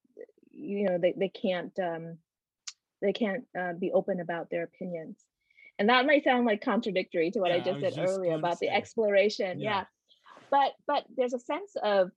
you 0.61 0.85
know 0.85 0.99
they, 0.99 1.15
they 1.17 1.29
can't 1.29 1.77
um, 1.79 2.19
they 3.03 3.13
can't 3.13 3.45
uh, 3.59 3.73
be 3.73 3.93
open 3.93 4.21
about 4.21 4.51
their 4.51 4.65
opinions. 4.65 5.19
And 5.79 5.89
that 5.89 6.05
might 6.05 6.25
sound 6.25 6.45
like 6.45 6.61
contradictory 6.63 7.31
to 7.31 7.41
what 7.41 7.51
Yeah, 7.51 7.57
i 7.57 7.61
just 7.61 7.79
I 7.79 7.81
said 7.81 7.95
just 7.95 8.19
earlier 8.19 8.35
about 8.35 8.59
the 8.61 8.69
exploration 8.69 9.61
Yeah. 9.61 9.71
yeah. 9.71 9.85
But 10.51 10.73
but 10.87 11.05
there's 11.17 11.35
a 11.35 11.39
sense 11.39 11.73
of 11.83 12.11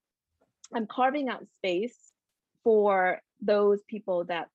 i'm 0.75 0.87
carving 0.87 1.29
out 1.29 1.45
space 1.57 1.97
for 2.63 3.21
those 3.41 3.81
people 3.87 4.25
that 4.25 4.49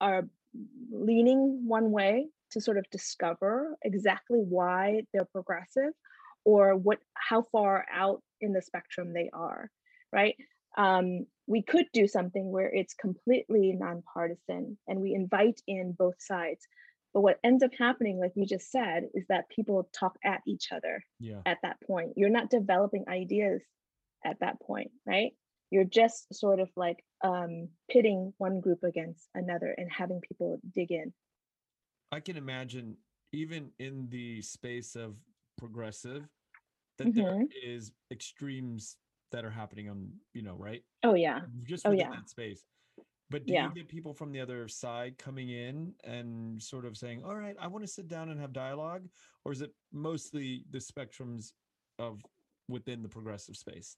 are 0.00 0.28
leaning 0.90 1.66
one 1.66 1.90
way 1.90 2.28
to 2.50 2.60
sort 2.60 2.76
of 2.76 2.84
discover 2.90 3.76
exactly 3.82 4.38
why 4.38 5.02
they're 5.12 5.24
progressive 5.24 5.92
or 6.44 6.76
what 6.76 6.98
how 7.14 7.42
far 7.42 7.86
out 7.92 8.22
in 8.40 8.52
the 8.52 8.60
spectrum 8.60 9.12
they 9.12 9.30
are 9.32 9.70
right? 10.12 10.36
Um, 10.76 11.26
we 11.46 11.62
could 11.62 11.86
do 11.92 12.06
something 12.06 12.50
where 12.50 12.72
it's 12.72 12.94
completely 12.94 13.72
nonpartisan 13.72 14.78
and 14.86 15.00
we 15.00 15.14
invite 15.14 15.60
in 15.66 15.92
both 15.98 16.14
sides 16.20 16.66
but 17.14 17.20
what 17.20 17.38
ends 17.44 17.62
up 17.62 17.72
happening 17.78 18.18
like 18.18 18.32
you 18.36 18.46
just 18.46 18.70
said 18.70 19.04
is 19.14 19.24
that 19.28 19.48
people 19.50 19.88
talk 19.92 20.16
at 20.24 20.40
each 20.46 20.68
other 20.72 21.04
Yeah. 21.20 21.42
at 21.44 21.58
that 21.62 21.76
point. 21.82 22.14
You're 22.16 22.30
not 22.30 22.48
developing 22.48 23.04
ideas 23.06 23.60
at 24.24 24.40
that 24.40 24.58
point, 24.62 24.90
right? 25.06 25.32
You're 25.70 25.84
just 25.84 26.32
sort 26.34 26.58
of 26.58 26.70
like 26.74 27.04
um, 27.22 27.68
pitting 27.90 28.32
one 28.38 28.60
group 28.60 28.82
against 28.82 29.28
another 29.34 29.74
and 29.76 29.90
having 29.92 30.20
people 30.26 30.58
dig 30.74 30.90
in. 30.90 31.12
I 32.12 32.20
can 32.20 32.38
imagine 32.38 32.96
even 33.32 33.72
in 33.78 34.08
the 34.08 34.40
space 34.40 34.96
of 34.96 35.16
progressive 35.58 36.26
that 36.96 37.14
there 37.14 37.32
Mhm. 37.32 37.48
is 37.62 37.92
extremes 38.10 38.96
that 39.32 39.44
are 39.44 39.50
happening 39.50 39.88
on, 39.90 40.12
you 40.32 40.42
know, 40.42 40.54
right? 40.54 40.82
Oh 41.02 41.14
yeah, 41.14 41.40
Just 41.64 41.84
Oh, 41.86 41.92
yeah. 41.92 42.10
that 42.10 42.28
space. 42.28 42.64
But 43.30 43.46
do 43.46 43.54
Yeah. 43.54 43.68
you 43.68 43.74
get 43.74 43.88
people 43.88 44.14
from 44.14 44.32
the 44.32 44.40
other 44.40 44.68
side 44.68 45.18
coming 45.18 45.48
in 45.50 45.94
and 46.04 46.62
sort 46.62 46.84
of 46.84 46.96
saying, 46.96 47.24
"All 47.24 47.36
right, 47.36 47.56
I 47.58 47.66
want 47.66 47.82
to 47.84 47.88
sit 47.88 48.08
down 48.08 48.28
and 48.30 48.40
have 48.40 48.52
dialogue 48.52 49.08
or 49.44 49.52
is 49.52 49.62
it 49.62 49.74
mostly 49.92 50.64
the 50.70 50.78
spectrums 50.78 51.52
of 51.98 52.22
within 52.68 53.02
the 53.02 53.08
progressive 53.08 53.56
space? 53.56 53.96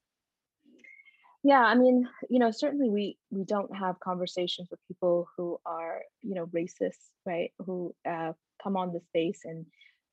yeah. 1.43 1.61
I 1.61 1.74
mean, 1.74 2.09
you 2.30 2.39
know, 2.39 2.51
certainly 2.51 2.89
we 2.91 3.18
we 3.30 3.45
don't 3.45 3.74
have 3.76 4.01
conversations 4.01 4.68
with 4.70 4.80
people 4.89 5.28
who 5.37 5.59
are 5.66 6.03
you 6.22 6.35
know 6.35 6.47
racist, 6.47 7.11
right? 7.26 7.53
Who 7.64 7.95
uh, 8.09 8.32
come 8.62 8.76
on 8.76 8.93
the 8.93 9.01
space 9.01 9.41
and 9.45 9.66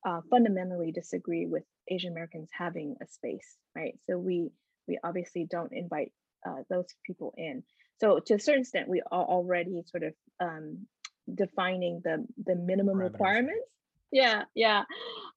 uh, 0.06 0.20
fundamentally 0.30 0.92
disagree 0.92 1.46
with 1.46 1.64
Asian 1.88 2.12
Americans 2.12 2.50
having 2.52 2.96
a 3.02 3.06
space, 3.06 3.56
right? 3.74 3.98
So 4.08 4.18
we 4.18 4.50
we 4.88 4.98
obviously 5.02 5.46
don't 5.50 5.72
invite 5.72 6.12
uh, 6.46 6.62
those 6.68 6.86
people 7.06 7.34
in. 7.36 7.62
So 8.00 8.18
to 8.18 8.34
a 8.34 8.38
certain 8.40 8.62
extent, 8.62 8.88
we 8.88 9.02
are 9.12 9.24
already 9.24 9.82
sort 9.86 10.02
of 10.02 10.14
um, 10.40 10.86
defining 11.32 12.00
the 12.04 12.26
the 12.44 12.56
minimum 12.56 12.98
Parameters. 12.98 13.12
requirements. 13.12 13.70
Yeah, 14.10 14.42
yeah. 14.54 14.82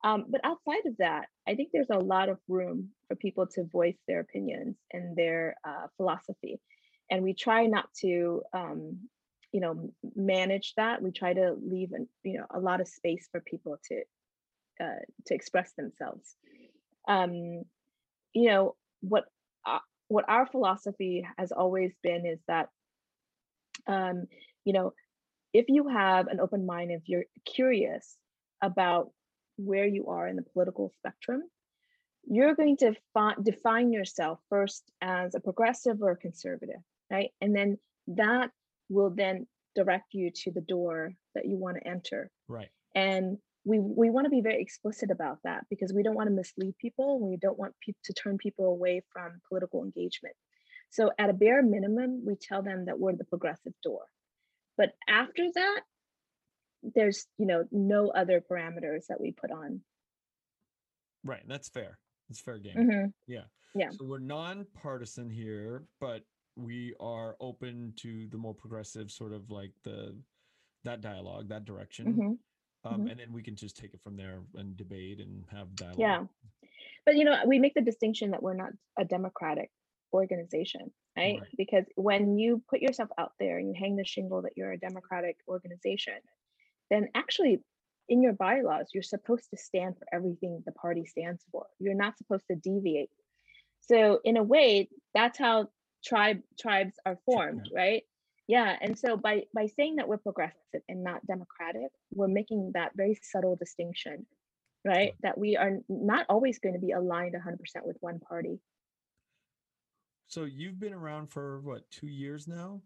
Um, 0.04 0.26
but 0.30 0.42
outside 0.44 0.86
of 0.86 0.98
that, 0.98 1.28
I 1.48 1.56
think 1.56 1.70
there's 1.72 1.90
a 1.92 2.00
lot 2.00 2.28
of 2.28 2.40
room 2.50 2.90
for 3.08 3.16
people 3.16 3.48
to 3.48 3.64
voice 3.64 3.98
their 4.08 4.20
opinions 4.20 4.76
and 4.92 5.16
their 5.16 5.56
uh, 5.64 5.88
philosophy, 5.96 6.60
and 7.10 7.24
we 7.24 7.34
try 7.34 7.68
not 7.68 7.88
to, 8.02 8.42
um, 8.54 9.08
you 9.54 9.62
know, 9.62 9.92
manage 10.16 10.74
that. 10.76 11.02
We 11.02 11.12
try 11.12 11.34
to 11.34 11.56
leave, 11.62 11.94
an, 11.94 12.10
you 12.24 12.40
know, 12.40 12.46
a 12.54 12.60
lot 12.60 12.82
of 12.82 12.88
space 12.88 13.28
for 13.32 13.40
people 13.42 13.78
to 13.90 14.02
uh, 14.84 15.00
to 15.28 15.34
express 15.36 15.72
themselves. 15.78 16.36
Um, 17.08 17.64
you 18.34 18.50
know 18.50 18.76
what 19.02 19.26
what 20.08 20.26
our 20.28 20.46
philosophy 20.46 21.26
has 21.38 21.52
always 21.52 21.94
been 22.04 22.26
is 22.26 22.40
that 22.48 22.70
um, 23.88 24.26
you 24.64 24.74
know 24.74 24.94
if 25.54 25.66
you 25.70 25.88
have 25.88 26.28
an 26.28 26.40
open 26.40 26.66
mind 26.66 26.92
if 26.92 27.04
you're 27.06 27.26
curious 27.46 28.18
about 28.62 29.12
where 29.58 29.86
you 29.88 30.08
are 30.08 30.28
in 30.28 30.36
the 30.36 30.42
political 30.54 30.92
spectrum 31.00 31.42
you're 32.28 32.56
going 32.56 32.76
to 32.78 32.94
fi- 33.14 33.36
define 33.44 33.94
yourself 33.94 34.40
first 34.50 34.84
as 35.02 35.36
a 35.36 35.40
progressive 35.40 36.02
or 36.02 36.12
a 36.12 36.18
conservative 36.18 36.82
right 37.12 37.32
and 37.42 37.56
then 37.56 37.78
that 38.08 38.52
will 38.90 39.10
then 39.10 39.48
direct 39.76 40.14
you 40.14 40.32
to 40.32 40.52
the 40.52 40.62
door 40.62 41.12
that 41.34 41.46
you 41.46 41.58
want 41.58 41.78
to 41.78 41.88
enter 41.88 42.30
Right. 42.48 42.70
and 42.96 43.38
we 43.66 43.80
we 43.80 44.10
want 44.10 44.26
to 44.26 44.30
be 44.30 44.42
very 44.42 44.62
explicit 44.62 45.10
about 45.12 45.40
that 45.44 45.66
because 45.70 45.92
we 45.94 46.04
don't 46.04 46.16
want 46.16 46.28
to 46.28 46.34
mislead 46.34 46.76
people 46.78 47.20
we 47.20 47.38
don't 47.38 47.58
want 47.60 47.74
pe- 47.86 47.94
to 48.04 48.14
turn 48.14 48.38
people 48.38 48.66
away 48.68 49.02
from 49.12 49.42
political 49.50 49.84
engagement 49.84 50.36
so 50.92 51.12
at 51.20 51.30
a 51.30 51.34
bare 51.34 51.62
minimum 51.64 52.24
we 52.26 52.36
tell 52.36 52.62
them 52.62 52.86
that 52.86 53.00
we're 53.00 53.16
the 53.16 53.26
progressive 53.26 53.74
door 53.84 54.04
but 54.78 54.92
after 55.08 55.44
that 55.56 55.82
there's 56.94 57.26
you 57.38 57.46
know 57.48 57.66
no 57.72 58.10
other 58.10 58.40
parameters 58.50 59.08
that 59.10 59.20
we 59.20 59.32
put 59.32 59.52
on 59.52 59.82
Right. 61.24 61.42
That's 61.48 61.70
fair. 61.70 61.98
It's 62.30 62.40
fair 62.40 62.60
game. 62.60 62.76
Mhm. 62.78 63.14
Yeah. 63.26 63.46
Yeah. 63.74 63.90
So 63.90 64.06
we're 64.06 64.20
nonpartisan 64.20 65.28
here, 65.32 65.88
but 66.00 66.22
we 66.56 66.94
are 67.00 67.36
open 67.40 67.94
to 67.98 68.28
the 68.28 68.38
more 68.38 68.54
progressive 68.54 69.10
sort 69.10 69.34
of 69.34 69.50
like 69.50 69.72
the 69.84 70.16
that 70.84 71.02
dialogue, 71.02 71.48
that 71.50 71.66
direction. 71.66 72.14
Mhm. 72.14 72.38
Um, 72.86 73.02
mhm. 73.02 73.12
and 73.12 73.20
then 73.20 73.34
we 73.34 73.42
can 73.42 73.56
just 73.56 73.76
take 73.76 73.94
it 73.94 74.02
from 74.04 74.16
there 74.16 74.40
and 74.56 74.78
debate 74.78 75.20
and 75.20 75.44
have 75.52 75.76
dialogue. 75.76 76.00
yeah 76.00 76.24
but 77.06 77.16
you 77.16 77.24
know 77.26 77.38
we 77.46 77.60
make 77.60 77.74
the 77.74 77.82
distinction 77.82 78.32
that 78.32 78.44
we're 78.44 78.56
not 78.56 78.72
a 78.98 79.06
democratic 79.06 79.72
organization 80.14 80.92
right? 81.18 81.40
Right. 81.40 81.50
because 81.58 81.86
when 81.96 82.38
you 82.38 82.62
put 82.70 82.82
yourself 82.82 83.10
out 83.18 83.32
there 83.40 83.58
and 83.58 83.68
you 83.68 83.76
hang 83.78 83.96
the 83.96 84.06
shingle 84.06 84.42
that 84.44 84.54
you're 84.56 84.72
a 84.72 84.78
democratic 84.78 85.38
organization 85.48 86.16
then 86.92 87.10
actually 87.16 87.60
in 88.08 88.22
your 88.22 88.34
bylaws 88.34 88.88
you're 88.94 89.04
supposed 89.04 89.50
to 89.50 89.58
stand 89.58 89.98
for 89.98 90.06
everything 90.14 90.62
the 90.66 90.72
party 90.74 91.06
stands 91.06 91.44
for 91.52 91.66
you're 91.80 91.96
not 91.96 92.18
supposed 92.18 92.46
to 92.50 92.56
deviate 92.56 93.10
so 93.82 94.20
in 94.24 94.38
a 94.38 94.44
way 94.44 94.88
that's 95.14 95.40
how 95.40 95.68
tribe 96.04 96.40
tribes 96.60 96.96
are 97.06 97.18
formed 97.26 97.70
right 97.76 98.04
yeah 98.48 98.76
and 98.82 98.98
so 98.98 99.18
by 99.18 99.44
by 99.54 99.68
saying 99.68 99.96
that 99.98 100.08
we're 100.08 100.18
progressive 100.18 100.82
and 100.88 101.04
not 101.04 101.26
democratic 101.26 101.92
we're 102.12 102.28
making 102.28 102.72
that 102.74 102.92
very 102.96 103.18
subtle 103.22 103.56
distinction 103.56 104.26
right 104.86 105.14
that 105.22 105.38
we 105.38 105.58
are 105.58 105.80
not 105.90 106.26
always 106.30 106.60
going 106.60 106.76
to 106.76 106.82
be 106.82 106.92
aligned 106.92 107.36
100% 107.36 107.86
with 107.86 107.98
one 108.02 108.20
party 108.20 108.60
So 110.28 110.44
you've 110.44 110.80
been 110.80 110.94
around 110.94 111.28
for 111.28 111.62
what, 111.62 111.90
two 111.90 112.08
years 112.08 112.48
now? 112.48 112.84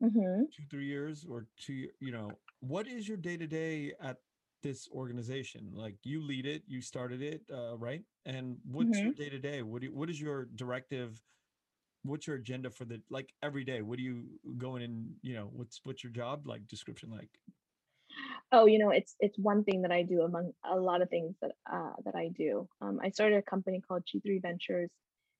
hmm 0.00 0.50
Two, 0.56 0.64
three 0.70 0.86
years 0.86 1.24
or 1.28 1.46
two, 1.58 1.88
you 2.00 2.10
know, 2.10 2.38
what 2.60 2.86
is 2.88 3.06
your 3.06 3.18
day 3.18 3.36
to 3.36 3.46
day 3.46 3.92
at 4.00 4.18
this 4.62 4.88
organization? 4.90 5.70
Like 5.74 5.96
you 6.04 6.22
lead 6.22 6.46
it, 6.46 6.62
you 6.66 6.80
started 6.80 7.20
it, 7.22 7.42
uh, 7.52 7.76
right? 7.76 8.02
And 8.24 8.58
what's 8.64 9.02
your 9.02 9.12
day 9.12 9.28
to 9.28 9.38
day? 9.38 9.62
What 9.62 9.82
do 9.82 9.92
what 9.92 10.08
is 10.08 10.20
your 10.20 10.46
directive? 10.46 11.22
What's 12.08 12.26
your 12.26 12.36
agenda 12.36 12.70
for 12.70 12.84
the 12.84 13.02
like 13.10 13.34
every 13.42 13.64
day? 13.64 13.82
What 13.82 13.98
do 13.98 14.04
you 14.04 14.40
going 14.58 14.82
in, 14.82 15.16
you 15.22 15.34
know, 15.34 15.46
what's 15.46 15.80
what's 15.84 16.04
your 16.04 16.12
job 16.12 16.46
like 16.46 16.66
description 16.68 17.10
like? 17.10 17.40
oh 18.52 18.66
you 18.66 18.78
know 18.78 18.90
it's 18.90 19.16
it's 19.20 19.38
one 19.38 19.64
thing 19.64 19.82
that 19.82 19.92
i 19.92 20.02
do 20.02 20.22
among 20.22 20.52
a 20.64 20.76
lot 20.76 21.02
of 21.02 21.10
things 21.10 21.36
that 21.40 21.52
uh, 21.72 21.92
that 22.04 22.14
i 22.14 22.28
do 22.28 22.68
um, 22.80 22.98
i 23.02 23.10
started 23.10 23.36
a 23.36 23.42
company 23.42 23.80
called 23.80 24.04
g3 24.10 24.38
ventures 24.40 24.90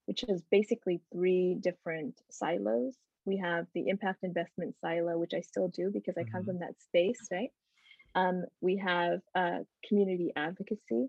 which 0.07 0.25
is 0.29 0.43
basically 0.51 1.03
three 1.13 1.57
different 1.61 2.21
silos 2.31 2.97
we 3.25 3.37
have 3.39 3.67
the 3.75 3.89
impact 3.89 4.21
investment 4.23 4.75
silo 4.81 5.19
which 5.19 5.35
i 5.35 5.41
still 5.41 5.69
do 5.69 5.91
because 5.93 6.17
i 6.19 6.25
come 6.25 6.45
Mhm. 6.45 6.45
from 6.45 6.59
that 6.61 6.81
space 6.81 7.29
right 7.31 7.51
um, 8.15 8.45
we 8.61 8.77
have 8.79 9.21
uh, 9.35 9.61
community 9.89 10.33
advocacy 10.37 11.09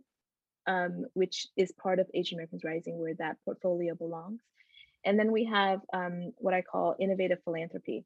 um, 0.67 1.05
which 1.13 1.47
is 1.57 1.71
part 1.71 1.99
of 1.99 2.09
Asian 2.13 2.37
Americans 2.37 2.63
Rising, 2.63 2.99
where 2.99 3.15
that 3.15 3.37
portfolio 3.45 3.95
belongs. 3.95 4.41
And 5.05 5.17
then 5.17 5.31
we 5.31 5.45
have 5.45 5.79
um, 5.93 6.33
what 6.37 6.53
I 6.53 6.61
call 6.61 6.95
innovative 6.99 7.39
philanthropy. 7.43 8.05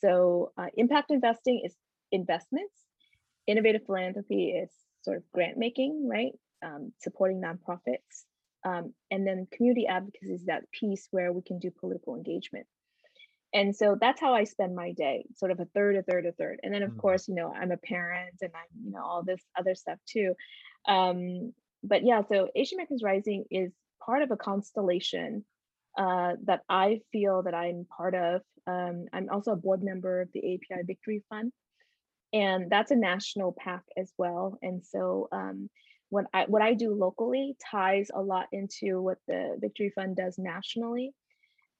So 0.00 0.52
uh, 0.58 0.66
impact 0.76 1.10
investing 1.10 1.62
is 1.64 1.74
investments. 2.10 2.74
Innovative 3.46 3.82
philanthropy 3.86 4.50
is 4.50 4.70
sort 5.02 5.18
of 5.18 5.24
grant 5.32 5.58
making, 5.58 6.08
right? 6.08 6.32
Um, 6.64 6.92
supporting 7.00 7.40
nonprofits. 7.40 8.24
Um, 8.64 8.94
and 9.10 9.26
then 9.26 9.48
community 9.52 9.86
advocacy 9.86 10.32
is 10.32 10.44
that 10.46 10.70
piece 10.70 11.08
where 11.10 11.32
we 11.32 11.42
can 11.42 11.58
do 11.58 11.70
political 11.70 12.14
engagement. 12.14 12.66
And 13.54 13.76
so 13.76 13.98
that's 14.00 14.20
how 14.20 14.34
I 14.34 14.44
spend 14.44 14.74
my 14.74 14.92
day, 14.92 15.26
sort 15.36 15.50
of 15.50 15.60
a 15.60 15.66
third, 15.66 15.96
a 15.96 16.02
third, 16.02 16.24
a 16.24 16.32
third. 16.32 16.60
And 16.62 16.72
then 16.72 16.82
of 16.82 16.90
mm-hmm. 16.90 17.00
course, 17.00 17.28
you 17.28 17.34
know, 17.34 17.52
I'm 17.52 17.70
a 17.70 17.76
parent 17.76 18.36
and 18.40 18.50
I'm, 18.54 18.84
you 18.84 18.92
know, 18.92 19.04
all 19.04 19.22
this 19.22 19.42
other 19.58 19.74
stuff 19.74 19.98
too. 20.08 20.34
Um, 20.88 21.52
but 21.82 22.04
yeah, 22.04 22.22
so 22.28 22.48
Asian 22.54 22.78
Americans 22.78 23.02
Rising 23.02 23.44
is 23.50 23.72
part 24.04 24.22
of 24.22 24.30
a 24.30 24.36
constellation 24.36 25.44
uh, 25.98 26.32
that 26.44 26.62
I 26.68 27.00
feel 27.12 27.42
that 27.42 27.54
I'm 27.54 27.86
part 27.96 28.14
of. 28.14 28.42
Um, 28.66 29.06
I'm 29.12 29.28
also 29.30 29.52
a 29.52 29.56
board 29.56 29.82
member 29.82 30.20
of 30.20 30.28
the 30.32 30.54
API 30.54 30.82
Victory 30.86 31.22
Fund, 31.28 31.52
and 32.32 32.70
that's 32.70 32.90
a 32.90 32.96
national 32.96 33.52
PAC 33.52 33.82
as 33.96 34.12
well. 34.16 34.58
And 34.62 34.84
so 34.84 35.28
um, 35.32 35.68
what 36.10 36.26
I 36.32 36.44
what 36.46 36.62
I 36.62 36.74
do 36.74 36.94
locally 36.94 37.56
ties 37.70 38.10
a 38.14 38.20
lot 38.20 38.46
into 38.52 39.00
what 39.00 39.18
the 39.26 39.56
Victory 39.60 39.92
Fund 39.94 40.16
does 40.16 40.38
nationally, 40.38 41.12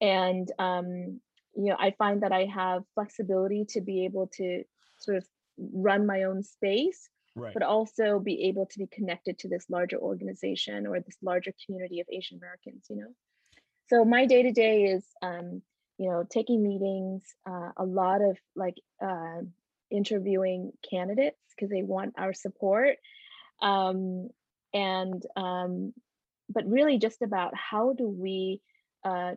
and 0.01 0.51
um, 0.59 1.21
you 1.55 1.71
know 1.71 1.77
I 1.79 1.93
find 1.99 2.23
that 2.23 2.33
I 2.33 2.47
have 2.47 2.83
flexibility 2.95 3.65
to 3.71 3.81
be 3.81 4.05
able 4.05 4.29
to 4.35 4.65
sort 4.99 5.19
of 5.19 5.25
run 5.59 6.07
my 6.07 6.25
own 6.25 6.43
space 6.43 7.09
right. 7.35 7.55
but 7.55 7.63
also 7.63 8.19
be 8.19 8.45
able 8.45 8.67
to 8.67 8.79
be 8.79 8.87
connected 8.87 9.39
to 9.39 9.49
this 9.49 9.67
larger 9.71 9.99
organization 9.99 10.87
or 10.87 11.01
this 11.01 11.17
larger 11.23 11.53
community 11.65 12.01
of 12.01 12.07
Asian 12.11 12.39
Americans, 12.39 12.87
you 12.89 12.97
know? 12.97 13.15
So 13.93 14.07
my 14.07 14.25
day 14.25 14.45
to 14.45 14.53
day 14.53 14.85
is, 14.85 15.05
um, 15.21 15.61
you 15.99 16.09
know, 16.09 16.25
taking 16.31 16.63
meetings, 16.63 17.23
uh, 17.47 17.73
a 17.77 17.85
lot 17.85 18.23
of 18.23 18.39
like 18.57 18.77
uh, 19.05 19.43
interviewing 19.91 20.73
candidates 20.89 21.37
because 21.55 21.69
they 21.69 21.83
want 21.83 22.15
our 22.17 22.33
support. 22.33 22.97
Um, 23.61 24.31
and, 24.73 25.23
um, 25.37 25.93
but 26.49 26.67
really 26.67 26.97
just 26.97 27.21
about 27.21 27.55
how 27.55 27.93
do 27.93 28.09
we 28.09 28.63
uh, 29.05 29.33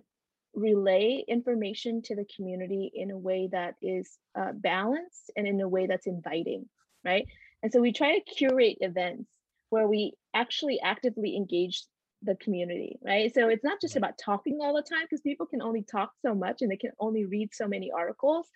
relay 0.54 1.26
information 1.28 2.02
to 2.04 2.16
the 2.16 2.26
community 2.38 2.90
in 2.96 3.12
a 3.12 3.18
way 3.18 3.50
that 3.52 3.76
is 3.82 4.10
uh, 4.40 4.54
balanced 4.54 5.32
and 5.36 5.46
in 5.46 5.60
a 5.60 5.68
way 5.68 5.86
that's 5.86 6.08
inviting, 6.08 6.70
right? 7.04 7.26
And 7.62 7.74
so 7.74 7.82
we 7.82 7.92
try 7.92 8.18
to 8.18 8.34
curate 8.34 8.78
events 8.80 9.30
where 9.70 9.86
we 9.86 10.14
actually 10.34 10.80
actively 10.82 11.36
engage 11.36 11.84
the 12.26 12.36
community, 12.36 12.98
right? 13.04 13.34
So 13.34 13.50
it's 13.50 13.64
not 13.64 13.80
just 13.82 13.96
about 13.96 14.18
talking 14.18 14.60
all 14.62 14.76
the 14.76 14.82
time 14.82 15.04
because 15.04 15.22
people 15.22 15.46
can 15.46 15.62
only 15.62 15.84
talk 15.84 16.12
so 16.26 16.34
much 16.34 16.62
and 16.62 16.72
they 16.72 16.78
can 16.78 16.92
only 17.00 17.26
read 17.26 17.54
so 17.54 17.68
many 17.68 17.92
articles. 17.92 18.48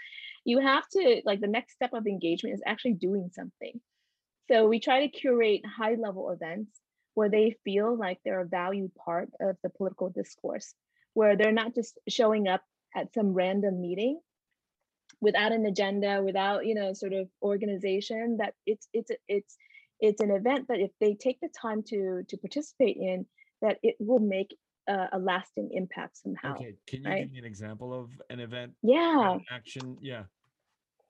You 0.45 0.59
have 0.59 0.88
to, 0.89 1.22
like, 1.26 1.41
the 1.41 1.47
next 1.47 1.74
step 1.74 1.93
of 1.93 2.07
engagement 2.07 2.55
is 2.55 2.63
actually 2.65 2.93
doing 2.93 3.30
something. 3.34 3.80
So 4.49 4.67
we 4.67 4.80
try 4.80 5.01
to 5.01 5.09
curate 5.09 5.61
high 5.65 5.95
level 5.95 6.32
events 6.32 6.72
where 7.13 7.30
they 7.30 7.57
feel 7.63 7.95
like 7.97 8.20
they're 8.24 8.41
a 8.41 8.45
valued 8.45 8.95
part 8.95 9.30
of 9.39 9.57
the 9.63 9.70
political 9.70 10.09
discourse, 10.09 10.74
where 11.13 11.36
they're 11.36 11.51
not 11.51 11.76
just 11.76 11.99
showing 12.07 12.47
up 12.47 12.61
at 12.95 13.13
some 13.13 13.34
random 13.34 13.80
meeting, 13.82 14.20
without 15.22 15.51
an 15.51 15.65
agenda, 15.65 16.22
without 16.24 16.65
you 16.65 16.76
know 16.76 16.93
sort 16.93 17.13
of 17.13 17.28
organization. 17.41 18.38
That 18.38 18.53
it's 18.65 18.88
it's 18.93 19.11
it's 19.28 19.57
it's 19.99 20.22
an 20.22 20.32
event 20.32 20.67
that 20.70 20.80
if 20.80 20.91
they 20.99 21.13
take 21.13 21.39
the 21.41 21.49
time 21.49 21.84
to 21.84 22.24
to 22.28 22.38
participate 22.38 22.97
in, 22.97 23.26
that 23.62 23.78
it 23.84 23.95
will 23.99 24.20
make 24.20 24.55
a, 24.88 25.07
a 25.14 25.20
lasting 25.20 25.70
impact 25.74 26.18
somehow. 26.18 26.55
Okay, 26.55 26.76
can 26.88 27.03
you 27.03 27.10
right? 27.10 27.24
give 27.24 27.32
me 27.32 27.39
an 27.39 27.45
example 27.45 27.93
of 27.93 28.10
an 28.30 28.39
event? 28.39 28.74
Yeah, 28.82 29.38
action. 29.51 29.97
Yeah. 30.01 30.24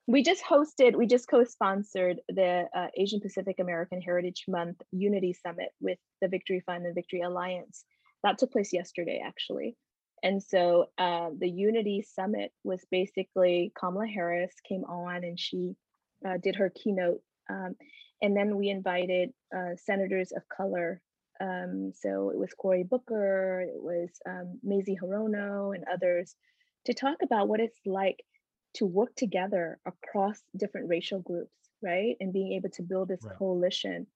We 0.08 0.24
just 0.24 0.44
hosted, 0.44 0.96
we 0.96 1.06
just 1.06 1.28
co-sponsored 1.30 2.22
the 2.30 2.66
uh, 2.76 2.88
Asian 2.98 3.20
Pacific 3.20 3.60
American 3.60 4.02
Heritage 4.02 4.46
Month 4.48 4.82
Unity 4.92 5.34
Summit 5.34 5.70
with 5.80 6.00
the 6.20 6.28
Victory 6.28 6.64
Fund 6.66 6.86
and 6.88 6.96
Victory 6.96 7.22
Alliance. 7.22 7.86
That 8.24 8.40
took 8.40 8.52
place 8.52 8.74
yesterday, 8.74 9.22
actually. 9.24 9.78
And 10.24 10.42
so 10.42 10.88
uh, 10.98 11.30
the 11.38 11.48
Unity 11.48 12.02
Summit 12.02 12.52
was 12.64 12.84
basically 12.90 13.72
Kamala 13.80 14.08
Harris 14.08 14.54
came 14.68 14.84
on 14.84 15.24
and 15.24 15.40
she 15.40 15.76
uh, 16.28 16.38
did 16.42 16.56
her 16.56 16.72
keynote. 16.76 17.22
Um, 17.50 17.76
and 18.22 18.36
then 18.36 18.58
we 18.58 18.70
invited 18.70 19.30
uh, 19.56 19.76
senators 19.78 20.32
of 20.32 20.42
color. 20.50 21.02
Um, 21.40 21.94
so 21.96 22.30
it 22.32 22.38
was 22.38 22.54
Cory 22.58 22.84
Booker, 22.84 23.62
it 23.62 23.82
was 23.82 24.10
um, 24.28 24.60
Mazie 24.64 24.98
Hirono, 25.02 25.74
and 25.74 25.86
others 25.92 26.36
to 26.86 26.94
talk 26.94 27.18
about 27.24 27.48
what 27.48 27.60
it's 27.60 27.80
like 27.86 28.24
to 28.76 28.86
work 28.86 29.16
together 29.16 29.80
across 29.86 30.42
different 30.56 30.90
racial 30.90 31.20
groups, 31.20 31.54
right? 31.82 32.16
And 32.20 32.34
being 32.34 32.54
able 32.54 32.70
to 32.72 32.84
build 32.84 33.08
this 33.08 33.24
right. 33.24 33.38
coalition. 33.38 34.08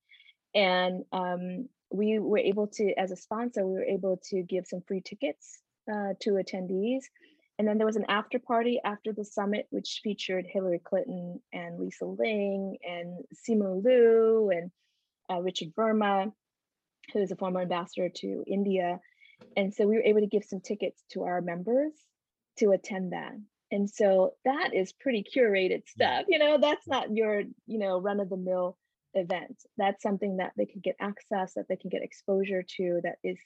And 0.54 1.04
um, 1.12 1.70
we 1.92 2.20
were 2.20 2.38
able 2.38 2.68
to, 2.68 2.94
as 2.98 3.12
a 3.12 3.16
sponsor, 3.16 3.66
we 3.66 3.74
were 3.74 3.84
able 3.84 4.20
to 4.30 4.44
give 4.44 4.68
some 4.68 4.82
free 4.82 5.02
tickets 5.02 5.60
uh, 5.92 6.14
to 6.22 6.32
attendees. 6.32 7.04
And 7.60 7.68
then 7.68 7.78
there 7.78 7.88
was 7.88 7.96
an 7.96 8.06
after 8.10 8.40
party 8.40 8.80
after 8.84 9.14
the 9.14 9.26
summit, 9.26 9.68
which 9.70 10.02
featured 10.04 10.46
Hillary 10.48 10.82
Clinton 10.84 11.40
and 11.52 11.80
Lisa 11.80 12.06
Ling 12.06 12.78
and 12.84 13.24
Simu 13.34 13.84
Liu 13.84 14.50
and 14.50 14.72
uh, 15.32 15.40
Richard 15.40 15.70
Verma, 15.76 16.32
who 17.12 17.20
is 17.20 17.32
a 17.32 17.36
former 17.36 17.62
ambassador 17.62 18.10
to 18.10 18.44
India. 18.48 19.00
And 19.58 19.74
so 19.74 19.88
we 19.88 19.96
were 19.96 20.04
able 20.04 20.22
to 20.22 20.28
give 20.28 20.44
some 20.44 20.62
tickets 20.62 21.04
to 21.12 21.24
our 21.24 21.42
members 21.42 21.92
to 22.60 22.72
attend 22.72 23.14
that. 23.14 23.34
And 23.72 23.90
so 23.90 24.34
that 24.46 24.74
is 24.74 24.94
pretty 24.94 25.24
curated 25.24 25.88
stuff. 25.88 26.26
You 26.28 26.38
know, 26.38 26.58
that's 26.62 26.88
not 26.88 27.16
your, 27.16 27.42
you 27.66 27.80
know, 27.80 28.00
run 28.00 28.20
of 28.20 28.30
the 28.30 28.38
mill 28.38 28.78
event. 29.16 29.64
That's 29.78 30.02
something 30.04 30.38
that 30.38 30.52
they 30.56 30.66
can 30.66 30.82
get 30.82 30.96
access, 31.00 31.54
that 31.56 31.68
they 31.68 31.76
can 31.76 31.90
get 31.90 32.04
exposure 32.04 32.64
to, 32.78 33.02
that 33.04 33.16
is 33.24 33.40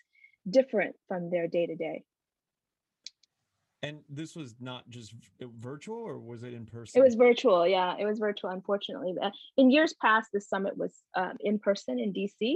different 0.49 0.95
from 1.07 1.29
their 1.29 1.47
day 1.47 1.65
to 1.65 1.75
day. 1.75 2.03
And 3.83 3.99
this 4.09 4.35
was 4.35 4.55
not 4.59 4.89
just 4.89 5.13
virtual, 5.39 5.99
or 5.99 6.19
was 6.19 6.43
it 6.43 6.53
in 6.53 6.65
person? 6.65 6.99
It 6.99 7.05
was 7.05 7.15
virtual. 7.15 7.67
Yeah, 7.67 7.95
it 7.97 8.05
was 8.05 8.17
virtual. 8.17 8.49
Unfortunately, 8.49 9.13
uh, 9.21 9.29
in 9.55 9.69
years 9.69 9.93
past, 10.01 10.29
the 10.33 10.41
summit 10.41 10.75
was 10.75 10.93
um, 11.15 11.33
in 11.39 11.59
person 11.59 11.99
in 11.99 12.11
DC. 12.11 12.55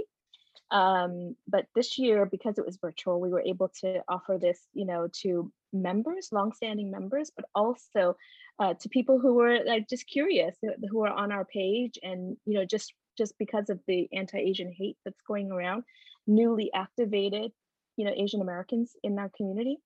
Um, 0.71 1.35
but 1.47 1.65
this 1.75 1.97
year, 1.97 2.25
because 2.25 2.57
it 2.57 2.65
was 2.65 2.77
virtual, 2.77 3.19
we 3.19 3.29
were 3.29 3.41
able 3.41 3.69
to 3.81 4.01
offer 4.07 4.37
this, 4.39 4.59
you 4.73 4.85
know, 4.85 5.09
to 5.21 5.51
members, 5.73 6.29
longstanding 6.31 6.89
members, 6.89 7.29
but 7.35 7.45
also 7.53 8.15
uh, 8.59 8.73
to 8.75 8.89
people 8.89 9.19
who 9.19 9.33
were 9.33 9.59
like 9.65 9.89
just 9.89 10.07
curious, 10.07 10.55
who 10.89 11.03
are 11.03 11.11
on 11.11 11.31
our 11.31 11.45
page, 11.45 11.99
and 12.01 12.37
you 12.45 12.53
know, 12.53 12.65
just 12.65 12.93
just 13.17 13.37
because 13.37 13.69
of 13.69 13.79
the 13.87 14.07
anti-Asian 14.13 14.71
hate 14.71 14.97
that's 15.03 15.21
going 15.27 15.51
around, 15.51 15.83
newly 16.25 16.71
activated, 16.73 17.51
you 17.97 18.05
know, 18.05 18.13
Asian 18.15 18.41
Americans 18.41 18.95
in 19.03 19.19
our 19.19 19.29
community. 19.35 19.77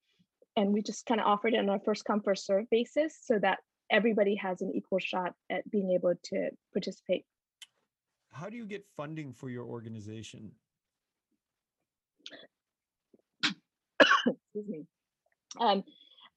And 0.56 0.72
we 0.72 0.84
just 0.84 1.06
kind 1.06 1.20
of 1.20 1.26
offered 1.26 1.54
it 1.54 1.60
on 1.60 1.70
a 1.70 1.80
first 1.80 2.06
come 2.06 2.22
first 2.22 2.46
serve 2.46 2.70
basis 2.70 3.18
so 3.24 3.40
that 3.40 3.60
everybody 3.90 4.36
has 4.36 4.62
an 4.62 4.72
equal 4.76 5.00
shot 5.00 5.34
at 5.50 5.70
being 5.70 5.92
able 5.92 6.14
to 6.26 6.50
participate. 6.74 7.26
How 8.32 8.50
do 8.50 8.58
you 8.58 8.66
get 8.66 8.86
funding 8.96 9.34
for 9.34 9.50
your 9.50 9.66
organization 9.66 10.52
excuse 14.56 14.68
me. 14.68 14.86
Um, 15.60 15.84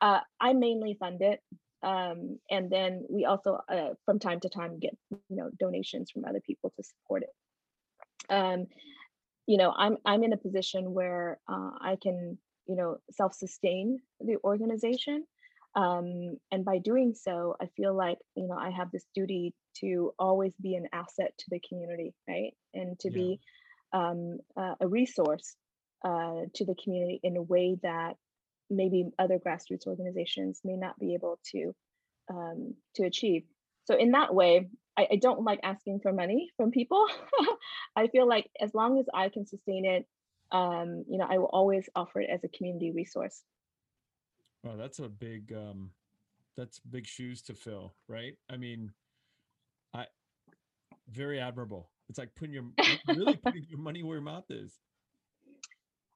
uh, 0.01 0.21
i 0.41 0.53
mainly 0.53 0.97
fund 0.99 1.23
it 1.23 1.41
um, 1.83 2.39
and 2.51 2.71
then 2.71 3.05
we 3.09 3.25
also 3.25 3.61
uh, 3.69 3.91
from 4.05 4.19
time 4.19 4.41
to 4.41 4.49
time 4.49 4.79
get 4.79 4.97
you 5.11 5.37
know 5.37 5.51
donations 5.59 6.11
from 6.11 6.25
other 6.25 6.41
people 6.41 6.73
to 6.77 6.83
support 6.83 7.23
it. 7.23 8.33
Um, 8.33 8.67
you 9.47 9.57
know 9.57 9.73
i'm 9.77 9.97
i'm 10.05 10.23
in 10.23 10.33
a 10.33 10.37
position 10.37 10.93
where 10.93 11.39
uh, 11.49 11.71
i 11.81 11.97
can 12.01 12.39
you 12.67 12.77
know 12.77 12.99
self-sustain 13.11 13.99
the 14.21 14.37
organization 14.45 15.25
um, 15.75 16.37
and 16.53 16.65
by 16.65 16.79
doing 16.79 17.15
so 17.15 17.57
i 17.61 17.67
feel 17.77 17.95
like 17.95 18.19
you 18.37 18.47
know 18.47 18.57
i 18.57 18.71
have 18.71 18.91
this 18.93 19.07
duty 19.15 19.55
to 19.81 20.13
always 20.19 20.53
be 20.61 20.75
an 20.75 20.87
asset 20.93 21.33
to 21.39 21.47
the 21.51 21.61
community 21.69 22.15
right? 22.29 22.53
And 22.75 22.99
to 23.01 23.09
yeah. 23.09 23.15
be 23.15 23.41
um, 23.93 24.39
uh, 24.57 24.75
a 24.81 24.87
resource 24.87 25.57
uh, 26.05 26.43
to 26.55 26.65
the 26.65 26.77
community 26.83 27.21
in 27.23 27.37
a 27.37 27.43
way 27.43 27.77
that 27.83 28.17
maybe 28.71 29.11
other 29.19 29.39
grassroots 29.39 29.87
organizations 29.87 30.61
may 30.65 30.77
not 30.77 30.99
be 30.99 31.15
able 31.15 31.39
to 31.53 31.75
um, 32.31 32.75
to 32.95 33.05
achieve 33.05 33.45
so 33.85 33.97
in 33.97 34.13
that 34.13 34.35
way 34.35 34.69
I, 34.97 35.09
I 35.13 35.17
don't 35.17 35.43
like 35.43 35.61
asking 35.63 36.01
for 36.01 36.13
money 36.13 36.51
from 36.57 36.71
people 36.71 37.07
i 37.97 38.09
feel 38.09 38.29
like 38.29 38.51
as 38.61 38.75
long 38.75 38.99
as 38.99 39.07
i 39.15 39.31
can 39.31 39.47
sustain 39.47 39.87
it 39.87 40.07
um, 40.53 41.05
you 41.09 41.19
know, 41.19 41.27
I 41.29 41.39
will 41.39 41.51
always 41.53 41.89
offer 41.95 42.21
it 42.21 42.31
as 42.31 42.43
a 42.45 42.49
community 42.49 42.91
resource. 42.91 43.43
Well, 44.65 44.77
that's 44.77 44.99
a 44.99 45.09
big, 45.09 45.53
um, 45.53 45.91
that's 46.57 46.81
big 46.81 47.07
shoes 47.07 47.43
to 47.43 47.55
fill, 47.55 47.95
right? 48.09 48.35
I 48.51 48.57
mean, 48.57 48.93
I 49.95 50.07
very 51.11 51.39
admirable. 51.39 51.91
It's 52.09 52.19
like 52.19 52.35
putting 52.35 52.55
your 52.55 52.65
really 53.09 53.37
putting 53.37 53.67
your 53.69 53.79
money 53.79 54.03
where 54.03 54.17
your 54.17 54.23
mouth 54.23 54.51
is. 54.51 54.73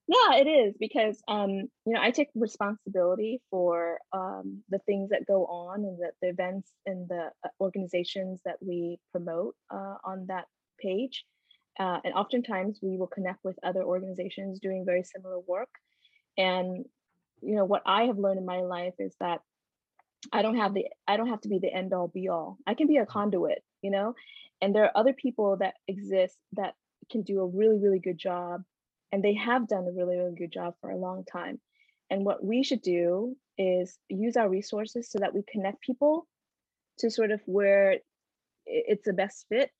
Yeah, 0.09 0.37
it 0.37 0.47
is 0.49 0.75
because 0.79 1.23
um, 1.29 1.51
you 1.51 1.95
know 1.95 2.01
I 2.01 2.11
take 2.11 2.29
responsibility 2.35 3.41
for 3.51 3.99
um, 4.13 4.63
the 4.69 4.81
things 4.81 5.11
that 5.11 5.27
go 5.27 5.47
on 5.47 5.85
and 5.85 5.99
the, 5.99 6.11
the 6.21 6.29
events 6.29 6.71
and 6.87 7.09
the 7.09 7.31
uh, 7.45 7.49
organizations 7.61 8.41
that 8.45 8.57
we 8.61 8.99
promote 9.13 9.55
uh, 9.71 9.97
on 10.05 10.27
that 10.29 10.47
page. 10.81 11.25
Uh, 11.79 12.01
and 12.05 12.15
oftentimes 12.15 12.81
we 12.83 12.99
will 12.99 13.07
connect 13.07 13.39
with 13.45 13.57
other 13.63 13.83
organizations 13.83 14.59
doing 14.61 14.85
very 14.85 15.05
similar 15.05 15.39
work. 15.47 15.71
And 16.37 16.85
you 17.41 17.55
know 17.57 17.65
what 17.65 17.83
I 17.87 18.05
have 18.05 18.19
learned 18.19 18.39
in 18.39 18.47
my 18.47 18.61
life 18.61 18.95
is 18.99 19.15
that 19.21 19.41
I 20.33 20.43
don't 20.43 20.57
have 20.57 20.75
the 20.75 20.87
I 21.07 21.17
don't 21.17 21.29
have 21.29 21.41
to 21.43 21.49
be 21.49 21.59
the 21.61 21.73
end 21.73 21.93
all 21.93 22.09
be 22.09 22.29
all. 22.29 22.59
I 22.67 22.75
can 22.75 22.89
be 22.89 22.97
a 22.97 23.07
conduit, 23.07 23.63
you 23.83 23.91
know, 23.91 24.15
and 24.61 24.75
there 24.75 24.85
are 24.85 24.97
other 24.97 25.13
people 25.13 25.57
that 25.59 25.75
exist 25.87 26.37
that 26.55 26.75
can 27.11 27.23
do 27.23 27.41
a 27.41 27.47
really 27.47 27.79
really 27.79 28.01
good 28.01 28.19
job 28.19 28.63
and 29.13 29.23
they 29.23 29.35
have 29.35 29.69
done 29.69 29.87
a 29.87 29.93
really 29.93 30.17
really 30.17 30.35
good 30.37 30.53
job 30.53 30.75
for 30.81 30.91
a 30.91 30.97
long 30.97 31.25
time. 31.25 31.61
And 32.11 32.25
what 32.25 32.45
we 32.45 32.63
should 32.63 32.83
do 32.83 33.37
is 33.57 33.99
use 34.09 34.37
our 34.37 34.49
resources 34.49 35.11
so 35.11 35.19
that 35.19 35.35
we 35.35 35.43
connect 35.51 35.81
people 35.81 36.27
to 36.99 37.11
sort 37.11 37.31
of 37.31 37.41
where 37.47 37.99
it's 38.67 39.05
the 39.05 39.13
best 39.13 39.47
fit 39.49 39.71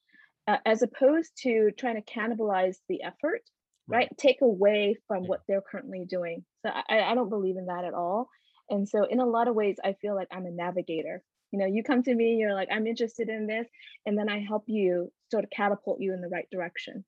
uh, 0.49 0.57
as 0.67 0.83
opposed 0.83 1.33
to 1.43 1.71
trying 1.79 2.03
to 2.03 2.13
cannibalize 2.13 2.77
the 2.89 3.03
effort 3.03 3.43
right, 3.89 3.99
right? 3.99 4.19
take 4.19 4.41
away 4.43 4.97
from 5.07 5.23
yeah. 5.23 5.29
what 5.29 5.41
they're 5.47 5.63
currently 5.63 6.05
doing 6.09 6.45
so 6.65 6.73
I, 6.73 7.01
I 7.01 7.15
don't 7.15 7.29
believe 7.29 7.57
in 7.57 7.67
that 7.67 7.85
at 7.85 7.95
all 7.95 8.29
and 8.71 8.89
so 8.89 9.05
in 9.05 9.21
a 9.21 9.27
lot 9.27 9.49
of 9.49 9.55
ways 9.55 9.77
i 9.85 9.95
feel 10.01 10.15
like 10.15 10.29
i'm 10.33 10.47
a 10.47 10.51
navigator 10.51 11.23
you 11.53 11.59
know 11.59 11.67
you 11.67 11.83
come 11.83 12.03
to 12.03 12.15
me 12.15 12.37
you're 12.37 12.55
like 12.55 12.69
i'm 12.73 12.87
interested 12.87 13.29
in 13.29 13.47
this 13.47 13.67
and 14.07 14.19
then 14.19 14.29
i 14.29 14.41
help 14.41 14.65
you 14.67 15.13
sort 15.31 15.45
of 15.45 15.51
catapult 15.51 16.01
you 16.01 16.13
in 16.13 16.21
the 16.21 16.29
right 16.29 16.49
direction 16.51 17.05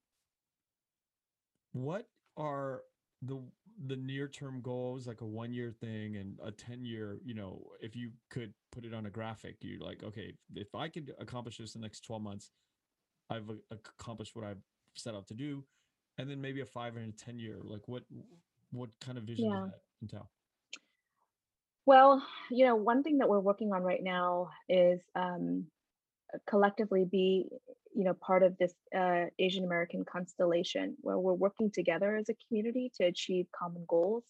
what 1.72 2.06
are 2.36 2.82
the 3.23 3.40
the 3.86 3.97
near 3.97 4.28
term 4.28 4.61
goals 4.61 5.06
like 5.06 5.20
a 5.20 5.27
one 5.27 5.52
year 5.52 5.73
thing 5.73 6.16
and 6.16 6.39
a 6.44 6.51
10 6.51 6.85
year 6.85 7.19
you 7.24 7.35
know 7.35 7.61
if 7.81 7.97
you 7.97 8.11
could 8.31 8.52
put 8.70 8.85
it 8.85 8.94
on 8.94 9.06
a 9.06 9.11
graphic 9.11 9.56
you're 9.62 9.81
like 9.81 10.02
okay 10.05 10.32
if 10.55 10.74
i 10.74 10.89
could 10.89 11.12
accomplish 11.19 11.59
this 11.59 11.74
in 11.74 11.81
the 11.81 11.85
next 11.85 12.01
12 12.01 12.23
months 12.23 12.51
i've 13.31 13.51
accomplished 13.70 14.36
what 14.36 14.44
i've 14.44 14.62
set 14.94 15.15
out 15.15 15.27
to 15.27 15.35
do 15.35 15.65
and 16.19 16.31
then 16.31 16.40
maybe 16.40 16.61
a 16.61 16.66
five 16.66 16.97
and 16.97 17.12
a 17.12 17.16
10 17.16 17.39
year 17.39 17.59
like 17.65 17.86
what 17.86 18.05
what 18.70 18.90
kind 19.01 19.19
of 19.19 19.24
vision 19.24 19.51
yeah. 19.51 19.61
does 19.61 19.70
that 19.70 19.81
entail 20.02 20.31
well 21.86 22.23
you 22.51 22.65
know 22.65 22.77
one 22.77 23.02
thing 23.02 23.19
that 23.19 23.28
we're 23.28 23.40
working 23.40 23.73
on 23.73 23.82
right 23.82 24.02
now 24.02 24.48
is 24.69 25.01
um, 25.16 25.66
collectively 26.47 27.05
be 27.05 27.47
you 27.94 28.04
know 28.04 28.14
part 28.14 28.42
of 28.42 28.56
this 28.58 28.74
uh, 28.96 29.24
asian 29.38 29.64
american 29.64 30.04
constellation 30.04 30.96
where 31.00 31.18
we're 31.18 31.32
working 31.32 31.70
together 31.70 32.16
as 32.16 32.28
a 32.28 32.36
community 32.46 32.92
to 32.96 33.06
achieve 33.06 33.46
common 33.58 33.84
goals. 33.88 34.24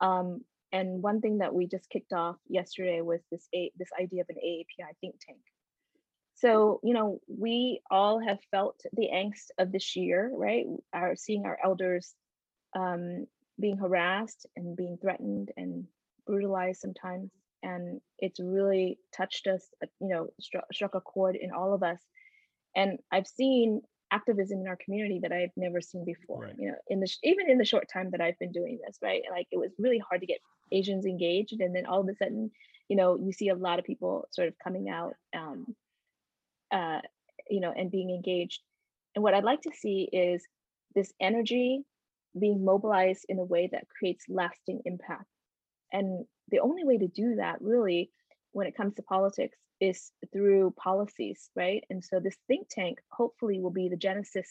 Um, 0.00 0.42
and 0.70 1.02
one 1.02 1.20
thing 1.20 1.38
that 1.38 1.54
we 1.54 1.66
just 1.66 1.88
kicked 1.88 2.12
off 2.12 2.36
yesterday 2.46 3.00
was 3.00 3.20
this 3.32 3.48
a, 3.54 3.72
this 3.78 3.88
idea 3.98 4.22
of 4.22 4.28
an 4.28 4.36
aapi 4.44 4.84
think 5.00 5.14
tank. 5.26 5.40
So 6.34 6.80
you 6.84 6.94
know 6.94 7.20
we 7.26 7.80
all 7.90 8.20
have 8.20 8.38
felt 8.50 8.80
the 8.92 9.08
angst 9.12 9.50
of 9.58 9.72
this 9.72 9.96
year 9.96 10.30
right? 10.34 10.66
Our 10.92 11.16
seeing 11.16 11.46
our 11.46 11.58
elders 11.62 12.14
um, 12.76 13.26
being 13.60 13.76
harassed 13.76 14.46
and 14.56 14.76
being 14.76 14.98
threatened 15.00 15.50
and 15.56 15.86
brutalized 16.26 16.80
sometimes. 16.80 17.30
And 17.62 18.00
it's 18.18 18.38
really 18.38 18.98
touched 19.16 19.46
us 19.48 19.66
uh, 19.82 19.86
you 20.00 20.08
know 20.08 20.28
struck, 20.40 20.64
struck 20.72 20.94
a 20.94 21.00
chord 21.00 21.36
in 21.36 21.50
all 21.50 21.74
of 21.74 21.82
us 21.82 22.00
and 22.76 22.98
i've 23.12 23.26
seen 23.26 23.80
activism 24.10 24.60
in 24.60 24.68
our 24.68 24.78
community 24.82 25.20
that 25.22 25.32
i've 25.32 25.50
never 25.56 25.80
seen 25.80 26.04
before 26.04 26.44
right. 26.44 26.54
you 26.58 26.68
know 26.68 26.76
in 26.88 27.00
the 27.00 27.08
even 27.22 27.50
in 27.50 27.58
the 27.58 27.64
short 27.64 27.86
time 27.92 28.10
that 28.10 28.20
i've 28.20 28.38
been 28.38 28.52
doing 28.52 28.78
this 28.86 28.98
right? 29.02 29.22
Like 29.30 29.46
it 29.50 29.58
was 29.58 29.70
really 29.78 29.98
hard 29.98 30.20
to 30.20 30.26
get 30.26 30.38
asians 30.72 31.06
engaged 31.06 31.60
and 31.60 31.74
then 31.74 31.86
all 31.86 32.00
of 32.00 32.08
a 32.08 32.14
sudden 32.16 32.50
you 32.88 32.96
know 32.96 33.18
you 33.18 33.32
see 33.32 33.48
a 33.48 33.54
lot 33.54 33.78
of 33.78 33.84
people 33.84 34.26
sort 34.30 34.48
of 34.48 34.54
coming 34.62 34.88
out 34.88 35.12
um, 35.36 35.66
uh, 36.70 37.00
you 37.50 37.60
know 37.60 37.72
and 37.74 37.90
being 37.90 38.10
engaged. 38.10 38.60
And 39.14 39.22
what 39.22 39.34
i'd 39.34 39.44
like 39.44 39.62
to 39.62 39.70
see 39.74 40.08
is 40.12 40.42
this 40.94 41.12
energy 41.20 41.84
being 42.38 42.64
mobilized 42.64 43.24
in 43.28 43.38
a 43.38 43.44
way 43.44 43.68
that 43.72 43.88
creates 43.88 44.24
lasting 44.28 44.82
impact. 44.84 45.24
And 45.92 46.24
the 46.50 46.60
only 46.60 46.84
way 46.84 46.98
to 46.98 47.08
do 47.08 47.36
that 47.36 47.60
really 47.60 48.10
when 48.52 48.66
it 48.66 48.76
comes 48.76 48.94
to 48.94 49.02
politics 49.02 49.56
is 49.80 50.10
through 50.32 50.74
policies, 50.76 51.50
right? 51.54 51.84
And 51.90 52.04
so 52.04 52.20
this 52.20 52.36
think 52.46 52.68
tank 52.68 52.98
hopefully 53.10 53.60
will 53.60 53.70
be 53.70 53.88
the 53.88 53.96
genesis 53.96 54.48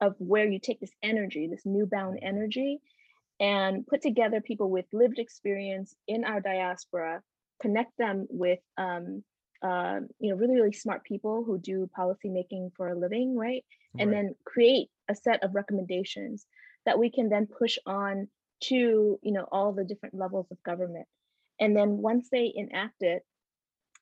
of 0.00 0.14
where 0.18 0.48
you 0.48 0.58
take 0.58 0.80
this 0.80 0.92
energy, 1.02 1.48
this 1.48 1.64
newbound 1.64 2.18
energy, 2.22 2.80
and 3.40 3.86
put 3.86 4.02
together 4.02 4.40
people 4.40 4.70
with 4.70 4.86
lived 4.92 5.18
experience 5.18 5.94
in 6.06 6.24
our 6.24 6.40
diaspora, 6.40 7.22
connect 7.60 7.96
them 7.98 8.26
with 8.30 8.60
um, 8.76 9.22
uh, 9.62 10.00
you 10.18 10.30
know 10.30 10.36
really 10.36 10.54
really 10.54 10.72
smart 10.72 11.04
people 11.04 11.44
who 11.44 11.58
do 11.58 11.88
policy 11.94 12.28
making 12.28 12.72
for 12.76 12.88
a 12.88 12.98
living, 12.98 13.36
right? 13.36 13.64
And 13.98 14.10
right. 14.10 14.16
then 14.16 14.34
create 14.44 14.88
a 15.08 15.14
set 15.14 15.44
of 15.44 15.54
recommendations 15.54 16.46
that 16.86 16.98
we 16.98 17.10
can 17.10 17.28
then 17.28 17.46
push 17.46 17.78
on 17.86 18.28
to 18.62 19.18
you 19.22 19.32
know 19.32 19.46
all 19.50 19.72
the 19.72 19.84
different 19.84 20.14
levels 20.14 20.46
of 20.50 20.62
government 20.62 21.06
and 21.58 21.76
then 21.76 21.98
once 21.98 22.28
they 22.30 22.52
enact 22.54 23.02
it 23.02 23.24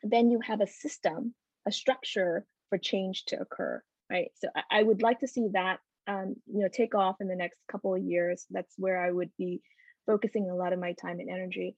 then 0.03 0.31
you 0.31 0.41
have 0.41 0.61
a 0.61 0.67
system 0.67 1.35
a 1.67 1.73
structure 1.73 2.45
for 2.69 2.79
change 2.79 3.25
to 3.27 3.41
occur 3.41 3.83
right? 4.11 4.31
So 4.35 4.49
i, 4.55 4.81
I 4.81 4.83
would 4.83 5.03
like 5.03 5.21
to 5.21 5.29
see 5.29 5.49
that 5.53 5.79
um, 6.07 6.35
you 6.47 6.63
know 6.63 6.69
take 6.69 6.95
off 6.95 7.17
in 7.21 7.29
the 7.29 7.37
next 7.37 7.59
couple 7.71 7.95
of 7.95 8.03
years. 8.03 8.47
That's 8.51 8.75
where 8.77 9.03
i 9.03 9.11
would 9.11 9.31
be 9.39 9.63
focusing 10.07 10.51
a 10.51 10.55
lot 10.55 10.73
of 10.73 10.79
my 10.79 10.93
time 10.93 11.21
and 11.21 11.31
energy. 11.31 11.77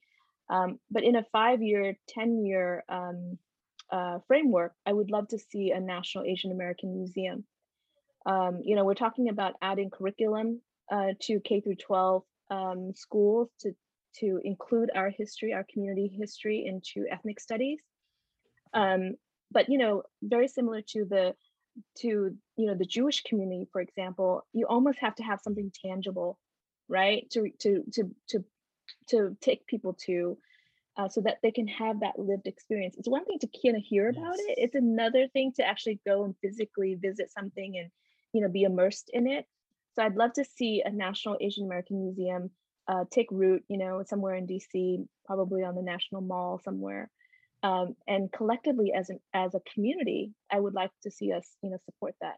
Um, 0.48 0.80
but 0.90 1.04
in 1.04 1.16
a 1.16 1.26
five 1.32 1.62
year 1.62 1.96
ten 2.08 2.44
year 2.44 2.84
um, 2.88 3.38
uh, 3.90 4.18
framework 4.26 4.72
i 4.86 4.92
would 4.92 5.10
love 5.10 5.28
to 5.28 5.38
see 5.38 5.70
a 5.70 5.80
national 5.80 6.24
asian 6.24 6.50
american 6.50 6.94
museum. 6.94 7.44
Um, 8.24 8.60
you 8.64 8.74
know 8.76 8.84
we're 8.84 8.94
talking 8.94 9.28
about 9.28 9.54
adding 9.60 9.90
curriculum 9.90 10.60
uh, 10.90 11.12
to 11.22 11.40
k 11.40 11.60
through 11.60 11.76
12 11.76 12.22
um, 12.50 12.92
schools 12.94 13.50
to 13.60 13.74
to 14.14 14.40
include 14.44 14.90
our 14.94 15.08
history, 15.08 15.54
our 15.54 15.64
community 15.72 16.06
history 16.06 16.66
into 16.66 17.06
ethnic 17.10 17.40
studies. 17.40 17.80
Um, 18.74 19.14
but 19.50 19.68
you 19.68 19.78
know, 19.78 20.02
very 20.22 20.48
similar 20.48 20.82
to 20.88 21.04
the 21.04 21.34
to 21.98 22.36
you 22.56 22.66
know 22.66 22.74
the 22.74 22.84
Jewish 22.84 23.22
community, 23.22 23.68
for 23.72 23.80
example, 23.80 24.46
you 24.52 24.66
almost 24.66 24.98
have 25.00 25.14
to 25.16 25.22
have 25.22 25.40
something 25.42 25.72
tangible, 25.84 26.38
right? 26.88 27.28
To 27.30 27.50
to 27.60 27.84
to 27.92 28.10
to 28.28 28.44
to 29.08 29.36
take 29.40 29.66
people 29.66 29.94
to 30.06 30.36
uh, 30.96 31.08
so 31.08 31.20
that 31.22 31.38
they 31.42 31.50
can 31.50 31.66
have 31.68 32.00
that 32.00 32.18
lived 32.18 32.46
experience. 32.46 32.96
It's 32.98 33.08
one 33.08 33.24
thing 33.24 33.38
to 33.40 33.48
kind 33.62 33.76
of 33.76 33.82
hear 33.82 34.08
about 34.08 34.36
yes. 34.36 34.46
it. 34.48 34.54
It's 34.58 34.74
another 34.74 35.28
thing 35.28 35.52
to 35.56 35.66
actually 35.66 36.00
go 36.06 36.24
and 36.24 36.34
physically 36.42 36.94
visit 36.94 37.30
something 37.32 37.78
and 37.78 37.90
you 38.32 38.42
know 38.42 38.48
be 38.48 38.62
immersed 38.62 39.10
in 39.12 39.26
it. 39.26 39.46
So 39.94 40.02
I'd 40.02 40.16
love 40.16 40.32
to 40.34 40.44
see 40.44 40.82
a 40.84 40.90
National 40.90 41.36
Asian 41.40 41.66
American 41.66 42.02
Museum 42.02 42.50
uh, 42.88 43.04
take 43.10 43.28
root, 43.30 43.62
you 43.68 43.78
know, 43.78 44.02
somewhere 44.06 44.34
in 44.34 44.46
DC, 44.46 45.06
probably 45.26 45.62
on 45.62 45.74
the 45.74 45.82
National 45.82 46.22
Mall 46.22 46.60
somewhere. 46.64 47.10
Um, 47.62 47.94
and 48.08 48.32
collectively, 48.32 48.92
as 48.92 49.08
an 49.08 49.20
as 49.32 49.54
a 49.54 49.60
community, 49.72 50.32
I 50.50 50.58
would 50.58 50.74
like 50.74 50.90
to 51.04 51.10
see 51.10 51.32
us, 51.32 51.46
you 51.62 51.70
know, 51.70 51.78
support 51.84 52.14
that. 52.20 52.36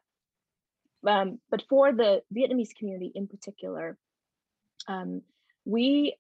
Um, 1.07 1.39
but 1.51 1.63
for 1.69 1.93
the 1.93 2.23
Vietnamese 2.35 2.75
community 2.75 3.13
in 3.15 3.27
particular, 3.27 3.97
um, 4.87 5.23
we 5.65 6.17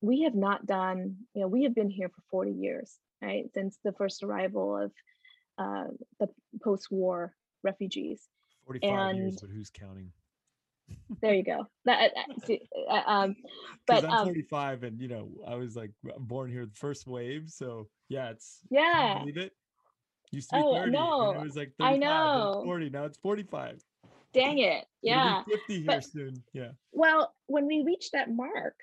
we 0.00 0.22
have 0.22 0.34
not 0.34 0.66
done, 0.66 1.16
you 1.34 1.40
know, 1.40 1.48
we 1.48 1.64
have 1.64 1.74
been 1.74 1.88
here 1.88 2.10
for 2.10 2.20
40 2.30 2.52
years, 2.52 2.98
right, 3.22 3.50
since 3.54 3.78
the 3.82 3.92
first 3.92 4.22
arrival 4.22 4.76
of 4.76 4.92
uh, 5.56 5.90
the 6.20 6.28
post-war 6.62 7.34
refugees. 7.62 8.28
45 8.66 8.90
and, 8.90 9.18
years, 9.18 9.38
but 9.40 9.50
who's 9.50 9.70
counting? 9.70 10.12
there 11.22 11.34
you 11.34 11.42
go. 11.42 11.66
That, 11.86 12.12
see, 12.44 12.68
uh, 12.90 13.02
um, 13.06 13.36
but 13.86 14.04
I'm 14.04 14.10
um, 14.10 14.26
45, 14.26 14.82
and 14.82 15.00
you 15.00 15.08
know, 15.08 15.28
I 15.46 15.54
was 15.54 15.76
like 15.76 15.90
born 16.18 16.50
here 16.50 16.66
the 16.66 16.74
first 16.74 17.06
wave, 17.06 17.48
so 17.48 17.88
yeah, 18.08 18.30
it's 18.30 18.60
yeah. 18.70 19.18
Believe 19.20 19.36
it. 19.38 19.52
Used 20.30 20.50
to 20.50 20.56
be 20.56 20.62
oh, 20.64 20.74
30, 20.74 20.90
no. 20.90 21.30
it 21.30 21.44
was 21.44 21.56
like 21.56 21.72
35, 21.78 21.94
I 21.94 21.96
know. 21.96 22.62
40. 22.64 22.90
Now 22.90 23.04
it's 23.04 23.18
45. 23.18 23.80
Dang 24.32 24.58
it! 24.58 24.84
Yeah, 25.02 25.42
50 25.44 25.74
here 25.74 25.84
but, 25.86 26.04
soon. 26.04 26.42
Yeah. 26.54 26.70
Well, 26.92 27.34
when 27.46 27.66
we 27.66 27.84
reach 27.84 28.10
that 28.12 28.30
mark, 28.30 28.74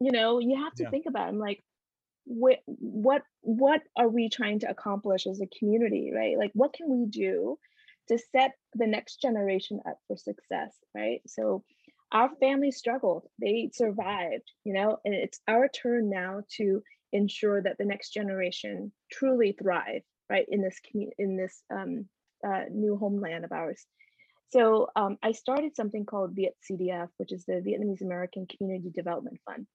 you 0.00 0.10
know, 0.10 0.38
you 0.38 0.56
have 0.56 0.72
to 0.76 0.84
yeah. 0.84 0.90
think 0.90 1.04
about. 1.06 1.26
It. 1.26 1.32
I'm 1.32 1.38
like, 1.38 1.62
what 2.24 2.60
what 2.66 3.22
what 3.42 3.82
are 3.96 4.08
we 4.08 4.30
trying 4.30 4.60
to 4.60 4.70
accomplish 4.70 5.26
as 5.26 5.40
a 5.40 5.58
community, 5.58 6.12
right? 6.14 6.38
Like, 6.38 6.50
what 6.54 6.72
can 6.72 6.88
we 6.88 7.06
do? 7.06 7.58
to 8.08 8.18
set 8.18 8.52
the 8.74 8.86
next 8.86 9.20
generation 9.20 9.80
up 9.88 9.98
for 10.06 10.16
success, 10.16 10.74
right? 10.94 11.20
So 11.26 11.64
our 12.12 12.30
family 12.40 12.70
struggled, 12.70 13.26
they 13.40 13.70
survived, 13.72 14.50
you 14.64 14.72
know, 14.72 14.98
and 15.04 15.14
it's 15.14 15.40
our 15.48 15.68
turn 15.68 16.08
now 16.08 16.42
to 16.56 16.82
ensure 17.12 17.62
that 17.62 17.76
the 17.78 17.84
next 17.84 18.10
generation 18.10 18.92
truly 19.10 19.52
thrive, 19.52 20.02
right, 20.28 20.46
in 20.48 20.62
this 20.62 20.78
community, 20.80 21.16
in 21.18 21.36
this 21.36 21.62
um, 21.72 22.06
uh, 22.46 22.64
new 22.70 22.96
homeland 22.96 23.44
of 23.44 23.52
ours. 23.52 23.84
So 24.50 24.88
um, 24.94 25.18
I 25.22 25.32
started 25.32 25.74
something 25.74 26.04
called 26.04 26.34
Viet 26.34 26.56
CDF, 26.70 27.08
which 27.16 27.32
is 27.32 27.44
the 27.44 27.54
Vietnamese 27.54 28.02
American 28.02 28.46
Community 28.46 28.90
Development 28.94 29.38
Fund. 29.44 29.66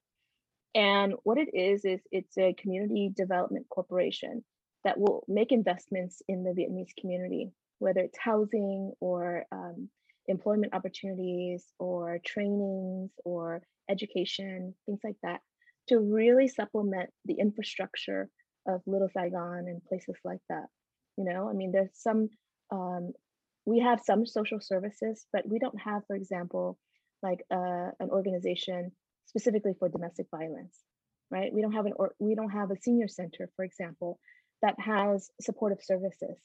And 0.73 1.13
what 1.23 1.37
it 1.37 1.49
is, 1.53 1.83
is 1.83 1.99
it's 2.11 2.37
a 2.37 2.53
community 2.53 3.11
development 3.13 3.67
corporation 3.69 4.43
that 4.83 4.97
will 4.97 5.23
make 5.27 5.51
investments 5.51 6.21
in 6.27 6.43
the 6.43 6.51
Vietnamese 6.51 6.95
community, 6.99 7.51
whether 7.79 7.99
it's 7.99 8.17
housing 8.17 8.93
or 8.99 9.45
um, 9.51 9.89
employment 10.27 10.73
opportunities 10.73 11.65
or 11.77 12.19
trainings 12.25 13.11
or 13.25 13.61
education, 13.89 14.73
things 14.85 15.01
like 15.03 15.17
that, 15.23 15.41
to 15.89 15.99
really 15.99 16.47
supplement 16.47 17.09
the 17.25 17.35
infrastructure 17.35 18.29
of 18.67 18.81
Little 18.85 19.09
Saigon 19.09 19.65
and 19.67 19.83
places 19.85 20.15
like 20.23 20.41
that. 20.49 20.65
You 21.17 21.25
know, 21.25 21.49
I 21.49 21.53
mean, 21.53 21.71
there's 21.71 21.89
some, 21.93 22.29
um, 22.71 23.11
we 23.65 23.79
have 23.79 23.99
some 24.03 24.25
social 24.25 24.59
services, 24.61 25.25
but 25.33 25.47
we 25.47 25.59
don't 25.59 25.79
have, 25.79 26.03
for 26.07 26.15
example, 26.15 26.77
like 27.21 27.43
uh, 27.51 27.91
an 27.99 28.09
organization 28.09 28.91
specifically 29.25 29.73
for 29.77 29.89
domestic 29.89 30.27
violence, 30.31 30.77
right? 31.29 31.53
We 31.53 31.61
don't 31.61 31.73
have 31.73 31.85
an, 31.85 31.93
or 31.95 32.13
we 32.19 32.35
don't 32.35 32.51
have 32.51 32.71
a 32.71 32.77
senior 32.81 33.07
center, 33.07 33.49
for 33.55 33.65
example, 33.65 34.19
that 34.61 34.75
has 34.79 35.29
supportive 35.39 35.79
services. 35.81 36.37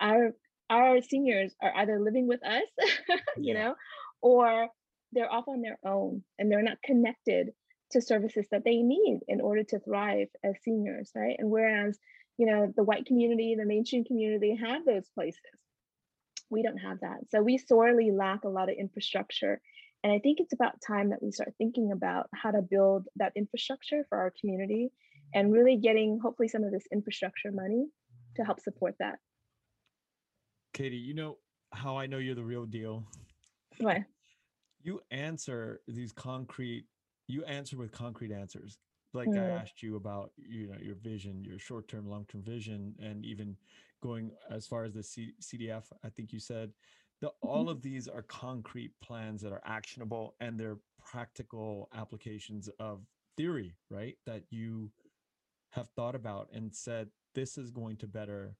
Our 0.00 0.32
our 0.70 1.00
seniors 1.00 1.54
are 1.62 1.72
either 1.76 1.98
living 1.98 2.26
with 2.28 2.44
us, 2.44 2.62
you 3.36 3.54
yeah. 3.54 3.54
know, 3.54 3.74
or 4.20 4.68
they're 5.12 5.32
off 5.32 5.48
on 5.48 5.62
their 5.62 5.78
own 5.84 6.22
and 6.38 6.52
they're 6.52 6.62
not 6.62 6.82
connected 6.84 7.48
to 7.92 8.00
services 8.00 8.46
that 8.50 8.64
they 8.64 8.76
need 8.76 9.20
in 9.28 9.40
order 9.40 9.64
to 9.64 9.78
thrive 9.78 10.28
as 10.44 10.54
seniors, 10.62 11.10
right? 11.14 11.36
And 11.38 11.50
whereas, 11.50 11.98
you 12.36 12.46
know, 12.46 12.72
the 12.76 12.84
white 12.84 13.06
community, 13.06 13.56
the 13.58 13.64
mainstream 13.64 14.04
community 14.04 14.56
have 14.56 14.84
those 14.84 15.08
places, 15.14 15.40
we 16.50 16.62
don't 16.62 16.78
have 16.78 17.00
that. 17.00 17.18
So 17.30 17.42
we 17.42 17.58
sorely 17.58 18.10
lack 18.10 18.44
a 18.44 18.48
lot 18.48 18.70
of 18.70 18.76
infrastructure. 18.78 19.60
And 20.04 20.12
I 20.12 20.18
think 20.18 20.38
it's 20.40 20.52
about 20.52 20.80
time 20.86 21.10
that 21.10 21.22
we 21.22 21.32
start 21.32 21.54
thinking 21.58 21.92
about 21.92 22.26
how 22.34 22.50
to 22.50 22.62
build 22.62 23.06
that 23.16 23.32
infrastructure 23.36 24.04
for 24.08 24.18
our 24.18 24.32
community 24.40 24.90
and 25.34 25.52
really 25.52 25.76
getting 25.76 26.20
hopefully 26.22 26.48
some 26.48 26.64
of 26.64 26.72
this 26.72 26.86
infrastructure 26.92 27.50
money 27.52 27.86
to 28.36 28.44
help 28.44 28.60
support 28.60 28.94
that. 29.00 29.16
Katie, 30.72 30.96
you 30.96 31.14
know 31.14 31.38
how 31.72 31.96
I 31.96 32.06
know 32.06 32.18
you're 32.18 32.34
the 32.34 32.44
real 32.44 32.64
deal? 32.64 33.04
Why? 33.78 34.04
You 34.82 35.00
answer 35.10 35.80
these 35.88 36.12
concrete, 36.12 36.84
you 37.28 37.44
answer 37.44 37.76
with 37.76 37.92
concrete 37.92 38.32
answers. 38.32 38.78
Like 39.14 39.28
mm. 39.28 39.38
I 39.38 39.50
asked 39.50 39.82
you 39.82 39.96
about, 39.96 40.32
you 40.36 40.66
know, 40.66 40.76
your 40.80 40.96
vision, 40.96 41.44
your 41.44 41.58
short-term, 41.58 42.08
long-term 42.08 42.42
vision, 42.42 42.94
and 43.00 43.24
even 43.24 43.56
going 44.02 44.32
as 44.50 44.66
far 44.66 44.84
as 44.84 44.94
the 44.94 45.02
C- 45.02 45.34
CDF, 45.40 45.84
I 46.04 46.08
think 46.08 46.32
you 46.32 46.40
said 46.40 46.72
the, 47.20 47.28
mm-hmm. 47.28 47.48
all 47.48 47.68
of 47.68 47.82
these 47.82 48.08
are 48.08 48.22
concrete 48.22 48.92
plans 49.02 49.42
that 49.42 49.52
are 49.52 49.62
actionable 49.64 50.34
and 50.40 50.58
they're 50.58 50.78
practical 51.04 51.88
applications 51.94 52.68
of 52.78 53.00
theory, 53.36 53.74
right? 53.90 54.16
That 54.26 54.42
you 54.50 54.90
have 55.72 55.88
thought 55.90 56.14
about 56.14 56.48
and 56.52 56.74
said 56.74 57.08
this 57.34 57.58
is 57.58 57.70
going 57.70 57.96
to 57.98 58.06
better 58.06 58.56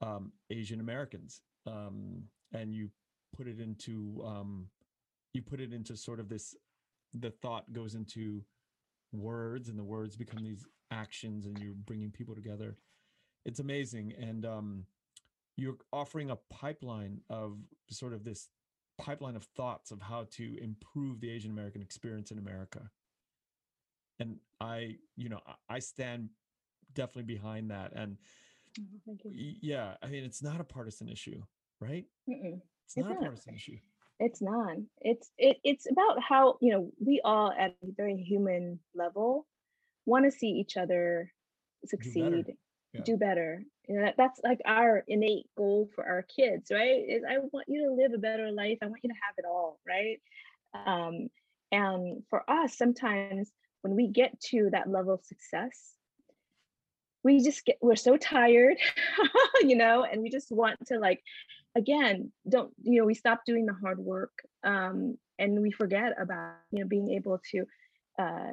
um, 0.00 0.32
Asian 0.50 0.80
Americans, 0.80 1.40
um, 1.66 2.22
and 2.52 2.74
you 2.74 2.90
put 3.36 3.46
it 3.46 3.60
into 3.60 4.22
um, 4.24 4.68
you 5.32 5.42
put 5.42 5.60
it 5.60 5.72
into 5.72 5.96
sort 5.96 6.20
of 6.20 6.28
this. 6.28 6.54
The 7.14 7.30
thought 7.30 7.72
goes 7.72 7.94
into 7.94 8.44
words, 9.12 9.68
and 9.68 9.78
the 9.78 9.84
words 9.84 10.16
become 10.16 10.42
these 10.42 10.66
actions, 10.90 11.46
and 11.46 11.58
you're 11.58 11.74
bringing 11.74 12.10
people 12.10 12.34
together. 12.34 12.76
It's 13.44 13.60
amazing, 13.60 14.14
and 14.18 14.44
um, 14.44 14.86
you're 15.56 15.76
offering 15.92 16.30
a 16.30 16.36
pipeline 16.50 17.20
of 17.30 17.58
sort 17.90 18.12
of 18.12 18.24
this 18.24 18.48
pipeline 18.98 19.36
of 19.36 19.44
thoughts 19.56 19.90
of 19.90 20.00
how 20.00 20.26
to 20.32 20.56
improve 20.62 21.20
the 21.20 21.30
Asian 21.30 21.50
American 21.50 21.82
experience 21.82 22.30
in 22.30 22.38
America. 22.38 22.90
And 24.20 24.36
I, 24.60 24.96
you 25.16 25.28
know, 25.28 25.40
I 25.68 25.80
stand 25.80 26.30
definitely 26.94 27.34
behind 27.34 27.70
that. 27.70 27.92
And 27.94 28.16
oh, 29.08 29.16
yeah, 29.32 29.94
I 30.02 30.06
mean, 30.08 30.24
it's 30.24 30.42
not 30.42 30.60
a 30.60 30.64
partisan 30.64 31.08
issue, 31.08 31.42
right? 31.80 32.04
Mm-mm. 32.28 32.60
It's, 32.86 32.96
not, 32.96 33.08
not 33.08 33.18
a 33.18 33.20
partisan 33.20 33.54
issue. 33.54 33.78
It's 34.20 34.40
not. 34.40 34.76
It's 35.00 35.30
it, 35.38 35.58
it's 35.64 35.90
about 35.90 36.22
how 36.22 36.58
you 36.60 36.72
know 36.72 36.90
we 37.04 37.20
all 37.24 37.52
at 37.52 37.74
a 37.82 37.92
very 37.96 38.16
human 38.16 38.78
level 38.94 39.46
want 40.06 40.24
to 40.24 40.30
see 40.30 40.48
each 40.48 40.76
other 40.76 41.32
succeed, 41.86 42.24
do 42.24 42.30
better. 42.30 42.52
Yeah. 42.92 43.00
Do 43.02 43.16
better. 43.16 43.64
You 43.88 44.00
know, 44.00 44.12
that's 44.16 44.40
like 44.44 44.60
our 44.64 45.04
innate 45.08 45.46
goal 45.56 45.90
for 45.94 46.06
our 46.06 46.22
kids, 46.22 46.70
right? 46.70 47.04
Is 47.08 47.22
I 47.28 47.38
want 47.38 47.66
you 47.68 47.86
to 47.86 47.94
live 47.94 48.12
a 48.14 48.18
better 48.18 48.50
life. 48.50 48.78
I 48.82 48.86
want 48.86 49.00
you 49.02 49.10
to 49.10 49.16
have 49.26 49.34
it 49.36 49.44
all, 49.46 49.78
right? 49.86 50.20
Um, 50.86 51.28
and 51.72 52.22
for 52.30 52.48
us, 52.48 52.76
sometimes 52.76 53.50
when 53.82 53.96
we 53.96 54.08
get 54.08 54.40
to 54.40 54.70
that 54.72 54.88
level 54.88 55.14
of 55.14 55.24
success, 55.24 55.94
we 57.24 57.42
just 57.42 57.64
get 57.64 57.78
we're 57.80 57.96
so 57.96 58.16
tired 58.16 58.76
you 59.62 59.74
know 59.74 60.04
and 60.04 60.22
we 60.22 60.30
just 60.30 60.52
want 60.52 60.76
to 60.86 60.98
like 60.98 61.22
again 61.74 62.30
don't 62.48 62.72
you 62.82 63.00
know 63.00 63.06
we 63.06 63.14
stop 63.14 63.44
doing 63.44 63.66
the 63.66 63.74
hard 63.74 63.98
work 63.98 64.32
um 64.62 65.16
and 65.38 65.60
we 65.60 65.70
forget 65.70 66.12
about 66.20 66.54
you 66.70 66.80
know 66.80 66.88
being 66.88 67.10
able 67.10 67.40
to 67.50 67.64
uh 68.18 68.52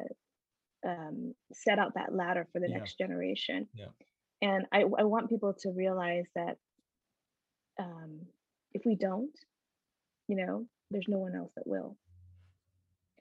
um 0.85 1.33
set 1.53 1.79
out 1.79 1.93
that 1.95 2.13
ladder 2.13 2.47
for 2.51 2.59
the 2.59 2.69
yeah. 2.69 2.77
next 2.77 2.97
generation 2.97 3.67
yeah 3.75 3.85
and 4.41 4.65
i 4.71 4.81
i 4.97 5.03
want 5.03 5.29
people 5.29 5.53
to 5.53 5.69
realize 5.69 6.25
that 6.35 6.57
um 7.79 8.21
if 8.73 8.81
we 8.85 8.95
don't 8.95 9.37
you 10.27 10.35
know 10.35 10.65
there's 10.89 11.07
no 11.07 11.19
one 11.19 11.35
else 11.35 11.51
that 11.55 11.67
will 11.67 11.95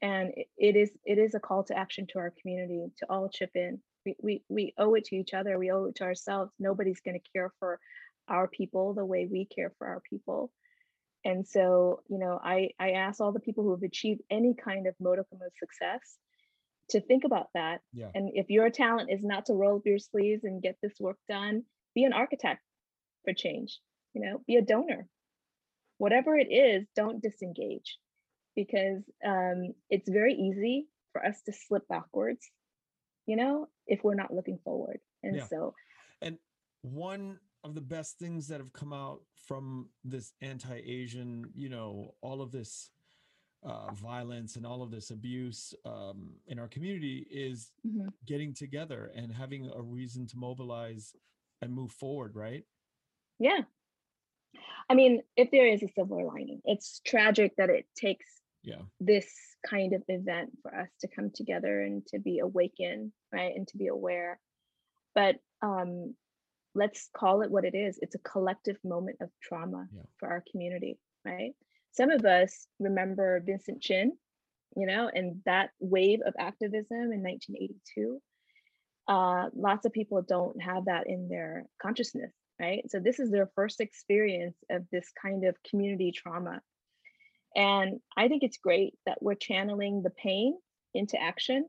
and 0.03 0.33
it, 0.35 0.49
it 0.57 0.77
is 0.77 0.91
it 1.05 1.19
is 1.19 1.35
a 1.35 1.41
call 1.41 1.63
to 1.63 1.77
action 1.77 2.07
to 2.07 2.19
our 2.19 2.33
community 2.41 2.87
to 2.97 3.07
all 3.11 3.29
chip 3.29 3.51
in 3.55 3.81
we, 4.05 4.17
we, 4.23 4.43
we 4.49 4.75
owe 4.79 4.95
it 4.95 5.05
to 5.07 5.17
each 5.17 5.35
other. 5.35 5.59
We 5.59 5.71
owe 5.71 5.87
it 5.87 5.97
to 5.97 6.05
ourselves. 6.05 6.53
Nobody's 6.59 7.01
going 7.01 7.21
to 7.21 7.31
care 7.33 7.53
for 7.59 7.79
our 8.31 8.49
people 8.49 8.95
the 8.95 9.05
way 9.05 9.29
we 9.31 9.45
care 9.45 9.73
for 9.79 9.87
our 9.87 10.03
people. 10.09 10.51
And 11.25 11.47
so, 11.47 12.01
you 12.09 12.19
know, 12.19 12.41
I, 12.43 12.71
I 12.79 12.93
ask 12.93 13.21
all 13.21 13.33
the 13.33 13.41
people 13.41 13.65
who 13.65 13.73
have 13.73 13.83
achieved 13.83 14.23
any 14.31 14.55
kind 14.55 14.87
of 14.87 14.95
modicum 15.01 15.39
of 15.45 15.53
success 15.59 16.17
to 16.91 17.01
think 17.01 17.25
about 17.25 17.49
that. 17.55 17.81
Yeah. 17.93 18.09
And 18.15 18.31
if 18.35 18.49
your 18.49 18.71
talent 18.71 19.11
is 19.11 19.23
not 19.23 19.47
to 19.47 19.55
roll 19.55 19.77
up 19.77 19.83
your 19.85 19.99
sleeves 19.99 20.45
and 20.45 20.63
get 20.63 20.77
this 20.83 20.95
work 20.99 21.19
done, 21.29 21.65
be 21.95 22.05
an 22.05 22.15
architect 22.15 22.63
for 23.25 23.35
change, 23.35 23.79
you 24.15 24.23
know, 24.23 24.41
be 24.47 24.57
a 24.57 24.63
donor. 24.63 25.07
Whatever 25.99 26.39
it 26.39 26.51
is, 26.51 26.87
don't 26.97 27.23
disengage 27.23 27.99
because 28.57 29.03
um, 29.25 29.75
it's 29.91 30.09
very 30.09 30.35
easy 30.35 30.87
for 31.13 31.25
us 31.25 31.43
to 31.43 31.53
slip 31.53 31.87
backwards 31.89 32.49
you 33.31 33.37
know, 33.37 33.69
if 33.87 34.03
we're 34.03 34.15
not 34.15 34.35
looking 34.35 34.59
forward. 34.65 34.99
And 35.23 35.37
yeah. 35.37 35.47
so, 35.47 35.75
and 36.21 36.37
one 36.83 37.39
of 37.65 37.75
the 37.75 37.81
best 37.81 38.19
things 38.19 38.49
that 38.49 38.59
have 38.59 38.73
come 38.73 38.93
out 38.93 39.21
from 39.47 39.89
this 40.05 40.33
anti-Asian, 40.41 41.47
you 41.55 41.69
know, 41.69 42.15
all 42.21 42.41
of 42.41 42.51
this 42.51 42.91
uh, 43.63 43.93
violence 43.93 44.57
and 44.57 44.67
all 44.67 44.83
of 44.83 44.91
this 44.91 45.11
abuse 45.11 45.75
um, 45.85 46.33
in 46.47 46.59
our 46.59 46.69
community 46.69 47.27
is 47.31 47.73
mm-hmm. 47.87 48.09
getting 48.27 48.55
together 48.55 49.11
and 49.15 49.33
having 49.33 49.71
a 49.75 49.83
reason 49.83 50.27
to 50.27 50.39
mobilize 50.39 51.13
and 51.61 51.73
move 51.73 51.93
forward, 51.93 52.35
right? 52.35 52.65
Yeah. 53.39 53.61
I 54.89 54.95
mean, 54.95 55.23
if 55.37 55.51
there 55.51 55.67
is 55.67 55.83
a 55.83 55.89
silver 55.95 56.25
lining, 56.25 56.63
it's 56.65 57.01
tragic 57.05 57.53
that 57.57 57.71
it 57.71 57.87
takes 57.97 58.27
yeah 58.63 58.83
this 58.99 59.27
kind 59.67 59.95
of 59.95 60.03
event 60.09 60.51
for 60.63 60.75
us 60.75 60.89
to 61.01 61.09
come 61.09 61.31
together 61.35 61.83
and 61.83 62.07
to 62.07 62.19
be 62.19 62.39
awakened 62.39 63.13
right 63.33 63.55
and 63.55 63.67
to 63.69 63.77
be 63.77 63.87
aware 63.87 64.39
but 65.15 65.37
um 65.63 66.15
let's 66.81 67.09
call 67.17 67.43
it 67.43 67.51
what 67.51 67.65
it 67.65 67.75
is 67.75 67.99
it's 68.03 68.15
a 68.15 68.31
collective 68.31 68.77
moment 68.85 69.17
of 69.21 69.29
trauma 69.43 69.87
yeah. 69.95 70.03
for 70.19 70.29
our 70.29 70.43
community 70.51 70.99
right 71.25 71.53
some 71.93 72.11
of 72.11 72.25
us 72.25 72.67
remember 72.79 73.43
vincent 73.45 73.81
chin 73.81 74.13
you 74.77 74.87
know 74.87 75.11
and 75.13 75.41
that 75.45 75.71
wave 75.79 76.21
of 76.27 76.35
activism 76.39 77.13
in 77.13 77.23
1982 77.23 78.21
uh, 79.09 79.51
lots 79.55 79.87
of 79.87 79.93
people 79.93 80.23
don't 80.23 80.61
have 80.63 80.85
that 80.87 81.07
in 81.07 81.29
their 81.29 81.67
consciousness 81.83 82.33
right 82.59 82.91
so 82.91 82.99
this 82.99 83.19
is 83.21 83.31
their 83.31 83.51
first 83.55 83.81
experience 83.81 84.57
of 84.71 84.83
this 84.91 85.09
kind 85.23 85.45
of 85.45 85.55
community 85.69 86.13
trauma 86.13 86.61
and 87.57 88.01
I 88.17 88.29
think 88.29 88.43
it's 88.43 88.59
great 88.59 88.95
that 89.07 89.23
we're 89.23 89.35
channeling 89.35 90.03
the 90.03 90.11
pain 90.11 90.57
into 90.95 91.21
action, 91.21 91.69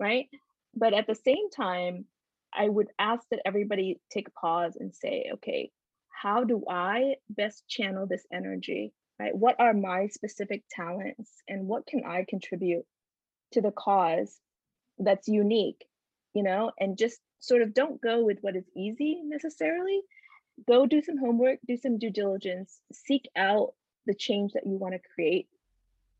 right? 0.00 0.26
But 0.74 0.94
at 0.94 1.06
the 1.06 1.14
same 1.14 1.50
time, 1.50 2.06
I 2.56 2.68
would 2.68 2.88
ask 2.98 3.22
that 3.30 3.42
everybody 3.44 4.00
take 4.10 4.28
a 4.28 4.32
pause 4.32 4.76
and 4.78 4.94
say, 4.94 5.30
okay, 5.34 5.70
how 6.08 6.44
do 6.44 6.64
I 6.68 7.16
best 7.28 7.68
channel 7.68 8.06
this 8.06 8.26
energy, 8.32 8.92
right? 9.20 9.36
What 9.36 9.56
are 9.58 9.74
my 9.74 10.08
specific 10.08 10.64
talents 10.70 11.30
and 11.48 11.66
what 11.66 11.86
can 11.86 12.04
I 12.04 12.24
contribute 12.28 12.84
to 13.52 13.60
the 13.60 13.70
cause 13.70 14.38
that's 14.98 15.28
unique, 15.28 15.84
you 16.32 16.42
know? 16.42 16.72
And 16.80 16.96
just 16.96 17.20
sort 17.40 17.62
of 17.62 17.74
don't 17.74 18.00
go 18.00 18.24
with 18.24 18.38
what 18.40 18.56
is 18.56 18.64
easy 18.74 19.20
necessarily. 19.22 20.00
Go 20.66 20.86
do 20.86 21.02
some 21.02 21.18
homework, 21.18 21.58
do 21.66 21.76
some 21.76 21.98
due 21.98 22.10
diligence, 22.10 22.80
seek 22.92 23.28
out 23.36 23.74
the 24.06 24.14
change 24.14 24.52
that 24.54 24.66
you 24.66 24.76
want 24.78 24.94
to 24.94 25.00
create 25.14 25.48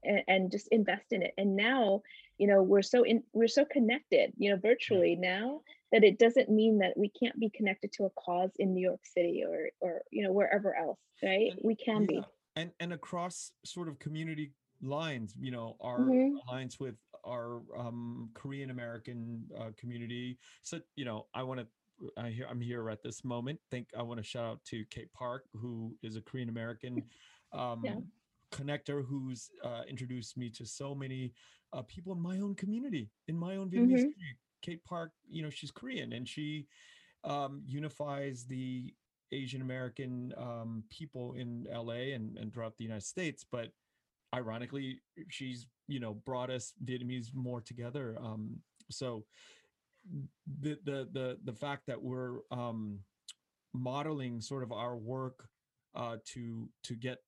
and, 0.05 0.23
and, 0.29 0.51
just 0.51 0.69
invest 0.69 1.13
in 1.13 1.23
it 1.23 1.33
and 1.39 1.57
now 1.57 2.03
you 2.39 2.47
know 2.47 2.63
we're 2.63 2.83
so 2.83 3.03
in 3.03 3.23
we're 3.33 3.49
so 3.49 3.65
connected 3.65 4.33
you 4.39 4.51
know 4.51 4.57
mm. 4.57 4.63
virtually 4.63 5.17
now 5.17 5.61
that 5.93 6.05
it 6.05 6.19
doesn't 6.19 6.49
mean 6.49 6.79
that 6.79 6.95
we 6.97 7.09
can't 7.09 7.39
be 7.39 7.51
connected 7.51 7.93
to 7.93 8.05
a 8.05 8.11
cause 8.11 8.51
in 8.59 8.75
new 8.75 8.83
york 8.83 9.01
city 9.05 9.45
or 9.47 9.69
or 9.81 10.03
you 10.11 10.23
know 10.23 10.33
wherever 10.33 10.75
else 10.77 10.99
right 11.23 11.53
and, 11.53 11.61
we 11.63 11.75
can 11.75 12.03
yeah. 12.03 12.21
be 12.21 12.23
and 12.57 12.71
and 12.81 12.93
across 12.93 13.53
sort 13.65 13.89
of 13.89 13.99
community 13.99 14.53
lines 14.83 15.35
you 15.39 15.51
know 15.51 15.77
our 15.81 16.01
mm-hmm. 16.01 16.37
alliance 16.49 16.79
with 16.79 16.97
our 17.25 17.63
um, 17.77 18.29
korean 18.35 18.71
american 18.71 19.43
uh, 19.59 19.71
community 19.77 20.39
so 20.63 20.79
you 20.97 21.05
know 21.05 21.27
i 21.35 21.43
want 21.43 21.59
to 21.61 21.67
I 22.17 22.31
hear 22.31 22.47
I'm 22.49 22.61
here 22.61 22.91
at 22.91 23.03
this 23.03 23.25
moment. 23.25 23.59
Think 23.71 23.89
I 23.97 24.03
want 24.03 24.19
to 24.19 24.25
shout 24.25 24.45
out 24.45 24.65
to 24.67 24.85
Kate 24.91 25.13
Park, 25.13 25.45
who 25.55 25.95
is 26.03 26.17
a 26.17 26.21
Korean 26.21 26.49
American 26.49 27.03
um, 27.53 27.83
yeah. 27.85 27.95
connector, 28.53 29.05
who's 29.05 29.51
uh, 29.65 29.83
introduced 29.89 30.37
me 30.37 30.51
to 30.51 30.67
so 30.67 30.95
many 30.95 31.33
uh, 31.73 31.83
people 31.83 32.13
in 32.13 32.21
my 32.21 32.39
own 32.41 32.55
community, 32.55 33.11
in 33.29 33.37
my 33.37 33.57
own 33.57 33.71
Vietnamese 33.71 34.01
mm-hmm. 34.01 34.09
Kate 34.63 34.85
Park, 34.85 35.13
you 35.29 35.43
know, 35.43 35.51
she's 35.51 35.71
Korean 35.71 36.13
and 36.13 36.29
she 36.29 36.67
um, 37.25 37.63
unifies 37.67 38.45
the 38.45 38.95
Asian 39.33 39.61
American 39.61 40.33
um, 40.37 40.85
people 40.91 41.35
in 41.35 41.67
LA 41.73 42.15
and, 42.15 42.37
and 42.39 42.53
throughout 42.53 42.77
the 42.77 42.85
United 42.85 43.05
States. 43.05 43.45
But 43.51 43.71
ironically, 44.35 45.01
she's 45.29 45.67
you 45.89 46.01
know 46.01 46.15
brought 46.15 46.51
us 46.51 46.73
Vietnamese 46.85 47.35
more 47.35 47.61
together. 47.61 48.17
Um, 48.23 48.57
so 48.91 49.25
the 50.61 50.79
the 50.85 51.09
the 51.13 51.39
the 51.45 51.53
fact 51.53 51.87
that 51.87 52.01
we're 52.01 52.39
um, 52.51 53.01
modeling 53.75 54.41
sort 54.41 54.63
of 54.63 54.73
our 54.73 54.97
work 54.97 55.49
uh, 55.95 56.17
to 56.35 56.69
to 56.85 56.95
get 56.95 57.19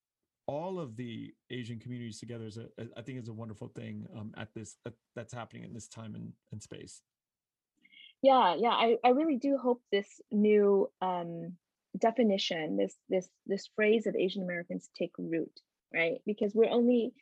all 0.46 0.80
of 0.80 0.96
the 0.96 1.32
Asian 1.50 1.78
communities 1.78 2.18
together 2.18 2.46
is 2.46 2.56
a 2.56 2.68
I 2.96 3.02
think 3.02 3.18
is 3.18 3.28
a 3.28 3.32
wonderful 3.32 3.68
thing 3.68 4.06
um, 4.16 4.32
at 4.36 4.48
this 4.55 4.76
at, 4.86 4.94
that's 5.14 5.32
happening 5.32 5.64
in 5.64 5.74
this 5.74 5.88
time 5.88 6.14
and, 6.14 6.32
and 6.52 6.62
space. 6.62 7.02
Yeah, 8.22 8.56
yeah, 8.58 8.70
I, 8.70 8.96
I 9.04 9.10
really 9.10 9.36
do 9.36 9.56
hope 9.56 9.80
this 9.92 10.20
new 10.30 10.90
um, 11.00 11.56
definition, 11.96 12.76
this 12.76 12.96
this 13.08 13.28
this 13.46 13.68
phrase 13.76 14.06
of 14.06 14.16
Asian 14.16 14.42
Americans 14.42 14.88
take 14.98 15.12
root, 15.18 15.52
right? 15.94 16.20
Because 16.26 16.52
we're 16.54 16.70
only 16.70 17.12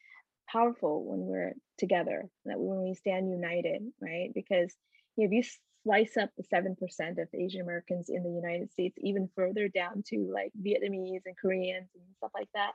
powerful 0.49 1.05
when 1.05 1.21
we're 1.21 1.55
together, 1.79 2.29
that 2.45 2.59
when 2.59 2.83
we 2.83 2.95
stand 2.95 3.31
united, 3.31 3.83
right? 4.01 4.31
Because 4.35 4.75
you 5.17 5.25
know, 5.25 5.27
if 5.27 5.33
you 5.33 5.43
slice 5.85 6.17
up 6.17 6.31
the 6.37 6.43
7% 6.43 6.77
of 7.23 7.29
Asian 7.33 7.61
Americans 7.61 8.09
in 8.09 8.23
the 8.23 8.31
United 8.31 8.73
States, 8.73 8.97
even 9.01 9.31
further 9.37 9.69
down 9.69 10.03
to 10.09 10.31
like 10.33 10.53
Vietnamese 10.61 11.23
and 11.27 11.37
Koreans 11.41 11.89
and 11.95 12.05
stuff 12.17 12.33
like 12.35 12.49
that, 12.55 12.73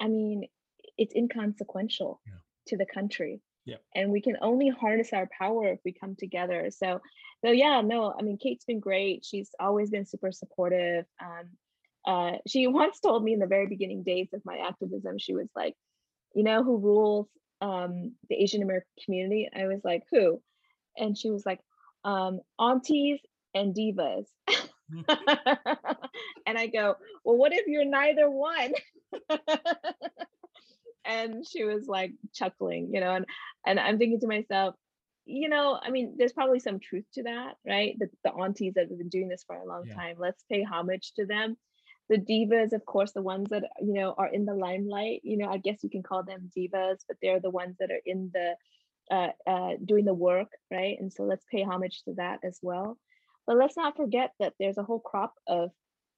I 0.00 0.08
mean, 0.08 0.46
it's 0.98 1.14
inconsequential 1.14 2.20
yeah. 2.26 2.32
to 2.68 2.76
the 2.76 2.86
country. 2.86 3.40
Yeah. 3.64 3.76
And 3.94 4.10
we 4.10 4.20
can 4.20 4.36
only 4.40 4.68
harness 4.68 5.12
our 5.12 5.28
power 5.38 5.68
if 5.68 5.80
we 5.84 5.92
come 5.92 6.16
together. 6.16 6.70
So, 6.70 7.00
so 7.44 7.50
yeah, 7.50 7.80
no, 7.80 8.14
I 8.18 8.22
mean, 8.22 8.38
Kate's 8.38 8.64
been 8.64 8.80
great. 8.80 9.24
She's 9.24 9.50
always 9.58 9.90
been 9.90 10.04
super 10.06 10.32
supportive. 10.32 11.06
Um, 11.22 11.48
uh, 12.06 12.38
she 12.46 12.66
once 12.68 13.00
told 13.00 13.24
me 13.24 13.32
in 13.32 13.38
the 13.38 13.46
very 13.46 13.66
beginning 13.66 14.02
days 14.02 14.28
of 14.32 14.42
my 14.44 14.58
activism, 14.58 15.18
she 15.18 15.34
was 15.34 15.48
like, 15.56 15.74
you 16.34 16.42
know, 16.42 16.62
who 16.62 16.78
rules 16.78 17.28
um, 17.60 18.12
the 18.28 18.36
Asian 18.36 18.62
American 18.62 18.90
community? 19.04 19.48
I 19.54 19.66
was 19.66 19.80
like, 19.84 20.02
who? 20.10 20.42
and 20.96 21.16
she 21.16 21.30
was 21.30 21.44
like, 21.44 21.60
um, 22.04 22.40
aunties 22.58 23.20
and 23.54 23.74
divas. 23.74 24.26
and 26.46 26.58
I 26.58 26.66
go, 26.66 26.96
well, 27.24 27.36
what 27.36 27.52
if 27.54 27.66
you're 27.66 27.86
neither 27.86 28.30
one? 28.30 28.74
And 31.04 31.46
she 31.46 31.64
was 31.64 31.86
like 31.86 32.12
chuckling, 32.32 32.90
you 32.92 33.00
know, 33.00 33.14
and 33.14 33.26
and 33.66 33.80
I'm 33.80 33.98
thinking 33.98 34.20
to 34.20 34.26
myself, 34.26 34.74
you 35.26 35.48
know, 35.48 35.78
I 35.82 35.90
mean, 35.90 36.14
there's 36.16 36.32
probably 36.32 36.60
some 36.60 36.80
truth 36.80 37.04
to 37.14 37.22
that, 37.24 37.54
right? 37.66 37.96
The, 37.98 38.08
the 38.24 38.32
aunties 38.32 38.74
that 38.74 38.88
have 38.88 38.98
been 38.98 39.08
doing 39.08 39.28
this 39.28 39.44
for 39.46 39.56
a 39.56 39.66
long 39.66 39.84
yeah. 39.86 39.94
time. 39.94 40.16
Let's 40.18 40.44
pay 40.50 40.62
homage 40.62 41.12
to 41.16 41.26
them. 41.26 41.56
The 42.10 42.18
divas, 42.18 42.72
of 42.72 42.84
course, 42.84 43.12
the 43.12 43.22
ones 43.22 43.48
that 43.50 43.64
you 43.80 43.94
know 43.94 44.14
are 44.18 44.28
in 44.28 44.44
the 44.44 44.54
limelight. 44.54 45.20
You 45.24 45.38
know, 45.38 45.48
I 45.48 45.58
guess 45.58 45.82
you 45.82 45.90
can 45.90 46.02
call 46.02 46.22
them 46.22 46.50
divas, 46.56 46.98
but 47.08 47.16
they're 47.22 47.40
the 47.40 47.50
ones 47.50 47.76
that 47.80 47.90
are 47.90 48.02
in 48.04 48.30
the 48.34 48.56
uh, 49.10 49.28
uh, 49.46 49.72
doing 49.84 50.04
the 50.04 50.14
work, 50.14 50.48
right? 50.70 50.96
And 50.98 51.12
so 51.12 51.24
let's 51.24 51.44
pay 51.50 51.62
homage 51.62 52.02
to 52.04 52.14
that 52.14 52.40
as 52.44 52.58
well. 52.62 52.98
But 53.46 53.56
let's 53.56 53.76
not 53.76 53.96
forget 53.96 54.32
that 54.40 54.54
there's 54.58 54.78
a 54.78 54.82
whole 54.82 55.00
crop 55.00 55.34
of 55.46 55.70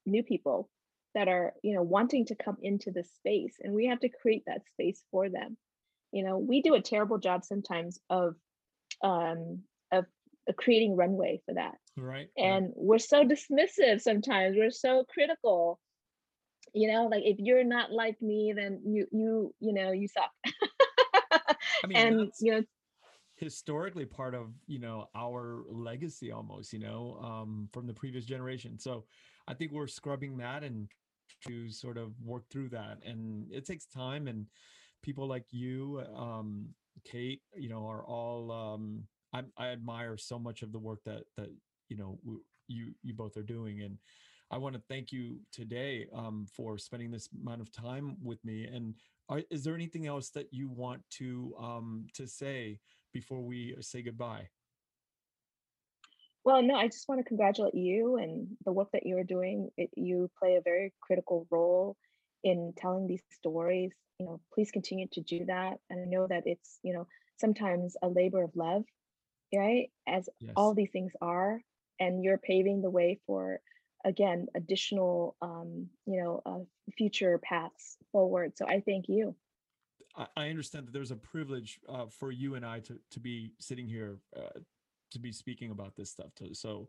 new 0.05 0.23
people 0.23 0.69
that 1.17 1.29
are, 1.29 1.55
you 1.63 1.75
know, 1.75 1.83
wanting 1.83 2.27
to 2.27 2.35
come 2.35 2.59
into 2.63 2.91
this 2.91 3.11
space, 3.17 3.55
and 3.61 3.73
we 3.73 3.87
have 3.87 4.01
to 4.01 4.11
create 4.11 4.45
that 4.47 4.67
space 4.69 5.03
for 5.11 5.31
them. 5.31 5.57
You 6.13 6.23
know, 6.23 6.37
we 6.37 6.61
do 6.61 6.75
a 6.75 6.81
terrible 6.81 7.19
job 7.19 7.43
sometimes 7.43 7.99
of 8.11 8.37
um, 9.03 9.63
of 9.91 10.05
creating 10.57 10.95
runway 10.95 11.41
for 11.47 11.55
that. 11.55 11.77
Right. 11.97 12.29
And 12.37 12.71
we're 12.77 12.99
so 12.99 13.25
dismissive 13.25 14.03
sometimes. 14.03 14.57
We're 14.59 14.71
so 14.71 15.05
critical. 15.09 15.81
You 16.75 16.93
know, 16.93 17.07
like 17.07 17.23
if 17.25 17.39
you're 17.39 17.65
not 17.65 17.91
like 17.91 18.21
me, 18.21 18.53
then 18.55 18.83
you 18.85 19.07
you 19.11 19.55
you 19.59 19.73
know 19.73 19.93
you 19.93 20.09
suck. 20.09 20.31
I 20.45 21.87
mean, 21.87 21.97
and 21.97 22.33
you 22.41 22.53
know 22.53 22.63
historically 23.37 24.05
part 24.05 24.35
of 24.35 24.49
you 24.67 24.79
know 24.79 25.09
our 25.15 25.63
legacy 25.71 26.33
almost 26.33 26.73
you 26.73 26.79
know 26.79 27.19
um 27.23 27.69
from 27.71 27.87
the 27.87 27.93
previous 27.93 28.25
generation 28.25 28.79
so 28.79 29.05
i 29.47 29.53
think 29.53 29.71
we're 29.73 29.87
scrubbing 29.87 30.39
that 30.39 30.65
and 30.65 30.89
to 31.47 31.71
sort 31.71 31.99
of 31.99 32.13
work 32.23 32.45
through 32.51 32.69
that 32.69 32.99
and 33.05 33.47
it 33.53 33.67
takes 33.67 33.87
time 33.87 34.29
and 34.29 34.47
people 35.03 35.27
like 35.27 35.45
you 35.51 36.03
um 36.17 36.69
kate 37.05 37.43
you 37.55 37.69
know 37.69 37.87
are 37.87 38.05
all 38.05 38.51
um 38.51 39.03
i, 39.33 39.43
I 39.57 39.69
admire 39.69 40.17
so 40.17 40.39
much 40.39 40.63
of 40.63 40.73
the 40.73 40.79
work 40.79 41.01
that 41.05 41.25
that 41.37 41.51
you 41.89 41.97
know 41.97 42.19
you 42.69 42.93
you 43.03 43.15
both 43.15 43.37
are 43.37 43.43
doing 43.43 43.83
and 43.83 43.99
i 44.51 44.59
want 44.59 44.75
to 44.75 44.83
thank 44.89 45.13
you 45.13 45.39
today 45.53 46.07
um 46.15 46.47
for 46.55 46.79
spending 46.79 47.11
this 47.11 47.29
amount 47.43 47.61
of 47.61 47.71
time 47.73 48.17
with 48.23 48.45
me 48.45 48.65
and 48.65 48.95
are, 49.29 49.43
is 49.51 49.65
there 49.65 49.75
anything 49.75 50.07
else 50.07 50.31
that 50.31 50.47
you 50.53 50.69
want 50.69 51.03
to 51.11 51.55
um 51.61 52.07
to 52.15 52.27
say 52.27 52.79
before 53.13 53.41
we 53.41 53.75
say 53.81 54.03
goodbye? 54.03 54.47
Well, 56.47 56.63
no, 56.63 56.77
I 56.77 56.87
just 56.87 57.09
want 57.09 57.19
to 57.19 57.25
congratulate 57.25 57.75
you 57.75 58.19
and 58.19 58.47
the 58.65 58.71
work 58.71 58.91
that 58.93 59.05
you're 59.05 59.25
doing. 59.25 59.69
It, 59.77 59.91
you 59.97 60.31
play 60.39 60.55
a 60.55 60.61
very 60.61 60.95
critical 61.01 61.45
role 61.51 61.97
in 62.45 62.73
telling 62.77 63.09
these 63.09 63.25
stories. 63.33 63.91
You 64.21 64.27
know, 64.27 64.41
please 64.55 64.71
continue 64.71 65.09
to 65.15 65.21
do 65.23 65.45
that. 65.47 65.79
And 65.91 66.01
I 66.01 66.05
know 66.05 66.29
that 66.29 66.45
it's, 66.47 66.79
you 66.85 66.95
know, 66.95 67.09
sometimes 67.37 67.97
a 68.01 68.07
labor 68.07 68.45
of 68.45 68.55
love, 68.55 68.85
right? 69.53 69.89
As 70.07 70.29
yes. 70.39 70.53
all 70.55 70.73
these 70.73 70.91
things 70.93 71.11
are. 71.21 71.61
And 71.99 72.23
you're 72.23 72.39
paving 72.39 72.81
the 72.81 72.91
way 72.91 73.19
for, 73.27 73.59
again, 74.05 74.47
additional, 74.55 75.35
um, 75.43 75.89
you 76.07 76.23
know, 76.23 76.43
uh, 76.47 76.93
future 76.97 77.41
paths 77.43 77.97
forward. 78.13 78.53
So 78.55 78.67
I 78.69 78.85
thank 78.87 79.07
you. 79.09 79.35
I 80.37 80.49
understand 80.49 80.87
that 80.87 80.93
there's 80.93 81.11
a 81.11 81.17
privilege 81.17 81.81
uh, 81.89 82.07
for 82.07 82.31
you 82.31 82.55
and 82.55 82.65
I 82.65 82.79
to 82.81 82.99
to 83.11 83.21
be 83.21 83.53
sitting 83.59 83.87
here 83.87 84.19
uh, 84.35 84.61
to 85.11 85.19
be 85.19 85.33
speaking 85.33 85.71
about 85.71 85.95
this 85.97 86.11
stuff. 86.11 86.35
Too. 86.35 86.55
So, 86.55 86.89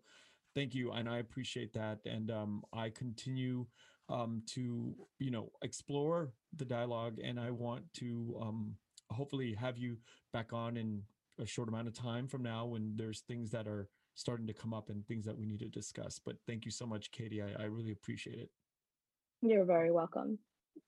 thank 0.56 0.74
you, 0.74 0.92
and 0.92 1.10
I 1.10 1.18
appreciate 1.18 1.74
that. 1.74 2.00
And 2.06 2.32
um, 2.32 2.64
I 2.74 2.90
continue 2.90 3.66
um, 4.10 4.42
to 4.48 4.96
you 5.20 5.32
know 5.32 5.52
explore 5.62 6.32
the 6.56 6.66
dialogue, 6.66 7.20
and 7.24 7.40
I 7.40 7.52
want 7.52 7.84
to 7.96 8.38
um, 8.42 8.76
hopefully 9.12 9.54
have 9.54 9.78
you 9.78 9.98
back 10.34 10.54
on 10.54 10.78
in 10.78 11.02
a 11.40 11.46
short 11.46 11.70
amount 11.70 11.88
of 11.88 11.94
time 11.94 12.28
from 12.28 12.44
now 12.44 12.66
when 12.66 12.94
there's 12.96 13.22
things 13.22 13.52
that 13.52 13.68
are 13.68 13.88
starting 14.16 14.48
to 14.48 14.54
come 14.54 14.74
up 14.74 14.90
and 14.90 15.06
things 15.06 15.26
that 15.26 15.38
we 15.38 15.46
need 15.46 15.60
to 15.60 15.70
discuss. 15.70 16.20
But 16.24 16.38
thank 16.48 16.66
you 16.66 16.72
so 16.72 16.86
much, 16.86 17.12
Katie. 17.12 17.42
I, 17.42 17.50
I 17.60 17.66
really 17.66 17.92
appreciate 17.92 18.40
it. 18.40 18.50
You're 19.42 19.66
very 19.66 19.92
welcome. 19.92 20.40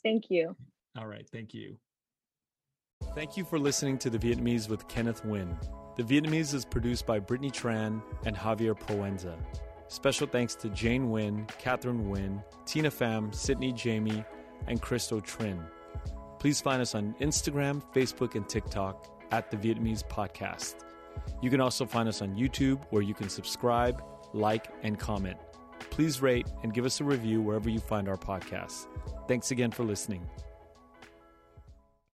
Thank 0.03 0.29
you. 0.29 0.55
All 0.97 1.05
right. 1.05 1.27
Thank 1.31 1.53
you. 1.53 1.77
Thank 3.13 3.37
you 3.37 3.45
for 3.45 3.59
listening 3.59 3.97
to 3.99 4.09
The 4.09 4.17
Vietnamese 4.17 4.67
with 4.67 4.87
Kenneth 4.87 5.23
Nguyen. 5.23 5.78
The 5.95 6.03
Vietnamese 6.03 6.53
is 6.53 6.65
produced 6.65 7.05
by 7.05 7.19
Brittany 7.19 7.51
Tran 7.51 8.01
and 8.25 8.35
Javier 8.35 8.77
Proenza. 8.77 9.35
Special 9.87 10.27
thanks 10.27 10.55
to 10.55 10.69
Jane 10.69 11.07
Nguyen, 11.07 11.47
Catherine 11.57 12.05
Nguyen, 12.05 12.43
Tina 12.65 12.89
Pham, 12.89 13.33
Sydney 13.33 13.73
Jamie, 13.73 14.23
and 14.67 14.81
Christo 14.81 15.19
Trin. 15.19 15.61
Please 16.39 16.61
find 16.61 16.81
us 16.81 16.95
on 16.95 17.15
Instagram, 17.19 17.81
Facebook, 17.93 18.35
and 18.35 18.47
TikTok 18.47 19.07
at 19.31 19.51
The 19.51 19.57
Vietnamese 19.57 20.07
Podcast. 20.07 20.75
You 21.41 21.49
can 21.49 21.59
also 21.59 21.85
find 21.85 22.07
us 22.07 22.21
on 22.21 22.35
YouTube 22.35 22.81
where 22.91 23.01
you 23.01 23.13
can 23.13 23.29
subscribe, 23.29 24.01
like, 24.33 24.67
and 24.83 24.97
comment. 24.97 25.37
Please 25.89 26.21
rate 26.21 26.47
and 26.63 26.73
give 26.73 26.85
us 26.85 27.01
a 27.01 27.03
review 27.03 27.41
wherever 27.41 27.69
you 27.69 27.79
find 27.79 28.07
our 28.07 28.17
podcast. 28.17 28.87
Thanks 29.27 29.51
again 29.51 29.71
for 29.71 29.83
listening. 29.83 30.29